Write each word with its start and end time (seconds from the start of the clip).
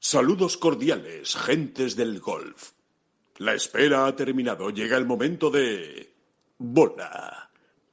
Saludos 0.00 0.56
cordiales, 0.56 1.36
gentes 1.36 1.96
del 1.96 2.20
golf. 2.20 2.72
La 3.38 3.54
espera 3.54 4.06
ha 4.06 4.14
terminado. 4.14 4.70
Llega 4.70 4.96
el 4.96 5.06
momento 5.06 5.50
de... 5.50 6.14
Bola 6.58 7.48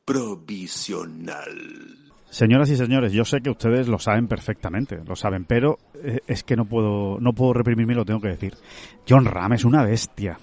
provisional. 0.06 1.98
Señoras 2.30 2.70
y 2.70 2.76
señores, 2.76 3.12
yo 3.12 3.26
sé 3.26 3.42
que 3.42 3.50
ustedes 3.50 3.88
lo 3.88 3.98
saben 3.98 4.28
perfectamente, 4.28 5.00
lo 5.06 5.16
saben, 5.16 5.46
pero 5.46 5.78
eh, 5.96 6.20
es 6.28 6.44
que 6.44 6.56
no 6.56 6.66
puedo, 6.66 7.18
no 7.20 7.34
puedo 7.34 7.54
reprimirme, 7.54 7.96
lo 7.96 8.06
tengo 8.06 8.22
que 8.22 8.30
decir. 8.30 8.54
John 9.08 9.26
Ram 9.26 9.54
es 9.54 9.66
una 9.66 9.84
bestia, 9.84 10.38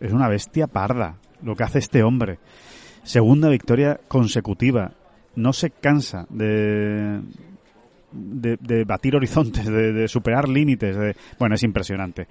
es 0.00 0.12
una 0.12 0.28
bestia 0.28 0.66
parda, 0.66 1.18
lo 1.42 1.56
que 1.56 1.64
hace 1.64 1.78
este 1.78 2.02
hombre. 2.02 2.38
Segunda 3.02 3.48
victoria 3.48 4.00
consecutiva, 4.06 4.92
no 5.34 5.52
se 5.52 5.70
cansa 5.70 6.26
de, 6.28 7.20
de, 8.12 8.84
batir 8.84 9.16
horizontes, 9.16 9.66
de, 9.66 10.08
superar 10.08 10.48
límites. 10.48 10.96
De, 10.96 11.16
bueno, 11.38 11.54
es 11.54 11.62
impresionante. 11.62 12.26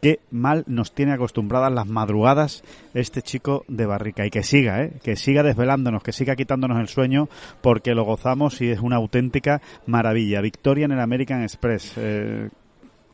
Qué 0.00 0.20
mal 0.30 0.64
nos 0.66 0.92
tiene 0.92 1.12
acostumbradas 1.12 1.72
las 1.72 1.86
madrugadas 1.86 2.62
este 2.92 3.22
chico 3.22 3.64
de 3.68 3.86
Barrica. 3.86 4.26
Y 4.26 4.30
que 4.30 4.42
siga, 4.42 4.82
¿eh? 4.82 4.92
que 5.02 5.16
siga 5.16 5.42
desvelándonos, 5.42 6.02
que 6.02 6.12
siga 6.12 6.36
quitándonos 6.36 6.78
el 6.78 6.88
sueño, 6.88 7.28
porque 7.62 7.94
lo 7.94 8.04
gozamos 8.04 8.60
y 8.60 8.70
es 8.70 8.80
una 8.80 8.96
auténtica 8.96 9.62
maravilla. 9.86 10.40
Victoria 10.40 10.84
en 10.84 10.92
el 10.92 11.00
American 11.00 11.42
Express. 11.42 11.94
Eh, 11.96 12.50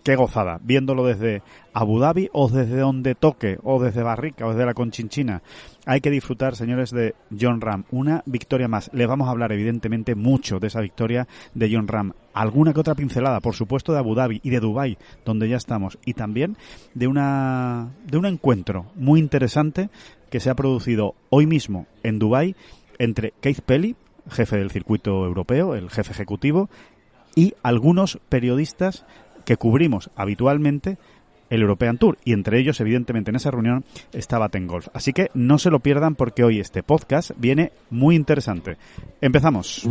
qué 0.02 0.16
gozada, 0.16 0.58
viéndolo 0.62 1.04
desde 1.04 1.42
Abu 1.72 1.98
Dhabi 1.98 2.28
o 2.32 2.48
desde 2.48 2.78
donde 2.78 3.14
toque, 3.14 3.58
o 3.62 3.80
desde 3.82 4.02
Barrica, 4.02 4.46
o 4.46 4.50
desde 4.50 4.66
la 4.66 4.74
Conchinchina. 4.74 5.42
Hay 5.86 6.00
que 6.00 6.10
disfrutar, 6.10 6.56
señores, 6.56 6.90
de 6.90 7.14
John 7.38 7.60
Ram. 7.60 7.84
Una 7.90 8.22
victoria 8.26 8.68
más. 8.68 8.90
Les 8.92 9.08
vamos 9.08 9.28
a 9.28 9.30
hablar, 9.30 9.52
evidentemente, 9.52 10.14
mucho 10.14 10.60
de 10.60 10.66
esa 10.66 10.80
victoria 10.80 11.26
de 11.54 11.70
John 11.72 11.88
Ram. 11.88 12.12
Alguna 12.34 12.72
que 12.72 12.80
otra 12.80 12.94
pincelada, 12.94 13.40
por 13.40 13.54
supuesto, 13.54 13.92
de 13.92 13.98
Abu 13.98 14.14
Dhabi 14.14 14.40
y 14.42 14.50
de 14.50 14.60
Dubai, 14.60 14.98
donde 15.24 15.48
ya 15.48 15.56
estamos. 15.56 15.98
Y 16.04 16.14
también 16.14 16.56
de 16.94 17.06
una, 17.06 17.88
de 18.06 18.18
un 18.18 18.26
encuentro 18.26 18.86
muy 18.94 19.20
interesante 19.20 19.88
que 20.30 20.40
se 20.40 20.50
ha 20.50 20.54
producido 20.54 21.14
hoy 21.30 21.46
mismo 21.46 21.86
en 22.02 22.18
Dubai 22.18 22.54
entre 22.98 23.32
Keith 23.40 23.62
Pelly, 23.62 23.96
jefe 24.30 24.58
del 24.58 24.70
circuito 24.70 25.24
europeo, 25.24 25.74
el 25.74 25.90
jefe 25.90 26.12
ejecutivo, 26.12 26.68
y 27.34 27.54
algunos 27.62 28.20
periodistas 28.28 29.06
que 29.44 29.56
cubrimos 29.56 30.10
habitualmente 30.14 30.98
el 31.50 31.60
European 31.60 31.98
Tour 31.98 32.16
y 32.24 32.32
entre 32.32 32.58
ellos 32.58 32.80
evidentemente 32.80 33.30
en 33.30 33.36
esa 33.36 33.50
reunión 33.50 33.84
estaba 34.12 34.48
Ten 34.48 34.66
Golf. 34.66 34.88
Así 34.94 35.12
que 35.12 35.30
no 35.34 35.58
se 35.58 35.70
lo 35.70 35.80
pierdan 35.80 36.14
porque 36.14 36.44
hoy 36.44 36.60
este 36.60 36.82
podcast 36.82 37.32
viene 37.36 37.72
muy 37.90 38.16
interesante. 38.16 38.78
Empezamos. 39.20 39.82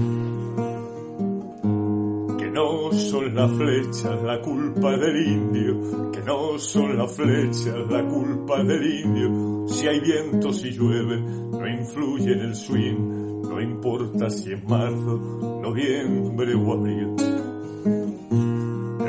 Que 2.37 2.49
no 2.51 2.91
son 2.93 3.35
las 3.35 3.51
flechas 3.51 4.23
la 4.23 4.41
culpa 4.41 4.97
del 4.97 5.27
indio, 5.27 6.11
que 6.11 6.21
no 6.21 6.57
son 6.57 6.97
las 6.97 7.15
flechas 7.15 7.75
la 7.89 8.03
culpa 8.05 8.63
del 8.63 8.83
indio. 9.05 9.67
Si 9.67 9.87
hay 9.87 9.99
viento, 9.99 10.51
si 10.53 10.71
llueve, 10.71 11.19
no 11.19 11.67
influye 11.67 12.31
en 12.31 12.39
el 12.39 12.55
swing, 12.55 13.41
no 13.43 13.61
importa 13.61 14.29
si 14.29 14.53
es 14.53 14.63
marzo, 14.63 15.61
noviembre 15.61 16.55
o 16.55 16.73
abril 16.73 17.15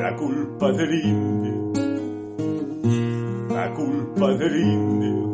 la 0.01 0.15
culpa 0.15 0.71
del 0.71 0.93
indio, 0.95 1.50
culpa 4.21 4.37
del 4.37 4.55
indio, 4.55 5.31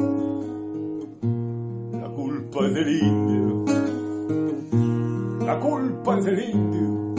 la 1.91 2.07
culpa 2.07 2.67
del 2.69 2.87
indio, 2.87 3.65
la 5.45 5.59
culpa 5.59 6.15
del 6.21 6.49
indio. 6.49 7.15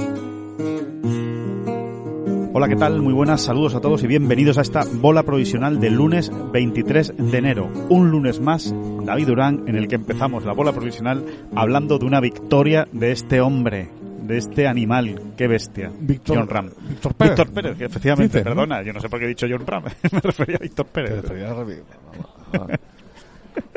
Hola, 2.54 2.68
¿qué 2.68 2.76
tal? 2.76 3.02
Muy 3.02 3.12
buenas, 3.12 3.42
saludos 3.42 3.74
a 3.74 3.82
todos 3.82 4.02
y 4.02 4.06
bienvenidos 4.06 4.56
a 4.56 4.62
esta 4.62 4.84
bola 4.90 5.24
provisional 5.24 5.78
del 5.78 5.92
lunes 5.92 6.32
23 6.54 7.12
de 7.18 7.36
enero. 7.36 7.68
Un 7.90 8.10
lunes 8.10 8.40
más, 8.40 8.74
David 9.04 9.26
Durán, 9.26 9.64
en 9.66 9.76
el 9.76 9.88
que 9.88 9.96
empezamos 9.96 10.46
la 10.46 10.54
bola 10.54 10.72
provisional 10.72 11.22
hablando 11.54 11.98
de 11.98 12.06
una 12.06 12.20
victoria 12.20 12.88
de 12.92 13.12
este 13.12 13.42
hombre, 13.42 13.90
de 14.28 14.36
este 14.36 14.68
animal. 14.68 15.20
Qué 15.36 15.48
bestia. 15.48 15.90
Víctor, 15.98 16.36
John 16.36 16.48
Ram. 16.48 16.70
Víctor 16.88 17.14
Pérez. 17.14 17.36
Víctor 17.36 17.54
Pérez, 17.54 17.80
efectivamente. 17.80 18.38
Dices, 18.38 18.44
¿no? 18.44 18.50
perdona, 18.62 18.82
yo 18.82 18.92
no 18.92 19.00
sé 19.00 19.08
por 19.08 19.18
qué 19.18 19.24
he 19.24 19.28
dicho 19.28 19.46
John 19.50 19.66
Ram. 19.66 19.84
Me 20.12 20.20
refería 20.20 20.56
a 20.56 20.58
Víctor 20.60 20.86
Pérez. 20.86 21.24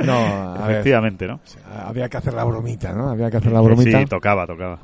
No, 0.05 0.13
a 0.13 0.67
ver, 0.67 0.75
Efectivamente, 0.77 1.27
¿no? 1.27 1.39
había 1.87 2.07
que 2.07 2.17
hacer 2.17 2.33
la 2.33 2.43
bromita, 2.43 2.93
¿no? 2.93 3.09
Había 3.09 3.31
que 3.31 3.37
hacer 3.37 3.51
la 3.51 3.61
bromita. 3.61 3.99
Sí, 3.99 4.05
tocaba, 4.05 4.45
tocaba. 4.45 4.79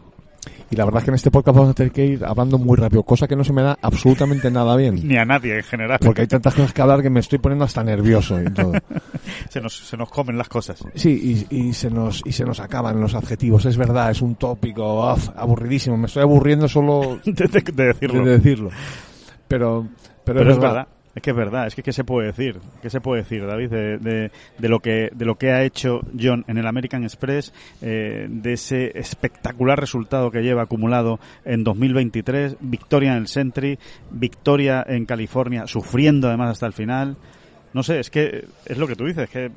Y 0.69 0.75
la 0.75 0.85
verdad 0.85 0.99
es 0.99 1.05
que 1.05 1.11
en 1.11 1.15
este 1.15 1.31
podcast 1.31 1.55
vamos 1.57 1.71
a 1.71 1.73
tener 1.73 1.91
que 1.91 2.05
ir 2.05 2.25
hablando 2.25 2.57
muy 2.57 2.75
rápido, 2.77 3.03
cosa 3.03 3.27
que 3.27 3.35
no 3.35 3.43
se 3.43 3.53
me 3.53 3.61
da 3.61 3.77
absolutamente 3.81 4.49
nada 4.51 4.75
bien. 4.75 5.07
Ni 5.07 5.17
a 5.17 5.25
nadie 5.25 5.57
en 5.57 5.63
general. 5.63 5.99
Porque 6.01 6.21
hay 6.21 6.27
tantas 6.27 6.53
cosas 6.53 6.73
que 6.73 6.81
hablar 6.81 7.01
que 7.01 7.09
me 7.09 7.19
estoy 7.19 7.39
poniendo 7.39 7.65
hasta 7.65 7.83
nervioso 7.83 8.41
y 8.41 8.51
todo. 8.51 8.73
se, 9.49 9.61
nos, 9.61 9.75
se 9.75 9.97
nos 9.97 10.09
comen 10.09 10.37
las 10.37 10.49
cosas. 10.49 10.83
Sí, 10.95 11.45
y, 11.49 11.55
y 11.69 11.73
se 11.73 11.89
nos 11.89 12.21
y 12.25 12.31
se 12.31 12.43
nos 12.45 12.59
acaban 12.59 12.99
los 12.99 13.15
adjetivos. 13.15 13.65
Es 13.65 13.77
verdad, 13.77 14.11
es 14.11 14.21
un 14.21 14.35
tópico 14.35 15.13
uf, 15.13 15.29
aburridísimo. 15.35 15.97
Me 15.97 16.07
estoy 16.07 16.23
aburriendo 16.23 16.67
solo 16.67 17.19
de, 17.25 17.31
de- 17.47 17.71
de 17.73 17.85
decirlo. 17.85 18.25
de 18.25 18.31
decirlo. 18.37 18.69
Pero, 19.47 19.87
pero, 20.23 20.39
Pero 20.39 20.51
es 20.51 20.59
verdad. 20.59 20.87
Es 21.17 21.23
que 21.23 21.31
es 21.31 21.35
verdad, 21.35 21.65
es 21.65 21.73
que 21.73 21.81
¿qué 21.81 21.91
se 21.93 22.03
puede 22.03 22.27
decir? 22.27 22.59
¿Qué 22.79 22.91
se 22.91 23.01
puede 23.01 23.23
decir, 23.23 23.43
David, 23.47 23.69
de, 23.71 23.97
de, 24.59 24.69
lo 24.69 24.79
que 24.81 25.09
de 25.15 25.25
lo 25.25 25.33
que 25.35 25.51
ha 25.51 25.63
hecho 25.63 26.01
John 26.17 26.45
en 26.47 26.59
el 26.59 26.67
American 26.67 27.03
Express, 27.03 27.51
eh, 27.81 28.27
de 28.29 28.53
ese 28.53 28.91
espectacular 28.93 29.79
resultado 29.79 30.29
que 30.29 30.43
lleva 30.43 30.61
acumulado 30.61 31.19
en 31.43 31.63
2023, 31.63 32.57
victoria 32.59 33.13
en 33.13 33.17
el 33.17 33.27
Sentry, 33.27 33.79
victoria 34.11 34.85
en 34.87 35.05
California, 35.07 35.65
sufriendo 35.65 36.27
además 36.27 36.51
hasta 36.51 36.67
el 36.67 36.73
final. 36.73 37.17
No 37.73 37.81
sé, 37.81 37.99
es 37.99 38.11
que 38.11 38.45
es 38.67 38.77
lo 38.77 38.85
que 38.87 38.95
tú 38.95 39.05
dices, 39.05 39.27
que 39.27 39.49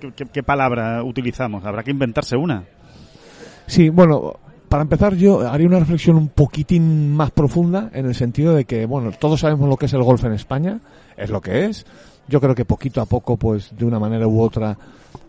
¿qué, 0.00 0.12
qué- 0.16 0.26
qué 0.32 0.42
palabra 0.42 1.04
utilizamos? 1.04 1.64
Habrá 1.64 1.84
que 1.84 1.92
inventarse 1.92 2.36
una. 2.36 2.64
Sí, 3.68 3.88
bueno, 3.88 4.34
para 4.72 4.84
empezar 4.84 5.14
yo 5.16 5.46
haría 5.46 5.66
una 5.66 5.80
reflexión 5.80 6.16
un 6.16 6.28
poquitín 6.28 7.14
más 7.14 7.30
profunda 7.30 7.90
en 7.92 8.06
el 8.06 8.14
sentido 8.14 8.54
de 8.54 8.64
que, 8.64 8.86
bueno, 8.86 9.10
todos 9.12 9.40
sabemos 9.40 9.68
lo 9.68 9.76
que 9.76 9.84
es 9.84 9.92
el 9.92 10.02
golf 10.02 10.24
en 10.24 10.32
España, 10.32 10.80
es 11.14 11.28
lo 11.28 11.42
que 11.42 11.66
es. 11.66 11.84
Yo 12.26 12.40
creo 12.40 12.54
que 12.54 12.64
poquito 12.64 13.02
a 13.02 13.04
poco, 13.04 13.36
pues 13.36 13.70
de 13.76 13.84
una 13.84 13.98
manera 13.98 14.26
u 14.26 14.40
otra, 14.40 14.78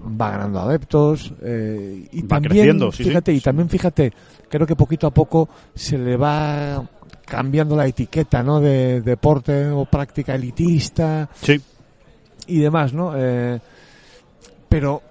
va 0.01 0.31
ganando 0.31 0.61
adeptos. 0.61 1.33
eh, 1.41 2.07
y 2.13 2.21
Va 2.21 2.27
también, 2.29 2.51
creciendo, 2.53 2.89
sí, 2.93 3.03
sí. 3.03 3.09
fíjate, 3.09 3.33
y 3.33 3.41
también 3.41 3.67
fíjate, 3.67 4.13
creo 4.47 4.65
que 4.65 4.77
poquito 4.77 5.07
a 5.07 5.11
poco 5.13 5.49
se 5.75 5.97
le 5.97 6.15
va 6.15 6.81
cambiando 7.25 7.75
la 7.75 7.85
etiqueta, 7.85 8.43
¿no? 8.43 8.61
De 8.61 9.01
deporte 9.01 9.67
o 9.71 9.83
práctica 9.83 10.35
elitista 10.35 11.27
Sí. 11.41 11.59
y 12.47 12.59
demás, 12.59 12.93
¿no? 12.93 13.11
Eh, 13.17 13.59
pero 14.69 15.01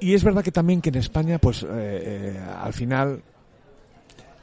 y 0.00 0.14
es 0.14 0.22
verdad 0.24 0.42
que 0.42 0.52
también 0.52 0.80
que 0.80 0.88
en 0.90 0.96
España, 0.96 1.38
pues 1.38 1.62
eh, 1.62 1.66
eh, 1.70 2.40
al 2.62 2.72
final 2.72 3.22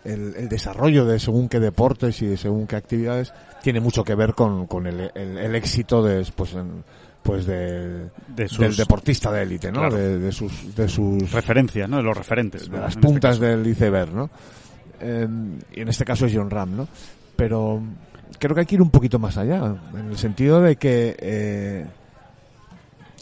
el, 0.04 0.34
el 0.36 0.50
desarrollo 0.50 1.06
de 1.06 1.20
según 1.20 1.48
qué 1.50 1.60
deportes 1.60 2.22
y 2.22 2.26
de 2.26 2.38
según 2.38 2.68
qué 2.68 2.76
actividades 2.76 3.34
tiene 3.62 3.80
mucho 3.80 4.04
que 4.04 4.16
ver 4.16 4.34
con, 4.34 4.68
con 4.68 4.86
el, 4.88 5.12
el- 5.16 5.38
el 5.38 5.56
éxito 5.56 6.04
de, 6.04 6.26
pues, 6.36 6.54
en- 6.54 6.84
pues 7.24 7.46
de, 7.46 8.10
De 8.36 8.50
sus 8.50 8.60
del 8.60 8.76
deportista 8.76 9.32
de 9.32 9.44
élite, 9.44 9.72
¿no? 9.72 9.80
Claro. 9.80 9.96
De, 9.96 10.20
de 10.20 10.32
sus 10.34 10.76
de 10.76 10.90
sus 10.90 11.32
referencias, 11.32 11.90
¿no? 11.90 11.98
De 11.98 12.04
los 12.04 12.18
referentes. 12.18 12.70
de 12.70 12.78
las 12.78 12.90
este 12.96 13.02
puntas 13.02 13.40
del 13.40 13.66
iceberg, 13.66 14.14
¿no? 14.14 14.30
Eh, 15.00 15.26
y 15.74 15.80
en 15.82 15.88
este 15.88 16.04
caso 16.04 16.26
es 16.26 16.34
John 16.36 16.50
Ram, 16.50 16.76
¿no? 16.76 16.88
Pero 17.38 17.82
creo 18.40 18.54
que 18.54 18.60
hay 18.62 18.66
que 18.66 18.76
ir 18.76 18.82
un 18.82 18.90
poquito 18.90 19.20
más 19.20 19.38
allá, 19.38 19.74
en 19.98 20.08
el 20.10 20.18
sentido 20.18 20.60
de 20.62 20.76
que 20.76 21.16
eh, 21.18 21.86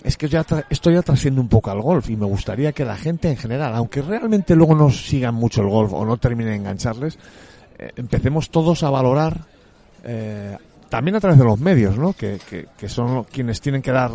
es 0.03 0.17
que 0.17 0.27
ya 0.27 0.43
tra- 0.45 0.65
esto 0.69 0.89
ya 0.91 1.01
trasciende 1.01 1.39
un 1.41 1.47
poco 1.47 1.69
al 1.71 1.81
golf 1.81 2.09
y 2.09 2.15
me 2.15 2.25
gustaría 2.25 2.71
que 2.71 2.85
la 2.85 2.95
gente 2.97 3.29
en 3.29 3.37
general, 3.37 3.73
aunque 3.75 4.01
realmente 4.01 4.55
luego 4.55 4.75
no 4.75 4.89
sigan 4.89 5.35
mucho 5.35 5.61
el 5.61 5.69
golf 5.69 5.93
o 5.93 6.05
no 6.05 6.17
terminen 6.17 6.51
de 6.53 6.55
engancharles, 6.57 7.17
eh, 7.77 7.91
empecemos 7.95 8.49
todos 8.49 8.83
a 8.83 8.89
valorar 8.89 9.41
eh, 10.03 10.57
también 10.89 11.15
a 11.15 11.19
través 11.19 11.37
de 11.39 11.45
los 11.45 11.59
medios, 11.59 11.97
¿no? 11.97 12.13
Que, 12.13 12.39
que, 12.49 12.67
que 12.77 12.89
son 12.89 13.23
quienes 13.25 13.61
tienen 13.61 13.81
que 13.81 13.91
dar 13.91 14.11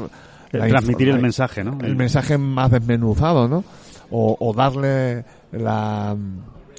El 0.52 0.60
la 0.60 0.68
transmitir 0.68 1.08
el 1.08 1.20
mensaje, 1.20 1.62
¿no? 1.64 1.78
el 1.82 1.96
mensaje 1.96 2.36
más 2.38 2.70
desmenuzado, 2.70 3.48
¿no? 3.48 3.64
O, 4.10 4.36
o 4.38 4.52
darle 4.52 5.24
la, 5.52 6.16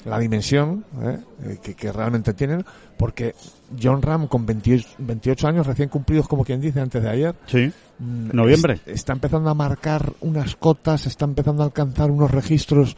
la 0.05 0.19
dimensión 0.19 0.85
¿eh? 1.01 1.17
Eh, 1.45 1.57
que, 1.61 1.73
que 1.73 1.91
realmente 1.91 2.33
tienen, 2.33 2.63
porque 2.97 3.35
John 3.81 4.01
Ram 4.01 4.27
con 4.27 4.45
28, 4.45 4.87
28 4.99 5.47
años 5.47 5.67
recién 5.67 5.89
cumplidos, 5.89 6.27
como 6.27 6.43
quien 6.45 6.61
dice, 6.61 6.79
antes 6.79 7.01
de 7.03 7.09
ayer, 7.09 7.35
Sí. 7.47 7.71
Mm, 7.99 8.29
Noviembre. 8.33 8.79
es- 8.85 8.95
está 8.95 9.13
empezando 9.13 9.49
a 9.49 9.53
marcar 9.53 10.13
unas 10.21 10.55
cotas, 10.55 11.05
está 11.07 11.25
empezando 11.25 11.63
a 11.63 11.65
alcanzar 11.67 12.11
unos 12.11 12.31
registros, 12.31 12.95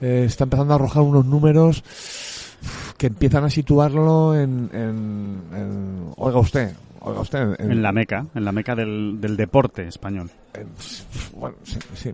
eh, 0.00 0.24
está 0.26 0.44
empezando 0.44 0.72
a 0.72 0.76
arrojar 0.76 1.02
unos 1.02 1.24
números 1.26 1.82
que 2.98 3.08
empiezan 3.08 3.44
a 3.44 3.50
situarlo 3.50 4.34
en, 4.38 4.70
en, 4.72 5.42
en- 5.54 6.12
oiga 6.16 6.38
usted, 6.38 6.72
oiga 7.00 7.20
usted, 7.20 7.54
En 7.60 7.82
la 7.82 7.92
meca, 7.92 8.26
en 8.34 8.44
la 8.44 8.52
meca 8.52 8.74
del, 8.74 9.18
del 9.20 9.36
deporte 9.36 9.86
español. 9.86 10.30
en- 10.54 10.68
bueno, 11.38 11.56
sí, 11.64 11.78
sí. 11.94 12.12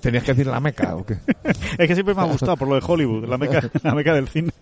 tenías 0.00 0.22
que 0.24 0.32
decir 0.32 0.46
la 0.46 0.60
meca 0.60 0.94
o 0.96 1.04
qué. 1.04 1.16
Es 1.78 1.88
que 1.88 1.94
siempre 1.94 2.14
me 2.14 2.22
ha 2.22 2.26
gustado 2.26 2.56
por 2.56 2.68
lo 2.68 2.76
de 2.76 2.82
Hollywood, 2.86 3.26
la 3.28 3.36
meca, 3.38 3.68
la 3.82 3.94
meca 3.94 4.14
del 4.14 4.28
cine. 4.28 4.52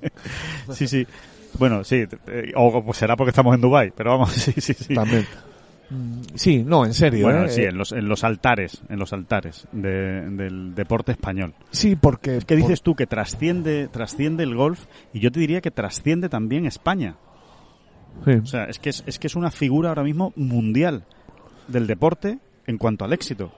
Sí, 0.73 0.89
sí. 0.89 1.07
Bueno, 1.59 1.85
sí, 1.85 2.05
eh, 2.27 2.53
o 2.57 2.83
pues 2.83 2.99
será 2.99 3.15
porque 3.15 3.31
estamos 3.31 3.55
en 3.55 3.61
Dubai, 3.61 3.93
pero 3.97 4.11
vamos, 4.13 4.33
sí, 4.33 4.53
sí, 4.59 4.73
sí. 4.75 4.95
También. 4.95 5.27
Mm, 5.91 6.21
Sí, 6.35 6.63
no, 6.65 6.85
en 6.85 6.95
serio. 6.95 7.27
Bueno, 7.27 7.45
¿eh? 7.45 7.49
sí, 7.51 7.63
en 7.63 7.77
los, 7.77 7.93
en 7.93 8.09
los 8.09 8.25
altares, 8.25 8.81
en 8.89 8.99
los 8.99 9.13
altares 9.13 9.67
de- 9.73 10.29
del 10.31 10.75
deporte 10.75 11.13
español. 11.13 11.55
Sí, 11.71 11.95
porque... 11.97 12.39
¿Qué 12.47 12.57
dices 12.57 12.83
tú? 12.83 12.95
Que 12.95 13.07
trasciende, 13.07 13.89
trasciende 13.89 14.43
el 14.45 14.55
golf 14.55 14.87
y 15.13 15.21
yo 15.21 15.31
te 15.31 15.41
diría 15.41 15.61
que 15.61 15.71
trasciende 15.71 16.29
también 16.29 16.67
España. 16.67 17.17
Sí. 18.25 18.31
O 18.33 18.47
sea, 18.47 18.65
es 18.65 18.79
que 18.79 18.91
es, 18.91 19.03
es 19.07 19.19
que 19.19 19.27
es 19.27 19.35
una 19.37 19.51
figura 19.51 19.89
ahora 19.91 20.03
mismo 20.05 20.33
mundial 20.37 21.05
del 21.69 21.87
deporte 21.87 22.39
en 22.67 22.79
cuanto 22.79 23.05
al 23.05 23.13
éxito. 23.13 23.53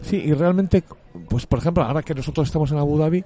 Sí, 0.00 0.16
y 0.16 0.32
realmente, 0.32 0.82
pues 1.28 1.46
por 1.46 1.60
ejemplo, 1.60 1.84
ahora 1.84 2.02
que 2.02 2.14
nosotros 2.14 2.48
estamos 2.48 2.70
en 2.72 2.78
Abu 2.78 2.98
Dhabi, 2.98 3.24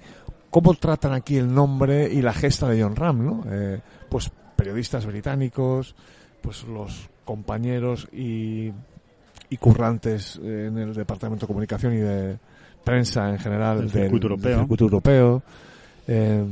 ¿cómo 0.50 0.74
tratan 0.74 1.14
aquí 1.14 1.36
el 1.36 1.52
nombre 1.52 2.12
y 2.12 2.20
la 2.20 2.34
gesta 2.34 2.68
de 2.68 2.82
John 2.82 2.94
Ram, 2.94 3.24
no? 3.24 3.44
Eh, 3.50 3.80
pues 4.10 4.30
periodistas 4.54 5.06
británicos, 5.06 5.94
pues 6.42 6.64
los 6.64 7.08
compañeros 7.26 8.08
y, 8.12 8.72
y 9.50 9.56
currantes 9.58 10.40
eh, 10.42 10.68
en 10.68 10.78
el 10.78 10.94
Departamento 10.94 11.44
de 11.44 11.48
Comunicación 11.48 11.92
y 11.92 11.98
de 11.98 12.38
prensa 12.82 13.28
en 13.28 13.38
general 13.38 13.80
Del 13.80 13.90
circuito 13.90 14.28
europeo. 14.28 14.58
circuito 14.60 14.84
europeo. 14.84 15.42
Eh, 16.08 16.42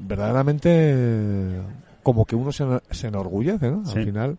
verdaderamente 0.00 1.60
como 2.02 2.24
que 2.24 2.34
uno 2.36 2.50
se, 2.52 2.64
se 2.90 3.08
enorgullece, 3.08 3.70
¿no? 3.70 3.84
Sí. 3.84 3.98
Al 3.98 4.04
final. 4.04 4.38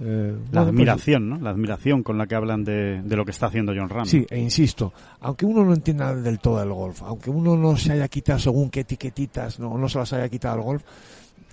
eh, 0.00 0.32
La 0.32 0.32
bueno, 0.32 0.48
pues, 0.52 0.68
admiración, 0.68 1.28
¿no? 1.30 1.38
La 1.40 1.50
admiración 1.50 2.02
con 2.02 2.16
la 2.18 2.26
que 2.26 2.34
hablan 2.34 2.64
de, 2.64 3.02
de 3.02 3.16
lo 3.16 3.24
que 3.24 3.30
está 3.32 3.46
haciendo 3.46 3.72
John 3.76 3.88
Ram. 3.88 4.06
Sí, 4.06 4.26
e 4.30 4.38
insisto, 4.38 4.92
aunque 5.20 5.44
uno 5.46 5.64
no 5.64 5.72
entienda 5.74 6.14
del 6.14 6.38
todo 6.38 6.62
el 6.62 6.72
golf, 6.72 7.02
aunque 7.02 7.30
uno 7.30 7.56
no 7.56 7.76
se 7.76 7.92
haya 7.92 8.08
quitado 8.08 8.38
según 8.38 8.70
qué 8.70 8.80
etiquetitas, 8.80 9.58
no, 9.60 9.76
no 9.76 9.88
se 9.88 9.98
las 9.98 10.12
haya 10.12 10.28
quitado 10.28 10.54
al 10.56 10.62
golf, 10.62 10.82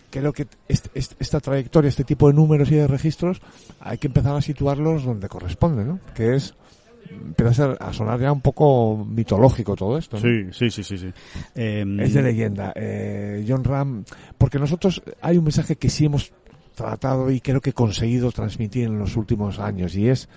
creo 0.09 0.33
que 0.33 0.47
este- 0.67 0.89
este- 0.93 1.15
esta 1.19 1.39
trayectoria, 1.39 1.89
este 1.89 2.03
tipo 2.03 2.27
de 2.27 2.33
números 2.33 2.71
y 2.71 2.75
de 2.75 2.87
registros, 2.87 3.41
hay 3.79 3.97
que 3.97 4.07
empezar 4.07 4.35
a 4.35 4.41
situarlos 4.41 5.03
donde 5.03 5.27
corresponde, 5.29 5.83
¿no? 5.85 5.99
Que 6.15 6.35
es, 6.35 6.53
empieza 7.09 7.73
a, 7.79 7.93
sonar 7.93 8.19
ya 8.19 8.31
un 8.31 8.41
poco 8.41 9.05
mitológico 9.09 9.75
todo 9.75 9.97
esto, 9.97 10.17
¿no? 10.17 10.23
Sí, 10.23 10.47
sí, 10.51 10.69
sí, 10.69 10.83
sí. 10.83 10.97
sí. 10.97 11.13
Eh, 11.55 11.85
Es 11.99 12.13
de 12.13 12.21
leyenda. 12.21 12.73
Eh, 12.75 13.45
John 13.47 13.63
Ram, 13.63 14.03
porque 14.37 14.59
nosotros 14.59 15.01
hay 15.21 15.37
un 15.37 15.43
mensaje 15.43 15.75
que 15.75 15.89
sí 15.89 16.05
hemos 16.05 16.31
tratado 16.75 17.31
y 17.31 17.39
creo 17.41 17.59
que 17.61 17.71
he 17.71 17.73
conseguido 17.73 18.31
transmitir 18.31 18.85
en 18.85 18.99
los 18.99 19.15
últimos 19.15 19.57
años 19.59 19.95
y 19.95 20.09
es 20.09 20.29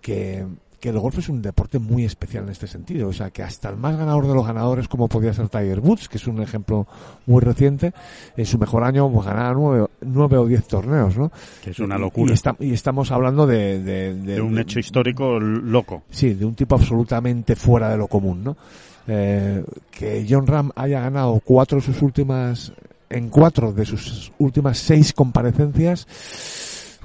que, 0.00 0.46
que 0.84 0.90
el 0.90 0.98
golf 0.98 1.16
es 1.18 1.30
un 1.30 1.40
deporte 1.40 1.78
muy 1.78 2.04
especial 2.04 2.44
en 2.44 2.50
este 2.50 2.66
sentido. 2.66 3.08
O 3.08 3.12
sea, 3.14 3.30
que 3.30 3.42
hasta 3.42 3.70
el 3.70 3.78
más 3.78 3.96
ganador 3.96 4.26
de 4.28 4.34
los 4.34 4.46
ganadores, 4.46 4.86
como 4.86 5.08
podría 5.08 5.32
ser 5.32 5.48
Tiger 5.48 5.80
Woods, 5.80 6.10
que 6.10 6.18
es 6.18 6.26
un 6.26 6.42
ejemplo 6.42 6.86
muy 7.24 7.40
reciente, 7.40 7.94
en 8.36 8.44
su 8.44 8.58
mejor 8.58 8.84
año 8.84 9.10
pues, 9.10 9.24
ganaba 9.26 9.54
nueve, 9.54 9.86
nueve 10.02 10.36
o 10.36 10.44
diez 10.46 10.66
torneos, 10.66 11.16
¿no? 11.16 11.32
que 11.62 11.70
es 11.70 11.78
una 11.78 11.96
locura. 11.96 12.32
Y, 12.32 12.34
esta- 12.34 12.56
y 12.60 12.74
estamos 12.74 13.10
hablando 13.12 13.46
de, 13.46 13.82
de, 13.82 14.14
de- 14.14 14.34
de 14.34 14.40
un 14.42 14.56
de- 14.56 14.60
hecho 14.60 14.78
histórico 14.78 15.40
loco. 15.40 16.02
Sí, 16.10 16.34
de 16.34 16.44
un 16.44 16.54
tipo 16.54 16.74
absolutamente 16.74 17.56
fuera 17.56 17.88
de 17.88 17.96
lo 17.96 18.06
común, 18.06 18.44
¿no? 18.44 18.54
Eh, 19.08 19.64
que 19.90 20.26
John 20.28 20.46
Ram 20.46 20.70
haya 20.76 21.00
ganado 21.00 21.40
cuatro 21.42 21.78
de 21.78 21.82
sus 21.86 22.02
últimas, 22.02 22.74
en 23.08 23.30
cuatro 23.30 23.72
de 23.72 23.86
sus 23.86 24.32
últimas 24.38 24.76
seis 24.76 25.14
comparecencias, 25.14 26.06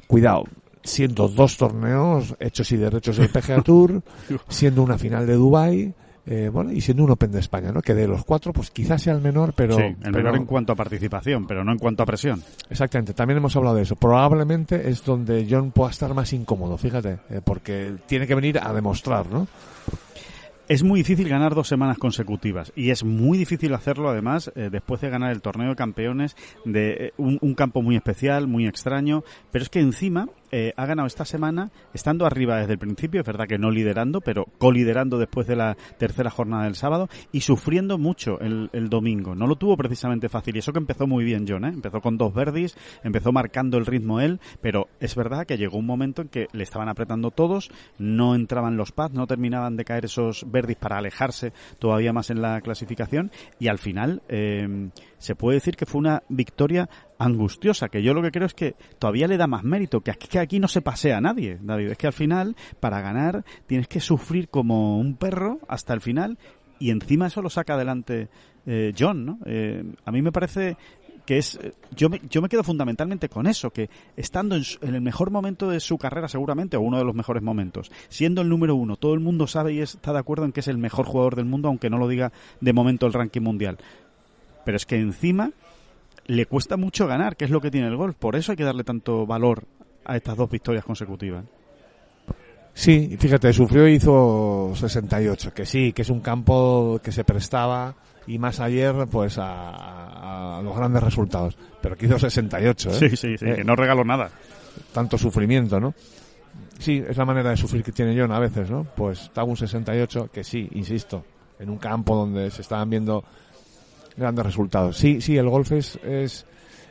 cuidado, 0.06 0.44
siendo 0.90 1.28
dos 1.28 1.58
torneos 1.58 2.36
hechos 2.40 2.72
y 2.72 2.78
derechos 2.78 3.18
del 3.18 3.30
PGA 3.30 3.62
Tour, 3.62 4.02
siendo 4.50 4.84
una 4.84 4.98
final 4.98 5.26
de 5.28 5.34
Dubai, 5.36 5.94
eh, 6.26 6.50
bueno, 6.54 6.72
y 6.72 6.82
siendo 6.82 7.04
un 7.06 7.12
Open 7.12 7.32
de 7.32 7.40
España, 7.40 7.72
¿no? 7.72 7.82
Que 7.82 7.96
de 7.96 8.08
los 8.08 8.24
cuatro, 8.24 8.54
pues 8.54 8.70
quizás 8.70 9.02
sea 9.02 9.14
el 9.14 9.22
menor, 9.22 9.54
pero, 9.56 9.76
sí, 9.76 9.82
el 9.82 9.96
pero- 10.00 10.18
menor 10.18 10.36
en 10.36 10.46
cuanto 10.46 10.74
a 10.74 10.76
participación, 10.76 11.48
pero 11.48 11.64
no 11.64 11.72
en 11.72 11.80
cuanto 11.80 12.04
a 12.04 12.06
presión. 12.06 12.44
Exactamente, 12.70 13.14
también 13.14 13.38
hemos 13.38 13.56
hablado 13.56 13.76
de 13.78 13.82
eso. 13.84 13.96
Probablemente 13.96 14.90
es 14.90 15.04
donde 15.04 15.48
John 15.50 15.72
pueda 15.72 15.90
estar 15.90 16.14
más 16.14 16.32
incómodo, 16.34 16.78
fíjate, 16.78 17.18
eh, 17.30 17.42
porque 17.44 17.96
tiene 18.06 18.28
que 18.28 18.36
venir 18.36 18.60
a 18.62 18.72
demostrar, 18.74 19.28
¿no? 19.32 19.48
Es 20.68 20.84
muy 20.84 21.00
difícil 21.00 21.28
ganar 21.28 21.56
dos 21.56 21.68
semanas 21.68 21.98
consecutivas 21.98 22.72
y 22.76 22.92
es 22.92 23.04
muy 23.04 23.40
difícil 23.40 23.74
hacerlo 23.74 24.08
además 24.08 24.52
eh, 24.56 24.70
después 24.72 25.02
de 25.02 25.10
ganar 25.10 25.32
el 25.32 25.42
torneo 25.42 25.70
de 25.70 25.76
campeones 25.76 26.36
de 26.64 27.12
un, 27.18 27.40
un 27.42 27.56
campo 27.56 27.82
muy 27.82 27.96
especial, 27.96 28.46
muy 28.46 28.68
extraño, 28.68 29.24
pero 29.52 29.64
es 29.64 29.70
que 29.70 29.80
encima 29.80 30.30
eh, 30.52 30.74
ha 30.76 30.86
ganado 30.86 31.08
esta 31.08 31.26
semana 31.26 31.72
estando 31.94 32.26
arriba 32.26 32.58
desde 32.58 32.74
el 32.74 32.80
principio, 32.80 33.22
es 33.22 33.28
verdad 33.28 33.48
que 33.48 33.58
no 33.58 33.72
liderando, 33.72 34.22
pero 34.22 34.46
coliderando 34.58 35.18
después 35.18 35.48
de 35.48 35.56
la 35.56 35.78
tercera 35.98 36.30
jornada 36.30 36.64
del 36.64 36.76
sábado 36.76 37.10
y 37.32 37.42
sufriendo 37.42 37.98
mucho 37.98 38.40
el, 38.40 38.70
el 38.74 38.90
domingo. 38.90 39.36
No 39.36 39.48
lo 39.48 39.56
tuvo 39.56 39.78
precisamente 39.78 40.30
fácil 40.30 40.56
y 40.56 40.60
eso 40.60 40.74
que 40.74 40.80
empezó 40.80 41.08
muy 41.08 41.24
bien 41.24 41.46
John, 41.48 41.66
¿eh? 41.66 41.70
empezó 41.70 42.02
con 42.02 42.18
dos 42.18 42.34
verdis, 42.34 42.76
empezó 43.04 43.32
marcando 43.32 43.78
el 43.78 43.86
ritmo 43.86 44.20
él, 44.20 44.40
pero 44.62 44.88
es 45.00 45.16
verdad 45.16 45.46
que 45.46 45.58
llegó 45.58 45.78
un 45.78 45.86
momento 45.86 46.22
en 46.22 46.30
que 46.30 46.48
le 46.52 46.64
estaban 46.64 46.90
apretando 46.90 47.32
todos, 47.32 47.70
no 47.98 48.36
entraban 48.36 48.78
los 48.78 48.92
pads, 48.92 49.14
no 49.14 49.28
terminaban 49.28 49.78
de 49.78 49.86
caer 49.86 50.06
esos 50.06 50.46
verdis 50.50 50.78
para 50.78 50.98
alejarse 50.98 51.54
todavía 51.80 52.14
más 52.14 52.30
en 52.30 52.42
la 52.42 52.62
clasificación 52.62 53.32
y 53.60 53.68
al 53.68 53.78
final 53.78 54.22
eh, 54.28 54.90
se 55.18 55.36
puede 55.36 55.56
decir 55.56 55.76
que 55.76 55.86
fue 55.86 56.00
una 56.00 56.24
victoria 56.30 56.90
angustiosa, 57.20 57.90
que 57.90 58.02
yo 58.02 58.14
lo 58.14 58.22
que 58.22 58.32
creo 58.32 58.48
es 58.48 58.54
que 58.54 58.76
todavía 58.98 59.28
le 59.28 59.38
da 59.38 59.46
más 59.46 59.64
mérito, 59.64 60.02
que 60.02 60.10
aquí, 60.10 60.28
que 60.28 60.40
aquí 60.40 60.60
no 60.60 60.68
se 60.68 60.82
pasea 60.82 61.18
a 61.18 61.22
nadie, 61.22 61.60
David. 61.62 61.92
Es 61.92 61.98
que 61.98 62.08
al 62.08 62.14
final, 62.14 62.56
para 62.80 63.02
ganar, 63.02 63.44
tienes 63.68 63.88
que 63.88 64.00
sufrir 64.00 64.50
como 64.50 64.98
un 64.98 65.16
perro 65.16 65.60
hasta 65.68 65.94
el 65.94 66.02
final 66.02 66.38
y 66.80 66.92
encima 66.92 67.28
eso 67.28 67.42
lo 67.42 67.50
saca 67.50 67.74
adelante 67.74 68.30
eh, 68.66 68.94
John, 68.98 69.26
¿no? 69.26 69.40
Eh, 69.46 69.84
a 70.06 70.12
mí 70.12 70.22
me 70.22 70.32
parece 70.32 70.78
que 71.26 71.38
es 71.38 71.60
eh, 71.62 71.74
yo 71.96 72.10
me, 72.10 72.22
yo 72.30 72.42
me 72.42 72.48
quedo 72.48 72.64
fundamentalmente 72.64 73.28
con 73.28 73.48
eso 73.48 73.70
que 73.70 73.90
estando 74.16 74.56
en, 74.56 74.64
en 74.82 74.96
el 74.96 75.02
mejor 75.02 75.30
momento 75.30 75.70
de 75.70 75.80
su 75.80 75.98
carrera 75.98 76.28
seguramente 76.28 76.78
o 76.78 76.82
uno 76.82 76.98
de 76.98 77.04
los 77.04 77.14
mejores 77.14 77.44
momentos 77.44 77.92
siendo 78.08 78.42
el 78.42 78.50
número 78.50 78.76
uno 78.76 78.96
todo 78.96 79.14
el 79.14 79.20
mundo 79.20 79.46
sabe 79.46 79.74
y 79.74 79.82
está 79.82 80.12
de 80.12 80.20
acuerdo 80.20 80.46
en 80.46 80.52
que 80.52 80.62
es 80.62 80.68
el 80.68 80.80
mejor 80.80 81.06
jugador 81.06 81.36
del 81.36 81.46
mundo 81.46 81.68
aunque 81.68 81.90
no 81.90 82.00
lo 82.00 82.08
diga 82.08 82.32
de 82.62 82.74
momento 82.74 83.06
el 83.06 83.14
ranking 83.14 83.42
mundial 83.42 83.78
pero 84.66 84.76
es 84.76 84.88
que 84.88 84.96
encima 84.96 85.52
le 86.30 86.46
cuesta 86.46 86.78
mucho 86.78 87.06
ganar 87.08 87.36
que 87.36 87.46
es 87.46 87.52
lo 87.52 87.60
que 87.62 87.70
tiene 87.72 87.88
el 87.88 87.96
golf 87.98 88.16
por 88.16 88.36
eso 88.36 88.52
hay 88.52 88.56
que 88.58 88.64
darle 88.64 88.84
tanto 88.84 89.26
valor 89.26 89.64
a 90.06 90.16
estas 90.16 90.36
dos 90.38 90.50
victorias 90.50 90.86
consecutivas 90.86 91.44
Sí, 92.74 93.18
fíjate, 93.20 93.52
sufrió 93.52 93.88
y 93.90 93.96
hizo 93.96 94.72
68, 94.74 95.54
que 95.54 95.66
sí, 95.66 95.92
que 95.92 96.04
es 96.04 96.10
un 96.10 96.22
campo 96.22 97.00
que 97.04 97.12
se 97.12 97.26
prestaba 97.26 97.96
y 98.26 98.38
más 98.40 98.60
ayer 98.62 98.96
pues 99.12 99.38
a, 99.38 99.70
a- 99.72 100.60
a 100.60 100.62
los 100.62 100.78
grandes 100.78 101.04
resultados, 101.04 101.58
pero 101.82 101.98
que 101.98 102.06
hizo 102.06 102.18
68, 102.18 102.90
¿eh? 102.90 102.94
sí 102.94 103.10
sí 103.18 103.38
sí 103.38 103.46
Eh, 103.46 103.56
que 103.58 103.64
no 103.66 103.76
regaló 103.76 104.06
nada 104.06 104.30
tanto 104.94 105.18
sufrimiento, 105.18 105.80
¿no? 105.80 105.94
Sí, 106.78 107.04
es 107.06 107.18
la 107.18 107.26
manera 107.26 107.50
de 107.50 107.58
sufrir 107.58 107.84
que 107.84 107.92
tiene 107.92 108.18
John 108.18 108.32
a 108.32 108.40
veces, 108.40 108.70
¿no? 108.70 108.86
Pues 108.96 109.24
estaba 109.24 109.48
un 109.48 109.58
68, 109.58 110.30
que 110.32 110.44
sí, 110.46 110.70
insisto, 110.74 111.26
en 111.60 111.70
un 111.70 111.78
campo 111.80 112.16
donde 112.16 112.50
se 112.52 112.62
estaban 112.62 112.90
viendo 112.90 113.26
grandes 114.20 114.46
resultados. 114.46 114.98
Sí, 114.98 115.22
sí, 115.22 115.38
el 115.38 115.50
golf 115.50 115.72
es, 115.72 116.00
es, 116.04 116.46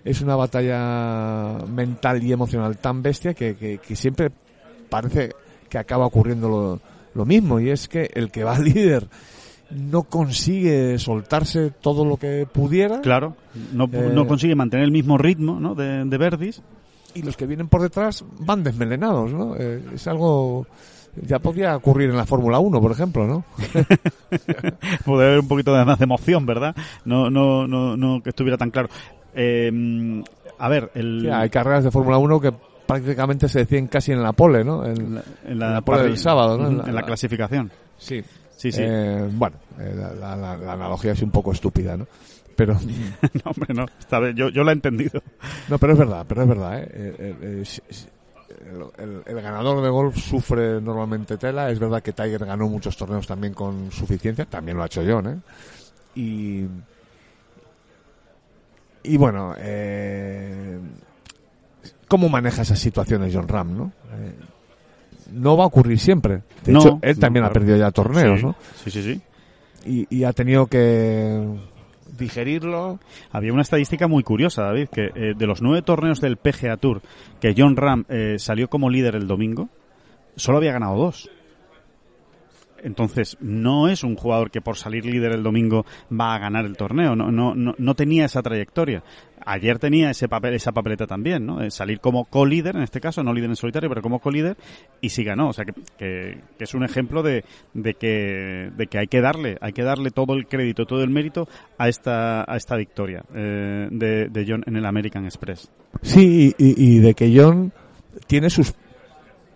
es 0.05 0.21
una 0.21 0.37
batalla 0.37 1.65
mental 1.67 2.23
y 2.23 2.33
emocional 2.33 2.79
tan 2.79 3.03
bestia 3.03 3.35
que, 3.35 3.57
que, 3.57 3.79
que 3.79 3.97
siempre 3.97 4.31
parece 4.89 5.31
que 5.69 5.79
acaba 5.79 6.07
ocurriendo 6.07 6.49
lo, 6.49 6.81
lo 7.15 7.25
mismo 7.25 7.61
y 7.61 7.71
es 7.71 7.89
que 7.89 8.11
el 8.15 8.31
que 8.31 8.45
va 8.45 8.59
líder 8.59 9.07
no 9.71 10.05
consigue 10.05 10.99
soltarse 10.99 11.71
todo 11.71 12.05
lo 12.05 12.17
que 12.17 12.47
pudiera 12.51 13.03
claro 13.03 13.37
no, 13.75 13.85
Eh, 13.93 14.11
no 14.15 14.27
consigue 14.27 14.55
mantener 14.55 14.87
el 14.87 14.93
mismo 14.93 15.19
ritmo 15.19 15.61
¿no? 15.61 15.75
de, 15.75 16.07
de 16.07 16.19
Verdis 16.19 16.63
y 17.15 17.23
los 17.23 17.37
que 17.37 17.47
vienen 17.47 17.69
por 17.69 17.83
detrás 17.83 18.25
van 18.39 18.63
desmelenados, 18.63 19.33
¿no? 19.33 19.57
Eh, 19.57 19.83
es 19.95 20.07
algo 20.07 20.67
ya 21.23 21.39
podría 21.39 21.77
ocurrir 21.77 22.11
en 22.11 22.17
la 22.17 22.27
Fórmula 22.27 22.59
1, 22.59 22.81
por 22.81 22.93
ejemplo, 22.93 23.27
¿no? 23.27 23.45
poder 25.05 25.29
haber 25.29 25.41
un 25.41 25.49
poquito 25.49 25.75
de 25.75 25.85
más 25.85 25.99
de 25.99 26.05
emoción, 26.05 26.47
¿verdad? 26.47 26.75
No, 27.05 27.31
no, 27.31 27.67
no, 27.67 27.97
no 27.97 28.23
que 28.23 28.31
estuviera 28.31 28.57
tan 28.57 28.71
claro. 28.71 28.89
Eh, 29.35 30.23
a 30.59 30.69
ver, 30.69 30.91
el, 30.95 31.21
Sí, 31.23 31.29
hay 31.31 31.51
carreras 31.51 31.85
de 31.85 31.91
Fórmula 31.91 32.19
1 32.19 32.41
que 32.41 32.53
prácticamente 32.87 33.49
se 33.49 33.61
deciden 33.61 33.87
casi 33.87 34.13
en 34.13 34.23
la 34.23 34.33
pole, 34.33 34.65
¿no? 34.65 34.85
En- 34.85 34.97
en 34.97 35.15
la, 35.15 35.23
en 35.47 35.59
la 35.75 35.81
pole 35.83 36.03
del 36.03 36.17
sábado, 36.19 36.57
¿no? 36.59 36.69
En 36.69 36.79
la- 36.79 36.85
en 36.85 36.95
la 36.95 37.01
la- 37.01 37.07
clasificación. 37.07 37.71
sí. 37.97 38.23
Sí, 38.57 38.73
sí. 38.73 38.81
Eh, 38.85 39.29
bueno, 39.35 39.55
eh, 39.79 39.95
la, 39.97 40.13
la- 40.15 40.35
la- 40.37 40.57
la 40.57 40.73
analogía 40.73 41.13
es 41.13 41.23
un 41.23 41.31
poco 41.31 41.53
estúpida, 41.53 41.97
¿no? 41.97 42.09
pero 42.57 42.75
no, 43.45 43.51
hombre, 43.53 43.73
no. 43.73 43.87
Esta 44.01 44.19
vez 44.19 44.35
yo, 44.35 44.49
yo 44.49 44.65
lo 44.65 44.71
he 44.71 44.73
entendido. 44.73 45.23
no, 45.69 45.79
pero 45.79 45.93
es 45.93 45.99
verdad, 46.01 46.27
pero 46.29 46.43
es 46.43 46.49
verdad, 46.49 46.79
¿eh? 46.83 46.89
Eh, 46.93 47.15
eh, 47.41 47.63
eh, 47.89 47.95
el, 48.69 49.05
el- 49.05 49.23
el 49.27 49.43
ganador 49.43 49.83
de 49.83 49.89
golf 49.89 50.17
sufre 50.17 50.81
normalmente 50.81 51.37
tela. 51.39 51.71
Es 51.71 51.79
verdad 51.79 52.03
que 52.03 52.13
Tiger 52.13 52.45
ganó 52.45 52.69
muchos 52.69 52.97
torneos 52.97 53.27
también 53.27 53.55
con 53.55 53.91
suficiencia, 53.93 54.45
también 54.45 54.77
lo 54.77 54.83
ha 54.83 54.87
hecho 54.87 55.03
John, 55.07 55.27
¿eh? 55.29 55.39
Y 56.15 56.65
y 59.05 59.17
bueno, 59.17 59.55
eh, 59.59 60.79
¿cómo 62.09 62.29
maneja 62.29 62.63
esas 62.63 62.79
situaciones 62.79 63.33
John 63.35 63.49
Ram, 63.49 63.77
no? 63.77 63.93
Eh, 64.13 64.35
no 65.33 65.57
va 65.57 65.65
a 65.65 65.67
ocurrir 65.69 65.99
siempre. 65.99 66.43
De 66.65 66.73
No, 66.73 66.81
hecho, 66.81 66.99
él 67.03 67.17
no, 67.17 67.21
también 67.21 67.45
ha 67.45 67.53
perdido 67.53 67.77
ya 67.77 67.91
torneos, 67.91 68.41
sí, 68.41 68.47
¿no? 68.47 68.57
Sí, 68.83 68.91
sí, 68.91 69.03
sí. 69.03 69.21
Y, 69.85 70.17
y 70.19 70.25
ha 70.25 70.33
tenido 70.33 70.67
que 70.67 71.43
digerirlo. 72.17 72.99
Había 73.31 73.53
una 73.53 73.63
estadística 73.63 74.09
muy 74.09 74.23
curiosa, 74.23 74.63
David, 74.63 74.89
que 74.89 75.11
eh, 75.15 75.35
de 75.37 75.47
los 75.47 75.63
nueve 75.63 75.83
torneos 75.83 76.21
del 76.21 76.37
PGA 76.37 76.77
Tour 76.77 77.03
que 77.41 77.55
John 77.57 77.77
Ram 77.77 78.05
eh, 78.09 78.37
salió 78.39 78.69
como 78.69 78.91
líder 78.91 79.15
el 79.15 79.27
domingo, 79.27 79.69
solo 80.37 80.59
había 80.59 80.73
ganado 80.73 80.97
dos. 80.97 81.31
Entonces, 82.83 83.37
no 83.41 83.89
es 83.89 84.05
un 84.05 84.15
jugador 84.17 84.51
que 84.51 84.61
por 84.61 84.77
salir 84.77 85.05
líder 85.05 85.33
el 85.33 85.43
domingo 85.43 85.85
va 86.13 86.35
a 86.35 86.39
ganar 86.39 86.65
el 86.65 86.77
torneo. 86.77 87.17
No, 87.17 87.31
no, 87.31 87.55
no, 87.55 87.95
tenía 87.95 88.27
esa 88.27 88.43
trayectoria. 88.43 89.03
Ayer 89.45 89.79
tenía 89.79 90.11
ese 90.11 90.29
papel, 90.29 90.55
esa 90.55 90.73
papeleta 90.73 91.07
también, 91.07 91.47
¿no? 91.47 91.63
Eh, 91.63 91.71
Salir 91.71 92.01
como 92.01 92.25
co-líder, 92.27 92.77
en 92.77 92.83
este 92.83 93.01
caso, 93.01 93.23
no 93.23 93.33
líder 93.33 93.51
en 93.51 93.57
solitario, 93.57 93.89
pero 93.89 94.03
como 94.03 94.19
co-líder, 94.21 94.57
y 95.01 95.09
sí 95.11 95.25
ganó. 95.25 95.49
O 95.49 95.53
sea, 95.53 95.65
que, 95.65 95.73
que- 95.97 96.41
es 96.59 96.75
un 96.75 96.85
ejemplo 96.85 97.23
de, 97.23 97.45
de 97.75 97.95
que, 97.95 98.71
de 98.77 98.87
que 98.89 98.99
hay 98.99 99.07
que 99.07 99.21
darle, 99.21 99.57
hay 99.61 99.73
que 99.73 99.83
darle 99.85 100.11
todo 100.11 100.35
el 100.35 100.47
crédito, 100.47 100.85
todo 100.87 101.03
el 101.03 101.11
mérito 101.11 101.49
a 101.79 101.89
esta, 101.89 102.45
a 102.51 102.57
esta 102.57 102.77
victoria 102.77 103.23
eh, 103.35 103.89
de, 103.91 104.45
John 104.47 104.63
en 104.67 104.77
el 104.77 104.85
American 104.87 105.25
Express. 105.25 105.71
Sí, 106.03 106.55
y- 106.59 106.97
y 106.97 106.99
de 106.99 107.15
que 107.15 107.33
John 107.35 107.73
tiene 108.27 108.51
sus 108.51 108.75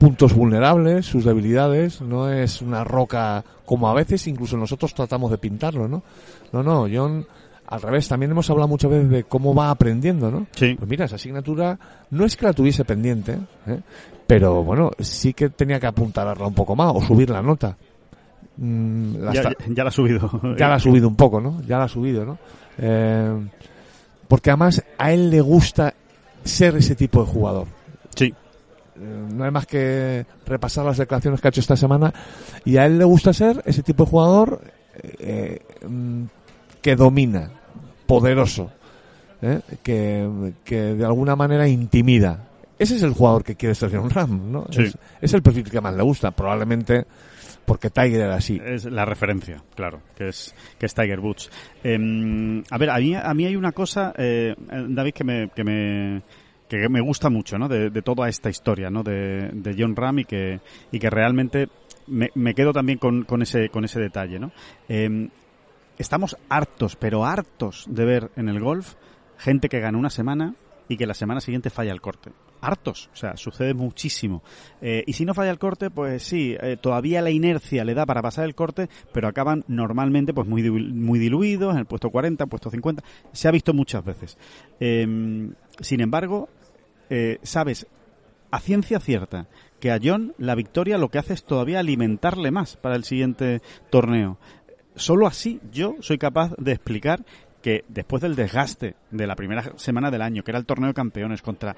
puntos 0.02 0.34
vulnerables, 0.34 1.06
sus 1.06 1.24
debilidades, 1.24 2.00
no 2.00 2.28
es 2.28 2.60
una 2.60 2.82
roca 2.82 3.44
como 3.64 3.88
a 3.88 3.94
veces 3.94 4.26
incluso 4.26 4.56
nosotros 4.56 4.92
tratamos 4.94 5.30
de 5.30 5.38
pintarlo, 5.38 5.86
¿no? 5.86 6.02
No, 6.52 6.62
no, 6.64 6.88
John 6.92 7.24
al 7.68 7.80
revés, 7.80 8.08
también 8.08 8.32
hemos 8.32 8.50
hablado 8.50 8.66
muchas 8.66 8.90
veces 8.90 9.08
de 9.08 9.22
cómo 9.24 9.54
va 9.54 9.70
aprendiendo, 9.70 10.28
¿no? 10.30 10.46
Sí. 10.56 10.74
Pues 10.76 10.90
mira, 10.90 11.04
esa 11.04 11.14
asignatura 11.14 11.78
no 12.10 12.24
es 12.24 12.36
que 12.36 12.46
la 12.46 12.52
tuviese 12.52 12.84
pendiente, 12.84 13.38
¿eh? 13.68 13.80
pero 14.26 14.64
bueno, 14.64 14.90
sí 14.98 15.32
que 15.34 15.50
tenía 15.50 15.78
que 15.78 15.86
apuntarla 15.86 16.46
un 16.46 16.52
poco 16.54 16.74
más 16.74 16.92
o 16.96 17.00
subir 17.00 17.30
la 17.30 17.40
nota. 17.40 17.76
Mm, 18.56 19.16
la 19.18 19.32
Ya, 19.32 19.40
está- 19.42 19.64
ya- 19.66 19.74
ya 19.74 19.84
la 19.84 19.88
ha 19.88 19.92
subido. 19.92 20.30
ya 20.58 20.68
la 20.68 20.74
ha 20.74 20.80
subido 20.80 21.06
un 21.08 21.16
poco, 21.16 21.40
¿no? 21.40 21.62
Ya 21.62 21.78
la 21.78 21.84
ha 21.84 21.88
subido, 21.88 22.26
¿no? 22.26 22.38
Eh, 22.76 23.40
porque 24.28 24.50
además 24.50 24.82
a 24.98 25.12
él 25.12 25.30
le 25.30 25.40
gusta 25.40 25.94
ser 26.44 26.76
ese 26.76 26.94
tipo 26.96 27.24
de 27.24 27.30
jugador. 27.30 27.66
Sí. 28.16 28.34
Eh, 28.96 29.26
no 29.32 29.44
hay 29.44 29.50
más 29.50 29.66
que 29.66 30.26
repasar 30.44 30.84
las 30.84 30.98
declaraciones 30.98 31.40
que 31.40 31.48
ha 31.48 31.50
hecho 31.50 31.60
esta 31.60 31.76
semana 31.76 32.12
y 32.64 32.76
a 32.76 32.84
él 32.84 32.98
le 32.98 33.04
gusta 33.04 33.32
ser 33.32 33.62
ese 33.64 33.82
tipo 33.82 34.04
de 34.04 34.10
jugador 34.10 34.60
eh, 35.18 35.60
mm, 35.88 36.24
que 36.82 36.94
domina, 36.94 37.50
poderoso, 38.06 38.70
¿eh? 39.40 39.60
que, 39.82 40.52
que 40.64 40.94
de 40.94 41.04
alguna 41.04 41.36
manera 41.36 41.66
intimida. 41.66 42.48
Ese 42.78 42.96
es 42.96 43.02
el 43.02 43.12
jugador 43.12 43.44
que 43.44 43.54
quiere 43.54 43.74
ser 43.74 43.90
John 43.94 44.10
Ram, 44.10 44.50
¿no? 44.50 44.66
Sí. 44.70 44.82
Es, 44.82 44.98
es 45.20 45.34
el 45.34 45.42
perfil 45.42 45.70
que 45.70 45.80
más 45.80 45.94
le 45.94 46.02
gusta, 46.02 46.32
probablemente 46.32 47.06
porque 47.64 47.90
Tiger 47.90 48.22
era 48.22 48.34
así. 48.34 48.60
Es 48.62 48.84
la 48.86 49.04
referencia, 49.04 49.62
claro, 49.76 50.02
que 50.16 50.28
es, 50.28 50.54
que 50.78 50.86
es 50.86 50.94
Tiger 50.94 51.20
Woods. 51.20 51.48
Em, 51.84 52.62
a 52.68 52.76
ver, 52.76 52.90
a 52.90 52.98
mí, 52.98 53.14
a 53.14 53.32
mí 53.32 53.46
hay 53.46 53.54
una 53.54 53.72
cosa, 53.72 54.12
David, 54.16 55.14
que 55.14 55.24
me, 55.24 55.48
que 55.54 55.62
me, 55.62 56.22
que 56.80 56.88
me 56.88 57.00
gusta 57.00 57.30
mucho, 57.30 57.58
¿no? 57.58 57.68
De, 57.68 57.90
de 57.90 58.02
toda 58.02 58.28
esta 58.28 58.50
historia, 58.50 58.90
¿no? 58.90 59.02
De, 59.02 59.50
de 59.52 59.74
John 59.78 59.96
Ram 59.96 60.20
y 60.20 60.24
que, 60.24 60.60
y 60.90 60.98
que 60.98 61.10
realmente 61.10 61.68
me, 62.06 62.30
me 62.34 62.54
quedo 62.54 62.72
también 62.72 62.98
con, 62.98 63.24
con 63.24 63.42
ese, 63.42 63.68
con 63.68 63.84
ese 63.84 64.00
detalle, 64.00 64.38
¿no? 64.38 64.52
Em, 64.88 65.28
estamos 65.98 66.36
hartos, 66.48 66.96
pero 66.96 67.24
hartos 67.24 67.86
de 67.88 68.04
ver 68.04 68.30
en 68.36 68.48
el 68.48 68.60
golf 68.60 68.94
gente 69.38 69.68
que 69.68 69.80
gana 69.80 69.98
una 69.98 70.10
semana 70.10 70.54
y 70.88 70.96
que 70.96 71.06
la 71.06 71.14
semana 71.14 71.40
siguiente 71.40 71.70
falla 71.70 71.92
el 71.92 72.00
corte. 72.00 72.30
Hartos, 72.60 73.10
o 73.12 73.16
sea, 73.16 73.36
sucede 73.36 73.74
muchísimo. 73.74 74.42
Eh, 74.80 75.02
y 75.06 75.14
si 75.14 75.24
no 75.24 75.34
falla 75.34 75.50
el 75.50 75.58
corte, 75.58 75.90
pues 75.90 76.22
sí, 76.22 76.56
eh, 76.60 76.76
todavía 76.80 77.20
la 77.22 77.30
inercia 77.30 77.84
le 77.84 77.94
da 77.94 78.06
para 78.06 78.22
pasar 78.22 78.44
el 78.44 78.54
corte, 78.54 78.88
pero 79.12 79.26
acaban 79.26 79.64
normalmente 79.66 80.32
pues 80.32 80.46
muy, 80.46 80.62
muy 80.70 81.18
diluidos, 81.18 81.72
en 81.72 81.80
el 81.80 81.86
puesto 81.86 82.10
40, 82.10 82.44
en 82.44 82.46
el 82.46 82.50
puesto 82.50 82.70
50. 82.70 83.02
Se 83.32 83.48
ha 83.48 83.50
visto 83.50 83.74
muchas 83.74 84.04
veces. 84.04 84.38
Eh, 84.78 85.06
sin 85.80 86.00
embargo, 86.00 86.48
eh, 87.14 87.38
sabes 87.42 87.86
a 88.50 88.58
ciencia 88.58 88.98
cierta 88.98 89.46
que 89.80 89.90
a 89.90 90.00
John 90.02 90.32
la 90.38 90.54
victoria 90.54 90.96
lo 90.96 91.10
que 91.10 91.18
hace 91.18 91.34
es 91.34 91.44
todavía 91.44 91.80
alimentarle 91.80 92.50
más 92.50 92.78
para 92.78 92.96
el 92.96 93.04
siguiente 93.04 93.60
torneo. 93.90 94.38
Solo 94.94 95.26
así 95.26 95.60
yo 95.70 95.96
soy 96.00 96.16
capaz 96.16 96.54
de 96.56 96.72
explicar 96.72 97.22
que 97.60 97.84
después 97.88 98.22
del 98.22 98.34
desgaste 98.34 98.96
de 99.10 99.26
la 99.26 99.36
primera 99.36 99.74
semana 99.76 100.10
del 100.10 100.22
año, 100.22 100.42
que 100.42 100.52
era 100.52 100.58
el 100.58 100.64
torneo 100.64 100.88
de 100.88 100.94
campeones 100.94 101.42
contra 101.42 101.76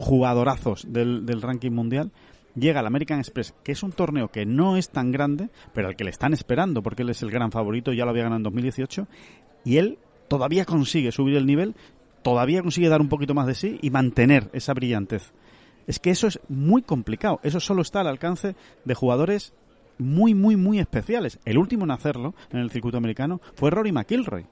jugadorazos 0.00 0.92
del, 0.92 1.24
del 1.24 1.40
ranking 1.40 1.70
mundial, 1.70 2.10
llega 2.56 2.80
al 2.80 2.86
American 2.88 3.20
Express, 3.20 3.54
que 3.62 3.70
es 3.70 3.84
un 3.84 3.92
torneo 3.92 4.26
que 4.26 4.44
no 4.44 4.76
es 4.76 4.90
tan 4.90 5.12
grande, 5.12 5.50
pero 5.72 5.86
al 5.86 5.94
que 5.94 6.02
le 6.02 6.10
están 6.10 6.32
esperando, 6.32 6.82
porque 6.82 7.04
él 7.04 7.10
es 7.10 7.22
el 7.22 7.30
gran 7.30 7.52
favorito, 7.52 7.92
ya 7.92 8.04
lo 8.04 8.10
había 8.10 8.24
ganado 8.24 8.38
en 8.38 8.42
2018, 8.42 9.06
y 9.64 9.76
él 9.76 9.98
todavía 10.26 10.64
consigue 10.64 11.12
subir 11.12 11.36
el 11.36 11.46
nivel, 11.46 11.76
todavía 12.22 12.62
consigue 12.62 12.88
dar 12.88 13.00
un 13.00 13.08
poquito 13.08 13.34
más 13.34 13.46
de 13.46 13.54
sí 13.54 13.78
y 13.82 13.90
mantener 13.90 14.50
esa 14.52 14.74
brillantez. 14.74 15.32
Es 15.86 15.98
que 15.98 16.10
eso 16.10 16.26
es 16.26 16.38
muy 16.48 16.82
complicado. 16.82 17.40
Eso 17.42 17.60
solo 17.60 17.82
está 17.82 18.00
al 18.00 18.08
alcance 18.08 18.54
de 18.84 18.94
jugadores 18.94 19.54
muy, 19.98 20.34
muy, 20.34 20.56
muy 20.56 20.78
especiales. 20.78 21.38
El 21.44 21.58
último 21.58 21.84
en 21.84 21.90
hacerlo 21.90 22.34
en 22.52 22.60
el 22.60 22.70
circuito 22.70 22.98
americano 22.98 23.40
fue 23.54 23.70
Rory 23.70 23.92
McIlroy. 23.92 24.46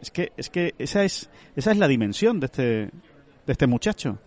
Es 0.00 0.10
que, 0.10 0.32
es 0.36 0.50
que 0.50 0.74
esa 0.78 1.04
es, 1.04 1.30
esa 1.56 1.72
es 1.72 1.78
la 1.78 1.88
dimensión 1.88 2.40
de 2.40 2.46
este, 2.46 2.62
de 2.62 2.90
este 3.46 3.66
muchacho. 3.66 4.18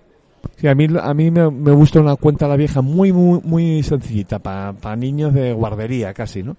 Sí, 0.57 0.67
a 0.67 0.75
mí, 0.75 0.87
a 0.99 1.13
mí 1.13 1.31
me, 1.31 1.49
me 1.49 1.71
gusta 1.71 1.99
una 1.99 2.15
cuenta 2.15 2.47
la 2.47 2.55
vieja 2.55 2.81
muy, 2.81 3.11
muy, 3.11 3.39
muy 3.43 3.83
sencillita, 3.83 4.39
para 4.39 4.95
niños 4.95 5.33
de 5.33 5.53
guardería 5.53 6.13
casi, 6.13 6.43
¿no? 6.43 6.57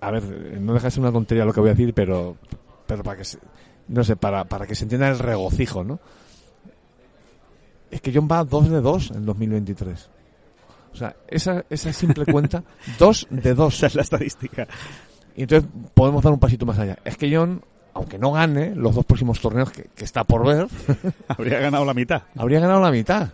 A 0.00 0.10
ver, 0.10 0.22
no 0.60 0.74
deja 0.74 0.88
una 1.00 1.12
tontería 1.12 1.44
lo 1.44 1.52
que 1.52 1.60
voy 1.60 1.70
a 1.70 1.74
decir, 1.74 1.92
pero, 1.92 2.36
pero 2.86 3.02
para 3.02 3.18
que 3.18 3.24
se, 3.24 3.38
no 3.90 4.04
sé, 4.04 4.16
para, 4.16 4.44
para 4.44 4.66
que 4.66 4.74
se 4.74 4.84
entienda 4.84 5.08
el 5.08 5.18
regocijo, 5.18 5.82
¿no? 5.84 5.98
Es 7.90 8.00
que 8.00 8.12
John 8.14 8.28
va 8.30 8.44
2 8.44 8.70
de 8.70 8.80
2 8.80 9.10
en 9.16 9.26
2023. 9.26 10.10
O 10.92 10.96
sea, 10.96 11.16
esa, 11.28 11.64
esa 11.68 11.92
simple 11.92 12.24
cuenta, 12.24 12.62
2 12.98 13.26
de 13.30 13.54
2. 13.54 13.74
Esa 13.74 13.86
es 13.88 13.94
la 13.96 14.02
estadística. 14.02 14.68
Y 15.36 15.42
entonces 15.42 15.68
podemos 15.92 16.22
dar 16.22 16.32
un 16.32 16.38
pasito 16.38 16.64
más 16.66 16.78
allá. 16.78 16.98
Es 17.04 17.16
que 17.16 17.34
John, 17.34 17.62
aunque 17.94 18.16
no 18.18 18.30
gane 18.32 18.74
los 18.76 18.94
dos 18.94 19.04
próximos 19.04 19.40
torneos 19.40 19.70
que, 19.70 19.84
que 19.94 20.04
está 20.04 20.22
por 20.22 20.46
ver, 20.46 20.68
Habría 21.28 21.58
ganado 21.58 21.84
la 21.84 21.94
mitad. 21.94 22.22
habría 22.36 22.60
ganado 22.60 22.80
la 22.80 22.92
mitad. 22.92 23.28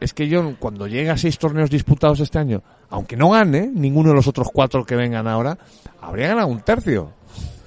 Es 0.00 0.14
que 0.14 0.28
John, 0.30 0.56
cuando 0.58 0.86
llega 0.86 1.14
a 1.14 1.18
seis 1.18 1.36
torneos 1.36 1.68
disputados 1.68 2.20
este 2.20 2.38
año, 2.38 2.62
aunque 2.90 3.16
no 3.16 3.30
gane 3.30 3.70
ninguno 3.74 4.10
de 4.10 4.14
los 4.14 4.28
otros 4.28 4.48
cuatro 4.52 4.84
que 4.84 4.94
vengan 4.94 5.26
ahora, 5.26 5.58
habría 6.00 6.28
ganado 6.28 6.46
un 6.46 6.60
tercio. 6.60 7.12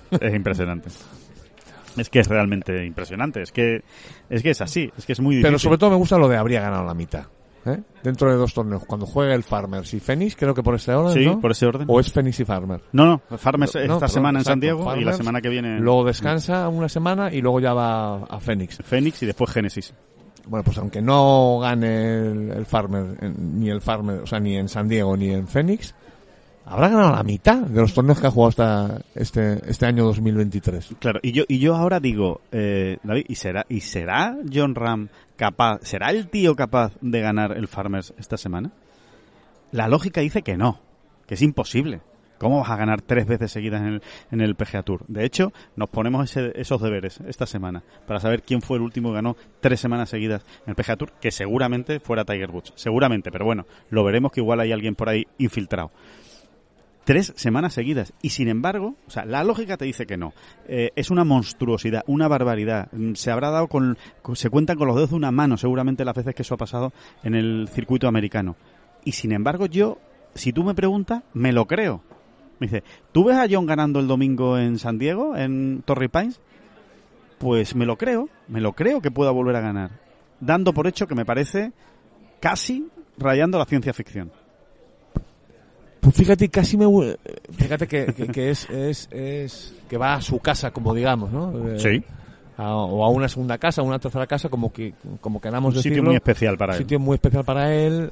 Es 0.09 0.33
impresionante. 0.33 0.89
Es 1.97 2.09
que 2.09 2.19
es 2.19 2.27
realmente 2.27 2.85
impresionante. 2.85 3.41
Es 3.41 3.51
que 3.51 3.81
es 4.29 4.41
que 4.43 4.51
es 4.51 4.61
así. 4.61 4.91
Es 4.97 5.05
que 5.05 5.13
es 5.13 5.19
muy 5.19 5.35
difícil. 5.35 5.49
Pero 5.49 5.59
sobre 5.59 5.77
todo 5.77 5.89
me 5.91 5.95
gusta 5.97 6.17
lo 6.17 6.27
de 6.27 6.37
habría 6.37 6.61
ganado 6.61 6.83
la 6.85 6.93
mitad. 6.93 7.25
¿eh? 7.65 7.81
Dentro 8.01 8.29
de 8.31 8.37
dos 8.37 8.53
torneos, 8.53 8.85
cuando 8.85 9.05
juegue 9.05 9.33
el 9.33 9.43
Farmers 9.43 9.93
y 9.93 9.99
Fénix, 9.99 10.35
creo 10.37 10.53
que 10.53 10.63
por 10.63 10.75
ese 10.75 10.93
orden, 10.93 11.13
Sí, 11.13 11.25
¿no? 11.25 11.41
por 11.41 11.51
ese 11.51 11.65
orden. 11.65 11.85
O 11.89 11.99
es 11.99 12.11
Fénix 12.13 12.39
y 12.39 12.45
Farmer. 12.45 12.81
No, 12.93 13.05
no. 13.05 13.37
Farmers 13.37 13.75
No, 13.75 13.81
esta 13.81 13.93
perdón, 13.95 14.09
semana 14.09 14.39
en 14.39 14.45
San 14.45 14.59
Diego 14.59 14.95
y 14.95 15.03
la 15.03 15.13
semana 15.13 15.41
que 15.41 15.49
viene 15.49 15.79
Luego 15.79 16.05
descansa 16.05 16.69
una 16.69 16.87
semana 16.87 17.33
y 17.33 17.41
luego 17.41 17.59
ya 17.59 17.73
va 17.73 18.23
a 18.23 18.39
Fénix. 18.39 18.77
Fénix 18.83 19.21
y 19.23 19.25
después 19.25 19.51
Génesis. 19.51 19.93
Bueno, 20.47 20.63
pues 20.63 20.77
aunque 20.77 21.01
no 21.01 21.59
gane 21.59 22.19
el, 22.19 22.51
el 22.51 22.65
Farmer, 22.65 23.17
en- 23.21 23.59
ni 23.59 23.69
el 23.69 23.81
Farmer, 23.81 24.21
o 24.21 24.25
sea, 24.25 24.39
ni 24.39 24.55
en 24.55 24.69
San 24.69 24.87
Diego 24.87 25.17
ni 25.17 25.31
en 25.31 25.45
Phoenix, 25.45 25.93
habrá 26.69 26.89
ganado 26.89 27.15
la 27.15 27.23
mitad 27.23 27.57
de 27.57 27.81
los 27.81 27.93
torneos 27.93 28.19
que 28.19 28.27
ha 28.27 28.31
jugado 28.31 28.49
hasta 28.49 29.01
este, 29.15 29.59
este 29.69 29.85
año 29.85 30.03
2023. 30.05 30.95
Claro, 30.99 31.19
y 31.23 31.31
yo, 31.31 31.43
y 31.47 31.59
yo 31.59 31.75
ahora 31.75 31.99
digo, 31.99 32.41
eh, 32.51 32.97
David, 33.03 33.25
¿y 33.27 33.35
será, 33.35 33.65
¿y 33.69 33.81
será 33.81 34.37
John 34.53 34.75
Ram 34.75 35.09
capaz, 35.35 35.79
será 35.83 36.09
el 36.11 36.27
tío 36.29 36.55
capaz 36.55 36.93
de 37.01 37.21
ganar 37.21 37.57
el 37.57 37.67
Farmers 37.67 38.13
esta 38.17 38.37
semana? 38.37 38.71
La 39.71 39.87
lógica 39.87 40.21
dice 40.21 40.41
que 40.41 40.57
no, 40.57 40.79
que 41.27 41.33
es 41.35 41.41
imposible. 41.41 42.01
¿Cómo 42.39 42.59
vas 42.59 42.69
a 42.69 42.75
ganar 42.75 43.01
tres 43.01 43.25
veces 43.25 43.51
seguidas 43.51 43.81
en 43.81 43.87
el, 43.95 44.01
en 44.29 44.41
el 44.41 44.53
PGA 44.53 44.83
Tour? 44.83 45.03
De 45.07 45.25
hecho, 45.25 45.51
nos 45.75 45.89
ponemos 45.89 46.29
ese- 46.29 46.51
esos 46.53 46.79
deberes 46.79 47.19
esta 47.27 47.47
semana 47.47 47.81
para 48.05 48.19
saber 48.19 48.43
quién 48.43 48.61
fue 48.61 48.77
el 48.77 48.83
último 48.83 49.09
que 49.09 49.15
ganó 49.15 49.35
tres 49.59 49.79
semanas 49.79 50.09
seguidas 50.09 50.45
en 50.67 50.69
el 50.69 50.75
PGA 50.75 50.97
Tour, 50.97 51.13
que 51.19 51.31
seguramente 51.31 51.99
fuera 51.99 52.25
Tiger 52.25 52.51
Woods. 52.51 52.73
Seguramente, 52.75 53.31
pero 53.31 53.43
bueno, 53.45 53.65
lo 53.89 54.03
veremos 54.03 54.31
que 54.31 54.41
igual 54.41 54.59
hay 54.59 54.71
alguien 54.71 54.93
por 54.93 55.09
ahí 55.09 55.25
infiltrado. 55.39 55.89
Tres 57.07 57.31
semanas 57.37 57.73
seguidas. 57.73 58.11
Y 58.21 58.31
sin 58.31 58.49
embargo, 58.49 58.95
o 59.07 59.09
sea, 59.09 59.23
la 59.23 59.45
lógica 59.45 59.77
te 59.77 59.85
dice 59.85 60.05
que 60.05 60.17
no. 60.17 60.33
Eh, 60.67 60.91
es 60.97 61.09
una 61.09 61.23
monstruosidad, 61.23 62.03
una 62.05 62.27
barbaridad. 62.27 62.89
Mm, 62.91 63.13
Se 63.13 63.31
habrá 63.31 63.49
dado 63.49 63.69
con, 63.69 63.97
se 64.33 64.49
cuentan 64.49 64.77
con 64.77 64.87
los 64.87 64.97
dedos 64.97 65.11
de 65.11 65.15
una 65.15 65.31
mano 65.31 65.55
seguramente 65.55 66.03
las 66.03 66.15
veces 66.15 66.35
que 66.35 66.41
eso 66.41 66.55
ha 66.55 66.57
pasado 66.57 66.91
en 67.23 67.33
el 67.33 67.69
circuito 67.71 68.09
americano. 68.09 68.57
Y 69.05 69.13
sin 69.13 69.31
embargo, 69.31 69.67
yo, 69.67 69.99
si 70.35 70.51
tú 70.51 70.65
me 70.65 70.75
preguntas, 70.75 71.23
me 71.33 71.53
lo 71.53 71.65
creo. 71.65 72.03
Me 72.59 72.67
dice, 72.67 72.83
¿tú 73.13 73.23
ves 73.23 73.37
a 73.37 73.47
John 73.49 73.65
ganando 73.65 74.01
el 74.01 74.07
domingo 74.07 74.57
en 74.57 74.77
San 74.77 74.97
Diego, 74.97 75.37
en 75.37 75.83
Torrey 75.85 76.09
Pines? 76.09 76.41
Pues 77.37 77.73
me 77.73 77.85
lo 77.85 77.95
creo, 77.95 78.27
me 78.49 78.59
lo 78.59 78.73
creo 78.73 78.99
que 78.99 79.11
pueda 79.11 79.31
volver 79.31 79.55
a 79.55 79.61
ganar. 79.61 79.91
Dando 80.41 80.73
por 80.73 80.87
hecho 80.87 81.07
que 81.07 81.15
me 81.15 81.23
parece 81.23 81.71
casi 82.41 82.85
rayando 83.17 83.57
la 83.57 83.65
ciencia 83.65 83.93
ficción. 83.93 84.29
Pues 86.07 86.15
fíjate, 86.15 86.49
casi 86.49 86.77
me... 86.77 86.85
Fíjate 87.51 87.87
que, 87.87 88.05
que, 88.13 88.27
que 88.27 88.49
es, 88.49 88.69
es, 88.69 89.09
es... 89.11 89.73
Que 89.89 89.97
va 89.97 90.13
a 90.15 90.21
su 90.21 90.39
casa, 90.39 90.71
como 90.71 90.93
digamos, 90.93 91.31
¿no? 91.31 91.53
Eh, 91.75 92.01
a- 92.57 92.75
o 92.75 93.03
a 93.03 93.09
una 93.09 93.27
segunda 93.27 93.57
casa, 93.57 93.81
a 93.81 93.83
una 93.83 93.99
tercera 93.99 94.25
casa, 94.25 94.49
como 94.49 94.71
que 94.71 94.93
como 95.21 95.39
queramos 95.41 95.75
Un 95.75 95.83
sitio 95.83 96.01
muy 96.03 96.15
especial 96.15 96.57
para 96.57 96.73
Un 96.73 96.77
él. 96.77 96.83
sitio 96.83 96.99
muy 96.99 97.15
especial 97.15 97.43
para 97.43 97.73
él. 97.75 98.11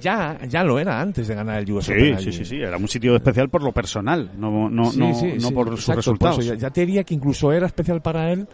Ya, 0.00 0.38
ya 0.48 0.62
lo 0.62 0.78
era 0.78 1.00
antes 1.00 1.26
de 1.28 1.34
ganar 1.34 1.58
el 1.58 1.72
US 1.72 1.86
Sí, 1.86 1.92
Open 1.92 2.18
sí, 2.20 2.32
sí, 2.32 2.44
sí, 2.44 2.56
era 2.56 2.76
un 2.76 2.86
sitio 2.88 3.16
especial 3.16 3.48
por 3.48 3.62
lo 3.62 3.72
personal, 3.72 4.30
no, 4.36 4.68
no, 4.70 4.90
Sí, 4.90 4.98
no, 4.98 5.14
sí, 5.14 5.32
no 5.40 5.48
sí, 5.48 5.54
por 5.54 5.68
sus 5.70 5.80
exacto, 5.80 5.96
resultados. 5.96 6.36
por 6.36 6.44
eso 6.44 6.54
ya, 6.54 6.60
ya 6.60 6.70
te 6.70 6.80
diría 6.82 7.04
que 7.04 7.14
incluso 7.14 7.50
era 7.52 7.66
especial 7.66 8.00
para 8.02 8.30
él 8.30 8.46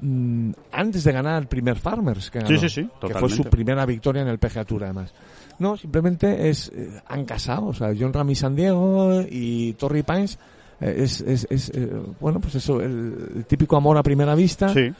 mm, 0.00 0.50
antes 0.72 1.02
de 1.04 1.12
ganar 1.12 1.40
el 1.42 1.48
primer 1.48 1.76
Farmers 1.76 2.30
que 2.30 2.38
ganó, 2.40 2.48
Sí, 2.50 2.68
sí, 2.68 2.82
sí, 2.82 2.88
que 3.06 3.14
fue 3.14 3.28
su 3.30 3.44
primera 3.44 3.84
victoria 3.86 4.22
en 4.22 4.28
el 4.28 4.38
PGA 4.38 4.64
Tour 4.64 4.84
además. 4.84 5.12
No, 5.58 5.76
simplemente 5.76 6.48
es 6.48 6.70
eh, 6.74 7.00
han 7.06 7.24
casado, 7.24 7.66
o 7.66 7.74
sea, 7.74 7.92
John 7.98 8.12
Ram 8.12 8.30
y 8.30 8.34
San 8.34 8.54
Diego 8.54 9.22
y 9.28 9.72
Torrey 9.74 10.02
Pines 10.02 10.38
eh, 10.80 10.96
es, 10.98 11.20
es, 11.22 11.46
es 11.50 11.70
eh, 11.70 11.90
bueno, 12.20 12.40
pues 12.40 12.56
eso, 12.56 12.80
el, 12.80 13.32
el 13.36 13.44
típico 13.46 13.76
amor 13.76 13.96
a 13.96 14.02
primera 14.02 14.34
vista 14.34 14.68
Sí, 14.68 14.92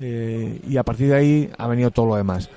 y 0.00 0.76
a 0.76 0.82
partir 0.82 1.08
de 1.08 1.14
ahí 1.14 1.50
ha 1.58 1.68
venido 1.68 1.90
todo 1.90 2.06
lo 2.06 2.16
demás. 2.16 2.48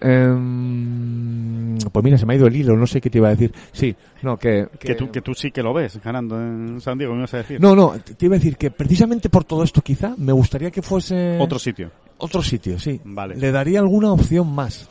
Em, 0.00 1.78
pues 1.78 2.04
mira, 2.04 2.18
se 2.18 2.26
me 2.26 2.34
ha 2.34 2.36
ido 2.36 2.46
el 2.46 2.56
hilo, 2.56 2.76
no 2.76 2.86
sé 2.86 3.00
qué 3.00 3.10
te 3.10 3.18
iba 3.18 3.28
a 3.28 3.32
decir. 3.32 3.52
Sí, 3.72 3.94
no, 4.22 4.36
que... 4.36 4.68
que 4.78 4.94
tú, 4.94 5.10
que 5.10 5.20
tú 5.20 5.34
sí 5.34 5.50
que 5.50 5.62
lo 5.62 5.72
ves 5.72 6.00
ganando 6.02 6.40
en 6.40 6.80
San 6.80 6.98
Diego, 6.98 7.14
me 7.14 7.20
ibas 7.20 7.34
a 7.34 7.38
decir. 7.38 7.60
No, 7.60 7.74
no, 7.74 7.94
te 7.98 8.26
iba 8.26 8.36
a 8.36 8.38
decir 8.38 8.56
que 8.56 8.70
precisamente 8.70 9.28
por 9.28 9.44
todo 9.44 9.62
esto 9.62 9.82
quizá 9.82 10.14
me 10.16 10.32
gustaría 10.32 10.70
que 10.70 10.82
fuese... 10.82 11.38
Otro 11.38 11.58
sitio. 11.58 11.90
Otro 12.18 12.42
sitio, 12.42 12.78
sí. 12.78 13.00
Vale. 13.04 13.36
Le 13.36 13.52
daría 13.52 13.80
alguna 13.80 14.12
opción 14.12 14.52
más. 14.54 14.88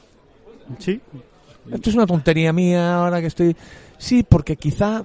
Sí, 0.79 0.99
Esto 1.71 1.89
es 1.89 1.95
una 1.95 2.05
tontería 2.05 2.53
mía 2.53 2.95
ahora 2.95 3.21
que 3.21 3.27
estoy... 3.27 3.55
Sí, 3.97 4.23
porque 4.27 4.55
quizá 4.55 5.03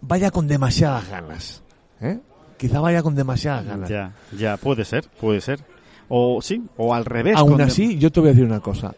vaya 0.00 0.30
con 0.30 0.46
demasiadas 0.48 1.08
ganas. 1.08 1.62
¿eh? 2.00 2.18
Quizá 2.58 2.80
vaya 2.80 3.02
con 3.02 3.14
demasiadas 3.14 3.64
ganas. 3.66 3.88
ya, 3.88 4.12
ya, 4.36 4.56
puede 4.56 4.84
ser, 4.84 5.08
puede 5.20 5.40
ser. 5.40 5.60
O 6.08 6.40
sí, 6.42 6.62
o 6.76 6.94
al 6.94 7.04
revés. 7.04 7.36
Aún 7.36 7.56
de- 7.56 7.64
así, 7.64 7.98
yo 7.98 8.10
te 8.12 8.20
voy 8.20 8.28
a 8.28 8.32
decir 8.32 8.44
una 8.44 8.60
cosa. 8.60 8.94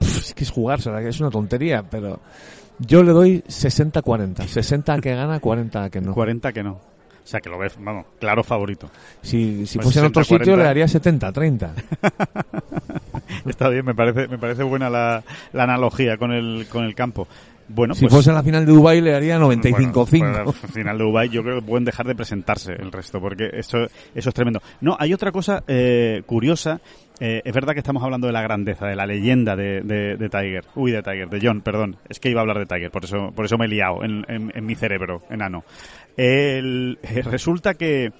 Pff, 0.00 0.18
es 0.18 0.34
que 0.34 0.44
es 0.44 0.50
jugársela, 0.50 1.00
que 1.00 1.08
es 1.08 1.20
una 1.20 1.30
tontería, 1.30 1.82
pero 1.88 2.20
yo 2.78 3.02
le 3.04 3.12
doy 3.12 3.42
60-40. 3.46 4.46
60 4.46 4.92
a 4.94 4.98
que 5.00 5.14
gana, 5.14 5.38
40 5.40 5.84
a 5.84 5.90
que 5.90 6.00
no. 6.00 6.12
40 6.14 6.52
que 6.52 6.62
no. 6.62 6.72
O 6.72 7.26
sea, 7.26 7.40
que 7.40 7.48
lo 7.48 7.58
ves, 7.58 7.74
vamos, 7.78 8.04
claro 8.18 8.42
favorito. 8.42 8.90
Si, 9.22 9.64
si 9.66 9.78
Pues 9.78 9.84
fuese 9.86 10.00
en 10.00 10.06
otro 10.06 10.22
60-40. 10.24 10.38
sitio, 10.38 10.56
le 10.56 10.62
daría 10.64 10.84
70-30. 10.86 11.70
Está 13.46 13.68
bien, 13.68 13.84
me 13.84 13.94
parece, 13.94 14.28
me 14.28 14.38
parece 14.38 14.62
buena 14.62 14.88
la, 14.90 15.22
la 15.52 15.62
analogía 15.64 16.16
con 16.16 16.32
el, 16.32 16.66
con 16.68 16.84
el 16.84 16.94
campo. 16.94 17.26
Bueno, 17.66 17.94
si 17.94 18.02
pues, 18.02 18.12
fuese 18.12 18.30
la 18.30 18.42
final 18.42 18.66
de 18.66 18.72
Dubai 18.72 19.00
le 19.00 19.12
daría 19.12 19.38
95-5. 19.38 20.18
Bueno, 20.18 20.36
al 20.50 20.52
final 20.72 20.98
de 20.98 21.04
Dubai 21.04 21.28
yo 21.30 21.42
creo 21.42 21.60
que 21.60 21.66
pueden 21.66 21.86
dejar 21.86 22.06
de 22.06 22.14
presentarse 22.14 22.74
el 22.74 22.92
resto, 22.92 23.20
porque 23.20 23.48
eso, 23.54 23.78
eso 24.14 24.28
es 24.28 24.34
tremendo. 24.34 24.60
No, 24.82 24.96
hay 25.00 25.14
otra 25.14 25.32
cosa 25.32 25.64
eh, 25.66 26.22
curiosa. 26.26 26.80
Eh, 27.20 27.40
es 27.42 27.54
verdad 27.54 27.72
que 27.72 27.78
estamos 27.78 28.02
hablando 28.02 28.26
de 28.26 28.34
la 28.34 28.42
grandeza, 28.42 28.86
de 28.86 28.96
la 28.96 29.06
leyenda 29.06 29.56
de, 29.56 29.80
de, 29.80 30.16
de 30.18 30.28
Tiger. 30.28 30.64
Uy, 30.74 30.90
de 30.90 31.02
Tiger, 31.02 31.30
de 31.30 31.40
John, 31.40 31.62
perdón. 31.62 31.96
Es 32.08 32.20
que 32.20 32.28
iba 32.28 32.40
a 32.40 32.42
hablar 32.42 32.58
de 32.58 32.66
Tiger, 32.66 32.90
por 32.90 33.04
eso, 33.04 33.30
por 33.34 33.46
eso 33.46 33.56
me 33.56 33.64
he 33.64 33.68
liado 33.68 34.04
en, 34.04 34.26
en- 34.28 34.52
en 34.54 34.66
mi 34.66 34.74
cerebro 34.74 35.22
enano. 35.30 35.64
El- 36.18 36.98
eh, 37.02 37.22
resulta 37.22 37.74
que 37.74 38.12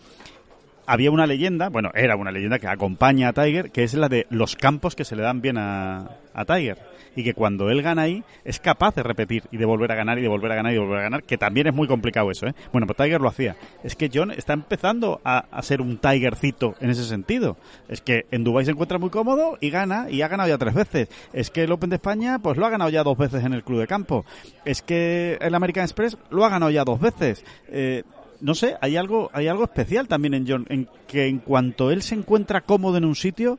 había 0.87 1.11
una 1.11 1.27
leyenda, 1.27 1.68
bueno, 1.68 1.90
era 1.94 2.16
una 2.16 2.31
leyenda 2.31 2.59
que 2.59 2.68
acompaña 2.68 3.29
a 3.29 3.33
Tiger, 3.33 3.70
que 3.70 3.85
es 3.85 3.94
la 3.94 4.09
de 4.09 4.27
los 4.31 4.57
campos 4.57 4.94
que 4.94 5.05
se 5.05 5.16
le 5.16 5.23
dan 5.23 5.40
bien 5.40 5.59
a, 5.59 6.11
a 6.33 6.44
Tiger. 6.44 6.79
Y 7.16 7.23
que 7.23 7.33
cuando 7.33 7.70
él 7.70 7.81
gana 7.81 8.03
ahí, 8.03 8.25
es 8.44 8.59
capaz 8.59 8.97
de 8.97 9.05
repetir 9.05 9.44
y 9.53 9.57
de 9.57 9.64
volver 9.64 9.92
a 9.92 9.94
ganar 9.94 10.18
y 10.18 10.23
de 10.23 10.27
volver 10.27 10.51
a 10.51 10.57
ganar 10.57 10.73
y 10.73 10.75
de 10.75 10.81
volver 10.81 10.99
a 10.99 11.03
ganar, 11.03 11.23
que 11.23 11.38
también 11.38 11.68
es 11.68 11.73
muy 11.73 11.87
complicado 11.87 12.29
eso, 12.33 12.49
¿eh? 12.49 12.55
Bueno, 12.73 12.88
pues 12.88 12.97
Tiger 12.97 13.20
lo 13.20 13.29
hacía. 13.29 13.55
Es 13.85 13.94
que 13.94 14.11
John 14.12 14.33
está 14.33 14.53
empezando 14.53 15.20
a, 15.25 15.44
a 15.53 15.62
ser 15.62 15.81
un 15.81 15.99
Tigercito 15.99 16.75
en 16.81 16.90
ese 16.90 17.05
sentido. 17.05 17.57
Es 17.88 18.01
que 18.01 18.27
en 18.33 18.42
Dubái 18.42 18.64
se 18.64 18.73
encuentra 18.73 18.99
muy 18.99 19.11
cómodo 19.11 19.59
y 19.61 19.70
gana, 19.70 20.11
y 20.11 20.23
ha 20.23 20.29
ganado 20.29 20.49
ya 20.49 20.59
tres 20.59 20.75
veces. 20.75 21.09
Es 21.33 21.51
que 21.51 21.62
el 21.62 21.70
Open 21.70 21.90
de 21.90 21.97
España, 21.97 22.40
pues 22.40 22.59
lo 22.59 22.66
ha 22.66 22.70
ganado 22.70 22.90
ya 22.90 23.05
dos 23.05 23.16
veces 23.16 23.44
en 23.44 23.53
el 23.53 23.62
Club 23.62 23.79
de 23.79 23.87
Campo. 23.87 24.25
Es 24.64 24.83
que 24.83 25.38
el 25.40 25.55
American 25.55 25.85
Express 25.85 26.18
lo 26.31 26.44
ha 26.44 26.49
ganado 26.49 26.73
ya 26.73 26.83
dos 26.83 26.99
veces. 26.99 27.44
Eh, 27.68 28.03
no 28.40 28.55
sé, 28.55 28.77
hay 28.81 28.97
algo, 28.97 29.31
hay 29.33 29.49
algo 29.49 29.64
especial 29.64 30.09
también 30.09 30.35
en 30.35 30.47
John, 30.49 30.66
en 30.68 30.88
que 31.07 31.27
en 31.27 31.38
cuanto 31.38 31.90
él 31.90 32.03
se 32.03 32.14
encuentra 32.14 32.61
cómodo 32.62 32.97
en 32.97 33.05
un 33.05 33.14
sitio, 33.14 33.59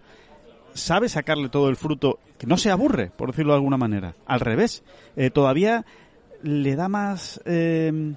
sabe 0.74 1.10
sacarle 1.10 1.50
todo 1.50 1.70
el 1.70 1.76
fruto, 1.76 2.20
que 2.38 2.48
no 2.48 2.58
se 2.58 2.70
aburre, 2.72 3.12
por 3.16 3.32
decirlo 3.32 3.54
de 3.54 3.58
alguna 3.58 3.78
manera. 3.78 4.16
Al 4.26 4.40
revés, 4.40 4.84
eh, 5.16 5.30
todavía 5.30 5.86
le 6.44 6.76
da 6.76 6.90
más, 6.90 7.42
eh, 7.46 8.14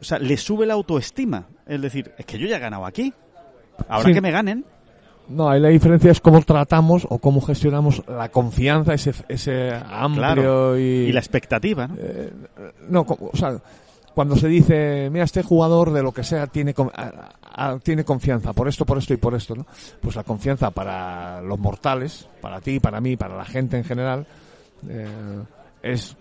o 0.00 0.04
sea, 0.04 0.18
le 0.18 0.36
sube 0.36 0.66
la 0.66 0.74
autoestima. 0.74 1.46
Es 1.66 1.80
decir, 1.82 2.12
es 2.16 2.24
que 2.24 2.38
yo 2.38 2.46
ya 2.46 2.56
he 2.56 2.60
ganado 2.60 2.86
aquí. 2.86 3.12
Ahora 3.88 4.08
Sí. 4.08 4.14
que 4.14 4.20
me 4.20 4.30
ganen, 4.30 4.64
No, 5.28 5.50
ahí 5.50 5.60
la 5.60 5.68
diferencia 5.68 6.10
es 6.10 6.22
cómo 6.22 6.40
tratamos 6.40 7.06
o 7.10 7.18
cómo 7.18 7.42
gestionamos 7.42 8.02
la 8.08 8.30
confianza, 8.30 8.94
ese, 8.94 9.12
ese 9.28 9.70
amplio 9.74 10.22
claro, 10.22 10.78
y... 10.78 10.82
y 10.82 11.12
la 11.12 11.20
expectativa, 11.20 11.86
¿no? 11.86 11.96
Eh, 11.98 12.32
no, 12.88 13.02
o 13.02 13.36
sea, 13.36 13.60
cuando 14.18 14.34
se 14.34 14.48
dice, 14.48 15.08
mira, 15.12 15.24
este 15.24 15.44
jugador 15.44 15.92
de 15.92 16.02
lo 16.02 16.10
que 16.10 16.24
sea 16.24 16.48
tiene, 16.48 16.74
tiene 17.84 18.04
confianza 18.04 18.52
por 18.52 18.66
esto, 18.66 18.84
por 18.84 18.98
esto 18.98 19.14
y 19.14 19.16
por 19.16 19.32
esto, 19.36 19.54
¿no? 19.54 19.64
Pues 20.00 20.16
la 20.16 20.24
confianza 20.24 20.72
para 20.72 21.40
los 21.40 21.56
mortales, 21.56 22.28
para 22.40 22.60
ti, 22.60 22.80
para 22.80 23.00
mí, 23.00 23.16
para 23.16 23.36
la 23.36 23.44
gente 23.44 23.76
en 23.76 23.84
general, 23.84 24.26
eh, 24.88 25.06
es, 25.84 26.16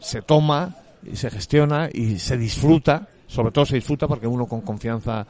se 0.00 0.22
toma 0.22 0.74
y 1.04 1.14
se 1.14 1.30
gestiona 1.30 1.88
y 1.92 2.18
se 2.18 2.36
disfruta, 2.36 3.06
sobre 3.28 3.52
todo 3.52 3.66
se 3.66 3.76
disfruta 3.76 4.08
porque 4.08 4.26
uno 4.26 4.46
con 4.46 4.62
confianza 4.62 5.24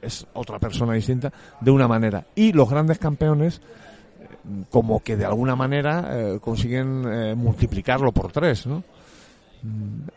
es 0.00 0.26
otra 0.32 0.58
persona 0.58 0.94
distinta, 0.94 1.30
de 1.60 1.70
una 1.70 1.86
manera. 1.86 2.24
Y 2.34 2.54
los 2.54 2.70
grandes 2.70 2.98
campeones, 2.98 3.58
eh, 3.58 4.64
como 4.70 5.00
que 5.00 5.18
de 5.18 5.26
alguna 5.26 5.54
manera 5.54 6.08
eh, 6.12 6.38
consiguen 6.40 7.36
multiplicarlo 7.36 8.10
por 8.12 8.32
tres, 8.32 8.66
¿no? 8.66 8.82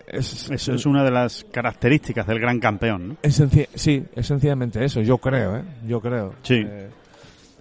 Es, 0.07 0.49
Eso 0.51 0.73
es 0.73 0.85
una 0.85 1.03
de 1.03 1.11
las 1.11 1.45
características 1.51 2.27
del 2.27 2.39
gran 2.39 2.59
campeón, 2.59 3.07
¿no? 3.09 3.15
sí, 3.75 4.03
es 4.15 4.27
sencillamente 4.27 4.83
eso, 4.83 5.01
yo 5.01 5.17
creo, 5.17 5.57
¿eh? 5.57 5.63
Yo 5.87 6.01
creo. 6.01 6.35
Sí. 6.43 6.63
Eh, 6.65 6.89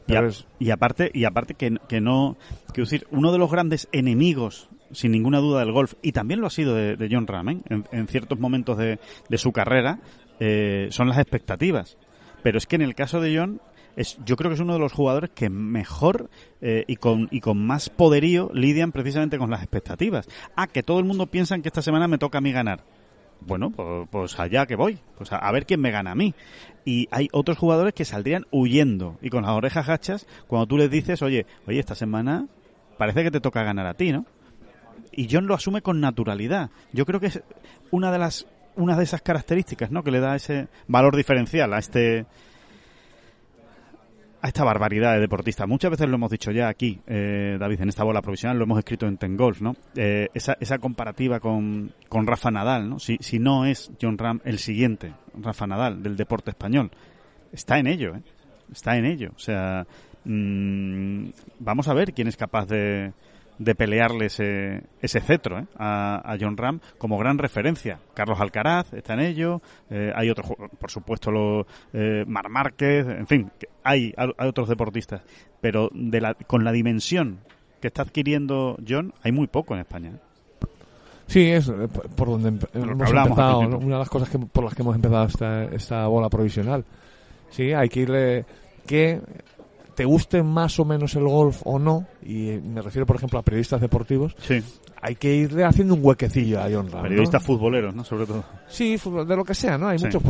Y, 0.07 0.13
pero 0.13 0.27
a- 0.27 0.29
es- 0.29 0.47
y 0.59 0.71
aparte, 0.71 1.11
y 1.13 1.25
aparte 1.25 1.55
que, 1.55 1.77
que 1.89 2.01
no, 2.01 2.37
quiero 2.73 2.85
decir, 2.89 3.07
uno 3.11 3.31
de 3.33 3.39
los 3.39 3.51
grandes 3.51 3.89
enemigos, 3.93 4.69
sin 4.93 5.13
ninguna 5.13 5.39
duda, 5.39 5.61
del 5.61 5.73
golf, 5.73 5.95
y 6.03 6.13
también 6.13 6.41
lo 6.41 6.47
ha 6.47 6.51
sido 6.51 6.75
de, 6.75 6.97
de 6.97 7.09
John 7.11 7.27
Ram, 7.27 7.49
¿eh? 7.51 7.61
en, 7.69 7.85
en 7.93 8.07
ciertos 8.09 8.39
momentos 8.39 8.77
de, 8.79 8.99
de 9.29 9.39
su 9.39 9.53
carrera, 9.53 9.99
eh, 10.41 10.89
son 10.91 11.09
las 11.09 11.19
expectativas. 11.19 11.97
Pero 12.43 12.59
es 12.59 12.67
que 12.67 12.77
en 12.77 12.83
el 12.83 12.95
caso 12.95 13.21
de 13.21 13.37
John, 13.37 13.61
yo 14.25 14.37
creo 14.37 14.51
que 14.51 14.55
es 14.55 14.61
uno 14.61 14.75
de 14.75 14.79
los 14.79 14.93
jugadores 14.93 15.31
que 15.31 15.51
mejor 15.51 16.31
eh, 16.61 16.85
y, 16.87 16.97
con, 16.97 17.29
y 17.31 17.41
con 17.41 17.65
más 17.65 17.89
poderío 17.89 18.51
lidian 18.55 18.93
precisamente 18.93 19.39
con 19.39 19.51
las 19.51 19.63
expectativas. 19.63 20.29
Ah, 20.57 20.67
que 20.67 20.83
todo 20.83 20.99
el 20.99 21.05
mundo 21.05 21.27
piensa 21.27 21.59
que 21.59 21.69
esta 21.69 21.83
semana 21.83 22.07
me 22.09 22.19
toca 22.19 22.39
a 22.39 22.41
mí 22.41 22.53
ganar. 22.53 22.85
Bueno, 23.41 23.71
pues, 23.71 24.09
pues 24.11 24.41
allá 24.41 24.67
que 24.67 24.77
voy, 24.77 24.99
pues 25.17 25.33
a, 25.33 25.37
a 25.37 25.53
ver 25.53 25.67
quién 25.67 25.81
me 25.81 25.91
gana 25.91 26.13
a 26.13 26.15
mí. 26.15 26.35
Y 26.85 27.09
hay 27.11 27.29
otros 27.33 27.59
jugadores 27.59 27.95
que 27.95 28.05
saldrían 28.05 28.47
huyendo 28.51 29.19
y 29.21 29.31
con 29.31 29.43
las 29.43 29.53
orejas 29.53 29.89
hachas 29.89 30.27
cuando 30.47 30.67
tú 30.67 30.77
les 30.77 30.91
dices, 30.91 31.23
oye, 31.23 31.47
oye, 31.67 31.81
esta 31.81 31.95
semana 31.95 32.47
parece 32.99 33.23
que 33.23 33.31
te 33.31 33.41
toca 33.41 33.63
ganar 33.63 33.87
a 33.87 33.95
ti, 33.95 34.13
¿no? 34.13 34.27
Y 35.13 35.29
John 35.31 35.47
lo 35.47 35.55
asume 35.55 35.83
con 35.83 36.01
naturalidad. 36.01 36.71
Yo 36.93 37.05
creo 37.07 37.21
que 37.21 37.27
es 37.27 37.43
una 37.91 38.13
de 38.13 38.19
las 38.19 38.47
una 38.77 38.97
de 38.97 39.03
esas 39.03 39.23
características, 39.23 39.91
¿no? 39.91 40.05
Que 40.05 40.13
le 40.13 40.21
da 40.21 40.37
ese 40.37 40.69
valor 40.87 41.17
diferencial 41.17 41.73
a 41.73 41.79
este 41.79 42.27
a 44.41 44.49
esta 44.49 44.65
barbaridad 44.65 45.15
de 45.15 45.21
deportista. 45.21 45.67
Muchas 45.67 45.91
veces 45.91 46.09
lo 46.09 46.15
hemos 46.15 46.31
dicho 46.31 46.51
ya 46.51 46.69
aquí, 46.69 47.01
eh, 47.07 47.57
David, 47.59 47.81
en 47.81 47.89
esta 47.89 48.05
bola 48.05 48.23
provisional, 48.23 48.57
lo 48.57 48.65
hemos 48.65 48.79
escrito 48.79 49.07
en 49.07 49.17
Ten 49.17 49.37
Golf, 49.37 49.61
¿no? 49.61 49.75
Eh, 49.97 50.29
esa, 50.35 50.57
esa 50.61 50.79
comparativa 50.79 51.41
con, 51.41 51.93
con 52.09 52.27
Rafa 52.27 52.51
Nadal, 52.51 52.89
¿no? 52.89 52.99
Si, 52.99 53.17
si 53.21 53.39
no 53.39 53.67
es 53.67 53.91
John 54.01 54.17
Ram 54.17 54.41
el 54.45 54.59
siguiente, 54.59 55.13
Rafa 55.35 55.67
Nadal, 55.67 56.03
del 56.03 56.17
deporte 56.17 56.51
español, 56.51 56.91
está 57.53 57.79
en 57.79 57.89
ello, 57.89 58.15
¿eh? 58.15 58.23
Está 58.73 58.97
en 58.97 59.07
ello. 59.07 59.33
O 59.35 59.39
sea, 59.39 59.87
mm, 60.25 61.29
vamos 61.59 61.89
a 61.89 61.95
ver 61.95 62.13
quién 62.13 62.29
es 62.29 62.37
capaz 62.37 62.67
de, 62.67 63.13
de 63.59 63.75
pelearle 63.75 64.27
ese, 64.27 64.85
ese 65.01 65.21
cetro 65.21 65.59
¿eh? 65.59 65.67
a, 65.79 66.37
John 66.41 66.57
Ram 66.57 66.81
como 66.97 67.19
gran 67.19 67.39
referencia. 67.39 67.99
Carlos 68.15 68.41
Alcaraz 68.41 68.93
está 68.93 69.15
en 69.15 69.21
ello, 69.21 69.61
eh, 69.91 70.13
hay 70.15 70.31
otros, 70.31 70.47
por 70.79 70.91
supuesto, 70.91 71.31
los 71.31 71.67
eh, 71.93 72.25
Mar 72.27 72.49
Márquez, 72.49 73.07
en 73.07 73.27
fin, 73.27 73.51
hay, 73.83 74.15
hay 74.17 74.49
otros 74.49 74.69
deportistas, 74.69 75.23
pero 75.61 75.91
de 75.93 76.21
la, 76.21 76.35
con 76.35 76.65
la 76.65 76.73
dimensión 76.73 77.41
que 77.81 77.89
está 77.89 78.03
adquiriendo 78.03 78.77
John, 78.87 79.13
hay 79.23 79.33
muy 79.33 79.47
poco 79.47 79.75
en 79.75 79.81
España. 79.81 80.13
Sí, 81.27 81.51
es 81.51 81.71
por 82.17 82.29
donde 82.29 82.49
hemos 82.73 83.11
empezado, 83.11 83.59
una 83.61 83.97
de 83.97 83.99
las 83.99 84.09
cosas 84.09 84.31
que, 84.31 84.39
por 84.39 84.65
las 84.65 84.75
que 84.75 84.81
hemos 84.81 84.97
empezado 84.97 85.27
esta, 85.27 85.65
esta 85.65 86.07
bola 86.07 86.31
provisional. 86.31 86.85
Sí, 87.51 87.73
hay 87.73 87.89
que 87.91 88.01
irle 88.01 88.47
que 88.87 89.21
te 89.99 90.05
guste 90.05 90.45
más 90.45 90.79
o 90.79 90.85
menos 90.85 91.17
el 91.17 91.25
golf 91.25 91.61
o 91.65 91.77
no, 91.77 92.07
y 92.23 92.53
me 92.63 92.81
refiero 92.81 93.05
por 93.05 93.17
ejemplo 93.17 93.41
a 93.41 93.43
periodistas 93.43 93.81
deportivos, 93.81 94.37
sí. 94.39 94.63
hay 95.03 95.17
que 95.17 95.35
irle 95.35 95.65
haciendo 95.65 95.95
un 95.95 96.05
huequecillo 96.05 96.61
a 96.61 96.69
John 96.71 96.89
Ram. 96.89 97.03
Periodistas 97.03 97.43
futboleros, 97.43 97.97
¿no? 97.97 98.05
Sobre 98.05 98.25
todo. 98.25 98.45
Sí, 98.69 98.97
de 98.97 99.37
lo 99.37 99.45
que 99.45 99.55
sea, 99.55 99.77
¿no? 99.77 99.89
Hay 99.89 99.99
muchos 99.99 100.23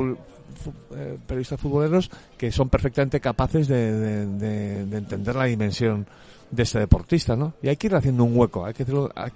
eh, 0.97 1.19
periodistas 1.27 1.61
futboleros 1.61 2.11
que 2.39 2.51
son 2.51 2.71
perfectamente 2.71 3.21
capaces 3.21 3.69
de, 3.69 4.23
entender 4.23 5.37
la 5.37 5.45
dimensión 5.45 6.07
de 6.51 6.63
este 6.63 6.79
deportista, 6.79 7.37
¿no? 7.37 7.53
Y 7.61 7.69
hay 7.69 7.77
que 7.77 7.89
ir 7.89 7.95
haciendo 7.95 8.25
un 8.25 8.35
hueco, 8.39 8.65
hay 8.65 8.73
que, 8.73 8.87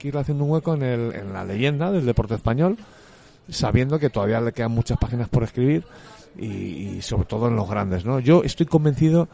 ir 0.09 0.17
haciendo 0.17 0.45
un 0.45 0.51
hueco 0.51 0.73
en, 0.73 0.83
el, 0.83 1.15
en 1.15 1.35
la 1.35 1.45
leyenda 1.45 1.93
del 1.93 2.07
deporte 2.07 2.37
español, 2.37 2.79
sabiendo 3.51 3.99
que 3.99 4.09
todavía 4.09 4.41
le 4.41 4.53
quedan 4.53 4.71
muchas 4.71 4.97
páginas 4.97 5.29
por 5.29 5.43
escribir 5.43 5.85
y, 6.39 6.47
y 6.47 7.03
sobre 7.03 7.27
todo 7.27 7.49
en 7.49 7.57
los 7.57 7.69
grandes, 7.69 8.07
¿no? 8.07 8.19
Yo 8.19 8.43
estoy 8.45 8.65
convencido 8.65 9.29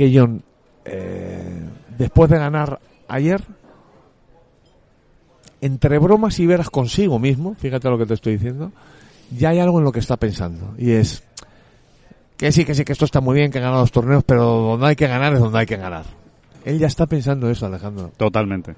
que 0.00 0.18
John, 0.18 0.42
eh, 0.86 1.62
después 1.98 2.30
de 2.30 2.38
ganar 2.38 2.80
ayer, 3.06 3.42
entre 5.60 5.98
bromas 5.98 6.40
y 6.40 6.46
veras 6.46 6.70
consigo 6.70 7.18
mismo, 7.18 7.54
fíjate 7.54 7.90
lo 7.90 7.98
que 7.98 8.06
te 8.06 8.14
estoy 8.14 8.38
diciendo, 8.38 8.72
ya 9.36 9.50
hay 9.50 9.58
algo 9.58 9.78
en 9.78 9.84
lo 9.84 9.92
que 9.92 9.98
está 9.98 10.16
pensando. 10.16 10.74
Y 10.78 10.92
es 10.92 11.22
que 12.38 12.50
sí, 12.50 12.64
que 12.64 12.74
sí, 12.74 12.82
que 12.82 12.94
esto 12.94 13.04
está 13.04 13.20
muy 13.20 13.34
bien, 13.34 13.50
que 13.50 13.58
ha 13.58 13.60
ganado 13.60 13.82
los 13.82 13.92
torneos, 13.92 14.24
pero 14.24 14.42
donde 14.42 14.86
hay 14.86 14.96
que 14.96 15.06
ganar 15.06 15.34
es 15.34 15.40
donde 15.40 15.58
hay 15.58 15.66
que 15.66 15.76
ganar. 15.76 16.06
Él 16.64 16.78
ya 16.78 16.86
está 16.86 17.04
pensando 17.04 17.50
eso, 17.50 17.66
Alejandro. 17.66 18.10
Totalmente. 18.16 18.74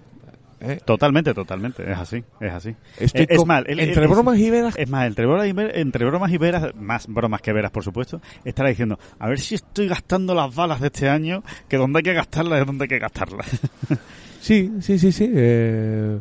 ¿Eh? 0.64 0.78
Totalmente, 0.84 1.34
totalmente, 1.34 1.90
es 1.90 1.98
así, 1.98 2.22
es 2.40 2.52
así. 2.52 2.68
Eh, 2.96 3.26
es 3.28 3.44
mal, 3.44 3.64
entre 3.66 4.06
bromas 4.06 4.38
y 4.38 4.48
veras. 4.48 4.74
Es 4.76 4.88
más, 4.88 5.08
entre 5.08 5.26
bromas, 5.26 5.48
y 5.48 5.52
veras, 5.52 5.76
entre 5.76 6.04
bromas 6.04 6.30
y 6.30 6.38
veras, 6.38 6.74
más 6.76 7.06
bromas 7.08 7.42
que 7.42 7.52
veras, 7.52 7.72
por 7.72 7.82
supuesto, 7.82 8.20
estará 8.44 8.68
diciendo, 8.68 8.96
a 9.18 9.28
ver 9.28 9.40
si 9.40 9.56
estoy 9.56 9.88
gastando 9.88 10.36
las 10.36 10.54
balas 10.54 10.80
de 10.80 10.86
este 10.86 11.08
año, 11.08 11.42
que 11.68 11.76
donde 11.76 11.98
hay 11.98 12.02
que 12.04 12.12
gastarlas 12.12 12.60
es 12.60 12.66
donde 12.66 12.84
hay 12.84 12.88
que 12.88 12.98
gastarlas. 13.00 13.46
sí, 14.40 14.72
sí, 14.80 15.00
sí, 15.00 15.10
sí. 15.10 15.28
Eh, 15.34 16.20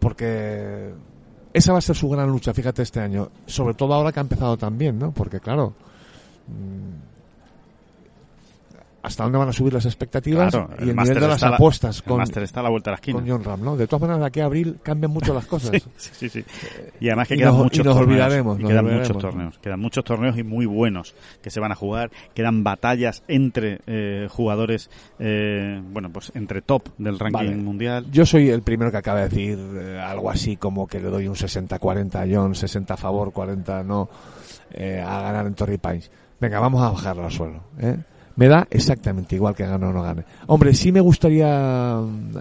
porque 0.00 0.90
esa 1.52 1.72
va 1.72 1.78
a 1.78 1.82
ser 1.82 1.94
su 1.94 2.08
gran 2.08 2.28
lucha, 2.28 2.52
fíjate, 2.52 2.82
este 2.82 2.98
año. 2.98 3.30
Sobre 3.46 3.74
todo 3.74 3.94
ahora 3.94 4.10
que 4.10 4.18
ha 4.18 4.22
empezado 4.22 4.56
también, 4.56 4.98
¿no? 4.98 5.12
Porque, 5.12 5.38
claro. 5.38 5.74
Mm, 6.48 7.03
hasta 9.04 9.22
dónde 9.24 9.38
van 9.38 9.50
a 9.50 9.52
subir 9.52 9.74
las 9.74 9.84
expectativas 9.84 10.54
y 10.54 10.88
el, 10.88 10.96
nivel 10.96 11.20
de 11.20 11.28
las 11.28 11.42
apuestas 11.42 12.00
con, 12.00 12.22
está 12.22 12.60
a 12.60 12.62
la 12.62 12.70
vuelta 12.70 12.90
de 12.90 12.92
la 12.92 12.96
esquina. 12.96 13.18
con 13.18 13.28
John 13.28 13.44
Ram, 13.44 13.62
¿no? 13.62 13.76
De 13.76 13.86
todas 13.86 14.00
maneras, 14.00 14.20
de 14.20 14.26
aquí 14.26 14.40
a 14.40 14.46
abril 14.46 14.78
cambian 14.82 15.12
mucho 15.12 15.34
las 15.34 15.44
cosas. 15.44 15.72
sí, 15.96 16.30
sí, 16.30 16.42
Y 17.00 17.08
además 17.08 17.28
que 17.28 17.36
quedan 17.36 17.54
muchos 17.54 17.84
nos 17.84 17.96
torneos. 17.96 18.22
Olvidaremos, 18.22 18.58
quedan 18.58 18.84
muchos 18.86 19.18
torneos. 19.18 19.58
Quedan 19.58 19.80
muchos 19.80 20.04
torneos 20.04 20.38
y 20.38 20.42
muy 20.42 20.64
buenos 20.64 21.14
que 21.42 21.50
se 21.50 21.60
van 21.60 21.70
a 21.70 21.74
jugar. 21.74 22.10
Quedan 22.32 22.64
batallas 22.64 23.22
entre 23.28 23.80
eh, 23.86 24.26
jugadores, 24.30 24.88
eh, 25.18 25.82
bueno, 25.92 26.10
pues 26.10 26.32
entre 26.34 26.62
top 26.62 26.88
del 26.96 27.18
ranking 27.18 27.62
mundial. 27.62 28.06
Yo 28.10 28.24
soy 28.24 28.48
el 28.48 28.62
primero 28.62 28.90
que 28.90 28.96
acaba 28.96 29.20
de 29.20 29.28
decir 29.28 29.58
eh, 29.58 30.00
algo 30.00 30.30
así 30.30 30.56
como 30.56 30.86
que 30.86 30.98
le 30.98 31.10
doy 31.10 31.28
un 31.28 31.34
60-40 31.34 32.14
a 32.14 32.34
John, 32.34 32.54
60 32.54 32.94
a 32.94 32.96
favor, 32.96 33.32
40 33.34 33.82
no, 33.82 34.08
a 34.74 35.20
ganar 35.20 35.46
en 35.46 35.54
Torrey 35.54 35.76
Pines. 35.76 36.10
Venga, 36.40 36.58
vamos 36.58 36.82
a 36.82 36.88
bajarlo 36.88 37.26
al 37.26 37.30
suelo, 37.30 37.60
¿eh? 37.78 37.98
Me 38.36 38.48
da 38.48 38.66
exactamente 38.70 39.36
igual 39.36 39.54
que 39.54 39.66
gane 39.66 39.86
o 39.86 39.92
no 39.92 40.02
gane. 40.02 40.24
Hombre, 40.46 40.74
sí 40.74 40.90
me 40.90 41.00
gustaría, 41.00 42.00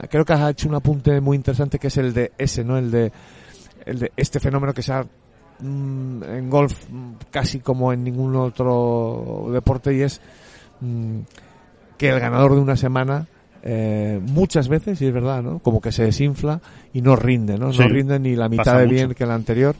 creo 0.10 0.25
que 0.25 0.34
has 0.34 0.51
hecho 0.51 0.69
un 0.69 0.75
apunte 0.75 1.19
muy 1.21 1.38
interesante 1.38 1.79
que 1.79 1.88
es 1.88 1.97
el 1.97 2.13
de 2.13 2.32
ese, 2.38 2.63
¿no? 2.63 2.77
El 2.77 2.89
de, 2.89 3.12
el 3.86 3.99
de 3.99 4.12
este 4.15 4.39
fenómeno 4.39 4.73
que 4.73 4.82
se 4.82 4.93
ha 4.93 5.06
mm, 5.60 6.23
en 6.23 6.49
golf 6.49 6.86
casi 7.29 7.60
como 7.60 7.93
en 7.93 8.03
ningún 8.03 8.36
otro 8.36 9.49
deporte 9.51 9.93
y 9.93 10.01
es 10.01 10.19
mm, 10.82 11.19
que 11.97 12.10
el 12.10 12.19
ganador 12.19 12.56
de 12.56 12.62
una 12.62 12.75
semana 12.75 13.27
eh, 13.65 14.19
muchas 14.21 14.67
veces, 14.67 15.01
y 15.01 15.06
es 15.06 15.13
verdad, 15.13 15.41
¿no? 15.41 15.60
Como 15.60 15.79
que 15.79 15.91
se 15.91 16.03
desinfla 16.03 16.60
y 16.91 17.01
no 17.01 17.15
rinde, 17.15 17.58
¿no? 17.58 17.71
no 17.71 17.88
rinde 17.88 18.19
ni 18.19 18.36
la 18.36 18.49
mitad 18.49 18.77
de 18.77 18.88
bien 18.88 19.13
que 19.13 19.23
el 19.23 19.32
anterior. 19.32 19.75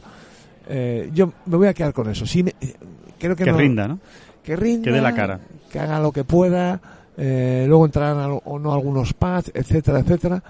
Eh, 0.66 1.10
yo 1.12 1.30
me 1.44 1.56
voy 1.58 1.68
a 1.68 1.74
quedar 1.74 1.92
con 1.92 2.08
eso. 2.08 2.24
Sí, 2.24 2.42
me, 2.42 2.54
creo 3.18 3.36
que, 3.36 3.44
que 3.44 3.52
rinda, 3.52 3.86
¿no? 3.86 3.98
Que 4.44 4.54
rinda. 4.54 4.84
Que 4.84 4.92
dé 4.92 5.00
la 5.00 5.14
cara 5.14 5.40
que 5.74 5.80
haga 5.80 5.98
lo 5.98 6.12
que 6.12 6.22
pueda, 6.22 6.80
eh, 7.16 7.64
luego 7.66 7.84
entrarán 7.84 8.38
o 8.44 8.58
no 8.60 8.72
algunos 8.72 9.12
pads, 9.12 9.50
etcétera, 9.52 9.98
etcétera. 9.98 10.40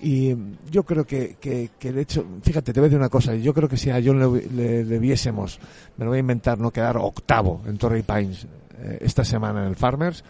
Y 0.00 0.32
yo 0.70 0.84
creo 0.84 1.04
que, 1.04 1.38
que, 1.40 1.70
que, 1.76 1.92
de 1.92 2.02
hecho, 2.02 2.24
fíjate, 2.40 2.72
te 2.72 2.78
voy 2.78 2.86
a 2.86 2.88
decir 2.88 2.98
una 3.00 3.08
cosa, 3.08 3.34
yo 3.34 3.52
creo 3.52 3.68
que 3.68 3.76
si 3.76 3.90
a 3.90 4.00
John 4.02 4.20
le, 4.20 4.84
le, 4.84 4.98
viésemos, 5.00 5.58
me 5.96 6.04
lo 6.04 6.12
voy 6.12 6.18
a 6.18 6.20
inventar, 6.20 6.60
no 6.60 6.70
quedar 6.70 6.98
octavo 6.98 7.62
en 7.66 7.78
Torrey 7.78 8.04
Pines 8.04 8.46
eh, 8.78 8.98
esta 9.00 9.24
semana 9.24 9.62
en 9.62 9.70
el 9.70 9.74
Farmers, 9.74 10.22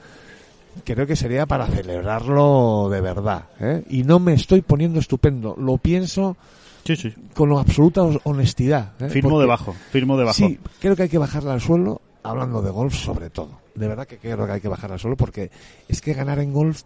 creo 0.84 1.06
que 1.06 1.16
sería 1.16 1.44
para 1.44 1.66
celebrarlo 1.66 2.88
de 2.90 3.02
verdad. 3.02 3.44
¿eh? 3.60 3.84
Y 3.90 4.04
no 4.04 4.20
me 4.20 4.32
estoy 4.32 4.62
poniendo 4.62 5.00
estupendo, 5.00 5.54
lo 5.58 5.76
pienso 5.76 6.38
sí, 6.82 6.96
sí. 6.96 7.14
con 7.34 7.52
absoluta 7.52 8.00
honestidad. 8.24 8.94
¿eh? 9.00 9.10
Firmo 9.10 9.38
debajo, 9.38 9.74
firmo 9.92 10.16
debajo. 10.16 10.38
Sí, 10.38 10.58
creo 10.80 10.96
que 10.96 11.02
hay 11.02 11.08
que 11.10 11.18
bajarla 11.18 11.52
al 11.52 11.60
suelo, 11.60 12.00
hablando 12.22 12.62
de 12.62 12.70
golf 12.70 12.94
sobre 12.94 13.30
todo 13.30 13.60
de 13.74 13.88
verdad 13.88 14.06
que 14.06 14.18
creo 14.18 14.46
que 14.46 14.52
hay 14.52 14.60
que 14.60 14.68
bajar 14.68 14.92
al 14.92 14.98
suelo 14.98 15.16
porque 15.16 15.50
es 15.88 16.00
que 16.00 16.12
ganar 16.12 16.38
en 16.38 16.52
golf 16.52 16.82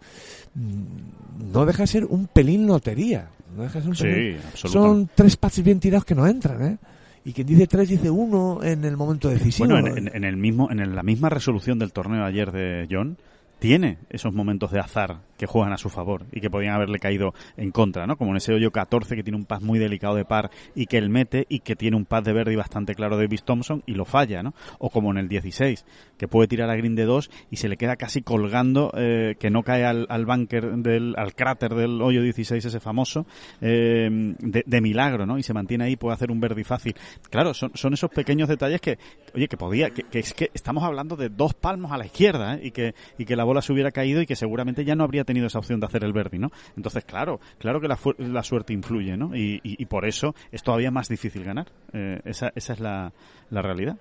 mm, 0.53 1.51
no 1.51 1.65
deja 1.65 1.83
de 1.83 1.87
ser 1.87 2.05
un 2.05 2.27
pelín 2.27 2.65
lotería. 2.65 3.29
No 3.55 3.63
deja 3.63 3.79
de 3.79 3.81
ser 3.81 3.89
un 3.89 4.39
sí, 4.53 4.67
Son 4.67 5.09
tres 5.13 5.35
pases 5.35 5.63
bien 5.63 5.79
tirados 5.79 6.05
que 6.05 6.15
no 6.15 6.25
entran, 6.25 6.63
¿eh? 6.63 6.77
Y 7.25 7.33
quien 7.33 7.47
dice 7.47 7.67
tres 7.67 7.89
dice 7.89 8.09
uno 8.09 8.63
en 8.63 8.85
el 8.85 8.97
momento 8.97 9.29
decisivo. 9.29 9.67
Bueno, 9.67 9.95
en, 9.95 10.23
el 10.23 10.37
mismo, 10.37 10.69
en 10.69 10.95
la 10.95 11.01
misma 11.01 11.29
resolución 11.29 11.79
del 11.79 11.91
torneo 11.91 12.23
ayer 12.23 12.51
de 12.51 12.87
John, 12.89 13.17
tiene 13.57 13.97
esos 14.09 14.33
momentos 14.33 14.71
de 14.71 14.79
azar 14.79 15.17
que 15.37 15.45
juegan 15.45 15.73
a 15.73 15.77
su 15.77 15.89
favor 15.89 16.25
y 16.31 16.41
que 16.41 16.49
podían 16.49 16.73
haberle 16.73 16.99
caído 16.99 17.33
en 17.57 17.71
contra, 17.71 18.07
¿no? 18.07 18.17
Como 18.17 18.31
en 18.31 18.37
ese 18.37 18.53
hoyo 18.53 18.71
14 18.71 19.15
que 19.15 19.23
tiene 19.23 19.37
un 19.37 19.45
pad 19.45 19.61
muy 19.61 19.79
delicado 19.79 20.15
de 20.15 20.25
par 20.25 20.51
y 20.73 20.85
que 20.85 20.97
él 20.97 21.09
mete 21.09 21.45
y 21.49 21.59
que 21.59 21.75
tiene 21.75 21.97
un 21.97 22.05
pad 22.05 22.23
de 22.23 22.33
verde 22.33 22.55
bastante 22.55 22.95
claro 22.95 23.17
de 23.17 23.25
Davis 23.25 23.43
Thompson 23.43 23.83
y 23.85 23.93
lo 23.93 24.05
falla, 24.05 24.43
¿no? 24.43 24.53
O 24.79 24.89
como 24.89 25.11
en 25.11 25.17
el 25.17 25.27
16 25.27 25.85
que 26.17 26.27
puede 26.27 26.47
tirar 26.47 26.69
a 26.69 26.75
green 26.75 26.95
de 26.95 27.05
2 27.05 27.29
y 27.51 27.57
se 27.57 27.67
le 27.67 27.77
queda 27.77 27.95
casi 27.95 28.21
colgando 28.21 28.91
eh, 28.95 29.35
que 29.39 29.49
no 29.49 29.63
cae 29.63 29.85
al, 29.85 30.05
al 30.09 30.25
bunker 30.25 30.77
del 30.77 31.15
al 31.17 31.35
cráter 31.35 31.75
del 31.75 32.01
hoyo 32.01 32.21
16 32.21 32.63
ese 32.63 32.79
famoso 32.79 33.25
eh, 33.61 34.09
de, 34.39 34.81
milagro, 34.81 35.25
¿no? 35.25 35.37
Y 35.37 35.43
se 35.43 35.53
mantiene 35.53 35.85
ahí 35.85 35.95
puede 35.95 36.13
hacer 36.13 36.31
un 36.31 36.39
verde 36.39 36.63
fácil. 36.63 36.95
Claro, 37.29 37.53
son, 37.53 37.71
son 37.73 37.93
esos 37.93 38.09
pequeños 38.09 38.47
detalles 38.47 38.79
que 38.81 38.97
oye 39.33 39.47
que 39.47 39.57
podía 39.57 39.89
que, 39.89 40.03
que 40.03 40.19
es 40.19 40.33
que 40.33 40.51
estamos 40.53 40.83
hablando 40.83 41.15
de 41.15 41.29
dos 41.29 41.53
palmos 41.53 41.91
a 41.91 41.97
la 41.97 42.05
izquierda 42.05 42.55
¿eh? 42.55 42.61
y 42.63 42.71
que 42.71 42.95
y 43.17 43.25
que 43.25 43.35
la 43.35 43.43
bola 43.43 43.61
se 43.61 43.73
hubiera 43.73 43.91
caído 43.91 44.21
y 44.21 44.25
que 44.25 44.35
seguramente 44.35 44.85
ya 44.85 44.95
no 44.95 45.03
habría 45.03 45.24
tenido 45.25 45.47
esa 45.47 45.59
opción 45.59 45.79
de 45.79 45.85
hacer 45.85 46.03
el 46.03 46.13
Verdi, 46.13 46.39
¿no? 46.39 46.51
Entonces, 46.77 47.03
claro, 47.05 47.39
claro 47.57 47.81
que 47.81 47.87
la, 47.87 47.97
la 48.17 48.43
suerte 48.43 48.73
influye, 48.73 49.17
¿no? 49.17 49.35
Y, 49.35 49.59
y, 49.63 49.85
por 49.85 50.05
eso 50.05 50.33
es 50.51 50.63
todavía 50.63 50.91
más 50.91 51.09
difícil 51.09 51.43
ganar. 51.43 51.67
Eh, 51.93 52.21
esa, 52.25 52.51
esa 52.55 52.73
es 52.73 52.79
la, 52.79 53.11
la 53.49 53.61
realidad. 53.61 53.97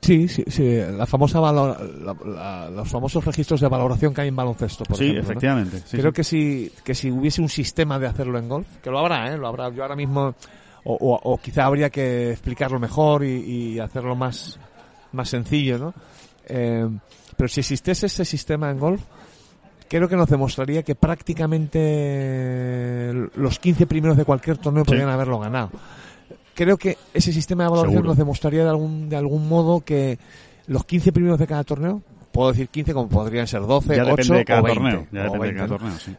Sí, 0.00 0.28
sí, 0.28 0.44
sí, 0.48 0.80
la 0.90 1.06
famosa 1.06 1.40
los 1.40 2.88
famosos 2.90 3.24
registros 3.24 3.60
de 3.60 3.68
valoración 3.68 4.12
que 4.12 4.20
hay 4.20 4.28
en 4.28 4.36
baloncesto, 4.36 4.84
por 4.84 4.98
sí, 4.98 5.04
ejemplo. 5.04 5.22
Efectivamente, 5.22 5.82
Creo 5.90 6.12
que 6.12 6.22
si 6.22 6.70
que 6.84 6.94
si 6.94 7.10
hubiese 7.10 7.40
un 7.40 7.48
sistema 7.48 7.98
de 7.98 8.06
hacerlo 8.06 8.38
en 8.38 8.46
golf, 8.46 8.66
que 8.82 8.90
lo 8.90 8.98
habrá, 8.98 9.32
¿eh? 9.32 9.38
Lo 9.38 9.48
habrá. 9.48 9.70
Yo 9.70 9.82
ahora 9.82 9.96
mismo 9.96 10.34
o, 10.84 11.20
o, 11.22 11.38
quizá 11.38 11.64
habría 11.64 11.88
que 11.88 12.32
explicarlo 12.32 12.78
mejor 12.78 13.24
y, 13.24 13.76
y 13.76 13.78
hacerlo 13.78 14.14
más 14.14 14.58
más 15.12 15.30
sencillo, 15.30 15.78
¿no? 15.78 15.94
Eh, 16.46 16.86
pero 17.36 17.48
si 17.48 17.60
existiese 17.60 18.06
ese 18.06 18.24
sistema 18.24 18.70
en 18.70 18.78
golf, 18.78 19.02
creo 19.88 20.08
que 20.08 20.16
nos 20.16 20.28
demostraría 20.28 20.82
que 20.82 20.94
prácticamente 20.94 23.12
los 23.34 23.58
15 23.58 23.86
primeros 23.86 24.16
de 24.16 24.24
cualquier 24.24 24.58
torneo 24.58 24.84
podrían 24.84 25.08
haberlo 25.08 25.38
ganado. 25.38 25.70
Creo 26.54 26.76
que 26.76 26.96
ese 27.12 27.32
sistema 27.32 27.64
de 27.64 27.70
evaluación 27.70 28.04
nos 28.04 28.16
demostraría 28.16 28.62
de 28.62 28.70
algún, 28.70 29.08
de 29.08 29.16
algún 29.16 29.48
modo 29.48 29.80
que 29.80 30.18
los 30.66 30.84
15 30.84 31.12
primeros 31.12 31.38
de 31.38 31.46
cada 31.46 31.64
torneo, 31.64 32.02
puedo 32.32 32.50
decir 32.50 32.68
15 32.68 32.94
como 32.94 33.08
podrían 33.08 33.46
ser 33.46 33.62
12, 33.62 34.02
8 34.02 34.34
de 34.34 34.44
cada 34.44 34.60
o 34.60 34.64
20. 34.64 34.80
Torneo, 34.80 35.06
ya 35.12 35.22
depende 35.24 35.46
de 35.46 35.54
cada 35.54 35.68
torneo, 35.68 35.98
sí. 35.98 36.16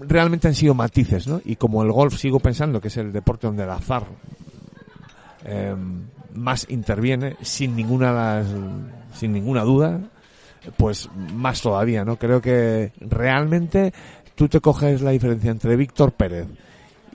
Realmente 0.00 0.48
han 0.48 0.54
sido 0.54 0.74
matices, 0.74 1.26
¿no? 1.26 1.40
Y 1.44 1.56
como 1.56 1.82
el 1.82 1.92
golf 1.92 2.16
sigo 2.16 2.40
pensando 2.40 2.80
que 2.80 2.88
es 2.88 2.96
el 2.96 3.12
deporte 3.12 3.46
donde 3.46 3.64
el 3.64 3.70
azar 3.70 4.04
eh, 5.44 5.74
más 6.34 6.66
interviene, 6.70 7.36
sin 7.42 7.76
ninguna, 7.76 8.42
sin 9.14 9.32
ninguna 9.32 9.62
duda, 9.62 10.00
pues 10.76 11.08
más 11.34 11.60
todavía, 11.62 12.04
¿no? 12.04 12.16
Creo 12.16 12.40
que 12.40 12.92
realmente 13.00 13.92
tú 14.34 14.48
te 14.48 14.60
coges 14.60 15.00
la 15.02 15.10
diferencia 15.10 15.50
entre 15.50 15.76
Víctor 15.76 16.12
Pérez 16.12 16.46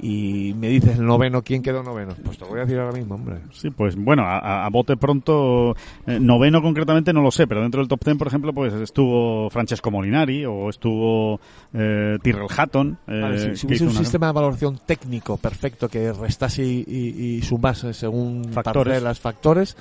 y 0.01 0.53
me 0.58 0.67
dices 0.69 0.97
el 0.97 1.06
noveno, 1.06 1.43
¿quién 1.43 1.62
quedó 1.62 1.82
noveno? 1.84 2.13
Pues 2.25 2.38
te 2.38 2.43
lo 2.43 2.49
voy 2.49 2.60
a 2.60 2.63
decir 2.65 2.77
ahora 2.79 2.91
mismo, 2.97 3.15
hombre. 3.15 3.38
Sí, 3.53 3.69
pues 3.69 3.95
bueno, 3.95 4.23
a, 4.27 4.67
bote 4.69 4.97
pronto, 4.97 5.75
eh, 6.08 6.19
noveno 6.19 6.62
concretamente 6.62 7.13
no 7.13 7.21
lo 7.21 7.32
sé, 7.32 7.47
pero 7.47 7.62
dentro 7.62 7.79
del 7.79 7.88
top 7.88 8.03
ten, 8.03 8.17
por 8.17 8.27
ejemplo, 8.27 8.51
pues 8.51 8.73
estuvo 8.73 9.49
Francesco 9.49 9.91
Molinari 9.91 10.45
o 10.45 10.69
estuvo 10.69 11.39
eh, 11.73 12.17
Tyrrell 12.21 12.47
Hatton. 12.49 12.97
eh, 13.08 13.19
Vale, 13.21 13.56
si, 13.56 13.65
hubiese 13.67 13.84
un 13.86 13.91
una- 13.91 13.99
sistema 13.99 14.27
de 14.27 14.34
valoración 14.34 14.79
técnico 14.86 15.38
perfecto 15.38 15.88
que 15.88 16.12
restase 16.12 16.65
y, 16.65 16.84
y- 16.88 17.36
y 17.38 17.41
sumase 17.43 17.93
según 17.93 18.45
Factores. 18.51 18.93
parcelas, 18.93 19.19
factores, 19.21 19.77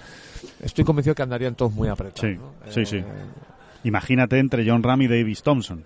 estoy 0.60 0.84
convencido 0.84 1.14
que 1.14 1.22
andarían 1.22 1.54
todos 1.54 1.72
muy 1.72 1.88
apretados. 1.88 2.20
Sí, 2.20 2.36
¿no? 2.38 2.52
sí, 2.72 2.80
Eh, 2.80 2.86
sí. 2.86 3.04
Imagínate 3.84 4.38
entre 4.38 4.68
John 4.68 4.82
Ram 4.82 5.02
y 5.02 5.08
Davis 5.08 5.42
Thompson. 5.42 5.84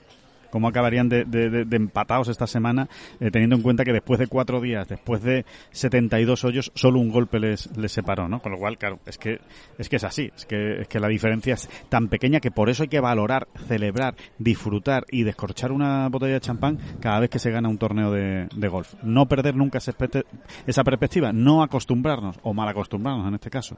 Cómo 0.51 0.69
acabarían 0.69 1.09
de, 1.09 1.25
de- 1.25 1.51
de- 1.51 1.65
de 1.65 1.77
empatados 1.77 2.29
esta 2.29 2.47
semana, 2.47 2.89
eh, 3.21 3.31
teniendo 3.31 3.57
en 3.57 3.63
cuenta 3.63 3.85
que 3.85 3.93
después 3.93 4.19
de 4.21 4.27
cuatro 4.27 4.61
días, 4.61 4.87
después 4.89 5.23
de 5.23 5.45
72 5.73 6.45
hoyos, 6.45 6.71
solo 6.75 7.01
un 7.01 7.11
golpe 7.11 7.41
les, 7.41 7.77
les 7.77 7.91
separó, 7.93 8.29
¿no? 8.29 8.41
Con 8.41 8.53
lo 8.53 8.59
cual, 8.59 8.79
claro, 8.79 9.01
es 9.07 9.19
que 9.19 9.41
es 9.77 9.89
que 9.89 9.97
es 9.97 10.05
así, 10.05 10.31
es 10.35 10.47
que, 10.47 10.83
es 10.83 10.89
que 10.89 11.01
la 11.01 11.09
diferencia 11.09 11.55
es 11.55 11.69
tan 11.89 12.09
pequeña 12.09 12.41
que 12.41 12.51
por 12.53 12.71
eso 12.71 12.85
hay 12.85 12.89
que 12.89 13.01
valorar, 13.01 13.49
celebrar, 13.67 14.15
disfrutar 14.39 15.05
y 15.11 15.25
descorchar 15.25 15.73
una 15.73 16.09
botella 16.09 16.35
de 16.35 16.41
champán 16.41 16.79
cada 17.01 17.21
vez 17.21 17.29
que 17.29 17.39
se 17.41 17.51
gana 17.51 17.69
un 17.69 17.77
torneo 17.79 18.13
de, 18.13 18.47
de 18.55 18.69
golf. 18.69 18.95
No 19.03 19.27
perder 19.27 19.57
nunca 19.57 19.79
esa 19.79 20.85
perspectiva, 20.85 21.33
no 21.33 21.63
acostumbrarnos, 21.63 22.37
o 22.43 22.55
mal 22.55 22.69
acostumbrarnos 22.69 23.27
en 23.29 23.35
este 23.35 23.51
caso. 23.51 23.77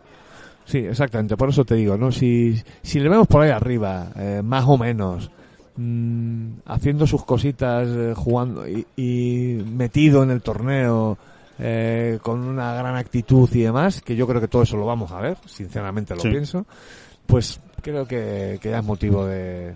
Sí, 0.68 0.78
exactamente. 0.78 1.34
Por 1.36 1.48
eso 1.48 1.64
te 1.64 1.74
digo, 1.76 1.96
¿no? 1.96 2.12
Si, 2.12 2.54
si 2.82 3.00
le 3.00 3.08
vemos 3.08 3.26
por 3.26 3.40
ahí 3.42 3.50
arriba, 3.50 4.10
eh, 4.16 4.42
más 4.44 4.64
o 4.68 4.76
menos, 4.76 5.30
mm, 5.76 6.48
haciendo 6.66 7.06
sus 7.06 7.24
cositas, 7.24 7.88
eh, 7.88 8.12
jugando 8.14 8.68
y, 8.68 8.86
y 8.94 9.64
metido 9.64 10.22
en 10.22 10.30
el 10.30 10.42
torneo, 10.42 11.16
eh, 11.58 12.18
con 12.20 12.40
una 12.40 12.74
gran 12.74 12.96
actitud 12.96 13.48
y 13.54 13.62
demás, 13.62 14.02
que 14.02 14.14
yo 14.14 14.26
creo 14.26 14.42
que 14.42 14.48
todo 14.48 14.62
eso 14.62 14.76
lo 14.76 14.84
vamos 14.84 15.10
a 15.10 15.20
ver, 15.22 15.38
sinceramente 15.46 16.14
lo 16.14 16.20
Sí. 16.20 16.28
pienso, 16.28 16.66
pues 17.26 17.58
creo 17.80 18.06
que, 18.06 18.58
que 18.60 18.68
ya 18.70 18.80
es 18.80 18.84
motivo 18.84 19.24
de, 19.24 19.74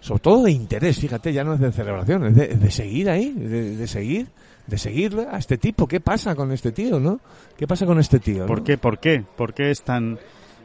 sobre 0.00 0.20
todo 0.20 0.42
de 0.42 0.50
interés, 0.50 0.98
fíjate, 0.98 1.32
ya 1.32 1.44
no 1.44 1.54
es 1.54 1.60
de 1.60 1.70
celebración, 1.70 2.26
es 2.26 2.34
de, 2.34 2.48
de 2.48 2.70
seguir 2.72 3.08
ahí, 3.08 3.30
de, 3.32 3.76
de 3.76 3.86
seguir, 3.86 4.26
de 4.72 4.78
seguirle 4.78 5.26
a 5.30 5.36
este 5.36 5.58
tipo. 5.58 5.86
¿Qué 5.86 6.00
pasa 6.00 6.34
con 6.34 6.50
este 6.50 6.72
tío, 6.72 6.98
no? 6.98 7.20
¿Qué 7.58 7.66
pasa 7.66 7.84
con 7.84 8.00
este 8.00 8.18
tío? 8.18 8.46
¿Por 8.46 8.60
no? 8.60 8.64
qué? 8.64 8.78
¿Por 8.78 8.98
qué? 8.98 9.22
¿Por 9.36 9.52
qué 9.52 9.70
es 9.70 9.82
tan 9.82 10.18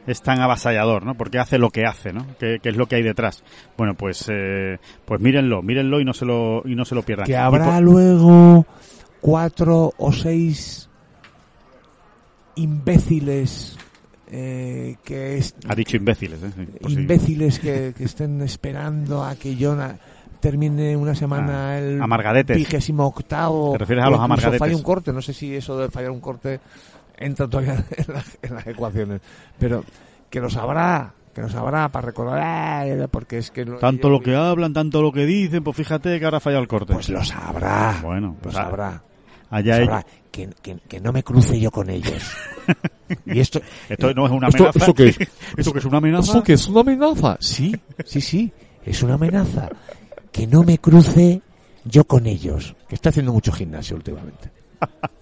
es 0.06 0.22
tan 0.22 0.40
avasallador, 0.40 1.04
¿no? 1.04 1.14
Porque 1.14 1.38
hace 1.38 1.58
lo 1.58 1.68
que 1.68 1.84
hace, 1.84 2.14
¿no? 2.14 2.26
¿Qué, 2.40 2.56
qué 2.62 2.70
es 2.70 2.76
lo 2.78 2.86
que 2.86 2.96
hay 2.96 3.02
detrás? 3.02 3.44
Bueno, 3.76 3.92
pues 3.94 4.24
eh, 4.32 4.78
pues 5.04 5.20
mírenlo, 5.20 5.60
mírenlo 5.60 6.00
y 6.00 6.06
no 6.06 6.14
se 6.14 6.24
lo 6.24 6.62
y 6.64 6.74
no 6.74 6.86
se 6.86 6.94
lo 6.94 7.02
pierdan. 7.02 7.26
que 7.26 7.36
habrá 7.36 7.74
por- 7.74 7.82
luego 7.82 8.64
cuatro 9.20 9.92
o 9.98 10.10
seis 10.10 10.88
imbéciles 12.56 13.76
eh, 14.30 14.96
que 15.04 15.36
es, 15.36 15.54
ha 15.68 15.74
dicho 15.74 15.96
imbéciles, 15.98 16.38
¿eh? 16.42 16.68
Imbéciles 16.88 17.58
que, 17.58 17.92
que 17.96 18.04
estén 18.04 18.40
esperando 18.40 19.22
a 19.22 19.34
que 19.36 19.54
Jonah 19.58 19.98
termine 20.40 20.96
una 20.96 21.14
semana 21.14 21.70
Ah, 21.70 21.78
el 21.78 22.00
amargadetes. 22.02 22.56
vigésimo 22.56 23.06
octavo 23.06 23.72
Te 23.72 23.78
refieres 23.78 24.04
a 24.04 24.10
los 24.10 24.20
amargadetes. 24.20 24.58
falle 24.58 24.74
un 24.74 24.82
corte 24.82 25.12
no 25.12 25.20
sé 25.22 25.32
si 25.32 25.54
eso 25.56 25.78
de 25.78 25.90
fallar 25.90 26.10
un 26.10 26.20
corte 26.20 26.60
entra 27.16 27.48
todavía 27.48 27.74
en, 27.96 28.14
la- 28.14 28.24
en 28.42 28.54
las 28.54 28.66
ecuaciones 28.66 29.20
pero 29.58 29.84
que 30.30 30.40
lo 30.40 30.48
sabrá 30.50 31.12
que 31.34 31.42
lo 31.42 31.48
sabrá 31.48 31.88
para 31.88 32.06
recordar 32.06 32.38
"Ah", 32.42 33.06
porque 33.10 33.38
es 33.38 33.50
que 33.50 33.64
lo- 33.64 33.78
tanto 33.78 34.08
lo 34.10 34.20
que 34.20 34.34
hablan, 34.34 34.72
tanto 34.72 35.02
lo 35.02 35.12
que 35.12 35.24
dicen, 35.26 35.62
pues 35.62 35.76
fíjate 35.76 36.18
que 36.18 36.24
ahora 36.24 36.38
ha 36.38 36.40
fallado 36.40 36.62
el 36.62 36.68
corte. 36.68 36.94
pues 36.94 37.08
lo 37.10 37.22
sabrá 37.24 37.98
Bueno, 38.02 38.28
lo 38.28 38.34
pues 38.42 38.56
a- 38.56 38.64
sabrá 38.64 39.02
allá 39.50 39.76
sabrá 39.78 40.06
que, 40.32 40.48
que, 40.62 40.76
que 40.88 41.00
no 41.00 41.12
me 41.12 41.22
cruce 41.24 41.58
yo 41.58 41.70
con 41.70 41.88
ellos. 41.90 42.22
y 43.26 43.40
esto, 43.40 43.60
Esto 43.88 44.12
no 44.14 44.26
es 44.26 44.32
una 44.32 44.48
¿Esto- 44.48 44.64
amenaza. 44.64 44.78
esto 44.80 44.94
qué 44.94 45.08
es? 45.08 45.18
¿Esto 45.56 45.72
qué 45.72 45.78
es 45.78 45.84
una 45.84 45.98
amenaza? 45.98 46.32
¿Esto 46.32 46.42
qué 46.42 46.52
es 46.54 46.68
una 46.68 46.80
amenaza? 46.82 47.36
Sí, 47.40 47.74
sí, 48.04 48.20
sí, 48.20 48.52
es 48.84 49.02
una 49.02 49.14
amenaza. 49.14 49.68
Que 50.32 50.46
no 50.46 50.62
me 50.62 50.78
cruce 50.78 51.42
yo 51.84 52.04
con 52.04 52.26
ellos. 52.26 52.74
Que 52.88 52.94
está 52.94 53.10
haciendo 53.10 53.32
mucho 53.32 53.52
gimnasio 53.52 53.96
últimamente. 53.96 54.50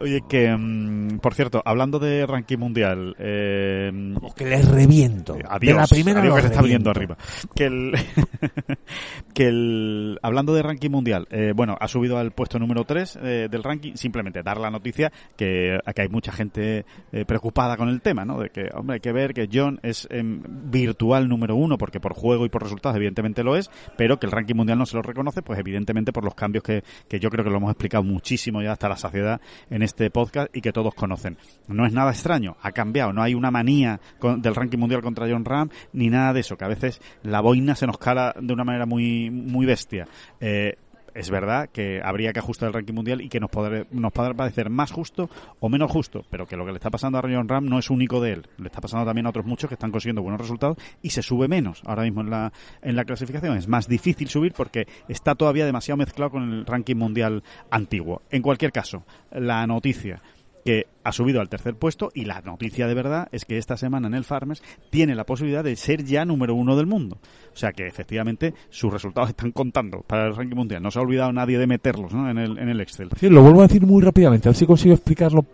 Oye, 0.00 0.22
que 0.28 0.54
mm, 0.56 1.18
por 1.18 1.34
cierto, 1.34 1.62
hablando 1.64 1.98
de 1.98 2.26
ranking 2.26 2.58
mundial, 2.58 3.14
eh, 3.18 3.90
Como 4.14 4.34
que 4.34 4.46
les 4.46 4.66
reviento. 4.68 5.36
Adiós, 5.48 5.74
de 5.74 5.80
la 5.80 5.86
primera 5.86 6.20
adiós 6.20 6.36
que 6.36 6.40
se 6.42 6.46
está 6.48 6.62
viniendo 6.62 6.90
arriba. 6.90 7.16
Que 7.54 7.64
el, 7.66 7.92
que 9.34 9.46
el, 9.46 10.18
hablando 10.22 10.54
de 10.54 10.62
ranking 10.62 10.90
mundial, 10.90 11.26
eh, 11.30 11.52
bueno, 11.54 11.76
ha 11.80 11.88
subido 11.88 12.18
al 12.18 12.32
puesto 12.32 12.58
número 12.58 12.84
3 12.84 13.18
del 13.22 13.62
ranking, 13.62 13.94
simplemente 13.94 14.42
dar 14.42 14.58
la 14.58 14.70
noticia 14.70 15.12
que, 15.36 15.78
que 15.94 16.02
hay 16.02 16.08
mucha 16.08 16.32
gente 16.32 16.84
eh, 17.12 17.24
preocupada 17.24 17.76
con 17.76 17.88
el 17.88 18.00
tema, 18.00 18.24
¿no? 18.24 18.38
De 18.38 18.50
que, 18.50 18.68
hombre, 18.74 18.94
hay 18.94 19.00
que 19.00 19.12
ver 19.12 19.34
que 19.34 19.48
John 19.52 19.80
es 19.82 20.06
em, 20.10 20.42
virtual 20.70 21.28
número 21.28 21.56
uno, 21.56 21.78
porque 21.78 22.00
por 22.00 22.14
juego 22.14 22.44
y 22.44 22.48
por 22.48 22.62
resultados 22.62 22.96
evidentemente 22.96 23.42
lo 23.42 23.56
es, 23.56 23.70
pero 23.96 24.18
que 24.18 24.26
el 24.26 24.32
ranking 24.32 24.54
mundial 24.54 24.78
no 24.78 24.86
se 24.86 24.96
lo 24.96 25.02
reconoce, 25.02 25.42
pues 25.42 25.58
evidentemente 25.58 26.12
por 26.12 26.24
los 26.24 26.34
cambios 26.34 26.64
que, 26.64 26.82
que 27.08 27.20
yo 27.20 27.30
creo 27.30 27.44
que 27.44 27.50
lo 27.50 27.58
hemos 27.58 27.70
explicado 27.70 28.02
muchísimo 28.04 28.62
ya 28.62 28.72
hasta 28.72 28.88
la 28.88 28.96
saciedad 28.96 29.40
en 29.74 29.82
este 29.82 30.08
podcast 30.08 30.56
y 30.56 30.60
que 30.60 30.72
todos 30.72 30.94
conocen. 30.94 31.36
No 31.66 31.84
es 31.84 31.92
nada 31.92 32.12
extraño, 32.12 32.56
ha 32.62 32.70
cambiado, 32.70 33.12
no 33.12 33.22
hay 33.22 33.34
una 33.34 33.50
manía 33.50 34.00
del 34.38 34.54
ranking 34.54 34.78
mundial 34.78 35.02
contra 35.02 35.26
John 35.28 35.44
Ram 35.44 35.68
ni 35.92 36.10
nada 36.10 36.32
de 36.32 36.40
eso, 36.40 36.56
que 36.56 36.64
a 36.64 36.68
veces 36.68 37.00
la 37.24 37.40
boina 37.40 37.74
se 37.74 37.88
nos 37.88 37.98
cala 37.98 38.36
de 38.40 38.52
una 38.52 38.62
manera 38.62 38.86
muy, 38.86 39.30
muy 39.30 39.66
bestia. 39.66 40.06
Eh, 40.38 40.76
es 41.14 41.30
verdad 41.30 41.68
que 41.70 42.00
habría 42.02 42.32
que 42.32 42.40
ajustar 42.40 42.68
el 42.68 42.74
ranking 42.74 42.94
mundial 42.94 43.20
y 43.20 43.28
que 43.28 43.40
nos 43.40 43.50
podrá, 43.50 44.34
parecer 44.34 44.70
más 44.70 44.90
justo 44.92 45.30
o 45.60 45.68
menos 45.68 45.90
justo, 45.90 46.24
pero 46.30 46.46
que 46.46 46.56
lo 46.56 46.64
que 46.64 46.72
le 46.72 46.78
está 46.78 46.90
pasando 46.90 47.18
a 47.18 47.22
John 47.22 47.48
Ram 47.48 47.66
no 47.66 47.78
es 47.78 47.90
único 47.90 48.20
de 48.20 48.32
él, 48.32 48.46
le 48.58 48.66
está 48.66 48.80
pasando 48.80 49.06
también 49.06 49.26
a 49.26 49.30
otros 49.30 49.46
muchos 49.46 49.68
que 49.68 49.74
están 49.74 49.90
consiguiendo 49.90 50.22
buenos 50.22 50.40
resultados 50.40 50.76
y 51.02 51.10
se 51.10 51.22
sube 51.22 51.48
menos 51.48 51.82
ahora 51.86 52.02
mismo 52.02 52.20
en 52.20 52.30
la, 52.30 52.52
en 52.82 52.96
la 52.96 53.04
clasificación. 53.04 53.56
Es 53.56 53.68
más 53.68 53.88
difícil 53.88 54.28
subir 54.28 54.52
porque 54.52 54.86
está 55.08 55.34
todavía 55.34 55.66
demasiado 55.66 55.96
mezclado 55.98 56.32
con 56.32 56.52
el 56.52 56.66
ranking 56.66 56.96
mundial 56.96 57.42
antiguo. 57.70 58.22
En 58.30 58.42
cualquier 58.42 58.72
caso, 58.72 59.04
la 59.30 59.66
noticia 59.66 60.20
que 60.64 60.86
ha 61.02 61.12
subido 61.12 61.40
al 61.40 61.48
tercer 61.48 61.74
puesto 61.76 62.10
y 62.14 62.24
la 62.24 62.40
noticia 62.40 62.86
de 62.86 62.94
verdad 62.94 63.28
es 63.32 63.44
que 63.44 63.58
esta 63.58 63.76
semana 63.76 64.06
en 64.08 64.14
el 64.14 64.24
Farmers 64.24 64.62
tiene 64.90 65.14
la 65.14 65.24
posibilidad 65.24 65.62
de 65.62 65.76
ser 65.76 66.04
ya 66.04 66.24
número 66.24 66.54
uno 66.54 66.74
del 66.76 66.86
mundo. 66.86 67.18
O 67.52 67.56
sea 67.56 67.72
que 67.72 67.86
efectivamente 67.86 68.54
sus 68.70 68.92
resultados 68.92 69.28
están 69.36 69.52
contando 69.52 70.00
para 70.06 70.26
el 70.26 70.34
ranking 70.34 70.56
mundial. 70.56 70.82
No 70.82 70.90
se 70.90 70.98
ha 70.98 71.02
olvidado 71.02 71.32
nadie 71.32 71.58
de 71.58 71.66
meterlos 71.66 72.14
¿no? 72.14 72.30
en, 72.30 72.38
el, 72.38 72.58
en 72.58 72.68
el 72.70 72.80
Excel. 72.80 73.10
Sí, 73.20 73.28
lo 73.28 73.42
vuelvo 73.42 73.60
a 73.60 73.66
decir 73.66 73.84
muy 73.86 74.02
rápidamente, 74.02 74.48
a 74.48 74.52
ver 74.52 74.56
si 74.56 74.64
consigo 74.66 74.94
explicarlo 74.94 75.44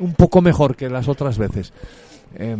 un 0.00 0.14
poco 0.14 0.40
mejor 0.40 0.74
que 0.76 0.88
las 0.88 1.08
otras 1.08 1.36
veces. 1.38 1.72
Eh, 2.36 2.56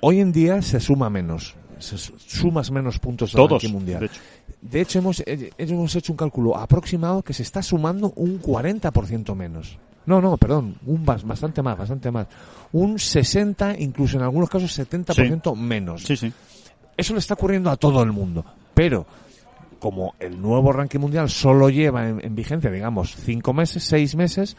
hoy 0.00 0.20
en 0.20 0.32
día 0.32 0.62
se 0.62 0.80
suma 0.80 1.10
menos, 1.10 1.54
se 1.78 1.98
su- 1.98 2.18
sumas 2.18 2.70
menos 2.70 2.98
puntos 2.98 3.34
al 3.36 3.48
ranking 3.48 3.70
mundial. 3.72 4.00
de 4.00 4.06
hecho. 4.06 4.20
De 4.62 4.80
hecho, 4.80 4.98
hemos, 5.00 5.20
eh, 5.26 5.50
hemos 5.58 5.94
hecho 5.96 6.12
un 6.12 6.16
cálculo 6.16 6.56
aproximado 6.56 7.22
que 7.22 7.32
se 7.34 7.42
está 7.42 7.62
sumando 7.62 8.12
un 8.16 8.40
40% 8.40 9.34
menos. 9.34 9.78
No, 10.06 10.20
no, 10.20 10.36
perdón, 10.36 10.76
un 10.86 11.04
bas- 11.06 11.22
bastante 11.24 11.62
más, 11.62 11.78
bastante 11.78 12.10
más. 12.10 12.26
Un 12.72 12.98
60, 12.98 13.78
incluso 13.78 14.16
en 14.16 14.24
algunos 14.24 14.48
casos 14.50 14.76
70% 14.78 15.54
menos. 15.56 16.02
Sí, 16.02 16.16
sí. 16.16 16.32
Eso 16.96 17.12
le 17.12 17.20
está 17.20 17.34
ocurriendo 17.34 17.70
a 17.70 17.76
todo 17.76 18.02
el 18.02 18.12
mundo. 18.12 18.44
Pero, 18.74 19.06
como 19.78 20.14
el 20.18 20.40
nuevo 20.40 20.72
ranking 20.72 20.98
mundial 21.00 21.28
solo 21.30 21.68
lleva 21.70 22.08
en, 22.08 22.24
en 22.24 22.34
vigencia, 22.34 22.70
digamos, 22.70 23.14
cinco 23.16 23.52
meses, 23.52 23.82
seis 23.84 24.14
meses, 24.16 24.56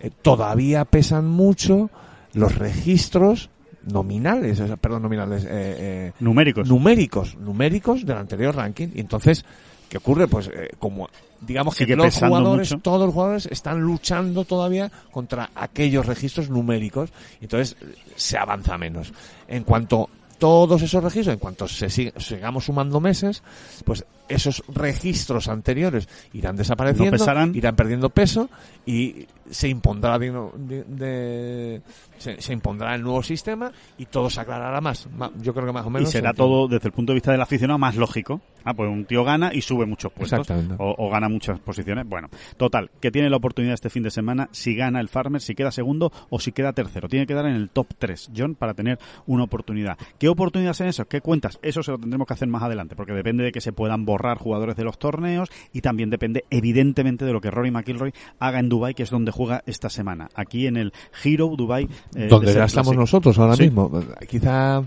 eh, 0.00 0.10
todavía 0.22 0.84
pesan 0.84 1.26
mucho 1.28 1.90
los 2.32 2.54
registros 2.56 3.50
nominales, 3.86 4.58
o 4.60 4.66
sea, 4.66 4.76
perdón, 4.76 5.02
nominales, 5.02 5.44
eh, 5.44 5.48
eh, 5.50 6.12
Numéricos. 6.20 6.68
numéricos, 6.68 7.36
numéricos 7.36 8.04
del 8.06 8.16
anterior 8.16 8.54
ranking. 8.56 8.88
Y 8.94 9.00
entonces, 9.00 9.44
¿qué 9.88 9.98
ocurre? 9.98 10.26
Pues 10.28 10.48
eh, 10.48 10.70
como 10.78 11.08
digamos 11.40 11.74
que 11.74 11.84
los 11.86 12.14
jugadores, 12.16 12.70
mucho. 12.72 12.82
todos 12.82 13.00
los 13.06 13.12
jugadores 13.14 13.46
están 13.46 13.80
luchando 13.80 14.44
todavía 14.44 14.90
contra 15.10 15.50
aquellos 15.54 16.06
registros 16.06 16.48
numéricos. 16.50 17.10
Entonces 17.40 17.76
se 18.16 18.38
avanza 18.38 18.78
menos. 18.78 19.12
En 19.48 19.64
cuanto 19.64 20.08
todos 20.38 20.82
esos 20.82 21.02
registros, 21.04 21.34
en 21.34 21.38
cuanto 21.38 21.68
se 21.68 21.86
siga- 21.88 22.18
sigamos 22.18 22.64
sumando 22.64 22.98
meses, 23.00 23.42
pues 23.84 24.04
esos 24.28 24.62
registros 24.68 25.48
anteriores 25.48 26.08
irán 26.32 26.56
desapareciendo, 26.56 27.16
No 27.16 27.46
irán 27.56 27.76
perdiendo 27.76 28.08
peso 28.10 28.48
y 28.86 29.26
se 29.50 29.68
impondrá 29.68 30.18
de, 30.18 30.30
de- 30.56 30.84
de- 30.84 31.82
se, 32.18 32.40
se 32.40 32.52
impondrá 32.52 32.94
el 32.94 33.02
nuevo 33.02 33.22
sistema 33.22 33.70
y 33.98 34.06
todo 34.06 34.30
se 34.30 34.40
aclarará 34.40 34.80
más. 34.80 35.06
Yo 35.42 35.52
creo 35.52 35.66
que 35.66 35.72
más 35.72 35.84
o 35.84 35.90
Y 35.90 35.92
menos. 35.92 36.10
será 36.10 36.28
se 36.28 36.30
entiende. 36.30 36.36
todo, 36.36 36.68
desde 36.68 36.88
el 36.88 36.92
punto 36.92 37.12
de 37.12 37.14
vista 37.16 37.32
del 37.32 37.40
aficionado, 37.42 37.78
más 37.78 37.96
lógico. 37.96 38.40
Ah, 38.66 38.72
pues 38.72 38.88
un 38.90 39.04
tío 39.04 39.24
gana 39.24 39.50
y 39.52 39.60
sube 39.60 39.84
muchos 39.84 40.10
puestos. 40.10 40.48
O, 40.78 40.94
o 40.96 41.10
gana 41.10 41.28
muchas 41.28 41.58
posiciones. 41.60 42.06
Bueno, 42.08 42.28
total, 42.56 42.90
que 43.00 43.10
tiene 43.10 43.28
la 43.28 43.36
oportunidad 43.36 43.74
este 43.74 43.90
fin 43.90 44.02
de 44.02 44.10
semana 44.10 44.48
si 44.52 44.74
gana 44.74 45.00
el 45.00 45.08
Farmer, 45.10 45.42
si 45.42 45.54
queda 45.54 45.70
segundo 45.70 46.10
o 46.30 46.40
si 46.40 46.52
queda 46.52 46.72
tercero. 46.72 47.06
Tiene 47.08 47.26
que 47.26 47.34
dar 47.34 47.44
en 47.44 47.56
el 47.56 47.68
top 47.68 47.88
3, 47.98 48.30
John, 48.34 48.54
para 48.54 48.72
tener 48.72 48.98
una 49.26 49.44
oportunidad. 49.44 49.98
¿Qué 50.18 50.28
oportunidades 50.28 50.78
son 50.78 50.86
esas? 50.86 51.06
¿Qué 51.06 51.20
cuentas? 51.20 51.58
Eso 51.60 51.82
se 51.82 51.90
lo 51.90 51.98
tendremos 51.98 52.26
que 52.26 52.32
hacer 52.32 52.48
más 52.48 52.62
adelante, 52.62 52.96
porque 52.96 53.12
depende 53.12 53.44
de 53.44 53.52
que 53.52 53.60
se 53.60 53.74
puedan 53.74 54.06
borrar 54.14 54.38
jugadores 54.38 54.76
de 54.76 54.84
los 54.84 54.96
torneos 54.98 55.50
y 55.72 55.80
también 55.80 56.08
depende, 56.10 56.44
evidentemente, 56.50 57.24
de 57.24 57.32
lo 57.32 57.40
que 57.40 57.50
Rory 57.50 57.70
McIlroy 57.72 58.12
haga 58.38 58.60
en 58.60 58.68
Dubai, 58.68 58.94
que 58.94 59.02
es 59.02 59.10
donde 59.10 59.32
juega 59.32 59.62
esta 59.66 59.88
semana. 59.88 60.28
Aquí 60.34 60.66
en 60.68 60.76
el 60.76 60.92
Hero 61.24 61.52
Dubai. 61.56 61.88
eh, 62.14 62.28
donde 62.28 62.54
ya 62.54 62.64
estamos 62.64 62.96
nosotros 62.96 63.36
ahora 63.38 63.56
Sí. 63.56 63.64
mismo. 63.64 63.90
Quizá 64.28 64.84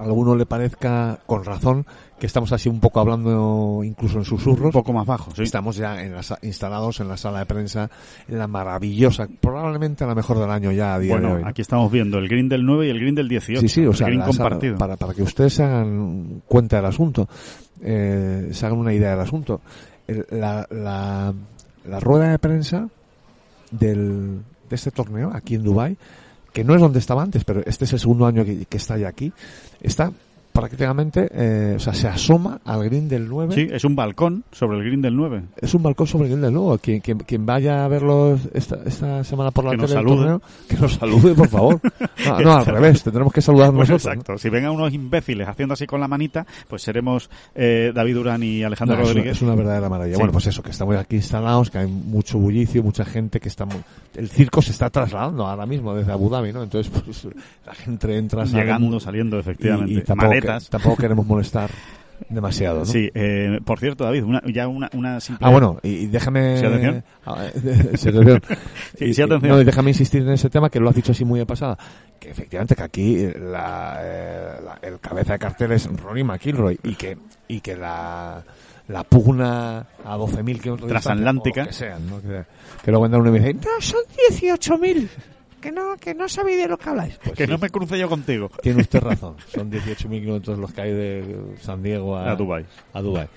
a 0.00 0.04
alguno 0.04 0.34
le 0.34 0.46
parezca, 0.46 1.18
con 1.26 1.44
razón, 1.44 1.84
que 2.18 2.26
estamos 2.26 2.52
así 2.52 2.68
un 2.68 2.80
poco 2.80 3.00
hablando 3.00 3.82
incluso 3.84 4.14
en 4.14 4.18
Un 4.20 4.24
susurros. 4.24 4.72
poco 4.72 4.92
más 4.92 5.06
bajo, 5.06 5.30
sí. 5.34 5.42
Estamos 5.42 5.76
ya 5.76 6.02
en 6.02 6.14
la 6.14 6.20
instalados 6.42 7.00
en 7.00 7.08
la 7.08 7.16
sala 7.16 7.40
de 7.40 7.46
prensa, 7.46 7.90
en 8.28 8.38
la 8.38 8.46
maravillosa, 8.46 9.28
probablemente 9.40 10.06
la 10.06 10.14
mejor 10.14 10.38
del 10.38 10.50
año 10.50 10.72
ya 10.72 10.94
a 10.94 10.98
día 10.98 11.14
de 11.14 11.20
Bueno, 11.20 11.36
hoy. 11.36 11.42
¿no? 11.42 11.48
aquí 11.48 11.62
estamos 11.62 11.90
viendo 11.92 12.18
el 12.18 12.28
green 12.28 12.48
del 12.48 12.64
9 12.64 12.86
y 12.86 12.90
el 12.90 12.98
green 13.00 13.14
del 13.14 13.28
18. 13.28 13.60
Sí, 13.60 13.68
sí, 13.68 13.86
o 13.86 13.92
sea, 13.92 14.06
green 14.08 14.20
sala- 14.20 14.30
compartido. 14.32 14.76
para, 14.76 14.96
para 14.96 15.14
que 15.14 15.22
ustedes 15.22 15.54
se 15.54 15.62
hagan 15.64 16.42
cuenta 16.46 16.76
del 16.76 16.86
asunto, 16.86 17.28
eh, 17.82 18.48
se 18.52 18.66
hagan 18.66 18.78
una 18.78 18.92
idea 18.92 19.10
del 19.10 19.20
asunto. 19.20 19.60
El- 20.06 20.26
la, 20.30 20.66
la, 20.70 21.32
la 21.86 22.00
rueda 22.00 22.28
de 22.30 22.38
prensa 22.38 22.88
del, 23.70 24.40
de 24.68 24.76
este 24.76 24.90
torneo 24.90 25.30
aquí 25.32 25.54
en 25.54 25.62
Dubai, 25.62 25.96
que 26.60 26.64
no 26.64 26.74
es 26.74 26.80
donde 26.82 26.98
estaba 26.98 27.22
antes, 27.22 27.42
pero 27.42 27.62
este 27.64 27.86
es 27.86 27.92
el 27.94 28.00
segundo 28.00 28.26
año 28.26 28.44
que, 28.44 28.66
que 28.66 28.76
está 28.76 28.98
ya 28.98 29.08
aquí, 29.08 29.32
está 29.80 30.12
prácticamente, 30.60 31.28
eh, 31.32 31.74
o 31.76 31.78
sea, 31.78 31.94
se 31.94 32.06
asoma 32.08 32.60
al 32.64 32.84
green 32.84 33.08
del 33.08 33.28
9. 33.28 33.54
Sí, 33.54 33.66
es 33.70 33.84
un 33.84 33.96
balcón 33.96 34.44
sobre 34.52 34.78
el 34.78 34.84
green 34.84 35.00
del 35.02 35.16
9. 35.16 35.42
Es 35.56 35.74
un 35.74 35.82
balcón 35.82 36.06
sobre 36.06 36.24
el 36.24 36.30
green 36.30 36.42
del 36.42 36.52
9. 36.54 36.78
Quien, 36.82 37.00
quien, 37.00 37.18
quien 37.18 37.46
vaya 37.46 37.84
a 37.84 37.88
verlo 37.88 38.38
esta, 38.54 38.78
esta 38.84 39.24
semana 39.24 39.50
por 39.50 39.64
la 39.64 39.70
Que 39.72 39.76
nos 39.78 39.90
tele 39.90 40.00
salude. 40.02 40.16
torneo, 40.16 40.42
que 40.68 40.76
nos 40.76 40.92
salude, 40.94 41.34
por 41.34 41.48
favor. 41.48 41.80
No, 42.26 42.38
no, 42.40 42.52
al 42.58 42.66
revés, 42.66 43.02
tendremos 43.02 43.32
que 43.32 43.40
saludar 43.40 43.72
Pues 43.72 43.88
nosotros. 43.88 44.04
¿no? 44.04 44.12
exacto. 44.20 44.38
Si 44.38 44.50
vengan 44.50 44.72
unos 44.72 44.92
imbéciles 44.92 45.48
haciendo 45.48 45.72
así 45.72 45.86
con 45.86 46.00
la 46.00 46.06
manita, 46.08 46.46
pues 46.68 46.82
seremos 46.82 47.30
eh, 47.54 47.92
David 47.94 48.14
Durán 48.14 48.42
y 48.42 48.62
Alejandro 48.62 48.96
No, 48.96 49.02
es, 49.02 49.08
una, 49.08 49.14
Rodríguez. 49.14 49.36
es 49.38 49.42
una 49.42 49.54
verdadera 49.54 49.88
maravilla. 49.88 50.16
Sí. 50.16 50.20
Bueno, 50.20 50.32
pues 50.32 50.46
eso, 50.46 50.62
que 50.62 50.70
estamos 50.70 50.96
aquí 50.96 51.16
instalados, 51.16 51.70
que 51.70 51.78
hay 51.78 51.86
mucho 51.86 52.38
bullicio, 52.38 52.82
mucha 52.82 53.04
gente 53.06 53.40
que 53.40 53.48
está... 53.48 53.64
mu- 53.64 53.80
El 54.14 54.28
circo 54.28 54.60
se 54.60 54.72
está 54.72 54.90
trasladando 54.90 55.46
ahora 55.46 55.64
mismo 55.66 55.94
desde 55.94 56.12
Abu 56.12 56.28
Dhabi, 56.28 56.52
¿no? 56.52 56.62
Entonces, 56.62 56.92
pues 57.04 57.26
la 57.66 57.74
gente 57.74 58.16
entra, 58.16 58.44
Llegando, 58.44 59.00
saliendo, 59.00 59.36
y, 59.36 59.40
efectivamente. 59.40 59.92
y 59.94 60.02
tampoco, 60.02 60.28
Que- 60.58 60.64
tampoco 60.70 60.96
queremos 60.96 61.26
molestar 61.26 61.70
demasiado, 62.28 62.80
¿no? 62.80 62.84
Sí, 62.84 63.10
eh, 63.14 63.60
por 63.64 63.78
cierto, 63.80 64.04
David, 64.04 64.24
una, 64.24 64.42
ya 64.52 64.68
una, 64.68 64.90
una 64.92 65.20
simple... 65.20 65.46
Ah, 65.46 65.50
bueno, 65.50 65.78
y, 65.82 66.06
déjame... 66.06 66.58
Sí, 66.58 66.66
atención. 66.66 67.02
Sí, 67.96 68.08
atención. 68.10 68.42
Sí, 68.98 69.04
Y- 69.06 69.14
sí, 69.14 69.20
y- 69.20 69.24
atención. 69.24 69.48
no, 69.52 69.60
y 69.60 69.64
déjame 69.64 69.90
insistir 69.90 70.22
en 70.22 70.30
ese 70.30 70.50
tema 70.50 70.68
que 70.68 70.80
lo 70.80 70.90
has 70.90 70.94
dicho 70.96 71.12
así 71.12 71.24
muy 71.24 71.38
de 71.40 71.46
pasada. 71.46 71.78
Que 72.18 72.30
efectivamente 72.30 72.74
que 72.76 72.82
aquí 72.82 73.26
la, 73.40 73.98
eh, 74.02 74.52
la- 74.62 74.78
el 74.82 75.00
cabeza 75.00 75.32
de 75.32 75.38
cartel 75.38 75.72
es 75.72 75.86
Ronnie 75.96 76.22
McIlroy 76.24 76.78
y 76.82 76.94
que, 76.94 77.16
y 77.48 77.60
que 77.62 77.74
la, 77.74 78.42
la 78.88 79.04
pugna 79.04 79.86
a 80.04 80.16
12.000 80.18 80.60
kilómetros 80.60 80.80
de 80.80 80.88
Transatlántica. 80.88 81.66
que 81.66 81.72
sean, 81.72 82.06
¿no? 82.06 82.20
Que, 82.20 82.44
que 82.84 82.90
luego 82.90 83.04
vendrá 83.04 83.18
uno 83.20 83.30
y 83.30 83.32
me 83.32 83.38
dice, 83.40 83.54
no, 83.54 83.80
son 83.80 84.00
18.000. 84.30 85.08
Que 85.60 85.70
no, 85.72 85.96
que 85.96 86.14
no 86.14 86.28
sabéis 86.28 86.58
de 86.58 86.68
lo 86.68 86.78
que 86.78 86.88
habláis. 86.88 87.16
Pues 87.22 87.36
que 87.36 87.44
sí, 87.46 87.50
no 87.50 87.58
me 87.58 87.68
cruce 87.70 87.98
yo 87.98 88.08
contigo. 88.08 88.50
Tiene 88.62 88.80
usted 88.80 89.00
razón. 89.00 89.36
Son 89.52 89.70
18.000 89.70 90.20
kilómetros 90.20 90.58
los 90.58 90.72
que 90.72 90.80
hay 90.80 90.92
de 90.92 91.36
San 91.60 91.82
Diego 91.82 92.16
a, 92.16 92.30
A 92.30 92.36
Dubai. 92.36 92.64
a 92.94 93.00
Dubái. 93.02 93.28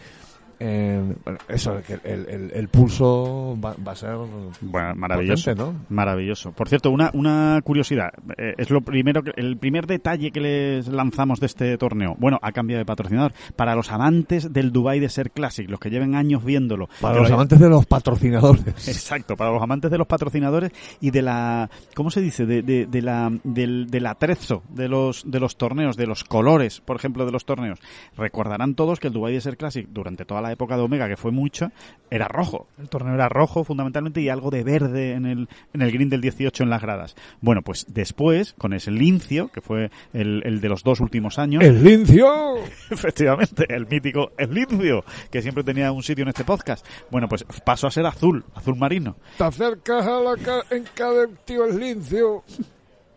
Eh, 0.59 1.01
bueno, 1.23 1.39
eso, 1.47 1.77
el, 2.03 2.25
el, 2.29 2.51
el 2.53 2.67
pulso 2.69 3.57
va, 3.63 3.75
va 3.85 3.91
a 3.93 3.95
ser 3.95 4.15
Bueno, 4.61 4.95
maravilloso. 4.95 5.51
potente, 5.51 5.63
¿no? 5.63 5.85
Maravilloso. 5.89 6.51
Por 6.51 6.69
cierto, 6.69 6.89
una, 6.91 7.09
una 7.13 7.59
curiosidad. 7.63 8.09
Eh, 8.37 8.53
es 8.57 8.69
lo 8.69 8.81
primero, 8.81 9.23
que- 9.23 9.33
el 9.35 9.57
primer 9.57 9.87
detalle 9.87 10.31
que 10.31 10.39
les 10.39 10.87
lanzamos 10.87 11.39
de 11.39 11.47
este 11.47 11.77
torneo. 11.77 12.15
Bueno, 12.19 12.39
ha 12.41 12.51
cambiado 12.51 12.79
de 12.79 12.85
patrocinador. 12.85 13.33
Para 13.55 13.75
los 13.75 13.91
amantes 13.91 14.51
del 14.53 14.71
Dubai 14.71 14.99
Desert 14.99 15.33
Classic, 15.33 15.69
los 15.69 15.79
que 15.79 15.89
lleven 15.89 16.15
años 16.15 16.43
viéndolo. 16.45 16.87
Para 17.01 17.19
los 17.19 17.29
lo- 17.29 17.35
amantes 17.35 17.59
de 17.59 17.69
los 17.69 17.85
patrocinadores. 17.85 18.63
Exacto, 18.87 19.35
para 19.35 19.51
los 19.51 19.61
amantes 19.61 19.89
de 19.91 19.97
los 19.97 20.07
patrocinadores 20.07 20.71
y 21.01 21.11
de 21.11 21.21
la, 21.21 21.69
¿cómo 21.95 22.11
se 22.11 22.21
dice? 22.21 22.45
De, 22.45 22.61
de, 22.61 22.85
de 22.85 23.01
la, 23.01 23.31
del, 23.43 23.87
del 23.89 24.05
atrezo 24.05 24.63
de 24.69 24.87
los, 24.87 25.23
de 25.29 25.39
los 25.39 25.57
torneos, 25.57 25.97
de 25.97 26.07
los 26.07 26.23
colores, 26.23 26.79
por 26.81 26.95
ejemplo, 26.95 27.25
de 27.25 27.31
los 27.31 27.45
torneos. 27.45 27.79
Recordarán 28.17 28.75
todos 28.75 28.99
que 28.99 29.07
el 29.07 29.13
Dubai 29.13 29.33
Desert 29.33 29.57
Classic, 29.57 29.87
durante 29.89 30.25
toda 30.25 30.41
la 30.43 30.51
época 30.51 30.77
de 30.77 30.83
Omega, 30.83 31.07
que 31.07 31.17
fue 31.17 31.31
mucho, 31.31 31.71
era 32.11 32.27
rojo. 32.27 32.67
El 32.77 32.89
torneo 32.89 33.15
era 33.15 33.27
rojo, 33.29 33.63
fundamentalmente, 33.63 34.21
y 34.21 34.29
algo 34.29 34.51
de 34.51 34.63
verde 34.63 35.13
en 35.13 35.25
el, 35.25 35.49
en 35.73 35.81
el 35.81 35.91
green 35.91 36.09
del 36.09 36.21
18 36.21 36.61
en 36.63 36.69
las 36.69 36.81
gradas. 36.83 37.15
Bueno, 37.41 37.61
pues 37.63 37.87
después, 37.89 38.53
con 38.57 38.73
ese 38.73 38.91
lincio, 38.91 39.47
que 39.47 39.61
fue 39.61 39.89
el, 40.13 40.43
el 40.45 40.61
de 40.61 40.69
los 40.69 40.83
dos 40.83 40.99
últimos 40.99 41.39
años, 41.39 41.63
¡El 41.63 41.83
lincio! 41.83 42.27
Efectivamente, 42.91 43.65
el 43.69 43.87
mítico 43.87 44.31
El 44.37 44.53
Lincio, 44.53 45.03
que 45.31 45.41
siempre 45.41 45.63
tenía 45.63 45.91
un 45.91 46.03
sitio 46.03 46.21
en 46.23 46.29
este 46.29 46.43
podcast. 46.43 46.85
Bueno, 47.09 47.27
pues 47.27 47.43
pasó 47.65 47.87
a 47.87 47.91
ser 47.91 48.05
azul, 48.05 48.43
azul 48.53 48.75
marino. 48.75 49.15
Te 49.37 49.43
acercas 49.45 50.05
a 50.05 50.19
la 50.19 50.35
ca- 50.37 50.63
en 50.69 50.83
cada 50.93 51.25
tío 51.45 51.65
el 51.65 51.79
lincio 51.79 52.43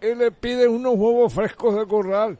y 0.01 0.15
le 0.15 0.31
pides 0.31 0.69
unos 0.69 0.95
huevos 0.95 1.33
frescos 1.35 1.75
de 1.77 1.87
corral. 1.87 2.39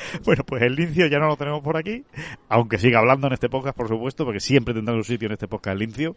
Bueno, 0.24 0.44
pues 0.44 0.62
el 0.62 0.74
Lincio 0.74 1.06
ya 1.06 1.18
no 1.18 1.26
lo 1.28 1.36
tenemos 1.36 1.62
por 1.62 1.76
aquí, 1.76 2.04
aunque 2.48 2.78
siga 2.78 3.00
hablando 3.00 3.26
en 3.26 3.32
este 3.32 3.48
podcast, 3.48 3.76
por 3.76 3.88
supuesto, 3.88 4.24
porque 4.24 4.40
siempre 4.40 4.74
tendrá 4.74 4.94
un 4.94 5.04
sitio 5.04 5.26
en 5.26 5.32
este 5.32 5.48
podcast 5.48 5.74
el 5.74 5.78
Lincio. 5.80 6.16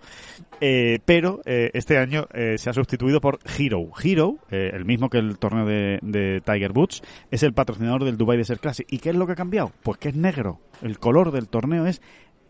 Eh, 0.62 1.00
pero 1.06 1.41
eh, 1.46 1.72
este 1.74 1.98
año 1.98 2.28
eh, 2.34 2.58
se 2.58 2.69
ha 2.69 2.74
sustituido 2.74 3.22
por 3.22 3.39
Hero. 3.58 3.89
Hero, 4.02 4.38
eh, 4.52 4.72
el 4.74 4.86
mismo 4.86 5.10
que 5.10 5.17
el 5.17 5.38
torneo 5.38 5.65
de, 5.65 6.00
de 6.02 6.41
Tiger 6.41 6.72
Woods, 6.72 7.02
es 7.32 7.43
el 7.43 7.54
patrocinador 7.54 8.04
del 8.04 8.17
Dubai 8.17 8.38
Desert 8.38 8.62
Classic. 8.62 8.86
¿Y 8.89 9.00
qué 9.00 9.10
es 9.10 9.15
lo 9.15 9.26
que 9.26 9.34
ha 9.34 9.36
cambiado? 9.36 9.72
Pues 9.84 9.98
que 9.98 10.10
es 10.10 10.15
negro. 10.15 10.60
El 10.82 11.00
color 11.00 11.32
del 11.32 11.48
torneo 11.48 11.86
es 11.86 12.02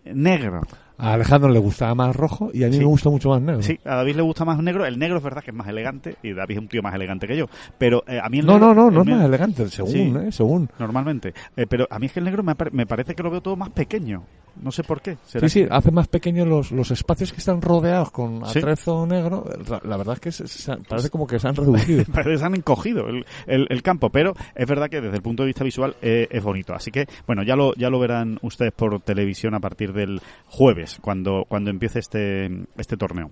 negro. 0.05 0.61
A 0.97 1.13
Alejandro 1.13 1.49
le 1.49 1.59
gustaba 1.59 1.95
más 1.95 2.15
rojo 2.15 2.51
y 2.53 2.63
a 2.63 2.67
mí 2.67 2.73
Sí. 2.73 2.79
me 2.79 2.85
gusta 2.85 3.09
mucho 3.09 3.29
más 3.29 3.41
negro. 3.41 3.61
Sí, 3.61 3.79
a 3.83 3.95
David 3.95 4.15
le 4.15 4.21
gusta 4.21 4.45
más 4.45 4.61
negro. 4.61 4.85
El 4.85 4.99
negro 4.99 5.17
es 5.17 5.23
verdad 5.23 5.43
que 5.43 5.51
es 5.51 5.57
más 5.57 5.67
elegante 5.67 6.15
y 6.21 6.33
David 6.33 6.55
es 6.55 6.61
un 6.61 6.67
tío 6.67 6.81
más 6.81 6.93
elegante 6.93 7.27
que 7.27 7.35
yo. 7.35 7.45
Pero 7.77 8.03
eh, 8.07 8.19
a 8.23 8.29
mí 8.29 8.39
el 8.39 8.45
No, 8.45 8.53
negro- 8.53 8.73
no, 8.75 8.91
no, 8.91 8.91
no 8.91 9.01
es 9.01 9.17
más 9.17 9.25
elegante, 9.25 9.67
según, 9.69 9.91
Sí. 9.91 10.13
¿eh? 10.27 10.31
Según. 10.31 10.69
Normalmente. 10.79 11.33
Eh, 11.57 11.65
pero 11.67 11.87
a 11.89 11.97
mí 11.99 12.05
es 12.05 12.11
que 12.13 12.19
el 12.19 12.25
negro 12.25 12.43
me, 12.43 12.53
me 12.71 12.85
parece 12.85 13.15
que 13.15 13.23
lo 13.23 13.31
veo 13.31 13.41
todo 13.41 13.55
más 13.55 13.69
pequeño. 13.71 14.23
No 14.61 14.71
sé 14.71 14.83
por 14.83 15.01
qué. 15.01 15.17
¿Será 15.25 15.49
Sí, 15.49 15.63
sí, 15.63 15.67
hace 15.67 15.89
más 15.89 16.07
pequeños 16.07 16.47
los, 16.47 16.71
los 16.71 16.91
espacios 16.91 17.31
que 17.33 17.39
están 17.39 17.59
rodeados 17.59 18.11
con 18.11 18.45
Sí. 18.45 18.59
atrezo 18.59 19.07
negro. 19.07 19.45
La, 19.67 19.81
la 19.83 19.97
verdad 19.97 20.13
es 20.13 20.19
que 20.19 20.31
se- 20.31 20.47
se- 20.47 20.77
parece 20.87 21.09
como 21.09 21.25
que 21.25 21.39
se 21.39 21.47
han 21.47 21.55
reducido. 21.95 22.03
Parece 22.13 22.29
que 22.33 22.37
se 22.37 22.45
han 22.45 22.53
encogido 22.53 23.07
el, 23.07 23.25
el- 23.47 23.65
el 23.71 23.81
campo, 23.81 24.11
pero 24.11 24.35
es 24.53 24.67
verdad 24.67 24.89
que 24.91 25.01
desde 25.01 25.15
el 25.17 25.23
punto 25.23 25.41
de 25.41 25.47
vista 25.47 25.63
visual 25.63 25.95
eh, 26.03 26.27
es 26.29 26.43
bonito. 26.43 26.75
Así 26.75 26.91
que, 26.91 27.07
bueno, 27.25 27.41
ya 27.41 27.55
lo, 27.55 27.73
ya 27.73 27.89
lo 27.89 27.97
verán 27.99 28.37
ustedes 28.43 28.73
por 28.73 28.99
televisión 29.01 29.55
a 29.55 29.59
partir 29.59 29.91
del 29.91 30.21
jueves, 30.45 30.82
cuando, 31.01 31.45
cuando 31.47 31.69
empiece 31.69 31.99
este, 31.99 32.49
este 32.77 32.97
torneo. 32.97 33.31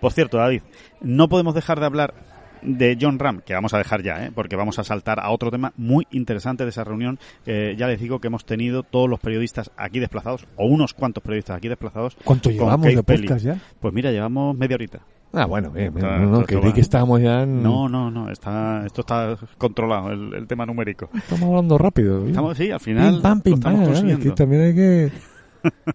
Por 0.00 0.12
cierto, 0.12 0.38
David, 0.38 0.62
no 1.00 1.28
podemos 1.28 1.54
dejar 1.54 1.78
de 1.80 1.86
hablar 1.86 2.14
de 2.62 2.98
John 3.00 3.18
Ram, 3.18 3.40
que 3.40 3.54
vamos 3.54 3.72
a 3.74 3.78
dejar 3.78 4.02
ya, 4.02 4.26
¿eh? 4.26 4.32
porque 4.34 4.56
vamos 4.56 4.78
a 4.78 4.84
saltar 4.84 5.20
a 5.20 5.30
otro 5.30 5.50
tema 5.50 5.72
muy 5.76 6.06
interesante 6.10 6.64
de 6.64 6.70
esa 6.70 6.84
reunión. 6.84 7.18
Eh, 7.46 7.74
ya 7.78 7.86
les 7.86 8.00
digo 8.00 8.18
que 8.20 8.28
hemos 8.28 8.44
tenido 8.44 8.82
todos 8.82 9.08
los 9.08 9.20
periodistas 9.20 9.70
aquí 9.76 9.98
desplazados, 9.98 10.46
o 10.56 10.66
unos 10.66 10.94
cuantos 10.94 11.22
periodistas 11.22 11.56
aquí 11.56 11.68
desplazados. 11.68 12.16
¿Cuánto 12.24 12.50
llevamos 12.50 12.86
Kate 12.86 12.96
de 12.96 13.02
Pelly. 13.02 13.22
podcast 13.22 13.44
ya? 13.44 13.58
Pues 13.80 13.94
mira, 13.94 14.10
llevamos 14.10 14.56
media 14.56 14.74
horita. 14.74 15.00
Ah, 15.32 15.46
bueno, 15.46 15.70
bien, 15.70 15.94
no, 15.94 16.18
no, 16.18 16.40
esto 16.40 16.72
que 16.74 16.80
estábamos 16.80 17.22
ya 17.22 17.44
en... 17.44 17.62
No, 17.62 17.88
no, 17.88 18.10
no, 18.10 18.30
está, 18.30 18.84
esto 18.84 19.02
está 19.02 19.38
controlado, 19.58 20.10
el, 20.10 20.34
el 20.34 20.46
tema 20.48 20.66
numérico. 20.66 21.08
Estamos 21.14 21.44
hablando 21.44 21.78
rápido. 21.78 22.24
¿eh? 22.26 22.30
Estamos, 22.30 22.56
sí, 22.58 22.68
al 22.72 22.80
final 22.80 23.14
Pim, 23.14 23.22
pam, 23.22 23.36
lo 23.36 23.42
pim, 23.44 23.54
estamos 23.54 23.62
pam, 23.62 23.74
claro, 23.74 23.86
consiguiendo. 23.92 24.24
que 24.24 24.30
también 24.32 24.62
hay 24.62 24.74
que... 24.74 25.12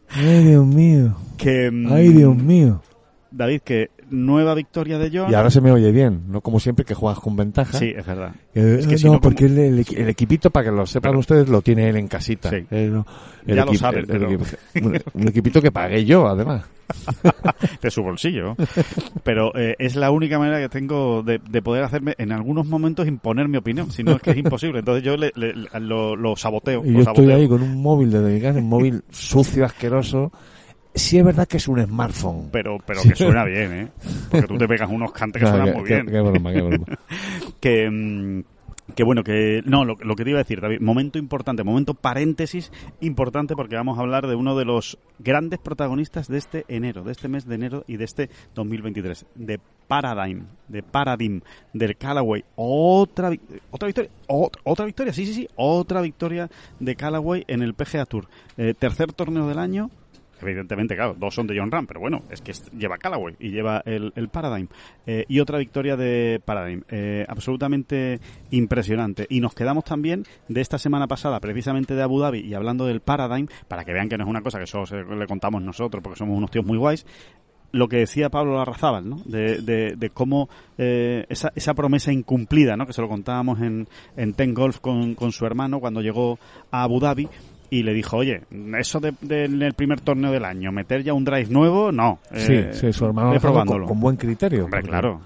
Ay, 0.09 0.43
Dios 0.43 0.65
mío. 0.65 1.15
Que, 1.37 1.71
mm, 1.71 1.91
Ay, 1.91 2.09
Dios 2.09 2.35
mío. 2.35 2.81
David, 3.31 3.61
que 3.61 3.89
nueva 4.09 4.53
victoria 4.55 4.97
de 4.97 5.09
John. 5.13 5.31
Y 5.31 5.35
ahora 5.35 5.49
se 5.49 5.61
me 5.61 5.71
oye 5.71 5.91
bien, 5.91 6.23
no 6.27 6.41
como 6.41 6.59
siempre 6.59 6.85
que 6.85 6.93
juegas 6.93 7.19
con 7.19 7.35
ventaja. 7.35 7.77
Sí, 7.77 7.93
es 7.95 8.05
verdad. 8.05 8.33
Eh, 8.53 8.77
Es 8.79 8.87
que 8.87 8.95
eh, 8.95 8.97
si 8.97 9.05
no, 9.07 9.13
no, 9.13 9.21
porque 9.21 9.45
el, 9.45 9.57
el 9.57 9.79
equi- 9.85 9.97
el 9.97 10.09
equipito, 10.09 10.49
para 10.49 10.65
que 10.69 10.75
lo 10.75 10.85
sepan 10.85 11.11
Pero- 11.11 11.19
ustedes, 11.19 11.49
lo 11.49 11.61
tiene 11.61 11.89
él 11.89 11.97
en 11.97 12.07
casita. 12.07 12.49
Sí. 12.49 12.57
Eh, 12.71 12.89
no, 12.91 13.05
el 13.45 13.55
Ya 13.55 13.65
lo 13.65 13.73
saben, 13.73 14.05
pero- 14.07 14.27
un, 14.29 14.99
un 15.13 15.27
equipito 15.27 15.61
que 15.61 15.71
pagué 15.71 16.05
yo, 16.05 16.27
además. 16.27 16.65
de 17.81 17.89
su 17.89 18.03
bolsillo. 18.03 18.55
Pero 19.23 19.51
eh, 19.55 19.75
es 19.79 19.95
la 19.95 20.11
única 20.11 20.37
manera 20.37 20.59
que 20.59 20.69
tengo 20.69 21.23
de, 21.23 21.39
de 21.49 21.61
poder 21.63 21.83
hacerme, 21.83 22.13
en 22.19 22.31
algunos 22.31 22.67
momentos, 22.67 23.07
imponer 23.07 23.47
mi 23.47 23.57
opinión. 23.57 23.89
Si 23.91 24.03
no, 24.03 24.11
es 24.13 24.21
que 24.21 24.31
es 24.31 24.37
imposible. 24.37 24.79
Entonces 24.79 25.03
yo 25.03 25.17
le- 25.17 25.31
le- 25.35 25.53
le- 25.55 25.79
lo, 25.79 26.15
lo 26.15 26.35
saboteo. 26.35 26.83
Y 26.85 26.91
lo 26.91 27.03
yo 27.03 27.09
estoy 27.11 27.31
ahí 27.31 27.47
con 27.47 27.61
un 27.63 27.81
móvil 27.81 28.11
de 28.11 28.19
Dominicana, 28.19 28.59
un 28.59 28.69
móvil 28.69 29.03
sucio, 29.09 29.65
asqueroso. 29.65 30.31
Sí 30.95 31.17
es 31.19 31.25
verdad 31.25 31.47
que 31.47 31.57
es 31.57 31.67
un 31.67 31.83
smartphone. 31.83 32.49
Pero, 32.51 32.77
pero 32.85 33.01
que 33.01 33.15
suena 33.15 33.43
bien, 33.43 33.73
¿eh? 33.73 33.87
Porque 34.31 34.47
tú 34.47 34.57
te 34.57 34.67
pegas 34.67 34.89
unos 34.89 35.11
cantes 35.11 35.41
que 35.43 35.47
suenan 35.47 35.67
qué- 35.67 35.73
muy 35.73 35.87
bien. 35.87 36.05
qué 36.05 36.21
broma, 36.21 36.53
qué 36.53 36.61
broma. 36.61 36.85
que 37.59 37.89
mm, 37.89 38.43
Que 38.95 39.03
bueno, 39.03 39.23
que 39.23 39.61
no, 39.65 39.83
lo, 39.83 39.95
lo, 39.95 40.15
que 40.15 40.23
te 40.23 40.29
iba 40.29 40.39
a 40.39 40.43
decir, 40.43 40.61
David, 40.61 40.79
momento 40.79 41.17
importante, 41.17 41.63
momento 41.63 41.95
paréntesis 41.95 42.71
importante 43.01 43.55
porque 43.55 43.75
vamos 43.75 43.97
a 43.97 44.01
hablar 44.01 44.27
de 44.27 44.35
uno 44.35 44.55
de 44.55 44.63
los 44.63 44.97
grandes 45.19 45.59
protagonistas 45.59 46.27
de 46.29 46.37
este 46.37 46.65
enero, 46.69 47.03
de 47.03 47.11
este 47.11 47.27
mes 47.27 47.45
de 47.45 47.55
enero 47.55 47.83
y 47.87 47.97
de 47.97 48.05
este 48.05 48.29
2023, 48.53 49.25
de 49.35 49.59
Paradigm, 49.87 50.45
de 50.69 50.81
Paradigm, 50.81 51.41
del 51.73 51.97
Callaway. 51.97 52.45
Otra, 52.55 53.31
otra 53.71 53.87
victoria, 53.87 54.11
otra, 54.27 54.61
otra, 54.63 54.85
victoria, 54.85 55.11
sí, 55.13 55.25
sí, 55.25 55.33
sí, 55.33 55.47
otra 55.55 56.01
victoria 56.01 56.47
de 56.79 56.95
Callaway 56.95 57.43
en 57.47 57.63
el 57.63 57.73
PGA 57.73 58.05
Tour. 58.05 58.27
Eh, 58.55 58.73
tercer 58.77 59.11
torneo 59.13 59.47
del 59.47 59.59
año, 59.59 59.89
Evidentemente, 60.45 60.95
claro, 60.95 61.15
dos 61.17 61.33
son 61.33 61.47
de 61.47 61.57
John 61.57 61.71
Ram, 61.71 61.87
pero 61.87 61.99
bueno, 61.99 62.23
es 62.29 62.41
que 62.41 62.53
lleva 62.77 62.97
Callaway 62.97 63.35
y 63.39 63.49
lleva 63.49 63.81
el, 63.85 64.13
el 64.15 64.29
Paradigm. 64.29 64.67
Eh, 65.07 65.25
y 65.27 65.39
otra 65.39 65.57
victoria 65.57 65.95
de 65.95 66.41
Paradigm. 66.43 66.83
Eh, 66.89 67.25
absolutamente 67.27 68.19
impresionante. 68.51 69.25
Y 69.29 69.39
nos 69.39 69.53
quedamos 69.53 69.83
también 69.83 70.23
de 70.47 70.61
esta 70.61 70.77
semana 70.77 71.07
pasada, 71.07 71.39
precisamente 71.39 71.95
de 71.95 72.03
Abu 72.03 72.19
Dhabi, 72.19 72.39
y 72.41 72.53
hablando 72.53 72.85
del 72.85 73.01
Paradigm, 73.01 73.47
para 73.67 73.83
que 73.83 73.93
vean 73.93 74.09
que 74.09 74.17
no 74.17 74.23
es 74.23 74.29
una 74.29 74.41
cosa 74.41 74.59
que 74.59 74.67
solo 74.67 74.85
le 75.15 75.27
contamos 75.27 75.61
nosotros, 75.61 76.03
porque 76.03 76.19
somos 76.19 76.37
unos 76.37 76.51
tíos 76.51 76.65
muy 76.65 76.77
guays, 76.77 77.05
lo 77.71 77.89
que 77.89 77.97
decía 77.97 78.29
Pablo 78.29 78.55
Larrazábal, 78.55 79.09
¿no? 79.09 79.17
De, 79.25 79.61
de, 79.61 79.95
de 79.97 80.09
cómo 80.09 80.47
eh, 80.77 81.25
esa, 81.27 81.51
esa 81.55 81.73
promesa 81.73 82.13
incumplida, 82.13 82.77
¿no? 82.77 82.85
Que 82.85 82.93
se 82.93 83.01
lo 83.01 83.09
contábamos 83.09 83.59
en, 83.59 83.87
en 84.15 84.33
Ten 84.33 84.53
Golf 84.53 84.79
con, 84.79 85.13
con 85.13 85.33
su 85.33 85.45
hermano 85.45 85.81
cuando 85.81 86.01
llegó 86.01 86.39
a 86.71 86.83
Abu 86.83 87.01
Dhabi, 87.01 87.27
y 87.75 87.83
le 87.83 87.93
dijo, 87.93 88.17
oye, 88.17 88.41
eso 88.79 88.99
de, 88.99 89.13
de, 89.21 89.45
en 89.45 89.61
el 89.61 89.73
primer 89.73 89.99
torneo 89.99 90.31
del 90.31 90.45
año, 90.45 90.71
meter 90.71 91.03
ya 91.03 91.13
un 91.13 91.25
drive 91.25 91.49
nuevo, 91.49 91.91
no. 91.91 92.19
Sí, 92.33 92.53
eh, 92.53 92.69
sí 92.71 92.93
su 92.93 93.05
hermano 93.05 93.37
probándolo. 93.39 93.85
con, 93.85 93.95
con, 93.95 93.99
buen 93.99 94.15
criterio. 94.15 94.65
Hombre, 94.65 94.81
claro. 94.81 95.19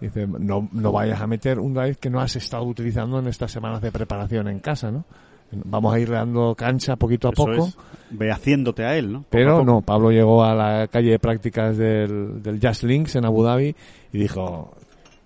Dice, 0.00 0.26
no, 0.26 0.68
no 0.72 0.92
vayas 0.92 1.20
a 1.20 1.26
meter 1.26 1.58
un 1.58 1.74
drive 1.74 1.96
que 1.96 2.08
no 2.08 2.20
has 2.20 2.36
estado 2.36 2.64
utilizando 2.64 3.18
en 3.18 3.26
estas 3.26 3.50
semanas 3.50 3.82
de 3.82 3.90
preparación 3.90 4.48
en 4.48 4.60
casa, 4.60 4.90
¿no? 4.90 5.04
Vamos 5.52 5.92
a 5.92 5.98
ir 5.98 6.08
dando 6.08 6.54
cancha 6.54 6.94
poquito 6.94 7.28
a 7.28 7.32
Eso 7.32 7.44
poco. 7.44 7.66
Es, 7.66 7.76
ve 8.10 8.30
haciéndote 8.30 8.84
a 8.84 8.96
él, 8.96 9.12
¿no? 9.12 9.18
Poco 9.18 9.30
Pero 9.30 9.64
no, 9.64 9.80
Pablo 9.80 10.12
llegó 10.12 10.44
a 10.44 10.54
la 10.54 10.86
calle 10.86 11.10
de 11.10 11.18
prácticas 11.18 11.76
del, 11.76 12.40
del 12.40 12.60
Jazz 12.60 12.84
Links 12.84 13.16
en 13.16 13.24
Abu 13.24 13.42
Dhabi 13.42 13.74
y 14.12 14.18
dijo, 14.18 14.76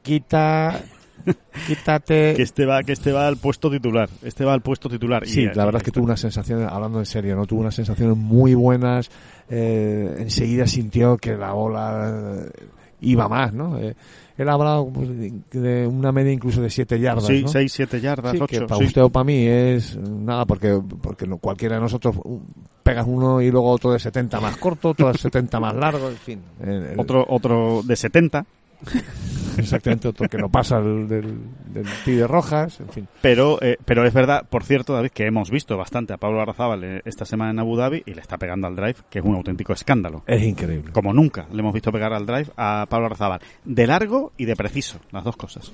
quita, 0.03 0.81
quítate. 1.67 2.35
Que 2.35 2.43
este 2.43 2.67
va, 2.67 2.83
que 2.83 2.93
este 2.93 3.13
va 3.13 3.27
al 3.27 3.37
puesto 3.37 3.71
titular. 3.71 4.09
Este 4.23 4.45
va 4.45 4.53
al 4.55 4.61
puesto 4.61 4.89
titular. 4.89 5.27
Sí, 5.27 5.43
y, 5.43 5.47
la 5.47 5.65
verdad 5.65 5.77
es 5.81 5.85
que 5.85 5.91
tuvo 5.91 6.05
unas 6.05 6.21
sensaciones, 6.21 6.69
hablando 6.71 6.99
en 6.99 7.07
serio, 7.07 7.37
no 7.37 7.47
tuvo 7.47 7.61
unas 7.61 7.75
sensaciones 7.75 8.17
muy 8.17 8.55
buenas. 8.55 9.11
Eh, 9.49 10.15
enseguida 10.19 10.67
sintió 10.67 11.17
que 11.17 11.37
la 11.37 11.53
bola 11.53 12.43
eh, 12.47 12.67
iba 13.03 13.29
más, 13.29 13.53
¿no? 13.53 13.79
Eh, 13.79 13.95
él 14.37 14.49
ha 14.49 14.53
hablado 14.55 14.89
pues, 14.93 15.09
de 15.53 15.87
una 15.87 16.11
media 16.11 16.33
incluso 16.33 16.61
de 16.61 16.69
7 16.71 16.99
yardas. 16.99 17.27
Sí, 17.27 17.43
¿no? 17.43 17.49
6, 17.49 17.73
7 17.73 18.01
yardas, 18.01 18.33
Sí, 18.33 18.39
8. 18.41 18.47
que 18.47 18.67
para 18.67 18.85
usted 18.85 19.03
o 19.03 19.11
para 19.11 19.23
mí 19.25 19.47
es 19.47 19.97
nada, 19.97 20.45
porque, 20.45 20.81
porque 21.01 21.27
no, 21.27 21.39
cualquiera 21.39 21.77
de 21.77 21.83
nosotros 21.83 22.17
uh, 22.25 22.41
pegas 22.83 23.07
uno 23.09 23.41
y 23.41 23.51
luego 23.53 23.71
otro 23.71 23.93
de 23.93 24.01
70 24.01 24.41
más 24.41 24.57
corto, 24.57 24.89
otro 24.89 25.13
de 25.13 25.19
70 25.19 25.61
más 25.61 25.77
largo, 25.77 26.09
en 26.09 26.17
fin. 26.17 26.41
El- 26.61 26.85
el- 26.87 27.01
Otro, 27.01 27.25
otro 27.29 27.83
de 27.85 27.95
70. 27.95 28.45
Exactamente, 29.59 30.09
otro 30.09 30.29
que 30.29 30.39
no 30.39 30.49
pasa 30.49 30.79
el 30.79 31.09
del, 31.09 31.39
del 31.73 31.87
tee 32.05 32.17
de 32.17 32.27
rojas, 32.27 32.81
en 32.81 32.89
fin. 32.89 33.09
Pero, 33.23 33.63
eh, 33.63 33.77
pero 33.85 34.05
es 34.05 34.13
verdad, 34.13 34.45
por 34.49 34.65
cierto, 34.65 34.95
David, 34.95 35.11
que 35.11 35.27
hemos 35.27 35.51
visto 35.51 35.77
bastante 35.77 36.13
a 36.13 36.17
Pablo 36.17 36.41
Arrazábal 36.41 36.85
eh, 36.85 37.03
esta 37.05 37.25
semana 37.25 37.53
en 37.53 37.59
Abu 37.61 37.77
Dhabi 37.77 38.03
y 38.05 38.15
le 38.15 38.21
está 38.21 38.37
pegando 38.37 38.67
al 38.67 38.77
drive, 38.77 38.97
que 39.09 39.21
es 39.21 39.25
un 39.25 39.35
auténtico 39.37 39.73
escándalo. 39.73 40.23
Es 40.27 40.43
increíble. 40.43 40.93
Como 40.93 41.13
nunca 41.13 41.47
le 41.53 41.61
hemos 41.61 41.73
visto 41.73 41.93
pegar 41.93 42.13
al 42.13 42.27
drive 42.27 42.51
a 42.57 42.87
Pablo 42.89 43.07
Arrazábal. 43.07 43.41
De 43.65 43.87
largo 43.87 44.33
y 44.37 44.45
de 44.45 44.57
preciso, 44.57 44.99
las 45.13 45.25
dos 45.25 45.37
cosas. 45.37 45.73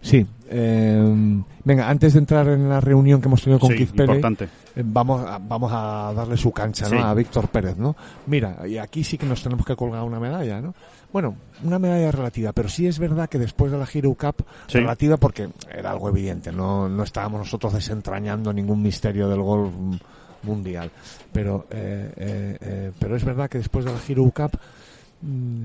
Sí. 0.00 0.24
eh, 0.48 1.42
venga, 1.64 1.88
antes 1.88 2.12
de 2.12 2.20
entrar 2.20 2.46
en 2.48 2.68
la 2.68 2.80
reunión 2.80 3.20
que 3.20 3.26
hemos 3.26 3.42
tenido 3.42 3.58
con 3.58 3.70
Sí, 3.70 3.78
Keith 3.78 3.90
Pérez, 3.96 4.24
eh, 4.76 4.82
vamos 4.84 5.28
a, 5.28 5.38
vamos 5.38 5.72
a 5.74 6.12
darle 6.14 6.36
su 6.36 6.52
cancha 6.52 6.86
a 6.86 7.14
Víctor 7.14 7.48
Pérez, 7.48 7.76
¿no? 7.76 7.96
Mira, 8.26 8.66
y 8.66 8.78
aquí 8.78 9.02
sí 9.02 9.18
que 9.18 9.26
nos 9.26 9.42
tenemos 9.42 9.66
que 9.66 9.74
colgar 9.74 10.04
una 10.04 10.20
medalla, 10.20 10.60
¿no? 10.60 10.74
Bueno, 11.12 11.36
una 11.64 11.78
medalla 11.78 12.10
relativa, 12.12 12.52
pero 12.52 12.68
sí 12.68 12.86
es 12.86 12.98
verdad 12.98 13.28
que 13.28 13.38
después 13.38 13.72
de 13.72 13.78
la 13.78 13.88
Hero 13.92 14.14
Cup, 14.14 14.44
Sí. 14.66 14.78
relativa 14.78 15.16
porque 15.16 15.48
era 15.72 15.90
algo 15.90 16.08
evidente, 16.10 16.52
no, 16.52 16.88
no 16.88 17.02
estábamos 17.02 17.40
nosotros 17.40 17.72
desentrañando 17.72 18.52
ningún 18.52 18.82
misterio 18.82 19.28
del 19.28 19.40
golf 19.40 19.72
mundial, 20.42 20.90
pero 21.32 21.66
eh, 21.70 22.12
eh, 22.16 22.56
eh, 22.60 22.92
pero 22.98 23.16
es 23.16 23.24
verdad 23.24 23.48
que 23.48 23.58
después 23.58 23.84
de 23.86 23.92
la 23.92 23.98
Hero 24.06 24.30
Cup 24.34 24.58
mm, 25.22 25.62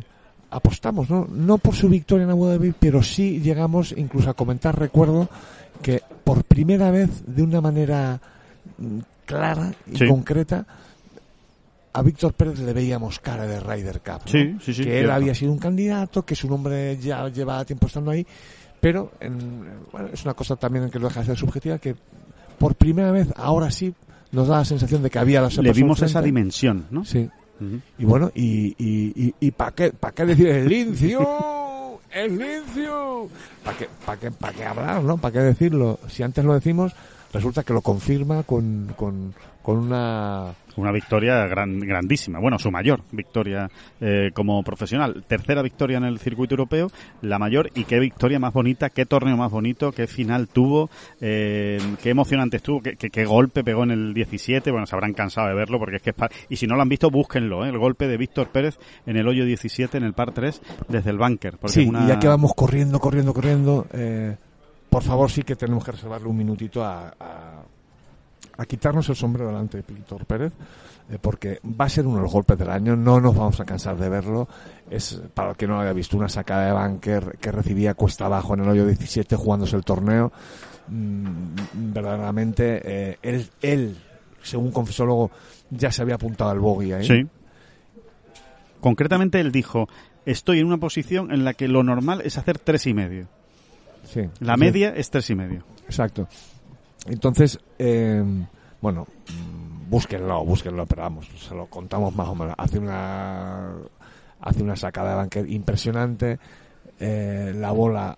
apostamos, 0.52 1.10
¿no? 1.10 1.28
No 1.30 1.58
por 1.58 1.76
su 1.76 1.90
victoria 1.90 2.24
en 2.24 2.30
Abu 2.32 2.46
Dhabi, 2.48 2.74
pero 2.80 3.04
sí 3.04 3.40
llegamos 3.42 3.94
incluso 3.98 4.30
a 4.30 4.34
comentar, 4.36 4.80
recuerdo, 4.80 5.28
que 5.82 6.02
por 6.24 6.44
primera 6.46 6.90
vez, 6.90 7.10
de 7.28 7.44
una 7.44 7.60
manera 7.60 8.20
mm, 8.78 9.00
clara 9.26 9.74
y 9.92 9.98
Sí. 9.98 10.08
concreta, 10.08 10.66
a 11.94 12.02
Víctor 12.02 12.34
Pérez 12.34 12.60
le 12.60 12.74
veíamos 12.74 13.20
cara 13.20 13.46
de 13.46 13.60
Ryder 13.60 14.00
Cup. 14.02 14.22
¿no? 14.26 14.32
Sí, 14.32 14.58
sí, 14.64 14.74
sí, 14.74 14.84
Que 14.84 14.90
él 15.00 15.06
cierto. 15.06 15.14
había 15.14 15.36
sido 15.36 15.52
un 15.52 15.60
candidato, 15.60 16.24
que 16.26 16.36
su 16.36 16.48
nombre 16.48 16.98
ya 16.98 17.28
lleva 17.30 17.64
tiempo 17.66 17.88
estando 17.88 18.12
ahí, 18.12 18.26
pero 18.82 19.12
en- 19.20 19.64
bueno, 19.92 20.10
es 20.12 20.24
una 20.26 20.34
cosa 20.34 20.56
también 20.56 20.90
que 20.90 21.00
lo 21.00 21.08
deja 21.08 21.20
de 21.22 21.28
ser 21.28 21.38
subjetiva, 21.38 21.78
que 21.78 21.96
por 22.58 22.76
primera 22.76 23.12
vez, 23.12 23.28
ahora 23.36 23.70
sí, 23.72 23.94
nos 24.32 24.48
da 24.48 24.58
la 24.58 24.66
sensación 24.66 25.04
de 25.04 25.10
que 25.10 25.20
había 25.20 25.42
la 25.42 25.50
Le 25.50 25.72
vimos 25.74 26.02
esa 26.02 26.22
dimensión, 26.22 26.86
¿no? 26.92 27.06
Sí. 27.06 27.30
Y 27.98 28.04
bueno, 28.04 28.30
y, 28.36 28.76
y, 28.78 29.14
y, 29.28 29.36
y 29.40 29.52
¿para 29.52 29.72
qué, 29.72 29.92
pa 29.94 30.12
qué 30.12 30.26
decir 30.26 30.48
el 30.48 30.68
lincio? 30.68 32.00
¡El 32.12 32.38
lincio! 32.38 33.30
¿Para 33.64 33.78
qué, 33.78 33.88
pa 34.06 34.18
qué, 34.18 34.32
pa 34.32 34.52
qué 34.52 34.66
hablar, 34.66 35.02
no? 35.04 35.18
¿Para 35.18 35.32
qué 35.32 35.40
decirlo? 35.40 36.00
Si 36.10 36.24
antes 36.24 36.44
lo 36.44 36.54
decimos, 36.56 36.94
resulta 37.32 37.64
que 37.64 37.72
lo 37.74 37.82
confirma 37.82 38.44
con, 38.44 38.94
con, 38.98 39.34
con 39.64 39.78
una... 39.78 40.54
Una 40.76 40.92
victoria 40.92 41.46
gran, 41.46 41.80
grandísima. 41.80 42.40
Bueno, 42.40 42.58
su 42.58 42.72
mayor 42.72 43.02
victoria 43.12 43.70
eh, 44.02 44.32
como 44.34 44.64
profesional. 44.64 45.24
Tercera 45.28 45.62
victoria 45.62 45.98
en 46.00 46.04
el 46.04 46.18
circuito 46.18 46.56
europeo, 46.56 46.90
la 47.22 47.38
mayor. 47.38 47.70
Y 47.76 47.84
qué 47.84 48.00
victoria 48.00 48.40
más 48.40 48.54
bonita, 48.54 48.90
qué 48.90 49.06
torneo 49.06 49.38
más 49.38 49.52
bonito, 49.52 49.92
qué 49.92 50.08
final 50.08 50.48
tuvo, 50.48 50.90
eh, 51.22 51.78
qué 52.02 52.10
emocionante 52.10 52.58
estuvo, 52.58 52.82
qué, 52.82 52.96
qué, 52.96 53.12
qué 53.12 53.24
golpe 53.24 53.64
pegó 53.64 53.84
en 53.84 53.92
el 53.92 54.14
17. 54.16 54.72
Bueno, 54.72 54.88
se 54.88 54.96
habrán 54.96 55.14
cansado 55.14 55.48
de 55.48 55.54
verlo 55.54 55.78
porque 55.78 55.98
es 55.98 56.02
que 56.02 56.10
es 56.10 56.16
par... 56.16 56.32
Y 56.50 56.56
si 56.56 56.66
no 56.66 56.76
lo 56.76 56.82
han 56.82 56.90
visto, 56.90 57.12
búsquenlo, 57.12 57.64
¿eh? 57.66 57.70
el 57.70 57.78
golpe 57.78 58.08
de 58.08 58.18
Víctor 58.18 58.48
Pérez 58.50 58.80
en 59.06 59.18
el 59.18 59.28
hoyo 59.28 59.46
17 59.46 59.96
en 59.96 60.04
el 60.04 60.14
par 60.14 60.32
3 60.32 60.60
desde 60.88 61.12
el 61.12 61.20
bunker. 61.20 61.58
Porque 61.60 61.74
Sí, 61.74 61.84
es 61.84 61.88
una... 61.88 62.06
y 62.06 62.08
ya 62.08 62.18
que 62.18 62.28
vamos 62.28 62.54
corriendo, 62.56 63.00
corriendo, 63.00 63.32
corriendo, 63.32 63.86
eh, 63.94 64.36
por 64.90 65.04
favor 65.04 65.30
sí 65.30 65.44
que 65.44 65.56
tenemos 65.56 65.86
que 65.86 65.92
reservarle 65.92 66.28
un 66.28 66.38
minutito 66.38 66.84
a, 66.84 67.14
a, 67.20 67.64
a 68.58 68.66
quitarnos 68.66 69.10
el 69.10 69.16
sombrero 69.16 69.48
delante 69.50 69.78
de 69.78 69.94
Víctor 69.94 70.26
Pérez, 70.26 70.54
eh, 71.10 71.18
porque 71.20 71.60
va 71.64 71.86
a 71.86 71.90
ser 71.90 72.06
uno 72.06 72.18
de 72.18 72.24
los 72.24 72.32
golpes 72.32 72.58
del 72.58 72.70
año, 72.70 72.96
no 72.96 73.20
nos 73.20 73.36
vamos 73.36 73.60
a 73.60 73.66
cansar 73.66 73.98
de 73.98 74.10
verlo. 74.10 74.48
Es, 74.90 75.22
para 75.34 75.52
el 75.52 75.56
que 75.56 75.68
no 75.68 75.76
lo 75.76 75.82
haya 75.82 75.94
visto, 75.94 76.18
una 76.18 76.30
sacada 76.30 76.68
de 76.68 76.72
banker 76.72 77.38
que 77.40 77.52
recibía 77.52 77.94
cuesta 77.94 78.26
abajo 78.26 78.54
en 78.54 78.62
el 78.62 78.70
hoyo 78.70 78.86
17 78.86 79.36
jugándose 79.36 79.76
el 79.76 79.84
torneo. 79.84 80.32
Mm, 80.88 81.56
verdaderamente, 81.94 82.82
eh, 82.84 83.18
él, 83.22 83.50
él, 83.62 83.98
según 84.42 84.72
confesó 84.72 85.06
luego, 85.06 85.32
ya 85.70 85.92
se 85.92 86.02
había 86.02 86.16
apuntado 86.16 86.52
al 86.52 86.60
bogey 86.60 86.94
ahí. 86.94 87.06
Sí. 87.06 87.28
Concretamente 88.80 89.40
él 89.40 89.52
dijo, 89.52 89.88
estoy 90.26 90.60
en 90.60 90.68
una 90.68 90.78
posición 90.78 91.32
en 91.32 91.46
la 91.46 91.54
que 91.54 91.68
lo 91.68 91.84
normal 91.84 92.22
es 92.24 92.38
hacer 92.38 92.60
tres 92.60 92.86
y 92.88 92.94
medio. 92.94 93.28
Sí, 94.04 94.22
La 94.42 94.56
sí. 94.56 94.60
media 94.60 94.90
es 94.90 95.10
tres 95.10 95.30
y 95.30 95.36
medio. 95.36 95.64
Exacto. 95.86 96.28
Entonces, 97.06 97.60
eh, 97.78 98.24
bueno, 98.82 99.06
mm, 99.30 99.90
búsquenlo, 99.90 100.46
búsquenlo, 100.46 100.86
pero 100.86 101.04
vamos, 101.04 101.28
se 101.38 101.56
lo 101.56 101.68
contamos 101.68 102.16
más 102.16 102.28
o 102.28 102.36
menos. 102.36 102.56
Hace 102.58 102.80
una, 102.80 103.74
hace 104.40 104.64
una 104.64 104.76
sacada 104.76 105.12
de 105.12 105.16
banquet 105.16 105.50
impresionante, 105.50 106.40
eh, 107.00 107.54
la 107.56 107.72
bola 107.72 108.18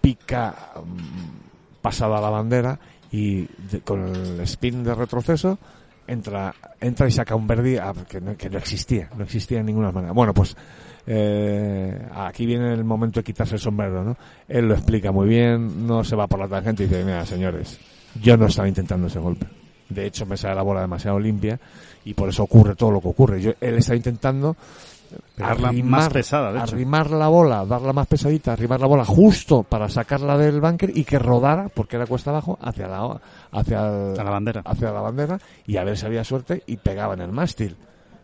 pica 0.00 0.54
mm, 0.84 1.80
pasada 1.80 2.20
la 2.20 2.30
bandera 2.30 2.78
y 3.12 3.46
con 3.84 4.06
el 4.06 4.40
spin 4.40 4.84
de 4.84 4.94
retroceso 4.94 5.58
entra 6.06 6.54
entra 6.80 7.08
y 7.08 7.10
saca 7.10 7.34
un 7.34 7.46
verdi 7.46 7.76
ah, 7.76 7.92
que, 8.08 8.20
no, 8.20 8.36
que 8.36 8.50
no 8.50 8.58
existía, 8.58 9.08
no 9.16 9.24
existía 9.24 9.58
de 9.58 9.64
ninguna 9.64 9.92
manera. 9.92 10.12
Bueno, 10.12 10.32
pues 10.34 10.56
eh, 11.06 12.08
aquí 12.14 12.46
viene 12.46 12.72
el 12.72 12.84
momento 12.84 13.20
de 13.20 13.24
quitarse 13.24 13.56
el 13.56 13.60
sombrero, 13.60 14.04
¿no? 14.04 14.16
Él 14.48 14.66
lo 14.66 14.74
explica 14.74 15.12
muy 15.12 15.28
bien, 15.28 15.86
no 15.86 16.04
se 16.04 16.16
va 16.16 16.26
por 16.26 16.38
la 16.38 16.48
tangente 16.48 16.84
y 16.84 16.86
dice, 16.86 17.04
mira, 17.04 17.24
señores, 17.26 17.78
yo 18.22 18.36
no 18.36 18.46
estaba 18.46 18.68
intentando 18.68 19.06
ese 19.08 19.18
golpe. 19.18 19.46
De 19.88 20.06
hecho, 20.06 20.24
me 20.26 20.36
sale 20.36 20.54
la 20.54 20.62
bola 20.62 20.80
demasiado 20.82 21.18
limpia 21.18 21.58
y 22.04 22.14
por 22.14 22.28
eso 22.28 22.44
ocurre 22.44 22.76
todo 22.76 22.90
lo 22.92 23.00
que 23.00 23.08
ocurre. 23.08 23.40
Yo, 23.42 23.52
él 23.60 23.74
está 23.76 23.94
intentando 23.96 24.56
Pegarla 25.34 25.72
más 25.72 26.08
pesada, 26.08 26.52
de 26.52 26.60
hecho. 26.60 26.74
arrimar 26.74 27.10
la 27.10 27.26
bola, 27.26 27.64
darla 27.66 27.92
más 27.92 28.06
pesadita, 28.06 28.52
arrimar 28.52 28.80
la 28.80 28.86
bola 28.86 29.04
justo 29.04 29.64
para 29.64 29.88
sacarla 29.88 30.38
del 30.38 30.60
bunker 30.60 30.96
y 30.96 31.02
que 31.02 31.18
rodara, 31.18 31.68
porque 31.68 31.96
era 31.96 32.06
cuesta 32.06 32.30
abajo, 32.30 32.56
hacia 32.62 32.86
la, 32.86 33.20
hacia, 33.50 33.88
el- 33.88 34.14
la 34.14 34.30
bandera. 34.30 34.62
hacia 34.64 34.92
la 34.92 35.00
bandera 35.00 35.38
y 35.66 35.76
a 35.78 35.82
ver 35.84 35.98
si 35.98 36.06
había 36.06 36.22
suerte 36.22 36.62
y 36.68 36.76
pegaba 36.76 37.14
en 37.14 37.22
el 37.22 37.32
mástil. 37.32 37.76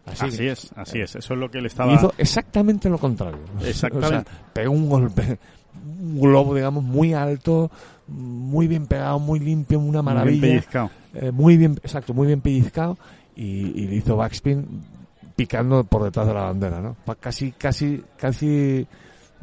Así, 0.07 0.47
es, 0.47 0.71
así 0.77 1.01
es. 1.01 1.17
Eso 1.17 1.35
es 1.35 1.41
lo 1.41 1.51
que 1.51 1.61
le 1.61 1.67
estaba... 1.69 1.93
hizo 1.93 2.15
exactamente 2.17 2.89
lo 2.89 2.99
contrario. 2.99 3.41
Exactamente. 3.65 4.07
O 4.07 4.11
sea, 4.23 4.25
pegó 4.53 4.73
un 4.73 4.89
golpe, 4.89 5.39
un 6.01 6.21
globo, 6.21 6.55
digamos, 6.55 6.85
muy 6.85 7.13
alto, 7.13 7.71
muy 8.07 8.69
bien 8.69 8.87
pegado, 8.87 9.19
muy 9.19 9.41
limpio, 9.41 9.79
una 9.79 10.03
muy 10.03 10.13
bien 10.13 10.15
maravilla. 10.15 10.41
pellizcado. 10.41 10.91
Eh, 11.15 11.31
muy 11.33 11.57
bien, 11.57 11.73
exacto, 11.83 12.15
muy 12.15 12.29
bien 12.29 12.41
pellizcado 12.41 12.97
y, 13.35 13.43
y 13.83 13.87
le 13.89 13.97
hizo 13.97 14.17
backspin 14.17 14.67
picando 15.35 15.85
por 15.85 16.05
detrás 16.05 16.27
de 16.27 16.35
la 16.35 16.43
bandera, 16.45 16.81
¿no? 16.81 16.97
Casi, 17.21 17.53
casi, 17.53 18.03
casi 18.17 18.87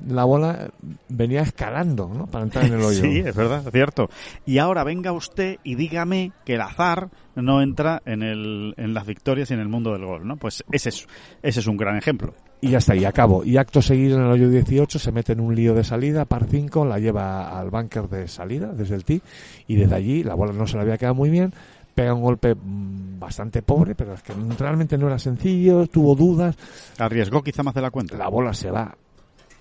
la 0.07 0.23
bola 0.25 0.71
venía 1.09 1.41
escalando, 1.41 2.11
¿no? 2.13 2.27
Para 2.27 2.43
entrar 2.43 2.65
en 2.65 2.73
el 2.73 2.81
hoyo. 2.81 3.03
Sí, 3.03 3.19
es 3.19 3.35
verdad, 3.35 3.63
es 3.65 3.71
cierto. 3.71 4.09
Y 4.45 4.59
ahora 4.59 4.83
venga 4.83 5.11
usted 5.11 5.57
y 5.63 5.75
dígame 5.75 6.31
que 6.45 6.55
el 6.55 6.61
azar 6.61 7.09
no 7.35 7.61
entra 7.61 8.01
en, 8.05 8.23
el, 8.23 8.73
en 8.77 8.93
las 8.93 9.05
victorias 9.05 9.51
y 9.51 9.55
en 9.55 9.59
el 9.59 9.67
mundo 9.67 9.91
del 9.91 10.05
gol, 10.05 10.25
¿no? 10.27 10.37
Pues 10.37 10.63
ese 10.71 10.89
es, 10.89 11.07
ese 11.41 11.59
es 11.59 11.67
un 11.67 11.77
gran 11.77 11.97
ejemplo. 11.97 12.33
Y 12.61 12.69
ya 12.69 12.77
está, 12.77 12.95
y 12.95 13.03
acabo. 13.03 13.43
Y 13.43 13.57
acto 13.57 13.81
seguido 13.81 14.17
en 14.17 14.23
el 14.23 14.31
hoyo 14.31 14.49
18 14.49 14.97
se 14.97 15.11
mete 15.11 15.33
en 15.33 15.41
un 15.41 15.53
lío 15.53 15.73
de 15.73 15.83
salida, 15.83 16.23
par 16.23 16.45
5, 16.49 16.85
la 16.85 16.97
lleva 16.97 17.59
al 17.59 17.69
bunker 17.69 18.07
de 18.07 18.27
salida, 18.27 18.67
desde 18.67 18.95
el 18.95 19.03
tee, 19.03 19.21
y 19.67 19.75
desde 19.75 19.95
allí 19.95 20.23
la 20.23 20.35
bola 20.35 20.53
no 20.53 20.65
se 20.65 20.77
le 20.77 20.83
había 20.83 20.97
quedado 20.97 21.15
muy 21.15 21.29
bien, 21.29 21.53
pega 21.93 22.13
un 22.13 22.21
golpe 22.21 22.55
mm, 22.55 23.19
bastante 23.19 23.61
pobre, 23.61 23.95
pero 23.95 24.13
es 24.13 24.23
que 24.23 24.33
realmente 24.57 24.97
no 24.97 25.07
era 25.07 25.19
sencillo, 25.19 25.87
tuvo 25.87 26.15
dudas, 26.15 26.55
Arriesgó 26.99 27.43
quizá 27.43 27.63
más 27.63 27.73
de 27.73 27.81
la 27.81 27.91
cuenta. 27.91 28.17
la 28.17 28.29
bola 28.29 28.53
se 28.53 28.71
va 28.71 28.95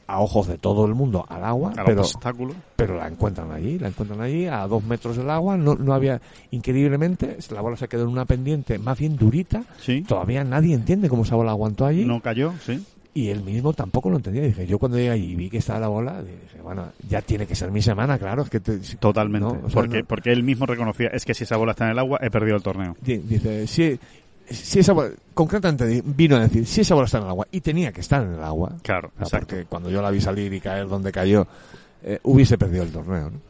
a 0.06 0.20
ojos 0.20 0.46
de 0.48 0.58
todo 0.58 0.84
el 0.86 0.94
mundo 0.94 1.24
al 1.28 1.44
agua, 1.44 1.72
al 1.76 1.84
pero, 1.84 2.00
obstáculo. 2.02 2.54
pero 2.76 2.96
la 2.96 3.08
encuentran 3.08 3.50
allí, 3.52 3.78
la 3.78 3.88
encuentran 3.88 4.20
allí 4.20 4.46
a 4.46 4.66
dos 4.66 4.82
metros 4.84 5.16
del 5.16 5.30
agua, 5.30 5.56
no, 5.56 5.74
no 5.74 5.94
había, 5.94 6.20
increíblemente, 6.50 7.36
la 7.50 7.60
bola 7.60 7.76
se 7.76 7.88
quedó 7.88 8.02
en 8.04 8.08
una 8.08 8.24
pendiente 8.24 8.78
más 8.78 8.98
bien 8.98 9.16
durita, 9.16 9.64
Sí. 9.80 10.02
todavía 10.02 10.44
nadie 10.44 10.74
entiende 10.74 11.08
cómo 11.08 11.22
esa 11.22 11.36
bola 11.36 11.50
aguantó 11.52 11.86
allí. 11.86 12.04
No 12.04 12.20
cayó, 12.20 12.52
sí. 12.64 12.84
Y 13.14 13.28
él 13.28 13.42
mismo 13.42 13.74
tampoco 13.74 14.08
lo 14.08 14.16
entendía. 14.16 14.40
Dije, 14.42 14.66
yo 14.66 14.78
cuando 14.78 14.96
llegué 14.96 15.10
allí 15.10 15.32
y 15.32 15.34
vi 15.34 15.50
que 15.50 15.58
estaba 15.58 15.78
la 15.80 15.88
bola, 15.88 16.22
dije, 16.22 16.62
bueno, 16.62 16.86
ya 17.06 17.20
tiene 17.20 17.46
que 17.46 17.54
ser 17.54 17.70
mi 17.70 17.82
semana, 17.82 18.18
claro. 18.18 18.40
Es 18.42 18.48
que 18.48 18.58
te- 18.60 18.78
Totalmente. 18.78 19.46
no, 19.46 19.52
o 19.66 19.68
sea, 19.68 19.74
porque, 19.82 19.98
no. 20.00 20.04
porque 20.06 20.32
él 20.32 20.42
mismo 20.42 20.64
reconocía, 20.64 21.08
es 21.08 21.26
que 21.26 21.34
si 21.34 21.44
esa 21.44 21.58
bola 21.58 21.72
está 21.72 21.84
en 21.84 21.90
el 21.90 21.98
agua, 21.98 22.18
he 22.22 22.30
perdido 22.30 22.56
el 22.56 22.62
torneo. 22.62 22.96
Di- 23.02 23.18
Dice, 23.18 23.66
si, 23.66 24.00
si 24.54 24.80
esa 24.80 24.92
bola, 24.92 25.10
concretamente 25.34 26.02
vino 26.04 26.36
a 26.36 26.40
decir, 26.40 26.66
si 26.66 26.80
esa 26.82 26.94
bola 26.94 27.06
está 27.06 27.18
en 27.18 27.24
el 27.24 27.30
agua, 27.30 27.46
y 27.50 27.60
tenía 27.60 27.92
que 27.92 28.00
estar 28.00 28.22
en 28.22 28.34
el 28.34 28.42
agua, 28.42 28.72
Claro, 28.82 29.10
o 29.20 29.24
sea, 29.26 29.38
porque 29.40 29.64
cuando 29.66 29.90
yo 29.90 30.00
la 30.02 30.10
vi 30.10 30.20
salir 30.20 30.52
y 30.52 30.60
caer 30.60 30.86
donde 30.88 31.10
cayó, 31.12 31.46
eh, 32.02 32.18
hubiese 32.24 32.56
perdido 32.58 32.82
el 32.84 32.90
torneo. 32.92 33.30
¿no? 33.30 33.40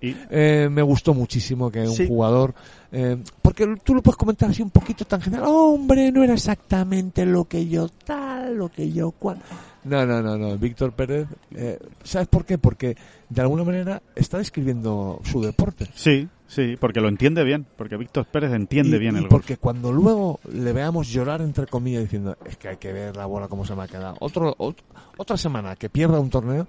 Y 0.00 0.16
Eh, 0.30 0.68
me 0.70 0.82
gustó 0.82 1.12
muchísimo 1.12 1.70
que 1.72 1.80
un 1.80 1.88
Sí. 1.94 2.06
jugador, 2.06 2.54
eh, 2.92 3.16
porque 3.42 3.66
tú 3.82 3.94
lo 3.96 4.02
puedes 4.02 4.16
comentar 4.16 4.48
así 4.48 4.62
un 4.62 4.70
poquito 4.70 5.04
tan 5.04 5.20
general, 5.20 5.46
hombre, 5.48 6.12
no 6.12 6.22
era 6.22 6.34
exactamente 6.34 7.26
lo 7.26 7.46
que 7.46 7.66
yo 7.66 7.88
tal, 7.88 8.56
lo 8.56 8.68
que 8.68 8.92
yo 8.92 9.10
cual. 9.10 9.38
No, 9.84 10.04
no, 10.06 10.22
no, 10.22 10.36
no, 10.36 10.56
Víctor 10.56 10.92
Pérez, 10.92 11.26
eh, 11.54 11.78
¿sabes 12.04 12.28
por 12.28 12.44
qué? 12.44 12.58
Porque 12.58 12.96
de 13.28 13.40
alguna 13.40 13.64
manera 13.64 14.00
está 14.14 14.38
describiendo 14.38 15.20
su 15.24 15.40
deporte. 15.42 15.88
sí, 15.94 16.28
sí, 16.48 16.76
porque 16.80 17.00
lo 17.00 17.08
entiende 17.08 17.44
bien. 17.44 17.64
Porque 17.76 17.96
Víctor 17.96 18.24
Pérez 18.26 18.52
entiende 18.52 18.96
Y- 18.96 19.00
bien 19.00 19.14
y 19.14 19.18
el 19.18 19.22
golf. 19.24 19.30
porque 19.30 19.56
cuando 19.58 19.92
luego 19.92 20.40
le 20.52 20.72
veamos 20.72 21.08
llorar 21.08 21.40
entre 21.42 21.66
comillas 21.68 22.02
diciendo 22.02 22.36
es 22.44 22.56
que 22.56 22.68
hay 22.68 22.76
que 22.78 22.92
ver 22.92 23.16
la 23.16 23.26
bola 23.26 23.46
cómo 23.46 23.64
se 23.64 23.76
me 23.76 23.84
ha 23.84 23.86
quedado 23.86 24.16
Otro, 24.18 24.56
ot- 24.56 24.82
otra 25.16 25.36
semana 25.36 25.76
que 25.76 25.88
pierda 25.88 26.18
un 26.18 26.30
torneo 26.30 26.66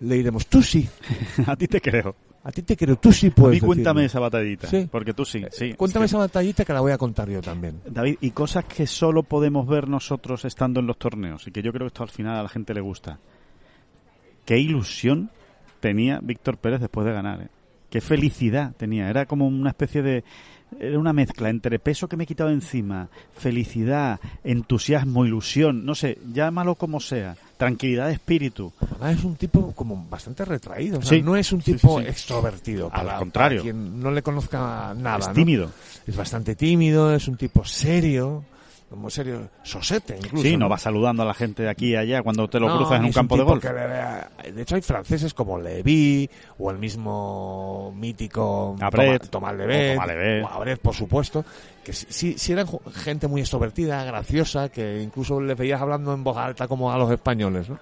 le 0.00 0.14
diremos 0.16 0.46
tú 0.46 0.62
sí 0.62 0.88
A 1.46 1.56
ti 1.56 1.66
te 1.66 1.80
creo. 1.80 2.14
a 2.44 2.50
ti 2.52 2.62
te 2.62 2.76
creo 2.76 2.96
tú 2.96 3.12
sí 3.12 3.28
A 3.28 3.30
puedes 3.34 3.60
mí 3.62 3.66
cuéntame 3.66 4.02
decirlo". 4.02 4.18
esa 4.18 4.20
batallita. 4.20 4.66
Sí. 4.68 4.88
Porque 4.90 5.12
tú 5.14 5.24
sí, 5.24 5.44
sí. 5.50 5.74
cuéntame 5.74 6.04
Es 6.06 6.10
que- 6.10 6.16
esa 6.16 6.18
batallita 6.18 6.64
que 6.64 6.72
la 6.72 6.80
voy 6.80 6.92
a 6.92 6.98
contar 6.98 7.28
yo 7.30 7.40
también 7.40 7.80
David, 7.86 8.16
y 8.20 8.30
cosas 8.32 8.64
que 8.64 8.86
solo 8.86 9.22
podemos 9.22 9.66
ver 9.68 9.88
nosotros 9.88 10.44
estando 10.44 10.80
en 10.80 10.86
los 10.86 10.98
torneos, 10.98 11.46
y 11.46 11.52
que 11.52 11.62
yo 11.62 11.72
creo 11.72 11.82
que 11.86 11.88
esto 11.88 12.02
al 12.02 12.08
final 12.10 12.36
a 12.36 12.42
la 12.42 12.48
gente 12.48 12.74
le 12.74 12.80
gusta. 12.80 13.18
Qué 14.44 14.58
ilusión 14.58 15.30
tenía 15.80 16.18
Víctor 16.20 16.56
Pérez 16.58 16.80
después 16.80 17.06
de 17.06 17.12
ganar, 17.12 17.42
¿eh? 17.42 17.48
Qué 17.92 18.00
felicidad 18.00 18.72
tenía. 18.76 19.08
Era 19.10 19.26
como 19.26 19.46
una 19.46 19.68
especie 19.70 20.00
de... 20.02 20.24
Era 20.80 20.98
una 20.98 21.12
mezcla 21.12 21.50
entre 21.50 21.78
peso 21.78 22.08
que 22.08 22.16
me 22.16 22.24
he 22.24 22.26
quitado 22.26 22.48
encima, 22.48 23.08
felicidad, 23.36 24.18
entusiasmo, 24.42 25.26
ilusión, 25.26 25.84
no 25.84 25.94
sé, 25.94 26.16
llámalo 26.32 26.76
como 26.76 26.98
sea, 26.98 27.36
tranquilidad 27.58 28.06
de 28.06 28.14
espíritu. 28.14 28.72
Además 28.92 29.18
es 29.18 29.24
un 29.24 29.36
tipo 29.36 29.72
como 29.72 30.06
bastante 30.08 30.46
retraído 30.46 31.00
o 31.00 31.02
sea, 31.02 31.10
Sí. 31.18 31.22
no 31.22 31.36
es 31.36 31.52
un 31.52 31.60
tipo 31.60 31.98
sí, 31.98 32.04
sí. 32.04 32.10
extrovertido 32.10 32.90
Al 32.90 33.18
contrario. 33.18 33.58
para 33.60 33.70
quien 33.70 34.00
no 34.00 34.10
le 34.10 34.22
conozca 34.22 34.94
nada 34.96 35.18
es 35.18 35.28
¿no? 35.28 35.34
tímido. 35.34 35.70
es 36.06 36.16
bastante 36.16 36.54
tímido 36.56 37.14
es 37.14 37.28
un 37.28 37.36
tipo 37.36 37.62
serio 37.66 38.42
como 38.92 39.08
serio 39.10 39.48
sosete 39.62 40.16
incluso 40.16 40.44
Sí, 40.44 40.56
no 40.56 40.68
va 40.68 40.76
saludando 40.76 41.22
a 41.22 41.26
la 41.26 41.34
gente 41.34 41.62
de 41.62 41.70
aquí 41.70 41.88
y 41.92 41.96
allá 41.96 42.22
cuando 42.22 42.48
te 42.48 42.60
lo 42.60 42.68
No, 42.68 42.76
cruzas 42.76 42.98
en 43.00 43.06
un 43.06 43.12
campo 43.12 43.36
de 43.36 43.42
tipo 43.42 43.50
golf. 43.52 43.64
que 43.64 44.52
De 44.52 44.62
hecho, 44.62 44.74
hay 44.74 44.82
franceses 44.82 45.32
como 45.34 45.58
Levy 45.58 46.28
o 46.58 46.70
el 46.70 46.78
mismo 46.78 47.92
mítico 47.96 48.76
Abret, 48.80 49.28
Tomás 49.28 49.56
Levet, 49.56 49.98
o 49.98 50.48
Abret, 50.48 50.80
por 50.80 50.94
supuesto, 50.94 51.44
que 51.82 51.92
sí, 51.92 52.06
sí, 52.10 52.34
sí 52.36 52.52
eran 52.52 52.66
gente 52.92 53.28
muy 53.28 53.40
extrovertida, 53.40 54.04
graciosa, 54.04 54.68
que 54.68 55.02
incluso 55.02 55.40
les 55.40 55.56
veías 55.56 55.80
hablando 55.80 56.12
en 56.12 56.22
voz 56.22 56.36
alta 56.36 56.68
como 56.68 56.92
a 56.92 56.98
los 56.98 57.10
españoles, 57.10 57.68
¿no? 57.70 57.78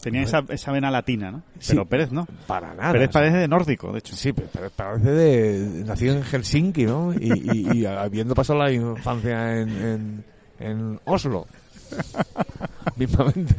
Tenía 0.00 0.22
esa, 0.22 0.44
esa 0.48 0.72
vena 0.72 0.90
latina, 0.90 1.30
¿no? 1.30 1.42
Sí. 1.58 1.72
Pero 1.72 1.84
Pérez 1.86 2.10
no. 2.10 2.26
Para 2.46 2.74
nada. 2.74 2.92
Pérez 2.92 3.10
o 3.10 3.12
sea, 3.12 3.20
parece 3.20 3.36
de 3.38 3.48
nórdico, 3.48 3.92
de 3.92 3.98
hecho. 3.98 4.16
Sí, 4.16 4.32
pero 4.32 4.48
pero 4.52 4.70
parece 4.70 5.10
de... 5.10 5.84
Nacido 5.84 6.14
en 6.16 6.22
Helsinki, 6.22 6.84
¿no? 6.86 7.12
Y, 7.12 7.32
y- 7.72 7.78
y 7.80 7.86
habiendo 7.86 8.34
pasado 8.34 8.58
la 8.60 8.72
infancia 8.72 9.60
en, 9.60 9.68
en, 9.70 10.24
en 10.58 11.00
Oslo. 11.04 11.46
Mismamente. 12.96 13.54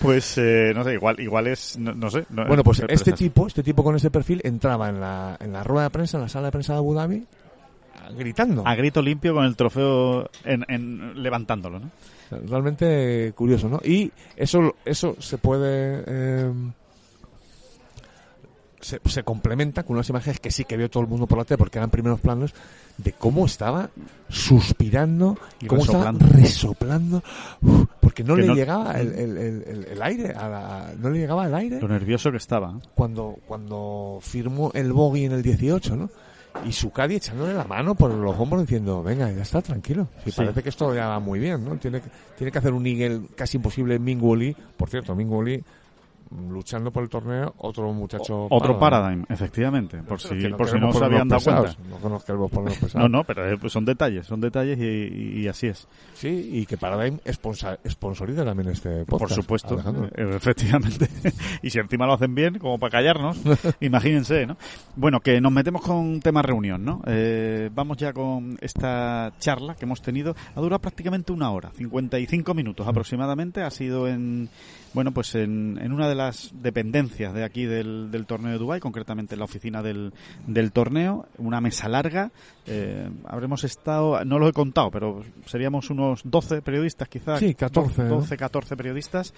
Pues 0.00 0.36
eh, 0.38 0.72
no 0.74 0.84
sé, 0.84 0.94
igual 0.94 1.20
igual 1.20 1.46
es, 1.48 1.76
no, 1.78 1.92
no 1.92 2.10
sé. 2.10 2.24
no- 2.30 2.46
Bueno, 2.46 2.62
pues 2.64 2.82
este 2.88 3.12
tipo, 3.12 3.46
este 3.46 3.62
tipo 3.62 3.82
con 3.84 3.94
ese 3.96 4.10
perfil 4.10 4.40
entraba 4.44 4.88
en 4.88 5.00
la, 5.00 5.36
en 5.40 5.52
la 5.52 5.62
rueda 5.62 5.84
de 5.84 5.90
prensa, 5.90 6.16
en 6.18 6.22
la 6.22 6.28
sala 6.28 6.46
de 6.48 6.52
prensa 6.52 6.72
de 6.74 6.78
Abu 6.78 6.94
Dhabi, 6.94 7.24
gritando. 8.16 8.66
A 8.66 8.74
grito 8.74 9.00
limpio 9.02 9.34
con 9.34 9.44
el 9.44 9.56
trofeo 9.56 10.28
en, 10.44 10.64
en- 10.68 11.22
levantándolo, 11.22 11.78
¿no? 11.78 11.90
Realmente 12.46 13.32
curioso, 13.36 13.68
¿no? 13.68 13.80
Y 13.84 14.10
eso, 14.36 14.74
eso 14.84 15.16
se 15.20 15.38
puede... 15.38 16.04
eh, 16.06 16.52
se, 18.80 19.00
se 19.04 19.22
complementa 19.22 19.84
con 19.84 19.94
unas 19.94 20.08
imágenes 20.08 20.40
que 20.40 20.50
sí 20.50 20.64
que 20.64 20.76
vio 20.76 20.90
todo 20.90 21.04
el 21.04 21.08
mundo 21.08 21.28
por 21.28 21.38
la 21.38 21.44
tele 21.44 21.56
porque 21.58 21.78
eran 21.78 21.90
primeros 21.90 22.18
planos 22.18 22.52
de 22.98 23.12
cómo 23.12 23.46
estaba 23.46 23.90
suspirando 24.28 25.38
Y 25.60 25.66
cómo 25.66 25.82
resoplando. 25.82 26.24
estaba 26.24 26.40
resoplando 26.42 27.22
uf, 27.62 27.86
porque 28.00 28.24
no 28.24 28.34
Que 28.34 28.40
le 28.42 28.46
no- 28.48 28.54
llegaba 28.56 28.92
el, 29.00 29.12
el- 29.14 29.36
el- 29.88 30.02
aire 30.02 30.32
a 30.34 30.48
la- 30.48 30.92
no 30.98 31.10
le 31.10 31.20
llegaba 31.20 31.46
el 31.46 31.54
aire 31.54 31.80
Lo 31.80 31.86
nervioso 31.86 32.32
que 32.32 32.38
estaba. 32.38 32.74
cuando, 32.96 33.36
cuando 33.46 34.18
firmó 34.20 34.72
el 34.74 34.92
bogey 34.92 35.26
en 35.26 35.32
el 35.32 35.42
18, 35.44 35.94
¿no? 35.94 36.10
Y 36.66 36.72
su 36.72 36.90
caddy 36.92 37.16
echándole 37.16 37.54
la 37.54 37.64
mano 37.64 37.94
por 37.94 38.12
los 38.12 38.38
hombros 38.38 38.62
diciendo, 38.62 39.02
venga, 39.02 39.30
ya 39.32 39.42
está, 39.42 39.60
tranquilo. 39.62 40.06
Sí. 40.30 40.36
parece 40.36 40.62
que 40.62 40.68
esto 40.68 40.94
ya 40.94 41.08
va 41.08 41.18
muy 41.18 41.38
bien, 41.40 41.64
¿no? 41.64 41.76
Tiene, 41.76 42.00
que- 42.00 42.10
tiene 42.36 42.52
que 42.52 42.58
hacer 42.58 42.72
un 42.72 42.86
Eagle 42.86 43.22
casi 43.34 43.56
imposible 43.56 43.98
Lee. 44.36 44.56
Por 44.76 44.88
cierto, 44.88 45.14
mm, 45.16 45.64
luchando 46.50 46.90
por 46.90 47.02
el 47.02 47.08
torneo, 47.08 47.54
otro 47.58 47.92
muchacho... 47.92 48.46
Otro 48.50 48.78
parado, 48.78 49.10
¿no? 49.10 49.16
paradigm, 49.16 49.24
efectivamente. 49.28 49.98
Por 50.02 50.20
si, 50.20 50.34
no 50.34 50.56
por 50.56 50.68
si 50.68 50.78
no 50.78 50.92
se 50.92 51.04
habían 51.04 51.28
dado 51.28 51.42
cuenta. 51.42 51.76
No 51.88 52.18
pesados. 52.80 52.94
No, 52.94 53.08
no, 53.08 53.24
pero 53.24 53.50
eh, 53.50 53.58
pues 53.58 53.72
son 53.72 53.84
detalles, 53.84 54.26
son 54.26 54.40
detalles 54.40 54.78
y, 54.78 55.46
así 55.48 55.68
es. 55.68 55.88
Sí, 56.14 56.50
y 56.52 56.66
que 56.66 56.76
Paradigm 56.76 57.18
sponsor, 57.30 57.78
sponsoriza 57.88 58.44
también 58.44 58.70
este 58.70 59.04
podcast. 59.04 59.20
Por 59.20 59.30
supuesto, 59.30 59.74
Alejandro. 59.74 60.06
eh, 60.14 60.36
efectivamente. 60.36 61.08
y 61.62 61.70
si 61.70 61.78
encima 61.78 62.06
lo 62.06 62.14
hacen 62.14 62.34
bien, 62.34 62.58
como 62.58 62.78
para 62.78 62.90
callarnos, 62.90 63.40
imagínense, 63.80 64.46
¿no? 64.46 64.56
Bueno, 64.96 65.20
que 65.20 65.40
nos 65.40 65.52
metemos 65.52 65.82
con 65.82 66.20
tema 66.20 66.42
reunión, 66.42 66.84
¿no? 66.84 67.02
Eh, 67.06 67.70
vamos 67.74 67.96
ya 67.96 68.12
con 68.12 68.58
esta 68.60 69.32
charla 69.38 69.74
que 69.74 69.84
hemos 69.84 70.02
tenido. 70.02 70.34
Ha 70.54 70.60
durado 70.60 70.80
prácticamente 70.80 71.32
una 71.32 71.50
hora, 71.50 71.70
55 71.70 72.54
minutos 72.54 72.86
aproximadamente. 72.86 73.62
Ha 73.62 73.70
sido 73.70 74.08
en, 74.08 74.48
bueno, 74.94 75.12
pues 75.12 75.34
en, 75.34 75.78
en 75.80 75.92
una 75.92 76.08
de 76.08 76.14
las 76.14 76.21
dependencias 76.54 77.34
de 77.34 77.44
aquí 77.44 77.64
del, 77.64 78.10
del 78.10 78.26
torneo 78.26 78.52
de 78.52 78.58
Dubái, 78.58 78.80
concretamente 78.80 79.34
en 79.34 79.40
la 79.40 79.44
oficina 79.44 79.82
del, 79.82 80.12
del 80.46 80.72
torneo, 80.72 81.26
una 81.38 81.60
mesa 81.60 81.88
larga. 81.88 82.30
Eh, 82.66 83.08
habremos 83.26 83.64
estado, 83.64 84.24
no 84.24 84.38
lo 84.38 84.48
he 84.48 84.52
contado, 84.52 84.90
pero 84.90 85.22
seríamos 85.46 85.90
unos 85.90 86.22
12 86.24 86.62
periodistas 86.62 87.08
quizás. 87.08 87.40
Sí, 87.40 87.54
14, 87.54 88.04
¿no? 88.04 88.16
12, 88.16 88.36
14 88.36 88.76
periodistas 88.76 89.34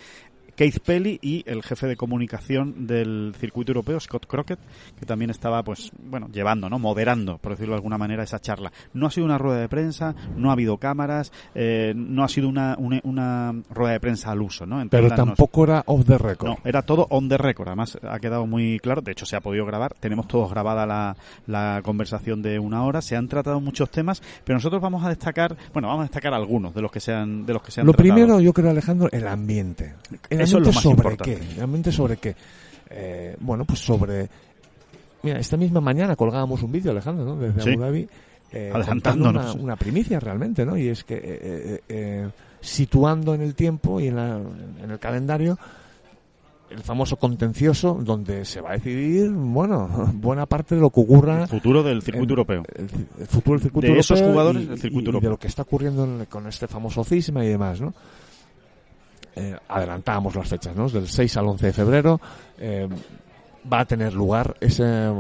Keith 0.57 0.81
Pelly 0.81 1.19
y 1.23 1.43
el 1.47 1.63
jefe 1.63 1.87
de 1.87 1.97
comunicación 1.97 2.87
del 2.87 3.35
circuito 3.39 3.73
europeo, 3.73 3.99
Scott 4.01 4.27
Crockett, 4.27 4.59
que 4.99 5.07
también 5.07 5.31
estaba, 5.31 5.63
pues, 5.63 5.91
bueno, 6.09 6.29
llevando, 6.33 6.69
¿no? 6.69 6.79
Moderando, 6.79 7.39
por 7.39 7.53
decirlo 7.53 7.73
de 7.75 7.79
alguna 7.79 7.99
manera, 7.99 8.23
esa 8.23 8.39
charla. 8.39 8.73
No 8.93 9.07
ha 9.07 9.11
sido 9.11 9.25
una 9.27 9.39
rueda 9.39 9.61
de 9.61 9.69
prensa, 9.69 10.15
no 10.37 10.51
ha 10.51 10.53
habido 10.53 10.79
cámaras, 10.79 11.33
eh, 11.55 11.93
no 11.97 12.25
ha 12.25 12.29
sido 12.29 12.49
una, 12.49 12.77
una, 12.79 13.01
una 13.05 13.55
rueda 13.71 13.93
de 13.95 14.01
prensa 14.01 14.31
al 14.31 14.43
uso, 14.43 14.67
¿no? 14.67 14.85
Pero 14.89 15.11
tampoco 15.11 15.65
era 15.65 15.83
off 15.87 16.05
the 16.07 16.19
record. 16.19 16.51
No, 16.51 16.59
era 16.65 16.83
todo 16.83 17.07
on 17.11 17.29
the 17.29 17.39
record. 17.39 17.69
Además, 17.69 17.99
ha 18.03 18.19
quedado 18.21 18.47
muy 18.47 18.79
claro. 18.81 19.01
De 19.03 19.13
hecho, 19.13 19.27
se 19.27 19.37
ha 19.37 19.41
podido 19.41 19.67
grabar. 19.67 19.95
Tenemos 19.99 20.29
todos 20.29 20.51
grabada 20.51 20.87
la, 20.87 21.17
la 21.47 21.81
conversación 21.85 22.43
de 22.43 22.59
una 22.59 22.85
hora. 22.85 23.03
Se 23.03 23.17
han 23.17 23.29
tratado 23.29 23.61
muchos 23.61 23.91
temas, 23.91 24.23
pero 24.45 24.57
nosotros 24.57 24.81
vamos 24.81 25.05
a 25.05 25.09
destacar, 25.09 25.57
bueno, 25.73 25.89
vamos 25.89 26.03
a 26.03 26.05
destacar 26.05 26.35
algunos 26.35 26.75
de 26.75 26.83
los 26.83 26.91
que 26.91 27.01
se 27.01 27.13
han, 27.13 27.45
de 27.47 27.53
los 27.55 27.63
que 27.63 27.71
se 27.71 27.81
han 27.81 27.87
Lo 27.87 27.93
tratado. 27.93 28.15
primero, 28.15 28.41
yo 28.41 28.53
creo, 28.53 28.71
Alejandro, 28.71 29.09
el 29.13 29.27
ambiente. 29.27 29.95
¿El 30.31 30.44
Eso 30.45 30.59
es 30.59 30.63
lo 30.65 30.69
ambiente 30.71 30.75
más 30.75 30.83
sobre 30.83 31.09
importante. 31.13 31.47
qué? 31.47 31.55
¿El 31.57 31.63
ambiente 31.63 31.93
sobre 31.93 32.17
qué? 32.19 32.37
Eh, 32.91 33.37
bueno, 33.41 33.65
pues 33.65 33.81
sobre... 33.81 34.29
Mira, 35.23 35.39
esta 35.39 35.57
misma 35.57 35.81
mañana 35.81 36.17
colgábamos 36.17 36.63
un 36.63 36.71
vídeo, 36.73 36.91
Alejandro, 36.93 37.25
¿no? 37.25 37.37
Desde 37.37 37.63
Sí. 37.63 37.71
Abu 37.73 37.81
Dhabi. 37.81 38.09
eh, 38.53 38.73
Una, 39.17 39.53
una 39.55 39.77
primicia 39.77 40.21
realmente, 40.21 40.65
¿no? 40.67 40.77
Y 40.77 40.89
es 40.89 41.03
que 41.03 41.15
eh, 41.15 41.21
eh, 41.25 41.81
eh, 41.89 42.29
situando 42.61 43.35
en 43.35 43.41
el 43.41 43.55
tiempo 43.55 44.01
y 44.01 44.09
en, 44.09 44.17
la- 44.17 44.37
en 44.83 44.91
el 44.91 44.99
calendario 44.99 45.59
el 46.71 46.81
famoso 46.81 47.17
contencioso 47.17 47.99
donde 48.03 48.45
se 48.45 48.61
va 48.61 48.71
a 48.71 48.73
decidir, 48.75 49.31
bueno, 49.31 49.89
buena 50.15 50.47
parte 50.47 50.75
de 50.75 50.81
lo 50.81 50.91
que 50.91 51.01
ocurra 51.01 51.43
El 51.43 51.49
futuro 51.49 51.83
del 51.83 52.03
circuito 52.03 52.33
en- 52.35 52.39
europeo. 52.39 52.63
el, 52.75 52.89
el 53.21 53.27
futuro 53.27 53.55
del 53.57 53.63
circuito 53.63 53.93
De 53.93 53.99
esos 53.99 54.19
europeo 54.19 54.33
jugadores 54.33 54.63
y- 54.63 54.67
del 54.67 54.79
circuito 54.79 55.05
y 55.05 55.07
europeo. 55.09 55.31
de 55.31 55.35
lo 55.35 55.39
que 55.39 55.47
está 55.47 55.63
ocurriendo 55.63 56.05
en- 56.05 56.25
con 56.27 56.47
este 56.47 56.67
famoso 56.67 57.05
cisma 57.05 57.45
y 57.45 57.49
demás, 57.49 57.81
¿no? 57.81 57.95
Eh, 59.37 59.57
adelantábamos 59.69 60.35
las 60.37 60.49
fechas, 60.49 60.77
¿no? 60.77 60.89
Del 60.89 61.09
6 61.09 61.37
al 61.39 61.47
11 61.49 61.67
de 61.67 61.73
febrero 61.73 62.21
eh, 62.59 62.89
va 63.73 63.81
a 63.81 63.85
tener 63.85 64.13
lugar 64.15 64.57
ese 64.61 64.85
eh, 64.87 65.13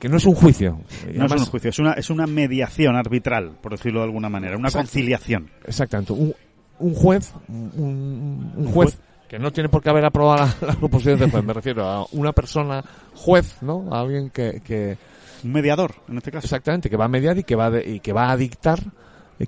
que 0.00 0.08
no 0.08 0.16
es 0.16 0.24
un 0.24 0.34
juicio. 0.34 0.72
No 1.04 1.10
es 1.10 1.18
además- 1.18 1.40
un 1.42 1.46
juicio, 1.46 1.70
es 1.70 1.78
una, 1.78 1.92
es 1.92 2.08
una 2.10 2.26
mediación 2.26 2.96
arbitral, 2.96 3.52
por 3.60 3.72
decirlo 3.72 4.00
de 4.00 4.06
alguna 4.06 4.28
manera, 4.30 4.56
una 4.56 4.70
conciliación. 4.70 5.50
Exactamente. 5.66 6.12
Un, 6.14 6.34
un 6.78 6.94
juez, 6.94 7.32
un, 7.48 8.70
juez 8.72 8.98
que 9.28 9.38
no 9.38 9.52
tiene 9.52 9.68
por 9.68 9.82
qué 9.82 9.90
haber 9.90 10.04
aprobado 10.04 10.46
la, 10.60 10.66
la 10.68 10.74
proposición 10.74 11.18
de 11.18 11.30
juez. 11.30 11.44
Me 11.44 11.52
refiero 11.52 11.84
a 11.86 12.06
una 12.12 12.32
persona 12.32 12.82
juez, 13.14 13.56
¿no? 13.62 13.88
A 13.94 14.00
alguien 14.00 14.30
que, 14.30 14.60
que 14.64 14.96
Un 15.44 15.52
mediador, 15.52 15.94
en 16.08 16.16
este 16.18 16.30
caso. 16.30 16.46
exactamente 16.46 16.88
que 16.88 16.96
va 16.96 17.06
a 17.06 17.08
mediar 17.08 17.36
y 17.38 17.44
que 17.44 17.56
va 17.56 17.70
de- 17.70 17.86
y 17.86 18.00
que 18.00 18.12
va 18.12 18.30
a 18.30 18.36
dictar 18.36 18.80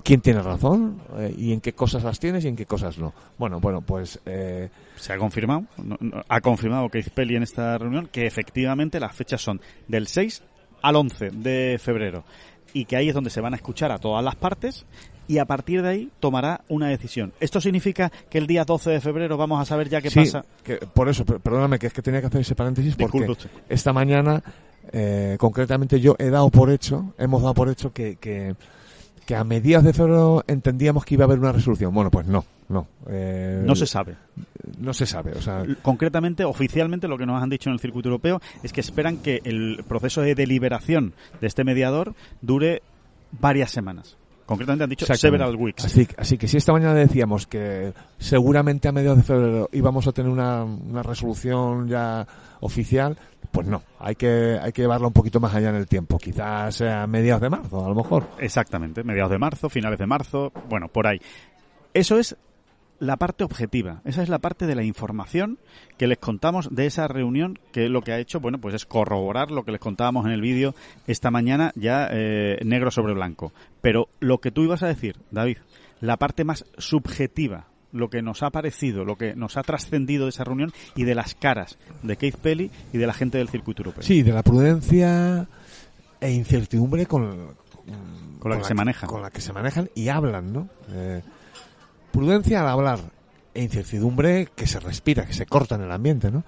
quién 0.03 0.21
tiene 0.21 0.41
razón 0.41 0.99
eh, 1.17 1.33
y 1.37 1.51
en 1.53 1.61
qué 1.61 1.73
cosas 1.73 2.03
las 2.03 2.19
tienes 2.19 2.45
y 2.45 2.47
en 2.47 2.55
qué 2.55 2.65
cosas 2.65 2.97
no. 2.97 3.13
Bueno, 3.37 3.59
bueno, 3.59 3.81
pues 3.81 4.19
eh, 4.25 4.69
Se 4.95 5.13
ha 5.13 5.17
confirmado, 5.17 5.63
no- 5.83 5.97
no- 5.99 6.23
ha 6.27 6.41
confirmado 6.41 6.89
Keith 6.89 7.09
Pelly 7.09 7.35
en 7.35 7.43
esta 7.43 7.77
reunión 7.77 8.07
que 8.11 8.27
efectivamente 8.27 8.99
las 8.99 9.15
fechas 9.15 9.41
son 9.41 9.59
del 9.87 10.07
6 10.07 10.43
al 10.81 10.95
11 10.95 11.31
de 11.31 11.79
febrero 11.81 12.23
y 12.73 12.85
que 12.85 12.95
ahí 12.97 13.09
es 13.09 13.15
donde 13.15 13.31
se 13.31 13.41
van 13.41 13.53
a 13.53 13.55
escuchar 13.57 13.91
a 13.91 13.97
todas 13.97 14.23
las 14.23 14.35
partes 14.35 14.85
y 15.27 15.37
a 15.39 15.45
partir 15.45 15.81
de 15.81 15.89
ahí 15.89 16.09
tomará 16.19 16.61
una 16.69 16.87
decisión. 16.87 17.33
¿Esto 17.39 17.59
significa 17.61 18.11
que 18.29 18.37
el 18.37 18.47
día 18.47 18.63
12 18.65 18.91
de 18.91 18.99
febrero 19.01 19.37
vamos 19.37 19.59
a 19.61 19.65
saber 19.65 19.89
ya 19.89 20.01
qué 20.01 20.09
sí, 20.09 20.19
pasa? 20.19 20.43
que 20.63 20.77
por 20.77 21.07
eso, 21.09 21.25
per- 21.25 21.39
perdóname 21.39 21.77
que 21.79 21.87
es 21.87 21.93
que 21.93 22.01
tenía 22.01 22.19
que 22.21 22.27
hacer 22.27 22.41
ese 22.41 22.55
paréntesis 22.55 22.95
porque 22.95 23.27
esta 23.69 23.91
mañana 23.93 24.41
eh, 24.91 25.35
concretamente 25.39 25.99
yo 25.99 26.15
he 26.17 26.29
dado 26.29 26.49
por 26.49 26.71
hecho, 26.71 27.13
hemos 27.17 27.41
dado 27.41 27.53
por 27.53 27.69
hecho 27.69 27.91
que, 27.93 28.15
que, 28.15 28.55
que 29.29 29.35
a 29.35 29.43
mediados 29.43 29.85
de 29.85 29.93
febrero 29.93 30.43
entendíamos 30.47 31.05
que 31.05 31.13
iba 31.13 31.23
a 31.23 31.27
haber 31.27 31.37
una 31.37 31.51
resolución. 31.51 31.93
Bueno, 31.93 32.09
pues 32.09 32.25
no, 32.25 32.43
no. 32.67 32.87
eh, 33.07 33.61
No 33.63 33.75
se 33.75 33.85
sabe. 33.85 34.15
no 34.79 34.91
se 34.91 35.05
sabe, 35.05 35.33
o 35.33 35.41
sea, 35.43 35.63
Concretamente, 35.83 36.43
oficialmente, 36.45 37.07
lo 37.07 37.15
que 37.15 37.27
nos 37.27 37.39
han 37.39 37.47
dicho 37.47 37.69
en 37.69 37.75
el 37.75 37.79
circuito 37.79 38.09
europeo 38.09 38.41
es 38.63 38.73
que 38.73 38.81
esperan 38.81 39.17
que 39.17 39.39
el 39.43 39.83
proceso 39.87 40.21
de 40.21 40.33
deliberación 40.33 41.13
de 41.41 41.45
este 41.45 41.63
mediador 41.63 42.15
dure 42.41 42.81
varias 43.39 43.69
semanas. 43.69 44.17
Concretamente 44.49 44.83
han 44.83 44.89
dicho 44.89 45.05
several 45.05 45.55
weeks. 45.55 45.85
Así, 45.85 46.07
así 46.17 46.35
que 46.35 46.47
si 46.47 46.57
esta 46.57 46.73
mañana 46.73 46.95
decíamos 46.95 47.45
que 47.45 47.93
seguramente 48.17 48.87
a 48.87 48.91
mediados 48.91 49.19
de 49.19 49.23
febrero 49.23 49.69
íbamos 49.71 50.07
a 50.07 50.11
tener 50.11 50.31
una, 50.31 50.63
una 50.63 51.03
resolución 51.03 51.87
ya 51.87 52.25
oficial, 52.59 53.15
pues 53.51 53.67
no, 53.67 53.83
hay 53.99 54.15
que, 54.15 54.57
hay 54.59 54.71
que 54.71 54.81
llevarla 54.81 55.05
un 55.05 55.13
poquito 55.13 55.39
más 55.39 55.53
allá 55.53 55.69
en 55.69 55.75
el 55.75 55.85
tiempo. 55.85 56.17
Quizás 56.17 56.73
sea 56.73 57.03
a 57.03 57.05
mediados 57.05 57.43
de 57.43 57.51
marzo, 57.51 57.85
a 57.85 57.89
lo 57.89 57.93
mejor. 57.93 58.27
Exactamente, 58.39 59.03
mediados 59.03 59.29
de 59.29 59.37
marzo, 59.37 59.69
finales 59.69 59.99
de 59.99 60.07
marzo, 60.07 60.51
bueno, 60.67 60.87
por 60.87 61.05
ahí. 61.05 61.21
Eso 61.93 62.17
es 62.17 62.35
la 62.99 63.17
parte 63.17 63.43
objetiva, 63.43 64.01
esa 64.05 64.21
es 64.21 64.29
la 64.29 64.39
parte 64.39 64.67
de 64.67 64.75
la 64.75 64.83
información 64.83 65.57
que 65.97 66.07
les 66.07 66.17
contamos 66.17 66.73
de 66.73 66.85
esa 66.85 67.07
reunión, 67.07 67.59
que 67.71 67.89
lo 67.89 68.01
que 68.01 68.11
ha 68.11 68.19
hecho, 68.19 68.39
bueno, 68.39 68.59
pues 68.59 68.75
es 68.75 68.85
corroborar 68.85 69.51
lo 69.51 69.63
que 69.63 69.71
les 69.71 69.79
contábamos 69.79 70.25
en 70.25 70.31
el 70.31 70.41
vídeo 70.41 70.75
esta 71.07 71.31
mañana, 71.31 71.71
ya 71.75 72.07
eh, 72.11 72.57
negro 72.63 72.91
sobre 72.91 73.13
blanco. 73.13 73.53
Pero 73.81 74.09
lo 74.19 74.39
que 74.39 74.51
tú 74.51 74.63
ibas 74.63 74.83
a 74.83 74.87
decir, 74.87 75.15
David, 75.31 75.57
la 76.01 76.17
parte 76.17 76.43
más 76.43 76.65
subjetiva, 76.77 77.67
lo 77.91 78.09
que 78.09 78.21
nos 78.21 78.43
ha 78.43 78.49
parecido, 78.51 79.03
lo 79.03 79.17
que 79.17 79.35
nos 79.35 79.57
ha 79.57 79.63
trascendido 79.63 80.25
de 80.25 80.29
esa 80.29 80.43
reunión 80.43 80.71
y 80.95 81.03
de 81.03 81.15
las 81.15 81.35
caras 81.35 81.77
de 82.03 82.17
Keith 82.17 82.37
Pelly 82.37 82.71
y 82.93 82.97
de 82.97 83.07
la 83.07 83.13
gente 83.13 83.37
del 83.37 83.49
circuito 83.49 83.81
europeo. 83.81 84.03
Sí, 84.03 84.21
de 84.21 84.31
la 84.31 84.43
prudencia 84.43 85.47
e 86.21 86.31
incertidumbre 86.31 87.05
con, 87.05 87.55
Con 88.39 88.51
la 88.51 88.57
que 88.57 88.63
se 88.65 88.73
manejan. 88.73 89.09
Con 89.09 89.21
la 89.21 89.31
que 89.31 89.41
se 89.41 89.53
manejan 89.53 89.89
y 89.95 90.09
hablan, 90.09 90.53
¿no? 90.53 90.69
Eh, 90.91 91.21
prudencia 92.11 92.61
al 92.61 92.67
hablar 92.67 92.99
e 93.53 93.63
incertidumbre 93.63 94.47
que 94.55 94.67
se 94.67 94.79
respira, 94.79 95.25
que 95.25 95.33
se 95.33 95.45
corta 95.45 95.75
en 95.75 95.81
el 95.81 95.91
ambiente, 95.91 96.31
¿no? 96.31 96.43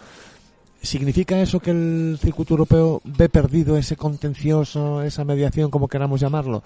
¿Significa 0.81 1.39
eso 1.41 1.59
que 1.59 1.71
el 1.71 2.17
circuito 2.19 2.53
europeo 2.55 3.01
ve 3.05 3.29
perdido 3.29 3.77
ese 3.77 3.95
contencioso, 3.95 5.03
esa 5.03 5.23
mediación, 5.23 5.69
como 5.69 5.87
queramos 5.87 6.19
llamarlo? 6.19 6.63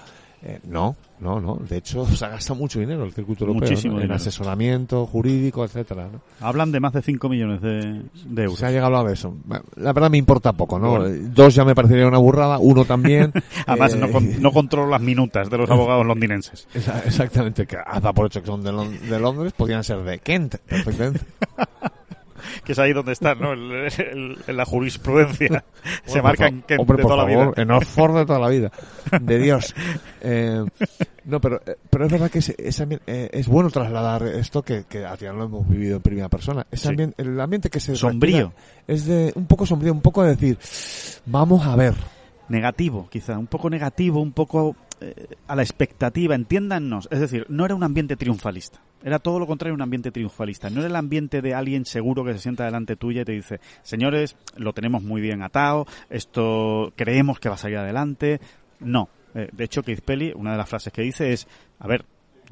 Eh, 0.48 0.60
no, 0.70 0.96
no, 1.22 1.40
no. 1.42 1.56
De 1.56 1.78
hecho, 1.78 2.06
se 2.16 2.28
gasta 2.28 2.54
mucho 2.54 2.80
dinero 2.80 3.04
el 3.04 3.12
circuito 3.14 3.46
europeo 3.46 3.68
Muchísimo 3.70 3.98
¿no? 3.98 4.04
en 4.04 4.12
asesoramiento 4.12 5.06
jurídico, 5.08 5.66
etcétera. 5.66 6.08
¿no? 6.12 6.22
Hablan 6.40 6.72
de 6.72 6.80
más 6.80 6.94
de 6.94 7.02
5 7.02 7.28
millones 7.28 7.62
de, 7.62 8.04
de 8.26 8.44
euros. 8.44 8.60
Se 8.60 8.66
ha 8.68 8.72
llegado 8.72 8.96
a 9.06 9.12
eso. 9.12 9.36
La 9.76 9.92
verdad 9.92 10.10
me 10.10 10.18
importa 10.18 10.54
poco, 10.54 10.78
¿no? 10.80 10.92
Bueno. 10.92 11.08
Eh, 11.08 11.20
Dos 11.34 11.56
ya 11.56 11.66
me 11.66 11.74
parecería 11.76 12.08
una 12.08 12.20
burrada, 12.20 12.58
uno 12.60 12.86
también. 12.86 13.34
Además, 13.66 13.94
Eh, 13.96 13.98
no, 13.98 14.12
con- 14.12 14.42
no 14.42 14.52
controlo 14.52 14.90
las 14.92 15.02
minutas 15.02 15.50
de 15.50 15.58
los 15.58 15.70
abogados 15.72 16.06
londinenses. 16.06 16.68
Exactamente, 16.74 17.66
que 17.66 17.78
hasta 17.84 18.14
por 18.14 18.28
hecho 18.28 18.42
que 18.42 18.48
son 18.48 18.64
de, 18.64 18.72
de 19.10 19.20
Londres, 19.20 19.52
podrían 19.58 19.84
ser 19.84 20.04
de 20.04 20.20
Kent, 20.20 20.56
perfectamente. 20.60 21.22
Que 22.64 22.72
es 22.74 22.80
ahí 22.80 22.94
donde 22.94 23.14
está, 23.14 23.36
¿no? 23.36 23.54
El- 23.54 24.38
la 24.48 24.66
jurisprudencia. 24.66 25.64
Se 26.06 26.22
marca 26.22 26.48
en 26.48 26.62
Kent 26.64 26.80
hombre, 26.82 26.98
de 26.98 27.04
por 27.04 27.12
toda 27.12 27.24
la 27.24 27.30
vida. 27.30 27.52
En 27.58 27.72
Oxford 27.72 28.16
de 28.18 28.26
toda 28.26 28.40
la 28.40 28.50
vida. 28.50 28.72
De 29.22 29.40
Dios. 29.40 29.74
Eh, 30.28 30.66
no, 31.26 31.40
pero, 31.40 31.62
eh, 31.68 31.76
pero 31.88 32.06
es 32.08 32.12
verdad 32.12 32.32
que 32.32 32.40
es, 32.40 32.50
es, 32.50 32.80
eh, 32.82 33.30
es 33.32 33.48
bueno 33.48 33.70
trasladar 33.70 34.24
esto 34.24 34.64
que, 34.64 34.86
que 34.90 35.06
al 35.06 35.20
final 35.20 35.38
lo 35.38 35.44
hemos 35.44 35.70
vivido 35.70 35.98
en 35.98 36.02
primera 36.02 36.30
persona. 36.30 36.66
Ese 36.72 36.96
Sí. 36.96 37.14
el 37.18 37.40
ambiente 37.40 37.70
que 37.70 37.80
se 37.80 37.96
Sombrío. 37.96 38.52
es 38.88 39.06
de 39.06 39.32
un 39.36 39.46
poco 39.46 39.68
sombrío, 39.68 39.92
un 39.94 40.02
poco 40.02 40.24
de 40.24 40.30
decir, 40.36 40.58
vamos 41.28 41.64
a 41.68 41.76
ver. 41.76 41.94
Negativo, 42.50 43.08
quizá. 43.08 43.38
Un 43.38 43.46
poco 43.46 43.70
negativo, 43.70 44.20
un 44.20 44.32
poco 44.32 44.76
eh, 45.02 45.36
a 45.48 45.56
la 45.56 45.64
expectativa. 45.64 46.36
Entiéndannos. 46.36 47.08
Es 47.12 47.20
decir, 47.20 47.46
no 47.50 47.66
era 47.66 47.76
un 47.76 47.84
ambiente 47.84 48.16
triunfalista. 48.16 48.82
Era 49.04 49.20
todo 49.20 49.40
lo 49.40 49.46
contrario, 49.46 49.76
un 49.76 49.82
ambiente 49.82 50.12
triunfalista. 50.12 50.70
No 50.70 50.80
era 50.80 50.90
el 50.90 50.96
ambiente 50.96 51.42
de 51.42 51.54
alguien 51.54 51.86
seguro 51.86 52.24
que 52.24 52.34
se 52.34 52.40
sienta 52.40 52.66
delante 52.66 52.96
tuya 52.96 53.22
y 53.22 53.26
te 53.26 53.34
dice, 53.34 53.60
señores, 53.84 54.36
lo 54.58 54.74
tenemos 54.74 55.04
muy 55.04 55.22
bien 55.22 55.44
atado, 55.44 55.86
esto 56.10 56.92
creemos 56.96 57.40
que 57.40 57.50
va 57.50 57.56
a 57.56 57.60
salir 57.60 57.78
adelante. 57.78 58.40
No. 58.80 59.10
Eh, 59.36 59.50
de 59.52 59.64
hecho, 59.64 59.84
Keith 59.84 60.02
Pelly, 60.02 60.34
una 60.36 60.54
de 60.54 60.58
las 60.58 60.68
frases 60.68 60.92
que 60.92 61.04
dice 61.04 61.34
es, 61.34 61.48
a 61.78 61.88
ver, 61.88 62.06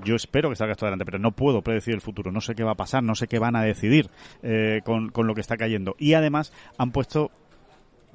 yo 0.04 0.16
espero 0.16 0.50
que 0.50 0.56
salga 0.56 0.74
esto 0.74 0.86
adelante, 0.86 1.06
pero 1.06 1.20
no 1.20 1.32
puedo 1.32 1.62
predecir 1.62 1.94
el 1.94 2.02
futuro. 2.02 2.32
No 2.32 2.41
sé 2.41 2.56
qué 2.56 2.64
va 2.64 2.72
a 2.72 2.76
pasar, 2.76 3.04
no 3.04 3.16
sé 3.16 3.28
qué 3.28 3.39
van 3.39 3.56
a 3.56 3.64
decidir 3.64 4.10
eh, 4.41 4.82
con, 4.84 5.10
con 5.10 5.28
lo 5.28 5.34
que 5.34 5.41
está 5.41 5.58
cayendo. 5.58 5.96
Y 5.98 6.14
además 6.14 6.54
han 6.78 6.91
puesto 6.91 7.32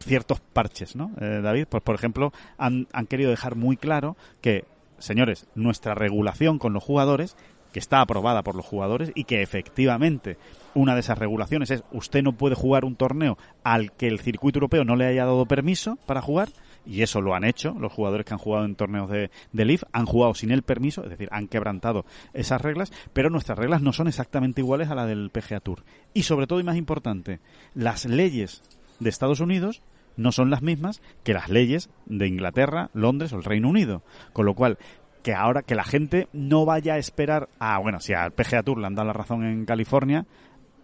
ciertos 0.00 0.40
parches, 0.40 0.96
¿no, 0.96 1.10
eh, 1.20 1.40
David? 1.42 1.66
Pues, 1.68 1.82
por 1.82 1.94
ejemplo, 1.94 2.32
han, 2.56 2.86
querido 3.08 3.30
dejar 3.30 3.56
muy 3.56 3.76
claro 3.76 4.16
que, 4.40 4.64
señores, 4.98 5.46
nuestra 5.54 5.94
regulación 5.94 6.58
con 6.58 6.72
los 6.72 6.82
jugadores, 6.82 7.36
que 7.72 7.78
está 7.78 8.00
aprobada 8.00 8.42
por 8.42 8.54
los 8.54 8.64
jugadores 8.64 9.12
y 9.14 9.24
que 9.24 9.42
efectivamente 9.42 10.38
una 10.74 10.94
de 10.94 11.00
esas 11.00 11.18
regulaciones 11.18 11.70
es 11.70 11.84
usted 11.92 12.22
no 12.22 12.32
puede 12.32 12.54
jugar 12.54 12.86
un 12.86 12.96
torneo 12.96 13.36
al 13.62 13.92
que 13.92 14.06
el 14.06 14.20
circuito 14.20 14.58
europeo 14.58 14.84
no 14.84 14.96
le 14.96 15.06
haya 15.06 15.26
dado 15.26 15.44
permiso 15.44 15.98
para 16.06 16.22
jugar 16.22 16.48
y 16.86 17.02
eso 17.02 17.20
lo 17.20 17.34
han 17.34 17.44
hecho 17.44 17.74
los 17.78 17.92
jugadores 17.92 18.24
que 18.24 18.32
han 18.32 18.38
jugado 18.38 18.64
en 18.64 18.74
torneos 18.74 19.10
de, 19.10 19.30
de 19.52 19.64
Leaf 19.66 19.82
han 19.92 20.06
jugado 20.06 20.32
sin 20.34 20.50
el 20.50 20.62
permiso 20.62 21.04
es 21.04 21.10
decir 21.10 21.28
han 21.30 21.46
quebrantado 21.46 22.06
esas 22.32 22.62
reglas 22.62 22.90
pero 23.12 23.28
nuestras 23.28 23.58
reglas 23.58 23.82
no 23.82 23.92
son 23.92 24.08
exactamente 24.08 24.62
iguales 24.62 24.88
a 24.88 24.94
la 24.94 25.04
del 25.04 25.28
PGA 25.28 25.60
Tour 25.60 25.84
y 26.14 26.22
sobre 26.22 26.46
todo 26.46 26.60
y 26.60 26.64
más 26.64 26.76
importante 26.76 27.40
las 27.74 28.06
leyes 28.06 28.62
de 29.00 29.10
Estados 29.10 29.40
Unidos 29.40 29.82
no 30.16 30.32
son 30.32 30.50
las 30.50 30.62
mismas 30.62 31.00
que 31.22 31.32
las 31.32 31.48
leyes 31.48 31.90
de 32.06 32.26
Inglaterra, 32.26 32.90
Londres 32.92 33.32
o 33.32 33.36
el 33.36 33.44
Reino 33.44 33.68
Unido. 33.68 34.02
Con 34.32 34.46
lo 34.46 34.54
cual, 34.54 34.78
que 35.22 35.32
ahora 35.34 35.62
que 35.62 35.74
la 35.74 35.84
gente 35.84 36.28
no 36.32 36.64
vaya 36.64 36.94
a 36.94 36.98
esperar 36.98 37.48
a, 37.58 37.78
bueno, 37.78 38.00
si 38.00 38.14
al 38.14 38.32
PGA 38.32 38.62
Tour 38.62 38.78
le 38.78 38.86
han 38.86 38.94
dado 38.94 39.06
la 39.06 39.12
razón 39.12 39.44
en 39.44 39.64
California, 39.64 40.26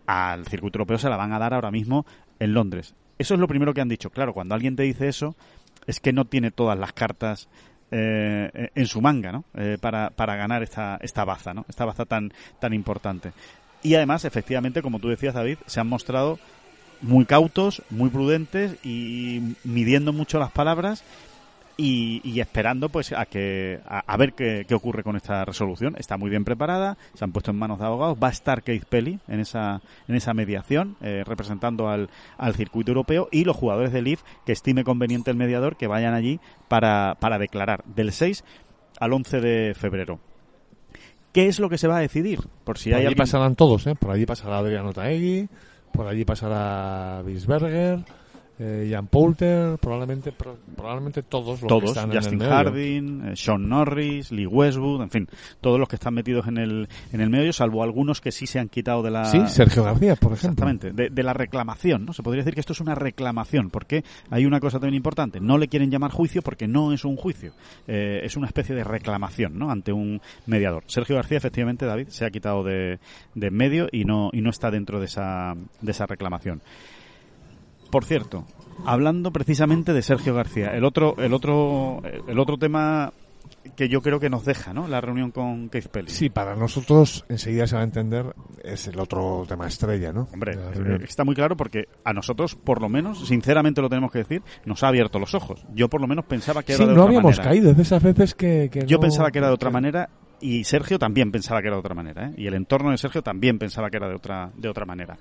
al 0.07 0.47
circuito 0.47 0.79
europeo 0.79 0.99
se 0.99 1.09
la 1.09 1.17
van 1.17 1.33
a 1.33 1.39
dar 1.39 1.55
ahora 1.55 1.71
mismo 1.71 2.07
en 2.39 2.55
Londres. 2.55 2.95
Eso 3.19 3.35
es 3.35 3.41
lo 3.41 3.49
primero 3.49 3.75
que 3.75 3.81
han 3.81 3.89
dicho. 3.89 4.11
Claro, 4.11 4.35
cuando 4.35 4.55
alguien 4.55 4.77
te 4.77 4.83
dice 4.83 5.09
eso, 5.09 5.35
es 5.87 6.01
que 6.01 6.13
no 6.13 6.27
tiene 6.27 6.51
todas 6.51 6.79
las 6.79 6.93
cartas 6.93 7.49
eh, 7.91 8.71
en 8.75 8.87
su 8.87 9.01
manga, 9.01 9.33
¿no? 9.33 9.45
Eh, 9.55 9.79
para, 9.81 10.11
para 10.11 10.37
ganar 10.37 10.63
esta, 10.63 10.99
esta 11.01 11.25
baza, 11.25 11.55
¿no? 11.55 11.65
Esta 11.69 11.85
baza 11.85 12.05
tan, 12.05 12.33
tan 12.61 12.73
importante. 12.73 13.33
Y 13.83 13.95
además, 13.95 14.25
efectivamente, 14.25 14.83
como 14.83 14.99
tú 14.99 15.09
decías, 15.09 15.35
David, 15.35 15.59
se 15.67 15.81
han 15.81 15.89
mostrado 15.89 16.39
muy 17.05 17.25
cautos, 17.27 17.83
muy 17.91 18.11
prudentes 18.11 18.77
y 18.85 19.57
midiendo 19.63 20.13
mucho 20.13 20.39
las 20.39 20.51
palabras 20.51 21.05
y, 21.77 22.41
esperando 22.41 22.89
pues 22.89 23.13
a 23.13 23.27
que 23.27 23.81
a, 23.87 24.17
ver 24.17 24.33
qué, 24.33 24.67
ocurre 24.75 25.03
con 25.03 25.17
esta 25.17 25.45
resolución. 25.45 25.97
Está 25.99 26.17
muy 26.17 26.31
bien 26.31 26.45
preparada, 26.45 26.97
se 27.15 27.25
han 27.25 27.33
puesto 27.33 27.51
en 27.51 27.59
manos 27.59 27.79
de 27.79 27.87
abogados. 27.87 28.19
Va 28.23 28.29
a 28.29 28.33
estar 28.33 28.63
Keith 28.63 28.85
Pelly 28.85 29.19
en 29.29 29.41
esa 29.41 29.83
en 30.09 30.15
esa 30.15 30.35
mediación 30.35 30.97
eh, 31.01 31.25
representando 31.27 31.89
al, 31.89 32.11
al 32.39 32.55
circuito 32.55 32.93
europeo 32.93 33.29
y 33.31 33.45
los 33.45 33.57
jugadores 33.57 33.93
del 33.93 34.09
IF 34.09 34.23
que 34.47 34.53
estime 34.53 34.85
conveniente 34.85 35.31
el 35.31 35.37
mediador 35.37 35.77
que 35.77 35.87
vayan 35.87 36.15
allí 36.15 36.41
para, 36.69 37.17
para 37.21 37.39
declarar 37.39 37.85
del 37.85 38.13
6 38.13 38.45
al 39.01 39.13
11 39.13 39.41
de 39.41 39.75
febrero. 39.75 40.21
¿Qué 41.33 41.49
es 41.49 41.59
lo 41.59 41.69
que 41.69 41.79
se 41.79 41.89
va 41.89 41.97
a 41.97 42.01
decidir? 42.01 42.39
Por 42.63 42.79
si 42.79 42.93
hay 42.93 43.07
allí 43.07 43.17
pasarán 43.17 43.57
todos, 43.57 43.89
¿eh? 43.89 43.97
Por 43.97 44.13
allí 44.13 44.25
pasará 44.25 44.59
Adriano 44.59 44.93
Taegui, 44.93 45.49
por 45.95 46.07
allí 46.09 46.25
pasará 46.25 47.23
Bisberger 47.25 48.01
eh, 48.59 48.89
Jan 48.91 49.09
Poulter, 49.09 49.79
probablemente 49.79 50.33
probablemente 50.33 51.23
todos 51.23 51.61
los 51.61 51.69
todos, 51.69 51.83
que 51.83 51.89
están 51.89 52.13
Justin 52.13 52.35
en 52.35 52.43
el 52.43 52.49
Harding, 52.49 53.29
eh, 53.29 53.37
Sean 53.37 53.69
Norris, 53.69 54.31
Lee 54.31 54.47
Westwood, 54.47 55.03
en 55.03 55.11
fin, 55.11 55.29
todos 55.61 55.79
los 55.79 55.89
que 55.89 55.97
están 55.97 56.15
metidos 56.15 56.47
en 56.47 56.59
el 56.59 56.89
en 57.13 57.21
el 57.21 57.31
medio, 57.31 57.53
salvo 57.53 57.83
algunos 57.83 58.21
que 58.21 58.31
sí 58.31 58.47
se 58.47 58.61
han 58.61 58.69
quitado 58.69 59.03
de 59.03 59.11
la 59.11 59.25
Sí, 59.25 59.41
Sergio 59.49 59.83
García, 59.83 60.15
por 60.17 60.33
ejemplo. 60.33 60.69
Exactamente, 60.69 61.11
de, 61.11 61.23
la 61.25 61.33
reclamación, 61.33 62.05
¿no? 62.05 62.13
Se 62.13 62.23
podría 62.23 62.43
decir 62.43 62.55
que 62.55 62.61
esto 62.61 62.75
es 62.75 62.81
una 62.81 62.95
reclamación, 62.95 63.71
porque 63.71 64.05
hay 64.31 64.47
una 64.47 64.61
cosa 64.61 64.79
también 64.79 64.95
importante, 64.95 65.41
no 65.41 65.59
le 65.59 65.69
quieren 65.69 65.91
llamar 65.91 66.13
juicio 66.13 66.43
porque 66.43 66.69
no 66.69 66.93
es 66.93 67.05
un 67.05 67.17
juicio, 67.17 67.55
eh, 67.89 68.21
es 68.23 68.37
una 68.37 68.47
especie 68.47 68.75
de 68.75 68.85
reclamación, 68.85 69.59
¿no? 69.59 69.71
Ante 69.71 69.93
un 69.93 70.21
mediador. 70.47 70.85
Sergio 70.87 71.17
García, 71.17 71.39
efectivamente, 71.39 71.87
David, 71.87 72.09
se 72.09 72.25
ha 72.25 72.31
quitado 72.31 72.63
de, 72.63 73.01
de 73.35 73.51
medio 73.51 73.89
y 73.91 74.05
no 74.05 74.31
y 74.33 74.43
no 74.43 74.51
está 74.51 74.71
dentro 74.71 75.01
de 75.01 75.07
esa 75.07 75.55
de 75.81 75.91
esa 75.91 76.07
reclamación. 76.07 76.61
Por 77.95 78.05
cierto, 78.05 78.45
hablando 78.85 79.31
precisamente 79.31 79.93
de 79.93 80.03
Sergio 80.03 80.35
García, 80.35 80.71
el 80.75 80.83
otro, 80.83 81.15
el 81.19 81.33
otro, 81.33 82.03
el 82.27 82.41
otro 82.41 82.59
tema 82.59 83.13
que 83.77 83.89
yo 83.89 84.01
creo 84.03 84.19
que 84.19 84.29
nos 84.29 84.45
deja, 84.45 84.75
¿no? 84.75 84.89
La 84.89 85.01
reunión 85.01 85.31
con 85.31 85.69
Keith 85.69 85.87
Pelly. 85.87 86.11
Sí, 86.11 86.29
para 86.29 86.57
nosotros 86.57 87.25
enseguida 87.29 87.69
se 87.69 87.77
va 87.77 87.83
a 87.83 87.85
entender 87.85 88.35
es 88.65 88.89
el 88.89 88.99
otro 88.99 89.45
tema 89.47 89.69
estrella, 89.69 90.13
¿no? 90.13 90.27
Hombre, 90.33 90.55
eh, 90.55 91.05
está 91.05 91.23
muy 91.23 91.37
claro 91.37 91.57
porque 91.57 91.85
a 92.03 92.13
nosotros, 92.13 92.57
por 92.57 92.83
lo 92.83 92.89
menos, 92.89 93.29
sinceramente 93.29 93.81
lo 93.81 93.89
tenemos 93.89 94.11
que 94.11 94.19
decir, 94.19 94.43
nos 94.65 94.83
ha 94.83 94.89
abierto 94.89 95.21
los 95.21 95.33
ojos. 95.37 95.65
Yo 95.73 95.89
por 95.89 96.01
lo 96.01 96.09
menos 96.09 96.25
pensaba 96.25 96.65
que 96.65 96.73
era 96.73 96.85
de 96.85 96.91
otra 96.91 96.97
manera. 96.97 97.13
no 97.13 97.19
habíamos 97.21 97.39
caído, 97.39 97.75
de 97.75 97.83
esas 97.83 98.03
veces 98.03 98.35
que, 98.35 98.71
yo 98.89 98.99
pensaba 98.99 99.31
que 99.31 99.39
era 99.39 99.47
de 99.47 99.55
otra 99.55 99.71
manera 99.71 100.11
y 100.41 100.65
Sergio 100.65 100.99
también 100.99 101.31
pensaba 101.31 101.63
que 101.63 101.69
era 101.69 101.77
de 101.77 101.81
otra 101.81 101.95
manera, 101.95 102.27
¿eh? 102.27 102.35
y 102.39 102.49
el 102.49 102.55
entorno 102.55 102.91
de 102.91 102.99
Sergio 102.99 103.23
también 103.23 103.57
pensaba 103.59 103.89
que 103.89 103.99
era 103.99 104.09
de 104.09 104.17
otra, 104.17 104.51
de 104.57 104.69
otra 104.69 104.85
manera. 104.85 105.17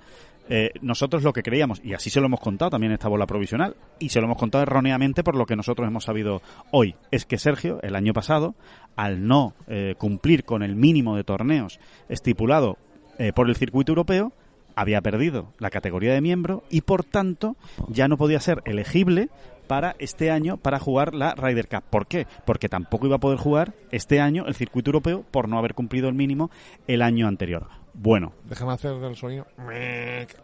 Eh, 0.48 0.70
nosotros 0.82 1.22
lo 1.22 1.32
que 1.32 1.42
creíamos, 1.42 1.80
y 1.82 1.94
así 1.94 2.10
se 2.10 2.20
lo 2.20 2.26
hemos 2.26 2.40
contado 2.40 2.72
también 2.72 2.92
esta 2.92 3.08
bola 3.08 3.26
provisional, 3.26 3.76
y 3.98 4.10
se 4.10 4.20
lo 4.20 4.26
hemos 4.26 4.38
contado 4.38 4.62
erróneamente 4.62 5.24
por 5.24 5.36
lo 5.36 5.46
que 5.46 5.56
nosotros 5.56 5.88
hemos 5.88 6.04
sabido 6.04 6.42
hoy, 6.70 6.96
es 7.10 7.24
que 7.24 7.38
Sergio, 7.38 7.80
el 7.82 7.96
año 7.96 8.12
pasado, 8.12 8.54
al 8.96 9.26
no 9.26 9.54
eh, 9.68 9.94
cumplir 9.96 10.44
con 10.44 10.62
el 10.62 10.76
mínimo 10.76 11.16
de 11.16 11.24
torneos 11.24 11.80
estipulado 12.08 12.76
eh, 13.18 13.32
por 13.32 13.48
el 13.48 13.56
circuito 13.56 13.92
europeo, 13.92 14.32
había 14.76 15.00
perdido 15.00 15.52
la 15.58 15.70
categoría 15.70 16.12
de 16.12 16.20
miembro 16.20 16.64
y 16.68 16.80
por 16.80 17.04
tanto 17.04 17.56
ya 17.88 18.08
no 18.08 18.16
podía 18.16 18.40
ser 18.40 18.60
elegible 18.64 19.28
para 19.68 19.94
este 20.00 20.32
año 20.32 20.56
para 20.56 20.80
jugar 20.80 21.14
la 21.14 21.34
Ryder 21.34 21.68
Cup. 21.68 21.84
¿Por 21.90 22.08
qué? 22.08 22.26
Porque 22.44 22.68
tampoco 22.68 23.06
iba 23.06 23.16
a 23.16 23.20
poder 23.20 23.38
jugar 23.38 23.74
este 23.92 24.20
año 24.20 24.46
el 24.46 24.56
circuito 24.56 24.90
europeo 24.90 25.24
por 25.30 25.48
no 25.48 25.58
haber 25.58 25.74
cumplido 25.74 26.08
el 26.08 26.14
mínimo 26.14 26.50
el 26.88 27.02
año 27.02 27.28
anterior 27.28 27.83
bueno. 27.94 28.32
Déjame 28.44 28.72
hacer 28.72 28.92
el 28.92 29.16
sonido. 29.16 29.46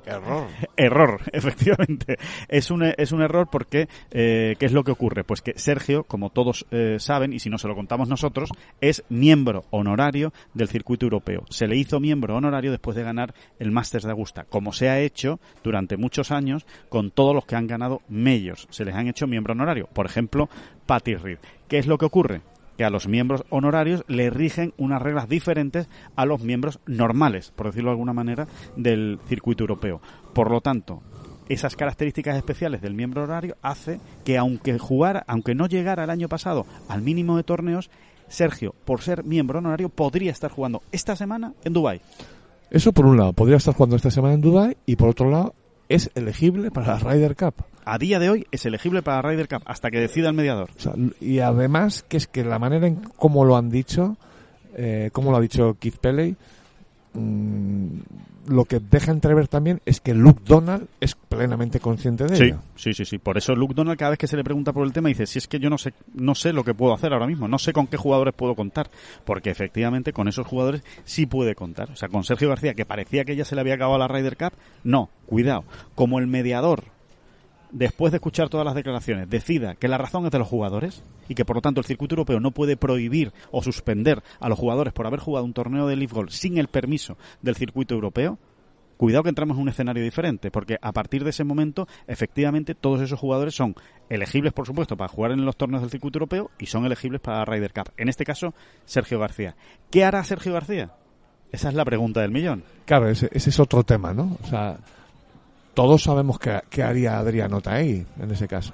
Error. 0.07 0.47
error, 0.77 1.21
efectivamente. 1.33 2.17
Es 2.49 2.71
un, 2.71 2.83
es 2.83 3.13
un 3.13 3.23
error 3.23 3.49
porque, 3.51 3.89
eh, 4.11 4.57
¿qué 4.59 4.67
es 4.67 4.73
lo 4.73 4.85
que 4.85 4.93
ocurre? 4.93 5.25
Pues 5.25 5.43
que 5.43 5.59
Sergio, 5.59 6.05
como 6.05 6.31
todos 6.31 6.67
eh, 6.71 6.97
saben, 6.99 7.33
y 7.33 7.41
si 7.41 7.51
no 7.51 7.59
se 7.59 7.69
lo 7.69 7.75
contamos 7.75 8.09
nosotros, 8.09 8.51
es 8.81 9.05
miembro 9.09 9.65
honorario 9.71 10.33
del 10.55 10.69
circuito 10.69 11.07
europeo. 11.07 11.45
Se 11.51 11.67
le 11.67 11.77
hizo 11.77 12.01
miembro 12.01 12.37
honorario 12.37 12.71
después 12.71 12.97
de 12.97 13.03
ganar 13.03 13.35
el 13.59 13.73
Masters 13.73 14.05
de 14.05 14.13
Augusta, 14.13 14.45
como 14.49 14.73
se 14.73 14.89
ha 14.89 15.01
hecho 15.01 15.41
durante 15.63 15.97
muchos 15.97 16.31
años 16.31 16.67
con 16.89 17.11
todos 17.11 17.35
los 17.35 17.47
que 17.47 17.57
han 17.57 17.67
ganado 17.67 18.03
medios. 18.09 18.69
Se 18.71 18.85
les 18.85 18.95
han 18.95 19.09
hecho 19.09 19.27
miembro 19.27 19.53
honorario. 19.53 19.89
Por 19.93 20.07
ejemplo, 20.07 20.49
Patty 20.87 21.15
Reed. 21.15 21.39
¿Qué 21.69 21.79
es 21.79 21.87
lo 21.87 21.99
que 21.99 22.07
ocurre? 22.07 22.43
Que 22.81 22.85
a 22.87 22.89
los 22.89 23.09
miembros 23.09 23.45
honorarios 23.51 24.05
le 24.09 24.31
rigen 24.31 24.73
unas 24.79 25.03
reglas 25.03 25.29
diferentes 25.29 25.91
a 26.17 26.25
los 26.25 26.41
miembros 26.41 26.81
normales, 26.87 27.53
por 27.55 27.67
decirlo 27.67 27.91
de 27.91 27.97
alguna 27.97 28.15
manera, 28.15 28.49
del 28.75 29.19
circuito 29.29 29.65
europeo. 29.65 30.01
Por 30.33 30.51
lo 30.51 30.63
tanto, 30.63 31.03
esas 31.51 31.77
características 31.77 32.39
especiales 32.39 32.81
del 32.81 32.95
miembro 32.95 33.25
honorario 33.25 33.59
hace 33.61 34.01
que 34.25 34.39
aunque 34.39 34.79
jugara, 34.79 35.23
aunque 35.27 35.55
no 35.55 35.67
llegara 35.67 36.05
el 36.05 36.09
año 36.09 36.31
pasado 36.31 36.65
al 36.89 37.03
mínimo 37.03 37.37
de 37.37 37.43
torneos, 37.43 37.91
Sergio, 38.29 38.75
por 38.87 39.03
ser 39.03 39.25
miembro 39.25 39.59
honorario, 39.59 39.91
podría 39.91 40.33
estar 40.33 40.51
jugando 40.51 40.81
esta 40.91 41.17
semana 41.17 41.53
en 41.65 41.75
Dubai. 41.75 42.01
Eso 42.71 42.95
por 42.95 43.05
un 43.05 43.19
lado, 43.19 43.35
podría 43.35 43.59
estar 43.59 43.75
jugando 43.75 43.97
esta 43.97 44.11
semana 44.11 44.33
en 44.33 44.41
Dubai 44.41 44.79
y 44.87 44.97
por 44.97 45.11
otro 45.11 45.29
lado, 45.29 45.55
es 45.91 46.11
elegible 46.15 46.71
para 46.71 46.95
la 46.95 46.99
Ryder 46.99 47.37
Cup. 47.37 47.57
A 47.91 47.99
día 47.99 48.21
de 48.21 48.31
hoy 48.31 48.47
es 48.53 48.65
elegible 48.67 49.03
para 49.03 49.17
la 49.17 49.31
Ryder 49.31 49.49
Cup 49.49 49.63
hasta 49.65 49.91
que 49.91 49.99
decida 49.99 50.29
el 50.29 50.35
mediador. 50.37 50.71
y 51.21 51.41
además 51.41 52.05
que 52.09 52.19
es 52.19 52.29
que 52.29 52.45
la 52.45 52.61
manera 52.61 52.87
en 52.87 53.01
cómo 53.17 53.45
lo 53.45 53.57
han 53.57 53.69
dicho, 53.69 54.17
eh, 54.77 55.11
como 55.13 55.33
lo 55.33 55.39
ha 55.39 55.41
dicho 55.41 55.77
Keith 55.81 55.97
Pelley, 55.97 56.37
mm, 57.15 57.89
lo 58.47 58.65
que 58.67 58.79
deja 58.79 59.11
entrever 59.11 59.49
también 59.49 59.81
es 59.87 60.01
que 60.01 60.15
Luke 60.15 60.41
Donald 60.47 60.87
es 61.01 61.17
plenamente 61.17 61.81
consciente 61.81 62.27
de 62.27 62.37
ello. 62.37 62.61
Sí, 62.77 62.95
sí, 62.95 63.05
sí. 63.05 63.19
Por 63.19 63.37
eso 63.37 63.57
Luke 63.57 63.75
Donald 63.75 63.99
cada 63.99 64.11
vez 64.11 64.21
que 64.21 64.29
se 64.29 64.37
le 64.37 64.45
pregunta 64.45 64.73
por 64.73 64.87
el 64.87 64.93
tema 64.93 65.09
dice, 65.09 65.27
si 65.27 65.41
es 65.41 65.49
que 65.49 65.59
yo 65.59 65.69
no 65.69 65.77
sé, 65.77 65.93
no 66.15 66.37
sé 66.37 66.53
lo 66.53 66.63
que 66.63 66.75
puedo 66.75 66.95
hacer 66.95 67.13
ahora 67.13 67.27
mismo, 67.27 67.49
no 67.49 67.59
sé 67.59 67.73
con 67.73 67.89
qué 67.89 67.97
jugadores 67.97 68.35
puedo 68.35 68.55
contar, 68.55 68.89
porque 69.25 69.51
efectivamente 69.51 70.13
con 70.13 70.29
esos 70.29 70.47
jugadores 70.47 70.85
sí 71.05 71.27
puede 71.27 71.57
contar. 71.57 71.91
O 71.91 71.97
sea, 71.97 72.09
con 72.09 72.23
Sergio 72.23 72.51
García, 72.51 72.75
que 72.75 72.87
parecía 72.87 73.25
que 73.25 73.35
ya 73.35 73.45
se 73.45 73.57
le 73.57 73.63
había 73.63 73.75
acabado 73.75 73.99
la 73.99 74.07
Ryder 74.07 74.37
Cup, 74.37 74.53
no, 74.85 75.11
cuidado. 75.27 75.65
Como 75.97 76.21
el 76.21 76.29
mediador 76.29 76.85
después 77.73 78.13
de 78.13 78.17
escuchar 78.17 78.49
todas 78.49 78.65
las 78.65 78.75
declaraciones, 78.75 79.29
decida 79.29 79.75
que 79.75 79.89
la 79.89 79.99
razón 79.99 80.25
es 80.27 80.31
de 80.31 80.39
los 80.39 80.49
jugadores 80.49 81.05
y 81.29 81.35
que 81.35 81.45
por 81.45 81.57
lo 81.57 81.63
tanto 81.63 81.81
el 81.81 81.87
circuito 81.87 82.15
europeo 82.15 82.41
no 82.41 82.51
puede 82.51 82.77
prohibir 82.77 83.33
o 83.51 83.63
suspender 83.63 84.23
a 84.41 84.49
los 84.49 84.59
jugadores 84.59 84.93
por 84.93 85.07
haber 85.07 85.21
jugado 85.21 85.45
un 85.45 85.53
torneo 85.53 85.87
de 85.87 85.97
Leaf 85.97 86.13
Golf 86.13 86.33
sin 86.33 86.59
el 86.59 86.69
permiso 86.69 87.17
del 87.43 87.57
circuito 87.57 87.95
europeo, 87.95 88.39
cuidado 88.97 89.23
que 89.23 89.31
entramos 89.31 89.57
en 89.57 89.63
un 89.63 89.69
escenario 89.71 90.03
diferente, 90.03 90.51
porque 90.51 90.77
a 90.83 90.93
partir 90.93 91.25
de 91.25 91.31
ese 91.31 91.45
momento, 91.45 91.89
efectivamente, 92.07 92.75
todos 92.75 93.01
esos 93.01 93.19
jugadores 93.19 93.55
son 93.55 93.75
elegibles, 94.11 94.53
por 94.53 94.67
supuesto, 94.67 94.97
para 94.97 95.09
jugar 95.09 95.33
en 95.33 95.45
los 95.45 95.57
torneos 95.57 95.83
del 95.83 95.91
circuito 95.91 96.19
europeo 96.19 96.51
y 96.59 96.67
son 96.67 96.85
elegibles 96.85 97.21
para 97.21 97.45
Ryder 97.45 97.73
Cup. 97.73 97.93
En 97.97 98.09
este 98.09 98.25
caso, 98.25 98.53
Sergio 98.85 99.19
García. 99.19 99.57
¿Qué 99.91 100.05
hará 100.05 100.23
Sergio 100.23 100.53
García? 100.53 100.93
Esa 101.51 101.71
es 101.71 101.75
la 101.75 101.85
pregunta 101.85 102.21
del 102.21 102.31
millón. 102.31 102.63
Claro, 102.85 103.09
ese, 103.09 103.29
ese 103.33 103.51
es 103.51 103.59
otro 103.59 103.83
tema, 103.85 104.13
¿no? 104.13 104.37
O 104.43 104.47
sea, 104.47 104.79
todos 105.75 106.03
sabemos 106.03 106.39
qué, 106.39 106.83
haría 106.83 107.19
Adriano 107.19 107.61
Taegui 107.61 108.07
en 108.21 108.31
ese 108.31 108.49
caso. 108.49 108.73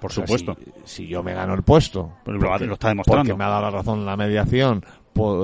Por 0.00 0.12
supuesto. 0.12 0.56
Si, 0.84 1.06
yo 1.06 1.22
me 1.22 1.32
gano 1.32 1.54
el 1.54 1.62
puesto, 1.62 2.12
lo, 2.26 2.54
está 2.74 2.88
demostrando. 2.88 3.22
Porque 3.22 3.34
me 3.34 3.44
ha 3.44 3.48
dado 3.48 3.62
la 3.62 3.70
razón 3.70 4.04
la 4.04 4.16
mediación 4.16 4.84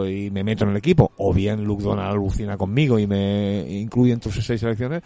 y 0.09 0.31
me 0.31 0.43
meto 0.43 0.65
en 0.65 0.71
el 0.71 0.77
equipo, 0.77 1.13
o 1.17 1.33
bien 1.33 1.65
Luke 1.65 1.83
Donald 1.83 2.11
alucina 2.11 2.57
conmigo 2.57 2.99
y 2.99 3.07
me 3.07 3.65
incluye 3.69 4.13
entre 4.13 4.33
sus 4.33 4.45
seis 4.45 4.61
selecciones, 4.61 5.03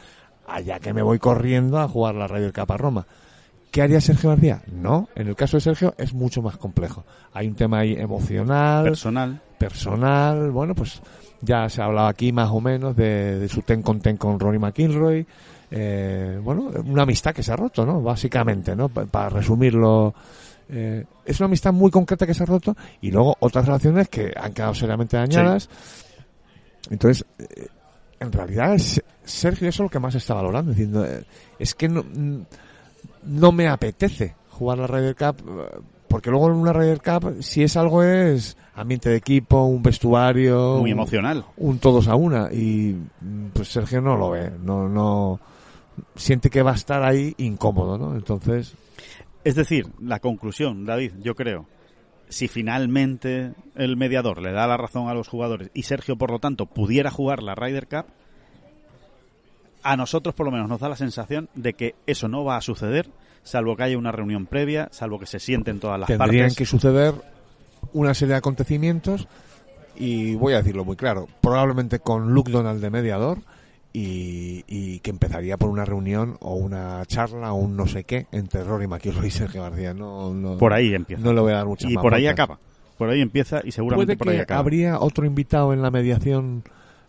allá 0.46 0.78
que 0.80 0.92
me 0.94 1.02
voy 1.02 1.18
corriendo 1.18 1.78
a 1.78 1.88
jugar 1.88 2.14
la 2.14 2.26
Radio 2.26 2.52
Cup 2.52 2.72
a 2.72 2.76
Roma. 2.76 3.06
¿Qué 3.70 3.82
haría 3.82 4.00
Sergio 4.00 4.30
García? 4.30 4.62
No, 4.72 5.08
en 5.16 5.28
el 5.28 5.34
caso 5.34 5.56
de 5.56 5.60
Sergio 5.60 5.94
es 5.98 6.14
mucho 6.14 6.40
más 6.42 6.56
complejo. 6.56 7.04
Hay 7.32 7.48
un 7.48 7.56
tema 7.56 7.80
ahí 7.80 7.94
emocional, 7.94 8.84
personal, 8.84 9.42
personal. 9.58 10.50
Bueno, 10.52 10.74
pues 10.74 11.02
ya 11.40 11.68
se 11.68 11.82
ha 11.82 11.86
hablado 11.86 12.06
aquí 12.06 12.32
más 12.32 12.50
o 12.50 12.60
menos 12.60 12.96
de, 12.96 13.38
de 13.38 13.48
su 13.48 13.62
ten 13.62 13.82
con 13.82 14.00
ten 14.00 14.16
con 14.16 14.38
Ronnie 14.38 14.60
McIlroy, 14.60 15.26
eh, 15.70 16.38
bueno, 16.42 16.70
una 16.84 17.02
amistad 17.02 17.34
que 17.34 17.42
se 17.42 17.52
ha 17.52 17.56
roto, 17.56 17.84
¿no? 17.84 18.00
Básicamente, 18.00 18.74
¿no? 18.76 18.88
para 18.88 19.28
resumirlo, 19.28 20.14
eh, 20.68 21.04
es 21.24 21.40
una 21.40 21.46
amistad 21.46 21.72
muy 21.72 21.90
concreta 21.90 22.26
que 22.26 22.34
se 22.34 22.42
ha 22.42 22.46
roto 22.46 22.76
y 23.00 23.10
luego 23.10 23.36
otras 23.40 23.66
relaciones 23.66 24.08
que 24.08 24.32
han 24.36 24.52
quedado 24.52 24.74
seriamente 24.74 25.16
dañadas. 25.16 25.68
Entonces, 26.90 27.24
eh, 27.38 27.68
en 28.20 28.32
realidad, 28.32 28.76
Sergio 29.24 29.68
eso 29.68 29.82
es 29.82 29.86
lo 29.86 29.90
que 29.90 29.98
más 29.98 30.14
está 30.14 30.34
valorando, 30.34 30.70
diciendo, 30.70 31.06
es 31.58 31.74
que 31.74 31.88
no, 31.88 32.04
no 33.24 33.52
me 33.52 33.68
apetece 33.68 34.34
jugar 34.50 34.78
la 34.78 34.86
Ryder 34.86 35.16
Cup 35.16 35.42
porque 36.14 36.30
luego 36.30 36.46
en 36.46 36.54
una 36.54 36.72
Ryder 36.72 37.00
Cup, 37.02 37.42
si 37.42 37.64
es 37.64 37.76
algo 37.76 38.04
es 38.04 38.56
ambiente 38.76 39.10
de 39.10 39.16
equipo, 39.16 39.64
un 39.64 39.82
vestuario, 39.82 40.76
Muy 40.78 40.92
emocional. 40.92 41.44
un 41.56 41.80
todos 41.80 42.06
a 42.06 42.14
una 42.14 42.52
y 42.52 42.96
mm, 43.20 43.46
pues 43.52 43.66
Sergio 43.66 44.00
no 44.00 44.16
lo 44.16 44.30
ve, 44.30 44.52
no 44.62 44.88
no 44.88 45.40
siente 46.16 46.50
que 46.50 46.62
va 46.62 46.72
a 46.72 46.76
estar 46.76 47.02
ahí 47.02 47.34
incómodo, 47.38 47.98
¿no? 47.98 48.14
Entonces, 48.14 48.74
Es 49.44 49.54
decir, 49.54 49.86
la 50.00 50.20
conclusión, 50.20 50.86
David, 50.86 51.12
yo 51.20 51.34
creo, 51.34 51.66
si 52.28 52.48
finalmente 52.48 53.52
el 53.74 53.96
mediador 53.96 54.40
le 54.40 54.52
da 54.52 54.66
la 54.66 54.76
razón 54.76 55.08
a 55.08 55.14
los 55.14 55.28
jugadores 55.28 55.70
y 55.74 55.82
Sergio, 55.82 56.16
por 56.16 56.30
lo 56.30 56.38
tanto, 56.38 56.66
pudiera 56.66 57.10
jugar 57.10 57.42
la 57.42 57.54
Ryder 57.54 57.86
Cup, 57.86 58.06
a 59.82 59.96
nosotros 59.96 60.34
por 60.34 60.46
lo 60.46 60.52
menos 60.52 60.68
nos 60.68 60.80
da 60.80 60.88
la 60.88 60.96
sensación 60.96 61.48
de 61.54 61.74
que 61.74 61.94
eso 62.06 62.26
no 62.26 62.42
va 62.44 62.56
a 62.56 62.62
suceder, 62.62 63.10
salvo 63.42 63.76
que 63.76 63.82
haya 63.82 63.98
una 63.98 64.12
reunión 64.12 64.46
previa, 64.46 64.88
salvo 64.90 65.18
que 65.18 65.26
se 65.26 65.38
sienten 65.38 65.78
todas 65.78 66.00
las 66.00 66.06
tendrían 66.06 66.44
partes. 66.44 66.56
que 66.56 66.64
suceder 66.64 67.14
una 67.92 68.14
serie 68.14 68.32
de 68.32 68.38
acontecimientos 68.38 69.28
y 69.96 70.34
voy 70.36 70.54
a 70.54 70.58
decirlo 70.58 70.84
muy 70.84 70.96
claro, 70.96 71.28
probablemente 71.42 71.98
con 71.98 72.32
Luke 72.32 72.50
Donald 72.50 72.80
de 72.80 72.90
mediador 72.90 73.38
y, 73.96 74.64
y 74.66 74.98
que 74.98 75.10
empezaría 75.10 75.56
por 75.56 75.70
una 75.70 75.84
reunión 75.84 76.36
o 76.40 76.54
una 76.56 77.02
charla 77.06 77.52
o 77.52 77.56
un 77.56 77.76
no 77.76 77.86
sé 77.86 78.02
qué 78.04 78.26
entre 78.32 78.64
Rory 78.64 78.88
McIlroy 78.88 79.28
y 79.28 79.30
Sergio 79.30 79.62
García. 79.62 79.94
No, 79.94 80.34
no, 80.34 80.58
Por 80.58 80.72
ahí 80.72 80.92
empieza. 80.94 81.22
no 81.22 81.32
le 81.32 81.40
voy 81.40 81.52
a 81.52 81.56
dar 81.58 81.66
muchas 81.66 81.90
y 81.90 81.94
más 81.94 82.02
por 82.02 82.12
ahí 82.12 82.26
acaba. 82.26 82.58
Por 82.98 83.08
ahí 83.08 83.20
empieza 83.20 83.60
y 83.64 83.70
seguramente 83.70 84.16
Puede 84.16 84.18
por 84.18 84.28
ahí 84.30 84.36
que 84.38 84.42
acaba. 84.42 84.60
habría 84.60 84.98
otro 85.00 85.24
invitado 85.24 85.72
en 85.72 85.80
la 85.80 85.90
mediación, 85.92 86.64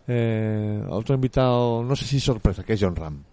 eh, 0.07 0.83
otro 0.87 1.15
invitado, 1.15 1.83
no 1.83 1.95
sé 1.95 2.05
si 2.05 2.19
sorpresa, 2.19 2.63
que 2.63 2.73
es 2.73 2.79
John 2.81 2.95
Ram. 2.95 3.23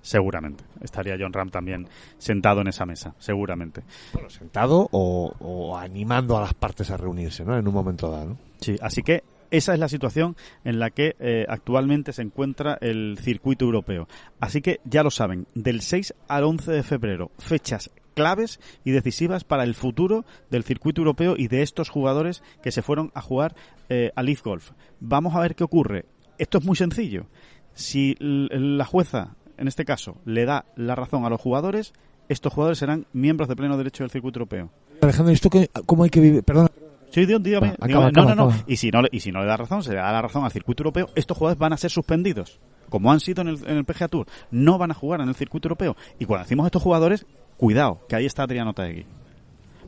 Seguramente. 0.00 0.62
Estaría 0.82 1.16
John 1.18 1.32
Ram 1.32 1.48
también 1.50 1.88
sentado 2.18 2.60
en 2.60 2.68
esa 2.68 2.84
mesa, 2.84 3.14
seguramente. 3.18 3.82
Bueno, 4.12 4.28
sentado 4.28 4.86
o, 4.92 5.32
o 5.40 5.76
animando 5.76 6.36
a 6.36 6.42
las 6.42 6.52
partes 6.54 6.90
a 6.90 6.96
reunirse, 6.98 7.44
¿no? 7.44 7.56
En 7.56 7.66
un 7.66 7.72
momento 7.74 8.10
dado, 8.10 8.26
¿no? 8.26 8.38
Sí, 8.60 8.76
así 8.82 9.02
que 9.02 9.24
esa 9.50 9.74
es 9.74 9.78
la 9.78 9.88
situación 9.88 10.36
en 10.64 10.78
la 10.78 10.90
que 10.90 11.16
eh, 11.18 11.46
actualmente 11.48 12.12
se 12.12 12.22
encuentra 12.22 12.78
el 12.80 13.18
circuito 13.20 13.64
europeo. 13.64 14.08
Así 14.40 14.60
que 14.60 14.80
ya 14.84 15.02
lo 15.02 15.10
saben, 15.10 15.46
del 15.54 15.80
6 15.80 16.14
al 16.28 16.44
11 16.44 16.72
de 16.72 16.82
febrero, 16.82 17.30
fechas 17.38 17.90
claves 18.14 18.60
y 18.84 18.92
decisivas 18.92 19.44
para 19.44 19.64
el 19.64 19.74
futuro 19.74 20.24
del 20.50 20.64
circuito 20.64 21.00
europeo 21.00 21.34
y 21.36 21.48
de 21.48 21.62
estos 21.62 21.90
jugadores 21.90 22.42
que 22.62 22.72
se 22.72 22.82
fueron 22.82 23.10
a 23.14 23.20
jugar 23.20 23.54
eh, 23.88 24.12
a 24.14 24.22
Leaf 24.22 24.42
Golf. 24.42 24.70
Vamos 25.00 25.34
a 25.34 25.40
ver 25.40 25.54
qué 25.54 25.64
ocurre. 25.64 26.06
Esto 26.38 26.58
es 26.58 26.64
muy 26.64 26.76
sencillo. 26.76 27.26
Si 27.74 28.16
la 28.20 28.84
jueza, 28.84 29.34
en 29.58 29.68
este 29.68 29.84
caso, 29.84 30.16
le 30.24 30.44
da 30.44 30.64
la 30.76 30.94
razón 30.94 31.24
a 31.24 31.28
los 31.28 31.40
jugadores, 31.40 31.92
estos 32.28 32.52
jugadores 32.52 32.78
serán 32.78 33.06
miembros 33.12 33.48
de 33.48 33.56
pleno 33.56 33.76
derecho 33.76 34.04
del 34.04 34.10
circuito 34.10 34.38
europeo. 34.38 34.70
Alejandro, 35.00 35.32
¿esto 35.32 35.50
cómo 35.86 36.04
hay 36.04 36.10
que 36.10 36.20
vivir? 36.20 36.42
Perdón. 36.44 36.68
Sí, 37.14 37.26
dígame, 37.26 37.44
dígame. 37.44 37.68
Acaba, 37.68 37.86
Dígame. 37.86 38.06
acaba, 38.08 38.34
no, 38.34 38.44
no, 38.46 38.50
no. 38.50 38.56
Y 38.66 38.76
si 38.76 38.90
no, 38.90 39.02
le- 39.02 39.08
y 39.12 39.20
si 39.20 39.30
no 39.30 39.40
le 39.40 39.46
da 39.46 39.56
razón, 39.56 39.82
se 39.82 39.90
le 39.90 39.96
da 39.98 40.10
la 40.12 40.20
razón 40.22 40.44
al 40.44 40.50
circuito 40.50 40.82
europeo, 40.82 41.08
estos 41.14 41.38
jugadores 41.38 41.58
van 41.58 41.72
a 41.72 41.76
ser 41.76 41.90
suspendidos. 41.90 42.58
Como 42.90 43.10
han 43.12 43.20
sido 43.20 43.42
en 43.42 43.48
el, 43.48 43.58
en 43.66 43.76
el 43.78 43.84
PGA 43.84 44.08
Tour. 44.08 44.26
No 44.50 44.78
van 44.78 44.90
a 44.90 44.94
jugar 44.94 45.20
en 45.20 45.28
el 45.28 45.34
circuito 45.34 45.68
europeo. 45.68 45.96
Y 46.18 46.24
cuando 46.26 46.44
decimos 46.44 46.66
estos 46.66 46.82
jugadores, 46.82 47.26
cuidado, 47.56 48.00
que 48.08 48.16
ahí 48.16 48.26
está 48.26 48.42
Adriano 48.42 48.72
Taegui. 48.74 49.06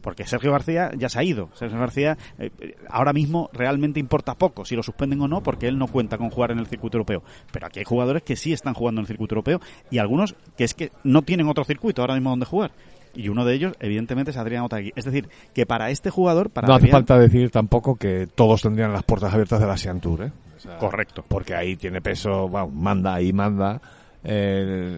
Porque 0.02 0.24
Sergio 0.24 0.52
García 0.52 0.92
ya 0.96 1.08
se 1.08 1.18
ha 1.18 1.24
ido. 1.24 1.50
Sergio 1.54 1.78
García 1.80 2.16
eh, 2.38 2.50
ahora 2.88 3.12
mismo 3.12 3.50
realmente 3.52 3.98
importa 3.98 4.34
poco 4.34 4.64
si 4.64 4.76
lo 4.76 4.82
suspenden 4.84 5.20
o 5.20 5.26
no, 5.26 5.42
porque 5.42 5.66
él 5.66 5.78
no 5.78 5.88
cuenta 5.88 6.16
con 6.16 6.30
jugar 6.30 6.52
en 6.52 6.60
el 6.60 6.66
circuito 6.68 6.96
europeo. 6.96 7.24
Pero 7.50 7.66
aquí 7.66 7.80
hay 7.80 7.84
jugadores 7.84 8.22
que 8.22 8.36
sí 8.36 8.52
están 8.52 8.74
jugando 8.74 9.00
en 9.00 9.02
el 9.04 9.08
circuito 9.08 9.34
europeo 9.34 9.60
y 9.90 9.98
algunos 9.98 10.36
que 10.56 10.62
es 10.62 10.74
que 10.74 10.92
no 11.02 11.22
tienen 11.22 11.48
otro 11.48 11.64
circuito 11.64 12.02
ahora 12.02 12.14
mismo 12.14 12.30
donde 12.30 12.46
jugar. 12.46 12.70
Y 13.16 13.28
uno 13.28 13.44
de 13.44 13.54
ellos, 13.54 13.74
evidentemente, 13.80 14.30
es 14.30 14.36
Adriano 14.36 14.68
Taegui. 14.68 14.92
Es 14.94 15.04
decir, 15.04 15.28
que 15.54 15.66
para 15.66 15.90
este 15.90 16.10
jugador, 16.10 16.50
para 16.50 16.68
no 16.68 16.74
hace 16.74 16.84
Adrián- 16.84 16.92
falta 16.98 17.18
decir 17.18 17.50
tampoco 17.50 17.96
que 17.96 18.28
todos 18.34 18.62
tendrían 18.62 18.92
las 18.92 19.02
puertas 19.02 19.32
abiertas 19.32 19.58
de 19.60 19.66
la 19.66 19.72
Asian 19.72 20.00
Tour, 20.00 20.22
¿eh? 20.24 20.32
O 20.56 20.60
sea, 20.60 20.78
Correcto. 20.78 21.24
Porque 21.26 21.54
ahí 21.54 21.76
tiene 21.76 22.00
peso, 22.00 22.48
bueno, 22.48 22.68
manda 22.68 23.14
ahí 23.14 23.32
manda 23.32 23.80
el, 24.24 24.32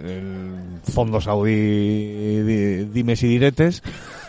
el 0.07 0.81
fondo 0.93 1.21
saudí 1.21 1.53
di- 2.43 2.85
dimes 2.85 3.23
y 3.23 3.29
diretes 3.29 3.83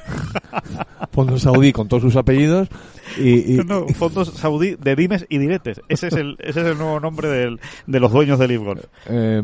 fondo 1.12 1.38
saudí 1.40 1.72
con 1.72 1.88
todos 1.88 2.04
sus 2.04 2.16
apellidos 2.16 2.68
y, 3.18 3.56
y 3.56 3.58
no, 3.66 3.88
fondos 3.90 4.30
saudí 4.30 4.76
de 4.76 4.96
dimes 4.96 5.26
y 5.30 5.38
diretes. 5.38 5.82
Ese 5.88 6.08
es 6.08 6.14
el, 6.14 6.36
ese 6.40 6.62
es 6.62 6.68
el 6.68 6.78
nuevo 6.78 7.00
nombre 7.00 7.30
del, 7.30 7.60
de 7.88 8.00
los 8.00 8.12
dueños 8.12 8.40
del 8.40 8.50
Livgon. 8.50 8.80
Eh, 9.08 9.42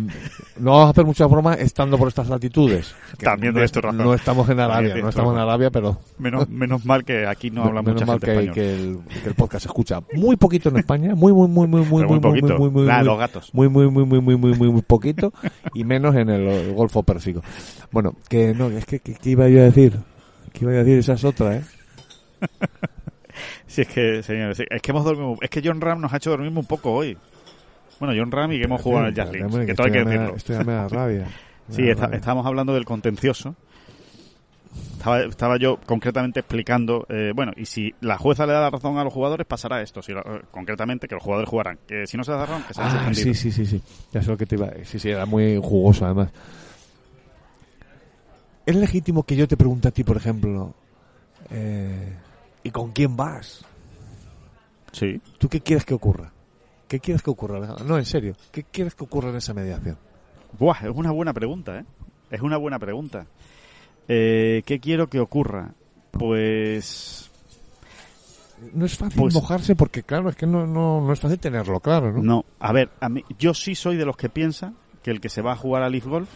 no 0.59 0.71
vamos 0.71 0.87
a 0.87 0.89
hacer 0.91 1.05
muchas 1.05 1.29
bromas 1.29 1.59
estando 1.59 1.97
por 1.97 2.07
estas 2.07 2.29
latitudes. 2.29 2.95
También 3.19 3.53
de 3.53 3.63
esto. 3.63 3.81
No 3.91 4.13
estamos 4.13 4.49
en 4.49 4.59
Arabia, 4.59 4.95
no 4.95 5.09
estamos 5.09 5.33
en 5.33 5.39
Arabia, 5.39 5.69
pero... 5.71 5.97
Menos, 6.17 6.49
menos 6.49 6.85
mal 6.85 7.03
que 7.03 7.25
aquí 7.25 7.51
no 7.51 7.63
habla 7.63 7.81
menos 7.81 8.01
mucha 8.01 8.05
mal 8.05 8.19
gente 8.19 8.25
que, 8.25 8.31
español. 8.31 8.53
Que 8.53 8.73
el, 9.15 9.21
que 9.21 9.29
el, 9.29 9.35
podcast 9.35 9.63
se 9.63 9.69
escucha 9.69 10.01
muy 10.13 10.35
poquito 10.35 10.69
en 10.69 10.77
España, 10.77 11.15
muy, 11.15 11.33
muy, 11.33 11.47
muy, 11.47 11.67
muy, 11.67 11.81
muy, 11.81 12.03
muy, 12.03 12.05
muy, 12.07 12.19
poquito. 12.19 12.57
muy, 12.57 12.69
muy, 12.69 12.85
nah, 12.85 12.97
muy, 12.97 13.05
los 13.05 13.19
gatos. 13.19 13.49
muy, 13.53 13.69
muy, 13.69 13.89
muy, 13.89 14.05
muy, 14.05 14.21
muy, 14.21 14.37
muy, 14.37 14.53
muy, 14.53 14.71
muy 14.71 14.81
poquito 14.81 15.33
y 15.73 15.83
menos 15.83 16.15
en 16.15 16.29
el, 16.29 16.47
el 16.47 16.73
Golfo 16.73 17.03
Pérsico. 17.03 17.41
Bueno, 17.91 18.15
que 18.29 18.53
no, 18.53 18.69
es 18.69 18.85
que, 18.85 18.99
que, 18.99 19.15
que 19.15 19.29
iba 19.29 19.47
yo 19.47 19.61
a 19.61 19.63
decir? 19.63 19.97
¿Qué 20.53 20.65
iba 20.65 20.73
a 20.73 20.83
decir? 20.83 20.99
Esa 20.99 21.13
es 21.13 21.23
otra, 21.23 21.57
¿eh? 21.57 21.63
Si 23.67 23.81
es 23.81 23.87
que, 23.87 24.21
señores, 24.23 24.59
es 24.69 24.81
que 24.81 24.91
hemos 24.91 25.03
dormido. 25.03 25.35
Es 25.41 25.49
que 25.49 25.61
John 25.63 25.81
Ram 25.81 25.99
nos 26.01 26.13
ha 26.13 26.17
hecho 26.17 26.29
dormir 26.29 26.51
un 26.55 26.65
poco 26.65 26.91
hoy. 26.93 27.17
Bueno, 27.99 28.13
John 28.17 28.31
Ram 28.31 28.51
y 28.51 28.57
que 28.59 28.65
hemos 28.65 28.81
jugado 28.81 29.03
en 29.03 29.09
el 29.09 29.15
Jazz 29.15 29.29
Hombre, 29.41 29.65
que 29.65 29.73
todo 29.73 29.87
hay 29.87 29.93
que 29.93 30.03
decirlo. 30.03 30.35
esto 30.35 30.53
ya 30.53 30.63
me 30.63 30.73
da 30.73 30.87
rabia 30.87 31.27
Sí, 31.69 31.89
está- 31.89 32.03
rabia. 32.03 32.17
estábamos 32.17 32.45
hablando 32.45 32.73
del 32.73 32.85
contencioso. 32.85 33.55
Estaba, 34.97 35.21
estaba 35.21 35.57
yo 35.57 35.79
concretamente 35.85 36.41
explicando, 36.41 37.05
eh, 37.09 37.31
bueno, 37.33 37.53
y 37.55 37.65
si 37.65 37.93
la 38.01 38.17
jueza 38.17 38.45
le 38.45 38.53
da 38.53 38.59
la 38.61 38.69
razón 38.69 38.97
a 38.97 39.03
los 39.03 39.13
jugadores, 39.13 39.47
pasará 39.47 39.81
esto. 39.81 40.01
Si 40.01 40.11
la- 40.11 40.21
eh, 40.21 40.41
concretamente, 40.51 41.07
que 41.07 41.15
los 41.15 41.23
jugadores 41.23 41.49
jugarán. 41.49 41.77
Que 41.87 42.05
si 42.07 42.17
no 42.17 42.23
se 42.23 42.31
da 42.31 42.39
la 42.39 42.45
razón, 42.47 42.63
que 42.67 42.73
se 42.73 42.81
Ah, 42.81 43.09
sí, 43.13 43.33
sí, 43.33 43.51
sí, 43.51 43.65
sí. 43.65 43.81
Ya 44.11 44.21
sé 44.21 44.29
lo 44.29 44.37
que 44.37 44.45
te 44.45 44.55
iba. 44.55 44.69
Sí, 44.83 44.99
sí, 44.99 45.09
era 45.09 45.25
muy 45.25 45.57
jugoso 45.57 46.05
además. 46.05 46.29
¿Es 48.65 48.75
legítimo 48.75 49.23
que 49.23 49.35
yo 49.35 49.47
te 49.47 49.57
pregunte 49.57 49.87
a 49.87 49.91
ti, 49.91 50.03
por 50.03 50.17
ejemplo, 50.17 50.73
eh, 51.51 52.13
¿y 52.65 52.71
con 52.71 52.91
quién 52.91 53.15
vas? 53.15 53.63
Sí. 54.91 55.21
¿Tú 55.37 55.47
qué 55.47 55.61
quieres 55.61 55.85
que 55.85 55.93
ocurra? 55.93 56.31
¿Qué 56.87 56.99
quieres 56.99 57.21
que 57.21 57.29
ocurra? 57.29 57.59
No, 57.85 57.97
en 57.97 58.05
serio. 58.05 58.35
¿Qué 58.51 58.63
quieres 58.63 58.95
que 58.95 59.03
ocurra 59.03 59.29
en 59.29 59.35
esa 59.35 59.53
mediación? 59.53 59.97
Buah, 60.57 60.77
es 60.83 60.91
una 60.95 61.11
buena 61.11 61.31
pregunta, 61.33 61.79
¿eh? 61.79 61.85
Es 62.31 62.41
una 62.41 62.57
buena 62.57 62.79
pregunta. 62.79 63.27
Eh, 64.07 64.63
¿Qué 64.65 64.79
quiero 64.79 65.07
que 65.07 65.19
ocurra? 65.19 65.73
Pues... 66.11 67.29
No 68.73 68.85
es 68.85 68.97
fácil 68.97 69.19
Pues- 69.21 69.33
mojarse 69.35 69.75
porque, 69.75 70.01
claro, 70.03 70.29
es 70.29 70.35
que 70.35 70.47
no, 70.47 70.65
no, 70.65 71.01
no 71.01 71.13
es 71.13 71.19
fácil 71.19 71.37
tenerlo 71.39 71.79
claro, 71.81 72.11
¿no? 72.13 72.23
No, 72.23 72.45
a 72.59 72.71
ver, 72.71 72.89
a 72.99 73.09
mí, 73.09 73.23
yo 73.37 73.53
sí 73.53 73.75
soy 73.75 73.95
de 73.97 74.05
los 74.05 74.15
que 74.17 74.29
piensa 74.29 74.73
que 75.03 75.11
el 75.11 75.21
que 75.21 75.29
se 75.29 75.41
va 75.41 75.51
a 75.51 75.55
jugar 75.55 75.83
a 75.83 75.89
Leaf 75.89 76.05
Golf 76.07 76.29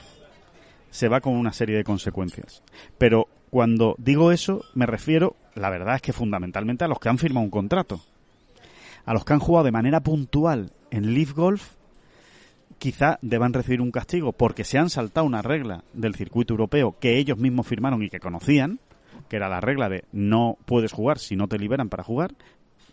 se 0.92 1.08
va 1.08 1.22
con 1.22 1.36
una 1.36 1.54
serie 1.54 1.78
de 1.78 1.84
consecuencias. 1.84 2.62
Pero 2.98 3.28
cuando 3.50 3.96
digo 3.98 4.32
eso, 4.32 4.64
me 4.76 4.86
refiero, 4.86 5.36
la 5.56 5.70
verdad 5.70 5.96
es 5.96 6.02
que 6.02 6.14
fundamentalmente 6.14 6.84
a 6.84 6.88
los 6.88 7.00
que 7.00 7.10
han 7.10 7.18
firmado 7.18 7.44
un 7.44 7.52
contrato. 7.52 8.02
A 9.06 9.14
los 9.14 9.26
que 9.26 9.34
han 9.34 9.40
jugado 9.40 9.66
de 9.66 9.72
manera 9.72 10.02
puntual 10.02 10.72
en 10.92 11.14
Leaf 11.14 11.34
Golf, 11.34 11.74
quizá 12.78 13.18
deban 13.22 13.54
recibir 13.54 13.82
un 13.82 13.92
castigo 13.92 14.32
porque 14.34 14.64
se 14.64 14.78
han 14.78 14.90
saltado 14.90 15.26
una 15.26 15.42
regla 15.42 15.84
del 15.94 16.16
circuito 16.16 16.54
europeo 16.54 16.96
que 17.00 17.18
ellos 17.18 17.38
mismos 17.38 17.68
firmaron 17.68 18.04
y 18.04 18.10
que 18.10 18.20
conocían, 18.20 18.80
que 19.28 19.36
era 19.36 19.50
la 19.50 19.62
regla 19.62 19.90
de 19.90 20.06
no 20.12 20.58
puedes 20.66 20.92
jugar 20.92 21.18
si 21.20 21.36
no 21.36 21.48
te 21.48 21.58
liberan 21.58 21.90
para 21.90 22.04
jugar. 22.04 22.34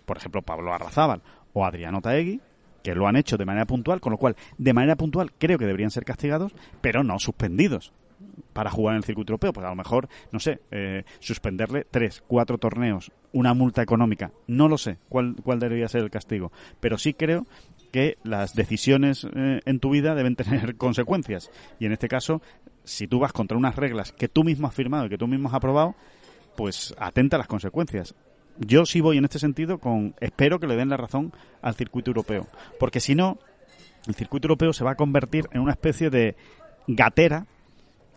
Por 0.05 0.17
ejemplo, 0.17 0.43
Pablo 0.43 0.73
Arrazábal 0.73 1.23
o 1.53 1.65
Adriano 1.65 2.01
Taegui, 2.01 2.41
que 2.83 2.95
lo 2.95 3.07
han 3.07 3.17
hecho 3.17 3.37
de 3.37 3.45
manera 3.45 3.67
puntual, 3.67 4.01
con 4.01 4.13
lo 4.13 4.19
cual, 4.19 4.37
de 4.59 4.73
manera 4.73 4.97
puntual 4.97 5.33
creo 5.33 5.59
que 5.59 5.67
deberían 5.67 5.91
ser 5.91 6.05
castigados, 6.05 6.53
pero 6.81 7.05
no 7.05 7.19
suspendidos 7.19 7.93
para 8.53 8.71
jugar 8.71 8.95
en 8.95 8.99
el 8.99 9.05
circuito 9.05 9.33
europeo. 9.33 9.53
Pues 9.53 9.67
a 9.67 9.71
lo 9.71 9.77
mejor, 9.77 10.09
no 10.33 10.41
sé, 10.41 10.61
eh, 10.71 11.05
suspenderle 11.19 11.87
tres, 11.91 12.23
cuatro 12.27 12.59
torneos, 12.59 13.13
una 13.33 13.55
multa 13.55 13.83
económica, 13.83 14.33
no 14.47 14.69
lo 14.69 14.79
sé 14.79 14.99
cuál, 15.09 15.37
cuál 15.43 15.59
debería 15.59 15.89
ser 15.89 16.03
el 16.03 16.11
castigo, 16.11 16.53
pero 16.81 16.99
sí 16.99 17.15
creo 17.15 17.47
que 17.93 18.19
las 18.25 18.55
decisiones 18.55 19.27
eh, 19.35 19.61
en 19.65 19.81
tu 19.81 19.91
vida 19.91 20.15
deben 20.15 20.37
tener 20.37 20.77
consecuencias. 20.77 21.51
Y 21.79 21.87
en 21.87 21.93
este 21.93 22.09
caso, 22.09 22.43
si 22.85 23.07
tú 23.07 23.19
vas 23.19 23.33
contra 23.33 23.57
unas 23.57 23.77
reglas 23.77 24.13
que 24.13 24.29
tú 24.29 24.45
mismo 24.45 24.67
has 24.67 24.75
firmado 24.75 25.07
y 25.07 25.09
que 25.09 25.19
tú 25.19 25.27
mismo 25.27 25.49
has 25.49 25.55
aprobado, 25.55 25.95
pues 26.57 26.95
atenta 26.99 27.37
a 27.37 27.39
las 27.39 27.49
consecuencias. 27.49 28.15
Yo 28.59 28.87
sí 28.87 29.03
voy 29.03 29.19
en 29.19 29.25
este 29.25 29.39
sentido 29.39 29.79
con 29.79 30.15
espero 30.21 30.59
que 30.59 30.67
le 30.67 30.77
den 30.77 30.89
la 30.89 30.97
razón 30.97 31.33
al 31.61 31.75
circuito 31.75 32.11
europeo, 32.11 32.47
porque 32.81 33.01
si 33.01 33.15
no 33.15 33.39
el 34.07 34.15
circuito 34.15 34.47
europeo 34.47 34.73
se 34.73 34.85
va 34.85 34.93
a 34.93 34.97
convertir 34.97 35.47
en 35.53 35.61
una 35.61 35.73
especie 35.73 36.11
de 36.11 36.37
gatera 36.87 37.47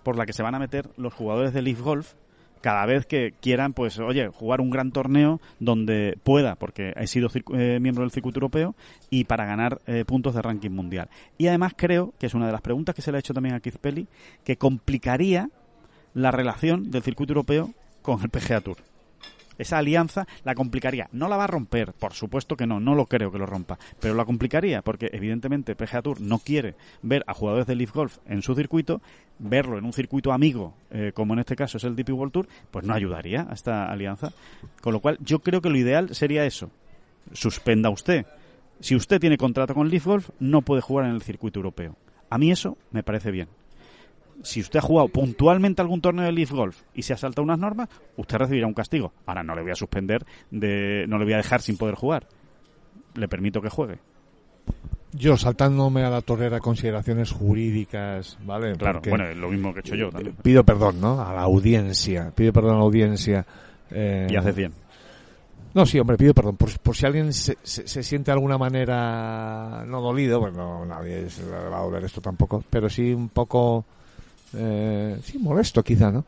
por 0.10 0.18
la 0.18 0.26
que 0.26 0.34
se 0.34 0.41
van 0.41 0.55
a 0.55 0.60
meter 0.60 0.89
los 0.97 1.14
jugadores 1.14 1.53
de 1.53 1.62
Leaf 1.62 1.82
Golf 1.82 2.14
cada 2.62 2.84
vez 2.88 3.05
que 3.05 3.36
quieran, 3.39 3.74
pues, 3.74 3.99
oye, 3.99 4.28
jugar 4.30 4.60
un 4.60 4.72
gran 4.72 4.91
torneo 4.91 5.39
donde 5.60 6.18
pueda, 6.24 6.55
porque 6.55 6.93
he 6.95 7.05
sido 7.05 7.30
eh, 7.53 7.78
miembro 7.80 8.01
del 8.01 8.10
circuito 8.10 8.39
europeo, 8.39 8.74
y 9.12 9.26
para 9.26 9.45
ganar 9.45 9.82
eh, 9.86 10.05
puntos 10.05 10.34
de 10.34 10.41
ranking 10.41 10.72
mundial. 10.72 11.10
Y 11.38 11.45
además 11.45 11.74
creo, 11.78 12.16
que 12.18 12.26
es 12.26 12.34
una 12.34 12.47
de 12.47 12.51
las 12.51 12.62
preguntas 12.62 12.95
que 12.95 13.03
se 13.03 13.12
le 13.12 13.18
ha 13.18 13.20
hecho 13.20 13.36
también 13.36 13.53
a 13.53 13.60
Keith 13.60 13.78
Pelly, 13.78 14.07
que 14.43 14.57
complicaría 14.57 15.51
la 16.16 16.32
relación 16.32 16.89
del 16.89 17.03
circuito 17.03 17.34
europeo 17.34 17.70
con 18.01 18.20
el 18.24 18.30
PGA 18.30 18.62
Tour. 18.62 18.78
Esa 19.60 19.78
alianza 19.78 20.28
la 20.43 20.55
complicaría. 20.55 21.07
No 21.12 21.28
la 21.28 21.38
va 21.38 21.43
a 21.43 21.47
romper, 21.47 21.93
por 21.93 22.14
supuesto 22.14 22.55
que 22.55 22.66
no, 22.66 22.80
no 22.80 22.95
lo 22.95 23.05
creo 23.05 23.32
que 23.32 23.38
lo 23.38 23.45
rompa, 23.45 23.78
pero 23.99 24.16
la 24.16 24.26
complicaría 24.26 24.82
porque 24.82 25.10
evidentemente 25.14 25.76
PGA 25.76 26.01
Tour 26.01 26.22
no 26.22 26.39
quiere 26.39 26.74
ver 27.03 27.24
a 27.28 27.36
jugadores 27.36 27.68
de 27.68 27.76
Leaf 27.76 27.93
Golf 27.93 28.18
en 28.26 28.41
su 28.41 28.55
circuito, 28.55 29.01
verlo 29.38 29.78
en 29.78 29.86
un 29.86 29.93
circuito 29.93 30.32
amigo, 30.32 30.74
eh, 30.89 31.12
como 31.14 31.34
en 31.34 31.39
este 31.39 31.55
caso 31.55 31.78
es 31.78 31.84
el 31.84 31.95
DP 31.95 32.10
World 32.10 32.34
Tour, 32.34 32.47
pues 32.72 32.86
no 32.86 32.93
ayudaría 32.93 33.45
a 33.49 33.53
esta 33.53 33.91
alianza. 33.91 34.32
Con 34.82 34.93
lo 34.93 35.01
cual, 35.01 35.18
yo 35.22 35.39
creo 35.39 35.62
que 35.62 35.70
lo 35.70 35.78
ideal 35.78 36.16
sería 36.16 36.45
eso. 36.45 36.72
Suspenda 37.34 37.89
usted. 37.89 38.26
Si 38.80 38.95
usted 38.95 39.20
tiene 39.20 39.38
contrato 39.38 39.76
con 39.76 39.89
Leaf 39.89 40.05
Golf, 40.05 40.30
no 40.39 40.62
puede 40.62 40.82
jugar 40.82 41.05
en 41.05 41.12
el 41.12 41.22
circuito 41.22 41.60
europeo. 41.60 41.95
A 42.30 42.38
mí 42.38 42.51
eso 42.51 42.78
me 42.91 43.03
parece 43.03 43.32
bien 43.32 43.59
si 44.44 44.62
usted 44.62 44.80
ha 44.80 44.82
jugado 44.82 45.08
puntualmente 45.10 45.82
algún 45.82 46.02
torneo 46.02 46.26
de 46.26 46.32
Leaf 46.32 46.52
Golf 46.52 46.82
y 46.94 47.02
se 47.02 47.14
ha 47.14 47.18
saltado 47.18 47.44
unas 47.44 47.60
normas, 47.60 47.90
usted 48.18 48.38
recibirá 48.38 48.68
un 48.68 48.74
castigo. 48.74 49.14
Ahora 49.26 49.44
no 49.44 49.56
le 49.56 49.62
voy 49.62 49.72
a 49.72 49.76
suspender, 49.76 50.26
de, 50.52 51.06
no 51.08 51.18
le 51.18 51.26
voy 51.26 51.34
a 51.34 51.38
dejar 51.38 51.62
sin 51.62 51.78
poder 51.78 51.96
jugar. 51.96 52.28
Le 53.16 53.28
permito 53.28 53.62
que 53.62 53.70
juegue. 53.70 54.00
Yo 55.12 55.36
saltándome 55.38 56.04
a 56.04 56.10
la 56.10 56.22
torrera 56.22 56.60
consideraciones 56.60 57.32
jurídicas, 57.32 58.38
¿vale? 58.46 58.76
Claro, 58.76 59.02
bueno, 59.08 59.28
es 59.28 59.38
lo 59.38 59.50
mismo 59.50 59.74
que 59.74 59.80
he 59.80 59.82
hecho 59.82 59.96
yo 59.96 60.12
también. 60.12 60.36
Pido 60.44 60.64
perdón, 60.64 61.02
¿no? 61.02 61.20
A 61.22 61.34
la 61.34 61.42
audiencia. 61.42 62.32
Pido 62.36 62.54
perdón 62.54 62.76
a 62.76 62.78
la 62.78 62.84
audiencia. 62.84 63.46
Eh, 63.90 64.28
y 64.30 64.36
haces 64.36 64.56
bien. 64.56 64.72
No, 65.74 65.86
sí, 65.86 66.00
hombre, 66.00 66.16
pido 66.16 66.34
perdón. 66.36 66.58
Por, 66.58 66.78
por 66.80 66.96
si 66.96 67.08
alguien 67.08 67.34
se, 67.34 67.58
se, 67.64 68.04
siente 68.04 68.30
de 68.30 68.34
alguna 68.34 68.60
manera 68.60 69.84
no 69.88 70.00
dolido, 70.00 70.40
bueno, 70.40 70.86
nadie 70.86 71.28
se 71.30 71.44
le 71.44 71.52
va 71.52 71.80
a 71.80 71.84
doler 71.84 72.04
esto 72.04 72.22
tampoco, 72.22 72.64
pero 72.70 72.88
sí 72.88 73.12
un 73.12 73.30
poco 73.30 73.86
eh, 74.56 75.20
sí, 75.24 75.38
molesto 75.39 75.84
quizá, 75.84 76.12
¿no? 76.12 76.26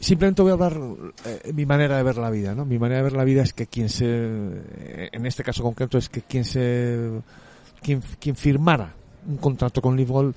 Simplemente 0.00 0.42
voy 0.42 0.50
a 0.50 0.54
hablar 0.54 0.78
eh, 1.24 1.52
mi 1.54 1.66
manera 1.66 1.96
de 1.96 2.02
ver 2.02 2.18
la 2.18 2.30
vida, 2.30 2.54
¿no? 2.54 2.64
Mi 2.64 2.78
manera 2.78 2.98
de 2.98 3.04
ver 3.04 3.12
la 3.14 3.24
vida 3.24 3.42
es 3.42 3.52
que 3.52 3.66
quien 3.66 3.88
se, 3.88 4.06
eh, 4.06 5.08
en 5.12 5.26
este 5.26 5.42
caso 5.42 5.62
concreto, 5.62 5.98
es 5.98 6.08
que 6.08 6.22
quien 6.22 6.44
se, 6.44 7.10
quien, 7.82 8.00
quien 8.20 8.36
firmara 8.36 8.94
un 9.26 9.38
contrato 9.38 9.80
con 9.80 9.96
Live 9.96 10.32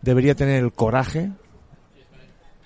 debería 0.00 0.34
tener 0.34 0.62
el 0.62 0.72
coraje 0.72 1.30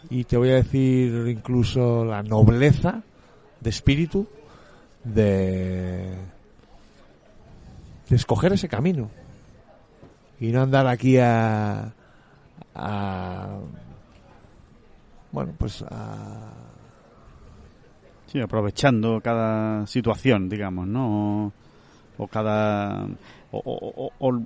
y 0.09 0.25
te 0.25 0.37
voy 0.37 0.51
a 0.51 0.55
decir 0.55 1.29
incluso 1.29 2.05
la 2.05 2.23
nobleza 2.23 3.03
de 3.61 3.71
espíritu 3.71 4.27
de, 5.05 6.15
de 8.09 8.17
escoger 8.17 8.53
ese 8.53 8.69
camino 8.69 9.11
y 10.41 10.49
no 10.49 10.63
andar 10.63 10.87
aquí 10.87 11.19
a, 11.19 11.93
bueno, 15.33 15.53
pues 15.59 15.85
Sí, 18.27 18.41
aprovechando 18.41 19.21
cada 19.21 19.87
situación, 19.87 20.49
digamos, 20.49 20.87
¿no? 20.87 21.53
O, 22.19 22.27
cada... 22.27 23.07
O, 23.53 24.41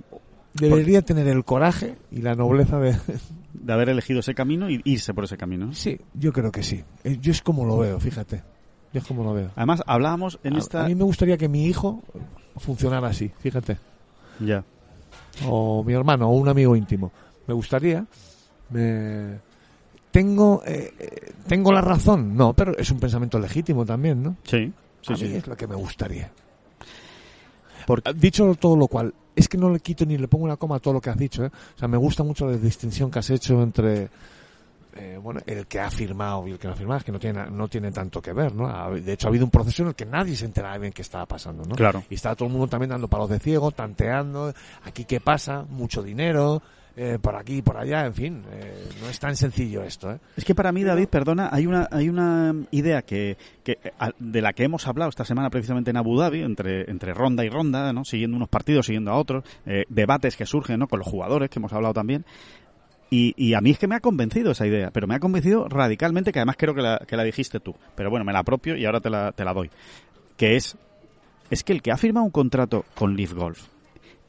Debería 0.53 1.01
tener 1.01 1.27
el 1.27 1.45
coraje 1.45 1.95
y 2.11 2.21
la 2.21 2.35
nobleza 2.35 2.77
de... 2.79 2.95
de 3.53 3.73
haber 3.73 3.89
elegido 3.89 4.19
ese 4.19 4.33
camino 4.33 4.69
y 4.69 4.81
irse 4.83 5.13
por 5.13 5.23
ese 5.23 5.37
camino. 5.37 5.73
Sí, 5.73 5.99
yo 6.13 6.33
creo 6.33 6.51
que 6.51 6.63
sí. 6.63 6.83
Eh, 7.03 7.17
yo 7.21 7.31
es 7.31 7.41
como 7.41 7.65
lo 7.65 7.77
veo, 7.77 7.99
fíjate. 7.99 8.43
Yo 8.93 8.99
es 8.99 9.07
como 9.07 9.23
lo 9.23 9.33
veo. 9.33 9.51
Además, 9.55 9.81
hablábamos 9.87 10.39
en 10.43 10.57
esta... 10.57 10.85
A 10.85 10.87
mí 10.87 10.95
me 10.95 11.03
gustaría 11.03 11.37
que 11.37 11.47
mi 11.47 11.65
hijo 11.65 12.03
funcionara 12.57 13.07
así, 13.07 13.31
fíjate. 13.39 13.77
Ya. 14.39 14.63
O 15.47 15.83
mi 15.83 15.93
hermano, 15.93 16.29
o 16.29 16.33
un 16.33 16.49
amigo 16.49 16.75
íntimo 16.75 17.11
me 17.51 17.55
gustaría. 17.55 18.05
Me... 18.69 19.39
Tengo, 20.09 20.63
eh, 20.65 20.93
eh, 20.97 21.33
tengo 21.47 21.71
la 21.71 21.81
razón, 21.81 22.35
no, 22.35 22.53
pero 22.53 22.77
es 22.77 22.89
un 22.91 22.99
pensamiento 22.99 23.39
legítimo 23.39 23.85
también, 23.85 24.23
¿no? 24.23 24.37
Sí, 24.43 24.71
sí, 25.01 25.13
A 25.13 25.15
sí. 25.15 25.35
es 25.35 25.47
lo 25.47 25.55
que 25.55 25.67
me 25.67 25.75
gustaría. 25.75 26.31
Dicho 28.15 28.55
todo 28.55 28.77
lo 28.77 28.87
cual, 28.87 29.13
es 29.35 29.49
que 29.49 29.57
no 29.57 29.69
le 29.69 29.79
quito 29.79 30.05
ni 30.05 30.17
le 30.17 30.27
pongo 30.27 30.45
una 30.45 30.55
coma 30.55 30.77
a 30.77 30.79
todo 30.79 30.93
lo 30.93 31.01
que 31.01 31.09
has 31.09 31.17
dicho, 31.17 31.43
¿eh? 31.43 31.51
O 31.75 31.79
sea, 31.79 31.87
me 31.87 31.97
gusta 31.97 32.23
mucho 32.23 32.45
la 32.45 32.55
distinción 32.55 33.11
que 33.11 33.19
has 33.19 33.29
hecho 33.29 33.61
entre 33.61 34.09
eh, 34.93 35.17
bueno, 35.21 35.39
el 35.45 35.67
que 35.67 35.79
ha 35.79 35.89
firmado 35.89 36.47
y 36.47 36.51
el 36.51 36.59
que 36.59 36.67
no 36.67 36.73
ha 36.73 36.77
firmado, 36.77 36.99
es 36.99 37.05
que 37.05 37.11
no 37.13 37.19
tiene, 37.19 37.49
no 37.49 37.67
tiene 37.69 37.91
tanto 37.91 38.21
que 38.21 38.33
ver, 38.33 38.53
¿no? 38.53 38.91
De 38.91 39.13
hecho, 39.13 39.27
ha 39.27 39.29
habido 39.29 39.45
un 39.45 39.51
proceso 39.51 39.83
en 39.83 39.89
el 39.89 39.95
que 39.95 40.05
nadie 40.05 40.35
se 40.35 40.45
enteraba 40.45 40.77
bien 40.77 40.91
qué 40.91 41.01
estaba 41.01 41.25
pasando, 41.25 41.63
¿no? 41.63 41.75
Claro. 41.75 42.03
Y 42.09 42.15
estaba 42.15 42.35
todo 42.35 42.47
el 42.47 42.51
mundo 42.51 42.67
también 42.67 42.89
dando 42.89 43.07
palos 43.07 43.29
de 43.29 43.39
ciego, 43.39 43.71
tanteando, 43.71 44.53
aquí 44.83 45.05
qué 45.05 45.21
pasa, 45.21 45.65
mucho 45.69 46.03
dinero, 46.03 46.61
eh, 46.97 47.17
por 47.21 47.35
aquí 47.35 47.57
y 47.57 47.61
por 47.61 47.77
allá, 47.77 48.05
en 48.05 48.13
fin, 48.13 48.43
eh, 48.51 48.89
no 49.01 49.09
es 49.09 49.19
tan 49.19 49.35
sencillo 49.35 49.83
esto. 49.83 50.11
¿eh? 50.11 50.19
Es 50.35 50.43
que 50.43 50.53
para 50.53 50.71
mí, 50.71 50.83
David, 50.83 51.07
perdona, 51.07 51.49
hay 51.51 51.65
una, 51.65 51.87
hay 51.89 52.09
una 52.09 52.53
idea 52.71 53.01
que, 53.01 53.37
que, 53.63 53.77
de 54.19 54.41
la 54.41 54.53
que 54.53 54.63
hemos 54.63 54.87
hablado 54.87 55.09
esta 55.09 55.23
semana 55.23 55.49
precisamente 55.49 55.91
en 55.91 55.97
Abu 55.97 56.17
Dhabi, 56.17 56.41
entre, 56.41 56.89
entre 56.89 57.13
ronda 57.13 57.45
y 57.45 57.49
ronda, 57.49 57.93
¿no? 57.93 58.03
siguiendo 58.03 58.35
unos 58.35 58.49
partidos, 58.49 58.87
siguiendo 58.87 59.11
a 59.11 59.17
otros, 59.17 59.43
eh, 59.65 59.85
debates 59.87 60.35
que 60.35 60.45
surgen 60.45 60.79
¿no? 60.79 60.87
con 60.87 60.99
los 60.99 61.07
jugadores, 61.07 61.49
que 61.49 61.59
hemos 61.59 61.71
hablado 61.71 61.93
también. 61.93 62.25
Y, 63.09 63.33
y, 63.35 63.55
a 63.55 63.61
mí 63.61 63.71
es 63.71 63.79
que 63.79 63.87
me 63.87 63.95
ha 63.95 63.99
convencido 63.99 64.51
esa 64.51 64.65
idea, 64.65 64.89
pero 64.91 65.05
me 65.05 65.15
ha 65.15 65.19
convencido 65.19 65.67
radicalmente, 65.67 66.31
que 66.31 66.39
además 66.39 66.55
creo 66.57 66.73
que 66.73 66.81
la, 66.81 67.01
que 67.05 67.17
la 67.17 67.23
dijiste 67.23 67.59
tú, 67.59 67.75
pero 67.93 68.09
bueno, 68.09 68.23
me 68.23 68.31
la 68.31 68.39
apropio 68.39 68.77
y 68.77 68.85
ahora 68.85 69.01
te 69.01 69.09
la, 69.09 69.33
te 69.33 69.43
la 69.43 69.53
doy, 69.53 69.69
que 70.37 70.55
es, 70.55 70.77
es 71.49 71.63
que 71.63 71.73
el 71.73 71.81
que 71.81 71.91
ha 71.91 71.97
firmado 71.97 72.25
un 72.25 72.31
contrato 72.31 72.85
con 72.95 73.17
Leaf 73.17 73.33
Golf 73.33 73.67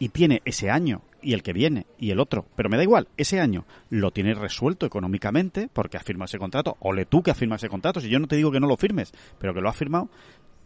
y 0.01 0.09
tiene 0.09 0.43
ese 0.45 0.69
año 0.69 1.03
y 1.23 1.33
el 1.33 1.43
que 1.43 1.53
viene 1.53 1.87
y 1.99 2.11
el 2.11 2.21
otro, 2.21 2.47
pero 2.57 2.69
me 2.69 2.77
da 2.77 2.83
igual, 2.83 3.09
ese 3.17 3.41
año 3.41 3.65
lo 3.91 4.11
tienes 4.11 4.39
resuelto 4.39 4.87
económicamente 4.87 5.69
porque 5.73 5.97
has 5.97 6.05
firmado 6.05 6.27
ese 6.27 6.39
contrato, 6.39 6.77
o 6.81 6.93
le 6.93 7.07
tú 7.07 7.23
que 7.23 7.31
has 7.31 7.39
firmado 7.39 7.57
ese 7.57 7.69
contrato, 7.69 8.01
si 8.01 8.09
yo 8.09 8.19
no 8.19 8.27
te 8.27 8.37
digo 8.37 8.51
que 8.51 8.61
no 8.61 8.67
lo 8.67 8.77
firmes, 8.77 9.13
pero 9.39 9.55
que 9.55 9.61
lo 9.61 9.69
has 9.69 9.77
firmado, 9.77 10.09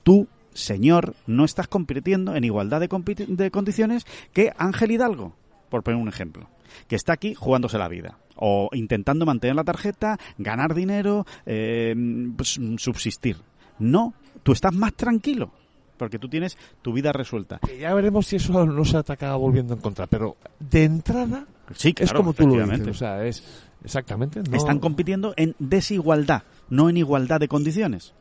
tú, 0.02 0.28
señor, 0.52 1.14
no 1.26 1.44
estás 1.44 1.68
compitiendo 1.68 2.34
en 2.34 2.44
igualdad 2.44 2.80
de, 2.80 3.50
condiciones 3.50 4.07
que 4.32 4.52
Ángel 4.57 4.92
Hidalgo, 4.92 5.34
por 5.68 5.82
poner 5.82 6.00
un 6.00 6.09
ejemplo, 6.09 6.48
que 6.88 6.96
está 6.96 7.12
aquí 7.12 7.34
jugándose 7.34 7.78
la 7.78 7.88
vida 7.88 8.18
o 8.34 8.68
intentando 8.72 9.24
mantener 9.24 9.57
la 9.57 9.64
tarjeta, 9.64 10.18
ganar 10.36 10.74
dinero, 10.74 11.24
eh, 11.46 11.94
pues, 12.36 12.61
subsistir. 12.76 13.36
No, 13.78 14.14
tú 14.42 14.52
estás 14.52 14.74
más 14.74 14.94
tranquilo 14.94 15.52
porque 15.97 16.18
tú 16.18 16.28
tienes 16.28 16.57
tu 16.82 16.92
vida 16.92 17.12
resuelta. 17.12 17.61
ya 17.78 17.94
veremos 17.94 18.26
si 18.26 18.36
eso 18.36 18.66
no 18.66 18.84
se 18.84 18.99
acaba 18.99 19.36
volviendo 19.36 19.74
en 19.74 19.80
contra, 19.80 20.07
pero 20.07 20.36
de 20.59 20.84
entrada 20.84 21.47
sí, 21.74 21.94
es 21.99 22.12
como 22.12 22.32
tú 22.32 22.47
lo 22.47 22.66
dices, 22.66 22.88
o 22.88 22.94
sea, 22.94 23.24
es 23.24 23.42
exactamente. 23.84 24.42
Están 24.53 24.78
compitiendo 24.78 25.34
en 25.36 25.55
desigualdad, 25.59 26.42
no 26.68 26.88
en 26.88 26.97
igualdad 26.97 27.40
de 27.40 27.49
condiciones. 27.49 28.14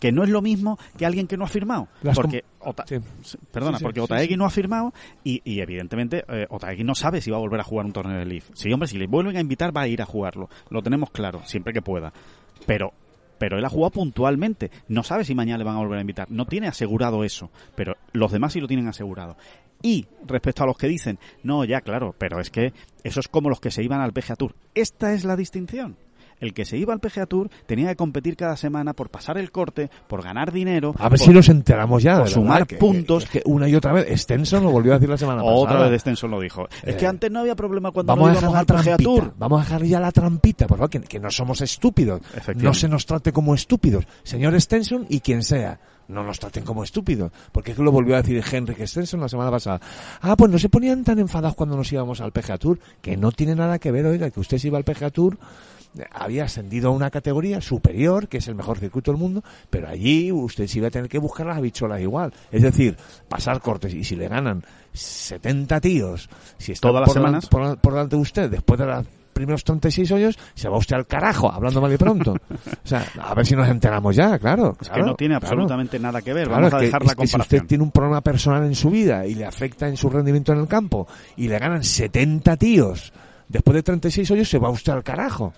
Que 0.00 0.12
no 0.12 0.22
es 0.22 0.30
lo 0.30 0.40
mismo 0.40 0.78
que 0.96 1.04
alguien 1.06 1.26
que 1.26 1.36
no 1.36 1.44
ha 1.44 1.48
firmado. 1.48 1.88
porque 2.14 2.44
perdona, 3.50 3.78
porque 3.80 4.00
Otaegui 4.00 4.36
no 4.36 4.44
ha 4.44 4.50
firmado 4.50 4.92
y, 5.24 5.42
y 5.44 5.60
evidentemente 5.60 6.24
eh, 6.28 6.46
Otaegui 6.48 6.84
no 6.84 6.94
sabe 6.94 7.20
si 7.20 7.32
va 7.32 7.36
a 7.36 7.40
volver 7.40 7.58
a 7.58 7.64
jugar 7.64 7.84
un 7.84 7.92
torneo 7.92 8.16
de 8.16 8.24
Leaf. 8.24 8.48
Sí, 8.52 8.72
hombre, 8.72 8.86
si 8.86 8.96
le 8.96 9.08
vuelven 9.08 9.36
a 9.36 9.40
invitar 9.40 9.76
va 9.76 9.82
a 9.82 9.88
ir 9.88 10.00
a 10.00 10.06
jugarlo. 10.06 10.48
Lo 10.70 10.82
tenemos 10.82 11.10
claro, 11.10 11.42
siempre 11.44 11.72
que 11.72 11.82
pueda. 11.82 12.12
Pero 12.64 12.92
pero 13.38 13.58
él 13.58 13.64
ha 13.64 13.70
jugado 13.70 13.90
puntualmente. 13.90 14.70
No 14.88 15.02
sabe 15.02 15.24
si 15.24 15.34
mañana 15.34 15.58
le 15.58 15.64
van 15.64 15.76
a 15.76 15.80
volver 15.80 15.98
a 15.98 16.02
invitar. 16.02 16.30
No 16.30 16.46
tiene 16.46 16.68
asegurado 16.68 17.24
eso, 17.24 17.50
pero 17.74 17.96
los 18.12 18.32
demás 18.32 18.52
sí 18.52 18.60
lo 18.60 18.68
tienen 18.68 18.88
asegurado. 18.88 19.36
Y 19.80 20.06
respecto 20.26 20.64
a 20.64 20.66
los 20.66 20.76
que 20.76 20.88
dicen, 20.88 21.18
no, 21.42 21.64
ya 21.64 21.80
claro, 21.80 22.14
pero 22.18 22.40
es 22.40 22.50
que 22.50 22.72
eso 23.04 23.20
es 23.20 23.28
como 23.28 23.48
los 23.48 23.60
que 23.60 23.70
se 23.70 23.84
iban 23.84 24.00
al 24.00 24.12
PGA 24.12 24.36
Tour. 24.36 24.54
Esta 24.74 25.12
es 25.12 25.24
la 25.24 25.36
distinción 25.36 25.96
el 26.40 26.54
que 26.54 26.64
se 26.64 26.76
iba 26.76 26.92
al 26.92 27.00
PGA 27.00 27.26
Tour 27.26 27.50
tenía 27.66 27.88
que 27.88 27.96
competir 27.96 28.36
cada 28.36 28.56
semana 28.56 28.92
por 28.92 29.10
pasar 29.10 29.38
el 29.38 29.50
corte, 29.50 29.90
por 30.06 30.22
ganar 30.22 30.52
dinero. 30.52 30.94
A 30.98 31.08
ver 31.08 31.18
si 31.18 31.30
nos 31.30 31.48
enteramos 31.48 32.02
ya. 32.02 32.18
Por 32.18 32.28
sumar 32.28 32.66
puntos. 32.66 33.26
Que, 33.26 33.42
una 33.44 33.68
y 33.68 33.74
otra 33.74 33.92
vez. 33.92 34.20
Stenson 34.20 34.62
lo 34.62 34.70
volvió 34.70 34.92
a 34.92 34.96
decir 34.96 35.08
la 35.08 35.18
semana 35.18 35.42
pasada. 35.42 35.56
Otra 35.56 35.88
vez 35.88 36.00
Stenson 36.00 36.30
lo 36.30 36.40
dijo. 36.40 36.68
es 36.82 36.96
que 36.96 37.04
eh, 37.04 37.08
antes 37.08 37.30
no 37.30 37.40
había 37.40 37.56
problema 37.56 37.90
cuando 37.90 38.14
vamos 38.14 38.32
no 38.32 38.38
íbamos 38.38 38.56
al 38.56 38.66
PGA 38.66 38.96
Tour. 38.96 39.34
Vamos 39.38 39.60
a 39.60 39.64
dejar 39.64 39.84
ya 39.84 40.00
la 40.00 40.12
trampita, 40.12 40.66
por 40.66 40.78
favor, 40.78 40.90
que, 40.90 41.20
no 41.20 41.30
somos 41.30 41.60
estúpidos. 41.60 42.20
No 42.56 42.74
se 42.74 42.88
nos 42.88 43.06
trate 43.06 43.32
como 43.32 43.54
estúpidos. 43.54 44.04
Señor 44.22 44.58
Stenson 44.60 45.06
y 45.08 45.20
quien 45.20 45.42
sea 45.42 45.78
no 46.08 46.24
nos 46.24 46.38
traten 46.38 46.64
como 46.64 46.82
estúpidos. 46.82 47.30
Porque 47.52 47.74
lo 47.74 47.92
volvió 47.92 48.16
a 48.16 48.22
decir 48.22 48.42
Henry 48.50 48.86
Stenson 48.86 49.20
la 49.20 49.28
semana 49.28 49.50
pasada. 49.50 49.80
Ah, 50.20 50.36
pues 50.36 50.50
no 50.50 50.58
se 50.58 50.68
ponían 50.68 51.04
tan 51.04 51.18
enfadados 51.18 51.54
cuando 51.54 51.76
nos 51.76 51.92
íbamos 51.92 52.20
al 52.20 52.32
PGA 52.32 52.58
Tour, 52.58 52.78
que 53.00 53.16
no 53.16 53.30
tiene 53.30 53.54
nada 53.54 53.78
que 53.78 53.92
ver, 53.92 54.06
oiga, 54.06 54.30
que 54.30 54.40
usted 54.40 54.58
se 54.58 54.68
iba 54.68 54.78
al 54.78 54.84
PGA 54.84 55.10
Tour 55.10 55.38
había 56.12 56.44
ascendido 56.44 56.88
a 56.88 56.92
una 56.92 57.10
categoría 57.10 57.60
superior, 57.60 58.28
que 58.28 58.38
es 58.38 58.48
el 58.48 58.54
mejor 58.54 58.78
circuito 58.78 59.10
del 59.10 59.20
mundo, 59.20 59.42
pero 59.70 59.88
allí 59.88 60.30
usted 60.32 60.66
sí 60.66 60.80
va 60.80 60.88
a 60.88 60.90
tener 60.90 61.08
que 61.08 61.18
buscar 61.18 61.46
las 61.46 61.58
habichuelas 61.58 62.00
igual. 62.00 62.32
Es 62.50 62.62
decir, 62.62 62.96
pasar 63.28 63.60
cortes 63.60 63.94
y 63.94 64.04
si 64.04 64.16
le 64.16 64.28
ganan 64.28 64.64
70 64.92 65.80
tíos, 65.80 66.28
si 66.56 66.72
está 66.72 66.88
todas 66.88 67.02
las 67.02 67.12
semanas 67.12 67.46
por, 67.46 67.76
delante 67.92 68.16
de 68.16 68.22
usted 68.22 68.50
después 68.50 68.78
de 68.78 68.86
los 68.86 69.06
primeros 69.32 69.62
36 69.62 70.10
hoyos, 70.10 70.38
se 70.54 70.68
va 70.68 70.78
usted 70.78 70.96
al 70.96 71.06
carajo, 71.06 71.50
hablando 71.50 71.80
mal 71.80 71.92
y 71.92 71.96
pronto. 71.96 72.32
o 72.32 72.88
sea, 72.88 73.06
a 73.22 73.34
ver 73.34 73.46
si 73.46 73.54
nos 73.54 73.68
enteramos 73.68 74.16
ya, 74.16 74.36
claro. 74.38 74.76
Es 74.80 74.88
que 74.88 75.00
no 75.00 75.14
tiene 75.14 75.36
absolutamente 75.36 75.98
nada 75.98 76.20
que 76.22 76.32
ver. 76.32 76.48
Vamos 76.48 76.72
a 76.74 76.78
dejar 76.78 77.04
la 77.04 77.14
si 77.24 77.36
usted 77.36 77.64
tiene 77.64 77.84
un 77.84 77.92
problema 77.92 78.20
personal 78.20 78.64
en 78.64 78.74
su 78.74 78.90
vida 78.90 79.26
y 79.26 79.34
le 79.34 79.44
afecta 79.44 79.86
en 79.86 79.96
su 79.96 80.10
rendimiento 80.10 80.52
en 80.52 80.58
el 80.58 80.66
campo 80.66 81.06
y 81.36 81.46
le 81.46 81.58
ganan 81.58 81.84
70 81.84 82.56
tíos 82.56 83.12
después 83.48 83.76
de 83.76 83.82
36 83.84 84.30
hoyos, 84.32 84.48
se 84.48 84.58
va 84.58 84.70
usted 84.70 84.92
al 84.92 85.04
carajo 85.04 85.52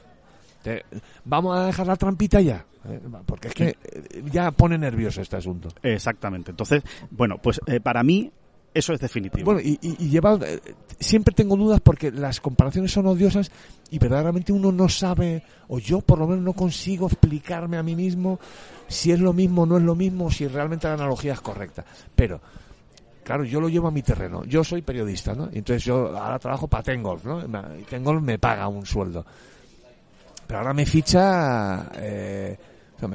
vamos 1.24 1.56
a 1.58 1.66
dejar 1.66 1.86
la 1.86 1.96
trampita 1.96 2.40
ya. 2.40 2.64
¿eh? 2.88 3.00
Porque 3.26 3.48
es 3.48 3.54
que 3.54 3.68
eh, 3.82 4.22
ya 4.32 4.50
pone 4.50 4.76
nervioso 4.78 5.20
este 5.20 5.36
asunto. 5.36 5.68
Exactamente. 5.82 6.50
Entonces, 6.50 6.82
bueno, 7.10 7.38
pues 7.38 7.60
eh, 7.66 7.80
para 7.80 8.02
mí 8.02 8.30
eso 8.72 8.92
es 8.92 9.00
definitivo. 9.00 9.46
Bueno, 9.46 9.60
y, 9.60 9.78
y- 9.82 9.96
y 10.04 10.08
lleva, 10.10 10.38
eh, 10.46 10.60
siempre 11.00 11.34
tengo 11.34 11.56
dudas 11.56 11.80
porque 11.80 12.12
las 12.12 12.40
comparaciones 12.40 12.92
son 12.92 13.06
odiosas 13.06 13.50
y 13.90 13.98
verdaderamente 13.98 14.52
uno 14.52 14.70
no 14.70 14.88
sabe, 14.88 15.42
o 15.68 15.78
yo 15.80 16.00
por 16.00 16.18
lo 16.20 16.28
menos 16.28 16.44
no 16.44 16.52
consigo 16.52 17.06
explicarme 17.08 17.76
a 17.78 17.82
mí 17.82 17.96
mismo 17.96 18.38
si 18.86 19.10
es 19.10 19.18
lo 19.18 19.32
mismo 19.32 19.62
o 19.62 19.66
no 19.66 19.76
es 19.78 19.82
lo 19.82 19.94
mismo, 19.96 20.30
si 20.30 20.46
realmente 20.46 20.86
la 20.86 20.94
analogía 20.94 21.32
es 21.32 21.40
correcta. 21.40 21.84
Pero, 22.14 22.40
claro, 23.24 23.42
yo 23.44 23.60
lo 23.60 23.68
llevo 23.68 23.88
a 23.88 23.90
mi 23.92 24.02
terreno. 24.02 24.44
Yo 24.44 24.62
soy 24.62 24.82
periodista, 24.82 25.34
¿no? 25.34 25.48
Y 25.52 25.58
entonces 25.58 25.84
yo 25.84 26.16
ahora 26.16 26.38
trabajo 26.38 26.68
para 26.68 26.82
Tengolf, 26.84 27.24
¿no? 27.24 27.42
Tengolf 27.88 28.22
me 28.22 28.38
paga 28.38 28.68
un 28.68 28.86
sueldo. 28.86 29.24
Pero 30.50 30.58
ahora 30.58 30.74
me 30.74 30.84
ficha... 30.84 31.86
Eh, 31.94 32.58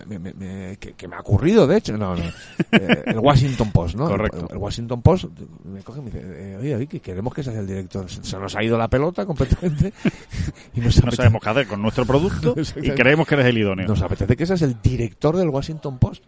me- 0.07 0.17
me- 0.17 0.33
me- 0.33 0.77
que, 0.77 0.93
que 0.93 1.07
me 1.07 1.15
ha 1.15 1.19
ocurrido, 1.19 1.67
de 1.67 1.77
hecho, 1.77 1.95
no, 1.97 2.15
no. 2.15 2.23
Eh, 2.71 3.03
el 3.07 3.19
Washington 3.19 3.71
Post, 3.71 3.95
¿no? 3.95 4.07
Correcto. 4.07 4.47
El, 4.49 4.55
el 4.55 4.57
Washington 4.57 5.01
Post 5.01 5.25
me 5.65 5.81
coge 5.83 5.99
y 5.99 6.01
me 6.03 6.09
dice, 6.11 6.23
eh, 6.25 6.57
oye, 6.57 6.75
oye, 6.75 6.87
que 6.87 6.99
queremos 7.01 7.33
que 7.33 7.43
seas 7.43 7.57
el 7.57 7.67
director. 7.67 8.09
Se, 8.09 8.23
se 8.23 8.39
nos 8.39 8.55
ha 8.55 8.63
ido 8.63 8.77
la 8.77 8.87
pelota 8.87 9.25
completamente 9.25 9.93
y 10.73 10.79
nos, 10.79 11.03
no 11.03 11.11
sabemos 11.11 11.39
qué 11.43 11.49
hacer 11.49 11.67
con 11.67 11.81
nuestro 11.83 12.05
producto 12.05 12.55
y 12.81 12.89
creemos 12.91 13.27
que 13.27 13.35
eres 13.35 13.47
el 13.47 13.57
idóneo. 13.59 13.85
nos 13.87 14.01
apetece 14.01 14.35
que 14.37 14.45
seas 14.47 14.61
el 14.63 14.81
director 14.81 15.35
del 15.37 15.49
Washington 15.49 15.99
Post 15.99 16.23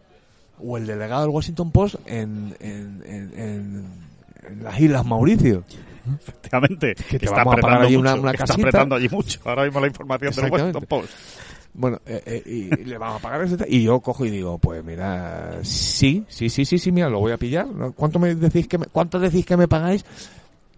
o 0.60 0.78
el 0.78 0.86
delegado 0.86 1.22
del 1.22 1.32
Washington 1.32 1.72
Post 1.72 1.96
en, 2.06 2.56
en, 2.60 3.02
en, 3.06 3.40
en- 3.40 3.86
en 4.50 4.64
las 4.64 4.80
Islas 4.80 5.06
Mauricio. 5.06 5.64
Efectivamente. 6.16 6.96
Que 6.96 7.20
te 7.20 7.26
está 7.26 7.44
vamos 7.44 7.56
a 7.56 7.58
pagar 7.58 7.78
apretando 7.78 7.88
allí 7.88 7.98
mucho, 7.98 8.22
una 8.22 8.32
está 8.32 8.46
casita. 8.46 8.68
apretando 8.68 8.96
allí 8.96 9.10
mucho. 9.10 9.40
Ahora 9.46 9.64
mismo 9.66 9.80
la 9.80 9.88
información 9.88 10.34
del. 10.36 10.52
Washington 10.52 10.86
Post. 10.88 11.10
Bueno, 11.74 12.02
eh, 12.08 12.24
eh, 12.26 12.44
y 12.46 12.86
le 12.86 12.98
vamos 12.98 13.20
a 13.20 13.22
pagar 13.22 13.44
ese 13.44 13.58
y 13.68 13.84
yo 13.84 14.00
cojo 14.00 14.26
y 14.26 14.32
digo, 14.32 14.58
pues 14.58 14.84
mira, 14.84 15.60
sí, 15.62 16.26
sí, 16.28 16.50
sí, 16.50 16.66
sí, 16.66 16.80
sí, 16.80 16.92
mira, 16.92 17.08
lo 17.08 17.20
voy 17.20 17.34
a 17.34 17.38
pillar. 17.38 17.68
¿Cuánto 17.96 18.18
me 18.18 18.34
decís 18.34 18.68
que 18.68 18.80
me, 18.80 18.88
cuánto 18.88 19.20
decís 19.20 19.46
que 19.46 19.56
me 19.56 19.68
pagáis? 19.68 20.04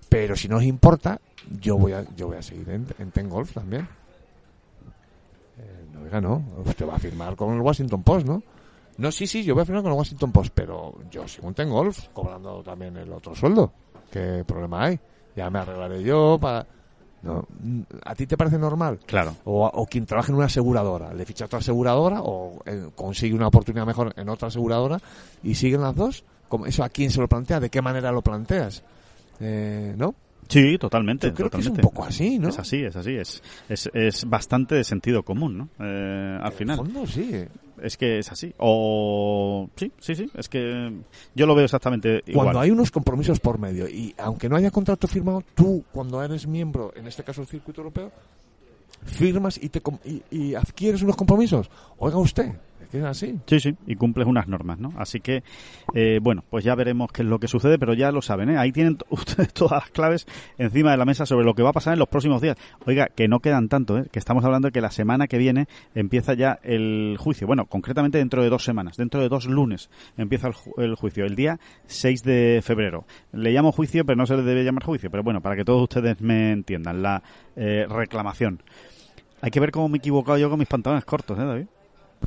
Pero 0.09 0.35
si 0.35 0.49
no 0.49 0.57
os 0.57 0.63
importa, 0.63 1.21
yo 1.61 1.77
voy 1.77 1.93
a, 1.93 2.03
yo 2.17 2.27
voy 2.27 2.37
a 2.37 2.41
seguir 2.41 2.69
en, 2.69 2.85
en 2.97 3.11
Ten 3.11 3.29
Golf 3.29 3.53
también. 3.53 3.87
Eh, 5.57 5.85
no, 5.93 6.01
oiga, 6.01 6.19
no, 6.19 6.43
usted 6.65 6.85
va 6.85 6.95
a 6.95 6.99
firmar 6.99 7.35
con 7.37 7.53
el 7.53 7.61
Washington 7.61 8.03
Post, 8.03 8.27
¿no? 8.27 8.43
No, 8.97 9.11
sí, 9.13 9.25
sí, 9.25 9.43
yo 9.45 9.53
voy 9.53 9.61
a 9.61 9.65
firmar 9.65 9.83
con 9.83 9.93
el 9.93 9.97
Washington 9.97 10.33
Post, 10.33 10.51
pero 10.53 10.95
yo 11.09 11.25
sigo 11.29 11.47
en 11.47 11.53
Ten 11.53 11.69
Golf, 11.69 12.07
cobrando 12.11 12.61
también 12.61 12.97
el 12.97 13.11
otro 13.13 13.33
sueldo. 13.33 13.71
¿Qué 14.11 14.43
problema 14.45 14.85
hay? 14.85 14.99
Ya 15.35 15.49
me 15.49 15.59
arreglaré 15.59 16.03
yo 16.03 16.37
para... 16.39 16.65
No, 17.21 17.45
¿A 18.05 18.15
ti 18.15 18.25
te 18.25 18.37
parece 18.37 18.57
normal? 18.57 18.97
Claro. 19.05 19.35
o, 19.43 19.65
o 19.67 19.85
quien 19.87 20.05
trabaja 20.05 20.31
en 20.31 20.37
una 20.37 20.45
aseguradora, 20.45 21.13
le 21.13 21.25
ficha 21.25 21.43
a 21.43 21.47
otra 21.47 21.59
aseguradora 21.59 22.21
o 22.21 22.61
eh, 22.65 22.87
consigue 22.95 23.35
una 23.35 23.47
oportunidad 23.47 23.85
mejor 23.85 24.13
en 24.15 24.29
otra 24.29 24.47
aseguradora 24.47 24.99
y 25.43 25.55
siguen 25.55 25.81
las 25.81 25.93
dos. 25.95 26.23
¿Cómo- 26.47 26.65
¿Eso 26.65 26.81
a 26.83 26.87
quién 26.89 27.11
se 27.11 27.19
lo 27.19 27.27
plantea? 27.27 27.59
¿De 27.59 27.69
qué 27.69 27.81
manera 27.81 28.11
lo 28.13 28.21
planteas? 28.21 28.83
Eh, 29.41 29.93
¿No? 29.97 30.15
Sí, 30.47 30.77
totalmente. 30.79 31.27
Yo 31.27 31.33
creo 31.35 31.49
que 31.49 31.57
es 31.57 31.67
un 31.67 31.73
totalmente. 31.75 31.81
poco 31.95 32.07
así, 32.07 32.39
¿no? 32.39 32.47
Es 32.49 32.57
así, 32.57 32.83
es 32.83 32.95
así. 32.95 33.15
Es, 33.17 33.43
es, 33.67 33.89
es 33.93 34.25
bastante 34.27 34.75
de 34.75 34.83
sentido 34.85 35.21
común, 35.23 35.57
¿no? 35.57 35.69
Eh, 35.79 36.37
al 36.37 36.41
En 36.41 36.45
el 36.47 36.51
final. 36.53 36.77
fondo, 36.77 37.05
sí. 37.05 37.45
Es 37.81 37.97
que 37.97 38.19
es 38.19 38.31
así. 38.31 38.53
O. 38.57 39.69
Sí, 39.75 39.91
sí, 39.99 40.15
sí. 40.15 40.29
Es 40.35 40.49
que 40.49 40.93
yo 41.35 41.45
lo 41.45 41.55
veo 41.55 41.65
exactamente 41.65 42.23
igual. 42.27 42.45
Cuando 42.45 42.59
hay 42.59 42.71
unos 42.71 42.91
compromisos 42.91 43.39
por 43.39 43.59
medio 43.59 43.87
y 43.87 44.13
aunque 44.17 44.49
no 44.49 44.55
haya 44.55 44.71
contrato 44.71 45.07
firmado, 45.07 45.43
tú 45.55 45.83
cuando 45.91 46.21
eres 46.23 46.47
miembro, 46.47 46.93
en 46.95 47.07
este 47.07 47.23
caso 47.23 47.41
del 47.41 47.47
circuito 47.47 47.81
europeo, 47.81 48.11
firmas 49.05 49.57
y, 49.61 49.69
te, 49.69 49.81
y, 50.05 50.23
y 50.31 50.55
adquieres 50.55 51.01
unos 51.01 51.15
compromisos. 51.15 51.69
Oiga 51.97 52.17
usted, 52.17 52.53
es 52.97 53.03
así. 53.03 53.37
Sí, 53.45 53.59
sí, 53.59 53.75
y 53.85 53.95
cumples 53.95 54.27
unas 54.27 54.47
normas, 54.47 54.79
¿no? 54.79 54.93
Así 54.97 55.19
que, 55.19 55.43
eh, 55.93 56.19
bueno, 56.21 56.43
pues 56.49 56.63
ya 56.63 56.75
veremos 56.75 57.11
qué 57.11 57.21
es 57.21 57.27
lo 57.27 57.39
que 57.39 57.47
sucede, 57.47 57.77
pero 57.77 57.93
ya 57.93 58.11
lo 58.11 58.21
saben, 58.21 58.49
¿eh? 58.49 58.57
Ahí 58.57 58.71
tienen 58.71 58.97
ustedes 59.09 59.53
todas 59.53 59.83
las 59.83 59.89
claves 59.91 60.27
encima 60.57 60.91
de 60.91 60.97
la 60.97 61.05
mesa 61.05 61.25
sobre 61.25 61.45
lo 61.45 61.53
que 61.53 61.63
va 61.63 61.69
a 61.69 61.73
pasar 61.73 61.93
en 61.93 61.99
los 61.99 62.07
próximos 62.07 62.41
días. 62.41 62.57
Oiga, 62.85 63.07
que 63.07 63.27
no 63.27 63.39
quedan 63.39 63.69
tanto, 63.69 63.97
¿eh? 63.97 64.05
Que 64.11 64.19
estamos 64.19 64.43
hablando 64.43 64.67
de 64.67 64.71
que 64.71 64.81
la 64.81 64.91
semana 64.91 65.27
que 65.27 65.37
viene 65.37 65.67
empieza 65.93 66.33
ya 66.33 66.59
el 66.63 67.17
juicio. 67.19 67.47
Bueno, 67.47 67.65
concretamente 67.65 68.17
dentro 68.17 68.41
de 68.41 68.49
dos 68.49 68.63
semanas, 68.63 68.97
dentro 68.97 69.21
de 69.21 69.29
dos 69.29 69.45
lunes 69.45 69.89
empieza 70.17 70.47
el, 70.47 70.55
el 70.83 70.95
juicio, 70.95 71.25
el 71.25 71.35
día 71.35 71.59
6 71.85 72.23
de 72.23 72.61
febrero. 72.63 73.05
Le 73.31 73.51
llamo 73.51 73.71
juicio, 73.71 74.05
pero 74.05 74.15
no 74.15 74.25
se 74.25 74.35
le 74.35 74.43
debe 74.43 74.63
llamar 74.63 74.83
juicio, 74.83 75.09
pero 75.09 75.23
bueno, 75.23 75.41
para 75.41 75.55
que 75.55 75.65
todos 75.65 75.83
ustedes 75.83 76.21
me 76.21 76.51
entiendan, 76.51 77.01
la 77.01 77.21
eh, 77.55 77.85
reclamación. 77.89 78.61
Hay 79.41 79.51
que 79.51 79.59
ver 79.59 79.71
cómo 79.71 79.89
me 79.89 79.97
he 79.97 79.99
equivocado 79.99 80.37
yo 80.37 80.49
con 80.49 80.59
mis 80.59 80.67
pantalones 80.67 81.05
cortos, 81.05 81.37
¿eh, 81.39 81.43
David? 81.43 81.65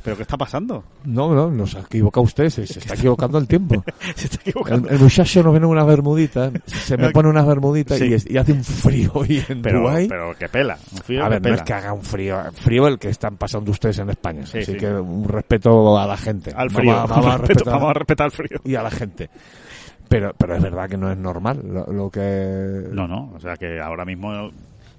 ¿Pero 0.01 0.15
qué 0.17 0.23
está 0.23 0.37
pasando? 0.37 0.83
No, 1.05 1.33
no, 1.35 1.51
nos 1.51 1.75
ha 1.75 1.81
equivocado 1.81 2.23
usted, 2.23 2.49
se, 2.49 2.65
se 2.65 2.79
está 2.79 2.95
equivocando 2.95 3.37
el 3.37 3.47
tiempo. 3.47 3.83
Se 4.15 4.25
está 4.25 4.37
El, 4.43 4.49
equivocando. 4.49 4.89
el 4.89 4.99
muchacho 4.99 5.43
nos 5.43 5.53
viene 5.53 5.65
unas 5.67 5.85
bermuditas, 5.85 6.51
se 6.65 6.97
me 6.97 7.09
pone 7.13 7.29
unas 7.29 7.45
bermuditas 7.45 7.99
Sí. 7.99 8.05
y, 8.07 8.13
es- 8.15 8.29
y 8.29 8.37
hace 8.37 8.53
un 8.53 8.63
frío 8.63 9.11
hoy 9.15 9.43
en 9.47 9.61
Pero, 9.61 9.79
Dubái. 9.81 10.07
pero 10.07 10.35
que 10.35 10.49
pela. 10.49 10.77
Un 10.91 10.97
frío 10.97 11.23
a 11.23 11.29
ver, 11.29 11.39
no 11.39 11.43
pela. 11.43 11.55
es 11.57 11.61
que 11.61 11.73
haga 11.73 11.93
un 11.93 12.01
frío, 12.01 12.37
frío 12.53 12.87
el 12.87 12.97
que 12.99 13.09
están 13.09 13.37
pasando 13.37 13.71
ustedes 13.71 13.99
en 13.99 14.09
España. 14.09 14.45
Sí, 14.45 14.57
así 14.59 14.71
sí. 14.73 14.77
que 14.77 14.87
un 14.91 15.27
respeto 15.27 15.97
a 15.99 16.07
la 16.07 16.17
gente. 16.17 16.49
Al 16.51 16.69
Vamos 16.69 16.73
frío. 16.73 16.93
a- 16.99 17.05
Vamos, 17.05 17.25
a 17.27 17.37
respetar 17.37 17.73
vamos 17.73 17.89
a 17.89 17.93
respetar 17.93 18.25
el 18.25 18.31
frío. 18.31 18.59
y 18.65 18.75
a 18.75 18.83
la 18.83 18.91
gente. 18.91 19.29
Pero, 20.09 20.33
pero 20.37 20.55
es 20.55 20.61
verdad 20.61 20.89
que 20.89 20.97
no 20.97 21.11
es 21.11 21.17
normal 21.17 21.61
lo, 21.63 21.85
lo 21.91 22.09
que... 22.09 22.83
No, 22.91 23.07
no. 23.07 23.31
O 23.35 23.39
sea 23.39 23.55
que 23.55 23.79
ahora 23.79 24.05
mismo, 24.05 24.51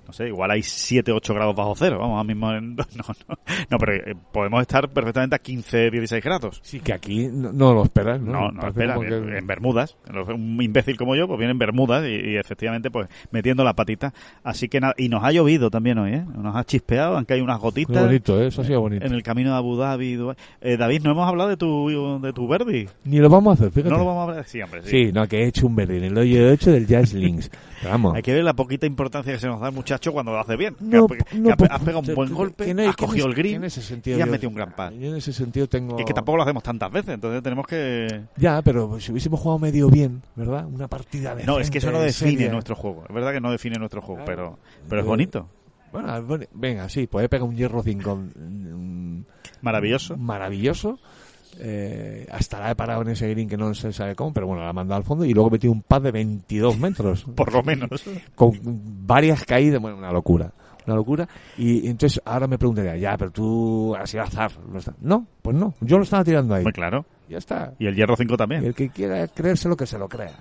no 0.07 0.12
sé, 0.12 0.28
igual 0.28 0.50
hay 0.50 0.62
7, 0.62 1.12
8 1.12 1.34
grados 1.34 1.55
bajo 1.57 1.74
cero. 1.76 1.98
Vamos, 1.98 2.16
ahora 2.16 2.24
mismo 2.24 2.52
en... 2.52 2.76
No, 2.94 3.05
no. 3.28 3.36
No, 3.70 3.78
pero 3.78 3.94
eh, 3.94 4.14
podemos 4.32 4.61
estar 4.61 4.88
perfectamente 4.90 5.36
a 5.36 5.38
15, 5.38 5.90
16 5.90 6.22
grados. 6.24 6.61
Sí, 6.62 6.80
que 6.80 6.92
aquí 6.92 7.28
no, 7.30 7.52
no 7.52 7.72
lo 7.74 7.84
esperas, 7.84 8.20
¿no? 8.20 8.32
No, 8.32 8.40
no, 8.52 8.61
Parece 8.61 8.80
espera, 8.80 8.94
como 8.94 9.09
que- 9.09 9.38
en 9.38 9.46
Bermudas. 9.46 9.96
Un 10.28 10.61
imbécil 10.62 10.96
como 10.96 11.14
yo, 11.16 11.26
pues 11.26 11.38
viene 11.38 11.52
en 11.52 11.59
Bermudas 11.59 12.05
y, 12.07 12.30
y 12.32 12.36
efectivamente, 12.36 12.90
pues 12.90 13.09
metiendo 13.30 13.64
la 13.64 13.74
patita. 13.74 14.12
Así 14.42 14.68
que 14.68 14.80
nada, 14.80 14.94
y 14.96 15.09
nos 15.09 15.22
ha 15.24 15.32
llovido 15.32 15.70
también 15.70 15.98
hoy, 15.98 16.12
¿eh? 16.14 16.24
Nos 16.36 16.57
ha 16.57 16.64
chispeado, 16.64 17.16
aunque 17.16 17.34
hay 17.34 17.40
unas 17.40 17.61
gotitas. 17.61 18.05
bonito, 18.05 18.40
¿eh? 18.40 18.48
eso 18.48 18.62
ha 18.62 18.64
sido 18.64 18.80
bonito. 18.80 19.05
En 19.07 19.12
el 19.12 19.22
camino 19.22 19.50
de 19.50 19.57
Abu 19.57 19.76
Dhabi. 19.76 20.18
Eh, 20.61 20.76
David, 20.76 21.02
no 21.02 21.11
hemos 21.12 21.28
hablado 21.28 21.50
de 21.50 21.57
tu, 21.57 22.20
de 22.20 22.32
tu 22.32 22.48
Verdi. 22.48 22.88
Ni 23.05 23.18
lo 23.18 23.28
vamos 23.28 23.52
a 23.52 23.55
hacer, 23.55 23.72
fíjate. 23.72 23.90
No 23.90 23.98
lo 23.98 24.05
vamos 24.05 24.20
a 24.20 24.30
hablar. 24.30 24.44
Sí, 24.46 24.61
hombre, 24.62 24.82
sí. 24.82 24.90
Sí, 24.90 25.12
no, 25.12 25.26
que 25.26 25.42
he 25.42 25.46
hecho 25.46 25.66
un 25.66 25.74
en 25.80 26.05
el 26.05 26.16
hoyo 26.18 26.50
8 26.52 26.72
del 26.72 26.86
Jazz 26.86 27.12
Links. 27.12 27.50
Vamos. 27.84 28.14
Hay 28.14 28.22
que 28.22 28.32
ver 28.32 28.44
la 28.44 28.55
poquita 28.55 28.86
importancia 28.86 29.32
que 29.32 29.38
se 29.38 29.46
nos 29.46 29.61
da 29.61 29.68
el 29.68 29.74
muchacho 29.95 30.12
cuando 30.12 30.32
lo 30.32 30.40
hace 30.40 30.57
bien. 30.57 30.76
No, 30.80 31.07
que, 31.07 31.14
ha, 31.14 31.24
que 31.24 31.38
no, 31.38 31.51
ha- 31.53 31.57
pues, 31.57 31.70
has 31.70 31.80
pegado 31.80 32.01
un 32.01 32.07
que- 32.07 32.14
buen 32.14 32.28
que- 32.28 32.34
golpe, 32.34 32.64
que 32.66 32.74
que 32.74 32.84
en 32.84 32.92
cogido 32.95 33.26
el 33.26 33.34
green 33.34 33.53
que 33.53 33.57
en 33.57 33.64
ese 33.64 33.82
sentido 33.82 34.18
y 34.18 34.20
has 34.20 34.26
yo- 34.26 34.32
metido 34.32 34.49
un 34.51 34.55
gran 34.57 34.72
par. 34.74 34.92
Yo 34.92 35.09
en 35.11 35.16
ese 35.16 35.32
sentido 35.32 35.68
tengo... 35.68 35.97
Y 35.99 36.03
es 36.03 36.07
que 36.07 36.14
tampoco 36.14 36.36
lo 36.36 36.42
hacemos 36.42 36.62
tantas 36.62 36.90
veces, 36.90 37.14
entonces 37.14 37.42
tenemos 37.42 37.66
que... 37.66 38.22
Ya, 38.36 38.61
pero 38.62 38.99
si 39.01 39.12
hubiésemos 39.12 39.40
jugado 39.40 39.59
medio 39.59 39.88
bien, 39.88 40.22
¿verdad? 40.36 40.66
Una 40.66 40.88
partida 40.88 41.34
de 41.34 41.45
No, 41.45 41.59
es 41.59 41.70
que 41.70 41.78
eso 41.78 41.90
no 41.90 42.01
define 42.01 42.49
nuestro 42.49 42.74
juego. 42.76 43.05
Es 43.09 43.14
verdad 43.14 43.32
que 43.32 43.40
no 43.40 43.51
define 43.51 43.76
nuestro 43.78 44.01
juego, 44.03 44.24
Claro. 44.24 44.59
pero, 44.70 44.88
pero 44.88 45.01
es 45.03 45.07
bonito. 45.07 45.49
Bueno, 45.92 46.22
bueno, 46.24 46.45
venga, 46.55 46.88
sí, 46.88 47.07
pues 47.07 47.24
he 47.24 47.28
pegado 47.28 47.49
un 47.49 47.57
hierro 47.57 47.80
5 47.82 48.18
Maravilloso. 49.62 50.16
maravilloso. 50.16 50.99
Eh, 51.59 52.26
hasta 52.30 52.61
la 52.61 52.70
he 52.70 52.74
parado 52.74 53.02
en 53.02 53.09
ese 53.09 53.28
green 53.30 53.48
que 53.48 53.57
no 53.57 53.74
se 53.74 53.92
sabe 53.92 54.14
cómo, 54.14 54.32
pero 54.32 54.46
bueno, 54.46 54.62
la 54.62 54.70
he 54.70 54.72
mandado 54.72 54.98
al 54.98 55.05
fondo 55.05 55.24
y 55.24 55.32
luego 55.32 55.48
he 55.48 55.52
metido 55.52 55.72
un 55.72 55.82
pad 55.82 56.02
de 56.02 56.12
22 56.12 56.78
metros. 56.78 57.24
Por 57.36 57.52
lo 57.52 57.62
menos. 57.62 57.88
con 58.34 58.52
varias 59.07 59.44
caídas, 59.44 59.80
bueno, 59.80 59.98
una 59.98 60.12
locura. 60.12 60.52
Una 60.86 60.96
locura. 60.96 61.28
Y 61.57 61.88
entonces 61.88 62.20
ahora 62.24 62.46
me 62.46 62.59
preguntaría, 62.59 62.96
ya, 62.96 63.16
pero 63.16 63.30
tú 63.30 63.96
sido 64.05 64.22
azar. 64.22 64.52
¿no 65.00 65.26
pues 65.40 65.57
no. 65.57 65.74
Yo 65.80 65.96
lo 65.96 66.05
estaba 66.05 66.24
tirando 66.24 66.55
ahí. 66.55 66.62
Muy 66.62 66.72
claro. 66.72 67.07
Ya 67.28 67.38
está. 67.38 67.72
Y 67.78 67.86
el 67.86 67.94
Hierro 67.94 68.16
5 68.16 68.34
Y 68.34 68.36
también. 68.36 68.64
el 68.64 68.74
que 68.74 68.90
quiera 68.90 69.26
creerse 69.28 69.68
lo 69.68 69.76
que 69.76 69.86
se 69.86 69.98
lo 69.98 70.09
crea. 70.09 70.32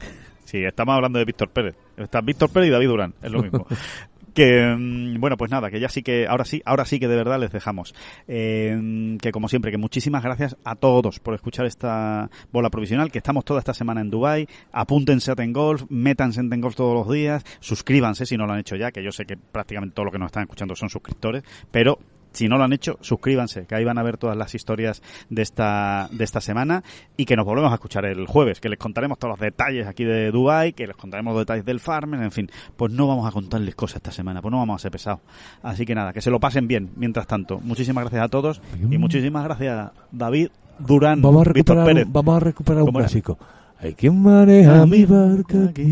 Sí, 0.43 0.63
estamos 0.63 0.95
hablando 0.95 1.17
de 1.17 1.25
Víctor 1.25 1.49
Pérez. 1.49 1.75
Está 1.95 2.21
Víctor 2.21 2.49
Pérez 2.49 2.67
y 2.67 2.71
David 2.71 2.87
Durán, 2.87 3.13
es 3.21 3.31
lo 3.31 3.41
mismo. 3.41 3.65
que 4.33 4.75
mm, 4.77 5.19
bueno 5.19 5.37
pues 5.37 5.51
nada 5.51 5.69
que 5.69 5.79
ya 5.79 5.89
sí 5.89 6.03
que 6.03 6.27
ahora 6.27 6.45
sí 6.45 6.61
ahora 6.65 6.85
sí 6.85 6.99
que 6.99 7.07
de 7.07 7.15
verdad 7.15 7.39
les 7.39 7.51
dejamos. 7.51 7.93
Eh, 8.27 9.17
que 9.21 9.31
como 9.31 9.47
siempre 9.47 9.71
que 9.71 9.77
muchísimas 9.77 10.23
gracias 10.23 10.57
a 10.63 10.75
todos 10.75 11.19
por 11.19 11.33
escuchar 11.35 11.65
esta 11.65 12.29
bola 12.51 12.69
provisional 12.69 13.11
que 13.11 13.19
estamos 13.19 13.45
toda 13.45 13.59
esta 13.59 13.73
semana 13.73 14.01
en 14.01 14.09
Dubai 14.09 14.47
apúntense 14.71 15.31
a 15.31 15.35
Tengolf 15.35 15.83
métanse 15.89 16.39
en 16.39 16.49
Tengolf 16.49 16.75
todos 16.75 16.93
los 16.93 17.13
días 17.13 17.43
suscríbanse 17.59 18.25
si 18.25 18.37
no 18.37 18.45
lo 18.45 18.53
han 18.53 18.59
hecho 18.59 18.75
ya 18.75 18.91
que 18.91 19.03
yo 19.03 19.11
sé 19.11 19.25
que 19.25 19.37
prácticamente 19.37 19.95
todo 19.95 20.05
lo 20.05 20.11
que 20.11 20.19
nos 20.19 20.27
están 20.27 20.43
escuchando 20.43 20.75
son 20.75 20.89
suscriptores 20.89 21.43
pero 21.71 21.99
si 22.33 22.49
no 22.49 22.57
lo 22.57 22.63
han 22.65 22.73
hecho, 22.73 22.97
suscríbanse, 23.01 23.65
que 23.65 23.75
ahí 23.75 23.85
van 23.85 23.97
a 23.97 24.03
ver 24.03 24.17
todas 24.17 24.35
las 24.35 24.53
historias 24.55 25.01
de 25.29 25.41
esta, 25.41 26.09
de 26.11 26.23
esta 26.23 26.41
semana 26.41 26.83
y 27.15 27.25
que 27.25 27.35
nos 27.35 27.45
volvemos 27.45 27.71
a 27.71 27.75
escuchar 27.75 28.05
el 28.05 28.25
jueves, 28.27 28.59
que 28.59 28.69
les 28.69 28.77
contaremos 28.79 29.17
todos 29.19 29.31
los 29.33 29.39
detalles 29.39 29.87
aquí 29.87 30.03
de 30.03 30.31
Dubai, 30.31 30.73
que 30.73 30.87
les 30.87 30.95
contaremos 30.97 31.33
los 31.33 31.41
detalles 31.41 31.63
del 31.65 31.79
Farmer, 31.79 32.21
en 32.21 32.31
fin, 32.31 32.49
pues 32.75 32.91
no 32.91 33.07
vamos 33.07 33.27
a 33.27 33.31
contarles 33.31 33.75
cosas 33.75 33.97
esta 33.97 34.11
semana, 34.11 34.41
pues 34.41 34.51
no 34.51 34.57
vamos 34.57 34.75
a 34.75 34.79
ser 34.81 34.91
pesados. 34.91 35.21
Así 35.61 35.85
que 35.85 35.95
nada, 35.95 36.11
que 36.13 36.21
se 36.21 36.29
lo 36.31 36.39
pasen 36.39 36.67
bien 36.67 36.91
mientras 36.95 37.27
tanto. 37.27 37.59
Muchísimas 37.59 38.03
gracias 38.03 38.23
a 38.23 38.27
todos 38.29 38.61
y 38.89 38.97
muchísimas 38.97 39.43
gracias 39.45 39.91
David 40.11 40.49
Durán, 40.79 41.21
Vamos 41.21 41.47
a 41.47 41.53
Víctor 41.53 41.77
recuperar, 41.77 41.85
Pérez. 41.85 42.05
un, 42.07 42.13
vamos 42.13 42.35
a 42.35 42.39
recuperar 42.39 42.83
un 42.83 42.91
clásico. 42.91 43.37
Hay 43.79 43.93
quien 43.93 44.21
maneja 44.21 44.85
mi 44.85 45.05
barca 45.05 45.65
aquí. 45.69 45.83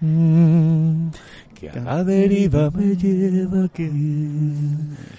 Mm, 0.00 1.08
que 1.54 1.70
a 1.70 1.80
la 1.80 2.04
deriva 2.04 2.70
me 2.70 2.96
lleva 2.96 3.68
que 3.68 3.90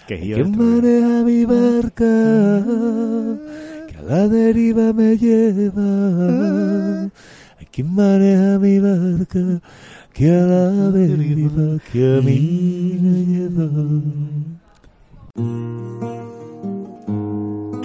Que 0.08 0.20
¿Quién 0.20 0.52
maneja 0.58 1.24
mi 1.24 1.46
barca? 1.46 2.06
Que 3.88 3.96
a 3.98 4.02
la 4.02 4.28
deriva 4.28 4.94
me 4.94 5.18
lleva. 5.18 7.10
Quien 7.72 7.94
maneja 7.94 8.60
mi 8.60 8.80
barca. 8.80 9.62
Que 10.14 10.30
a 10.30 10.46
la 10.46 10.92
deriva 10.92 11.80
que 11.92 12.18
a 12.18 12.22
mí 12.22 13.00
me 13.02 13.26
lleva. 13.26 13.68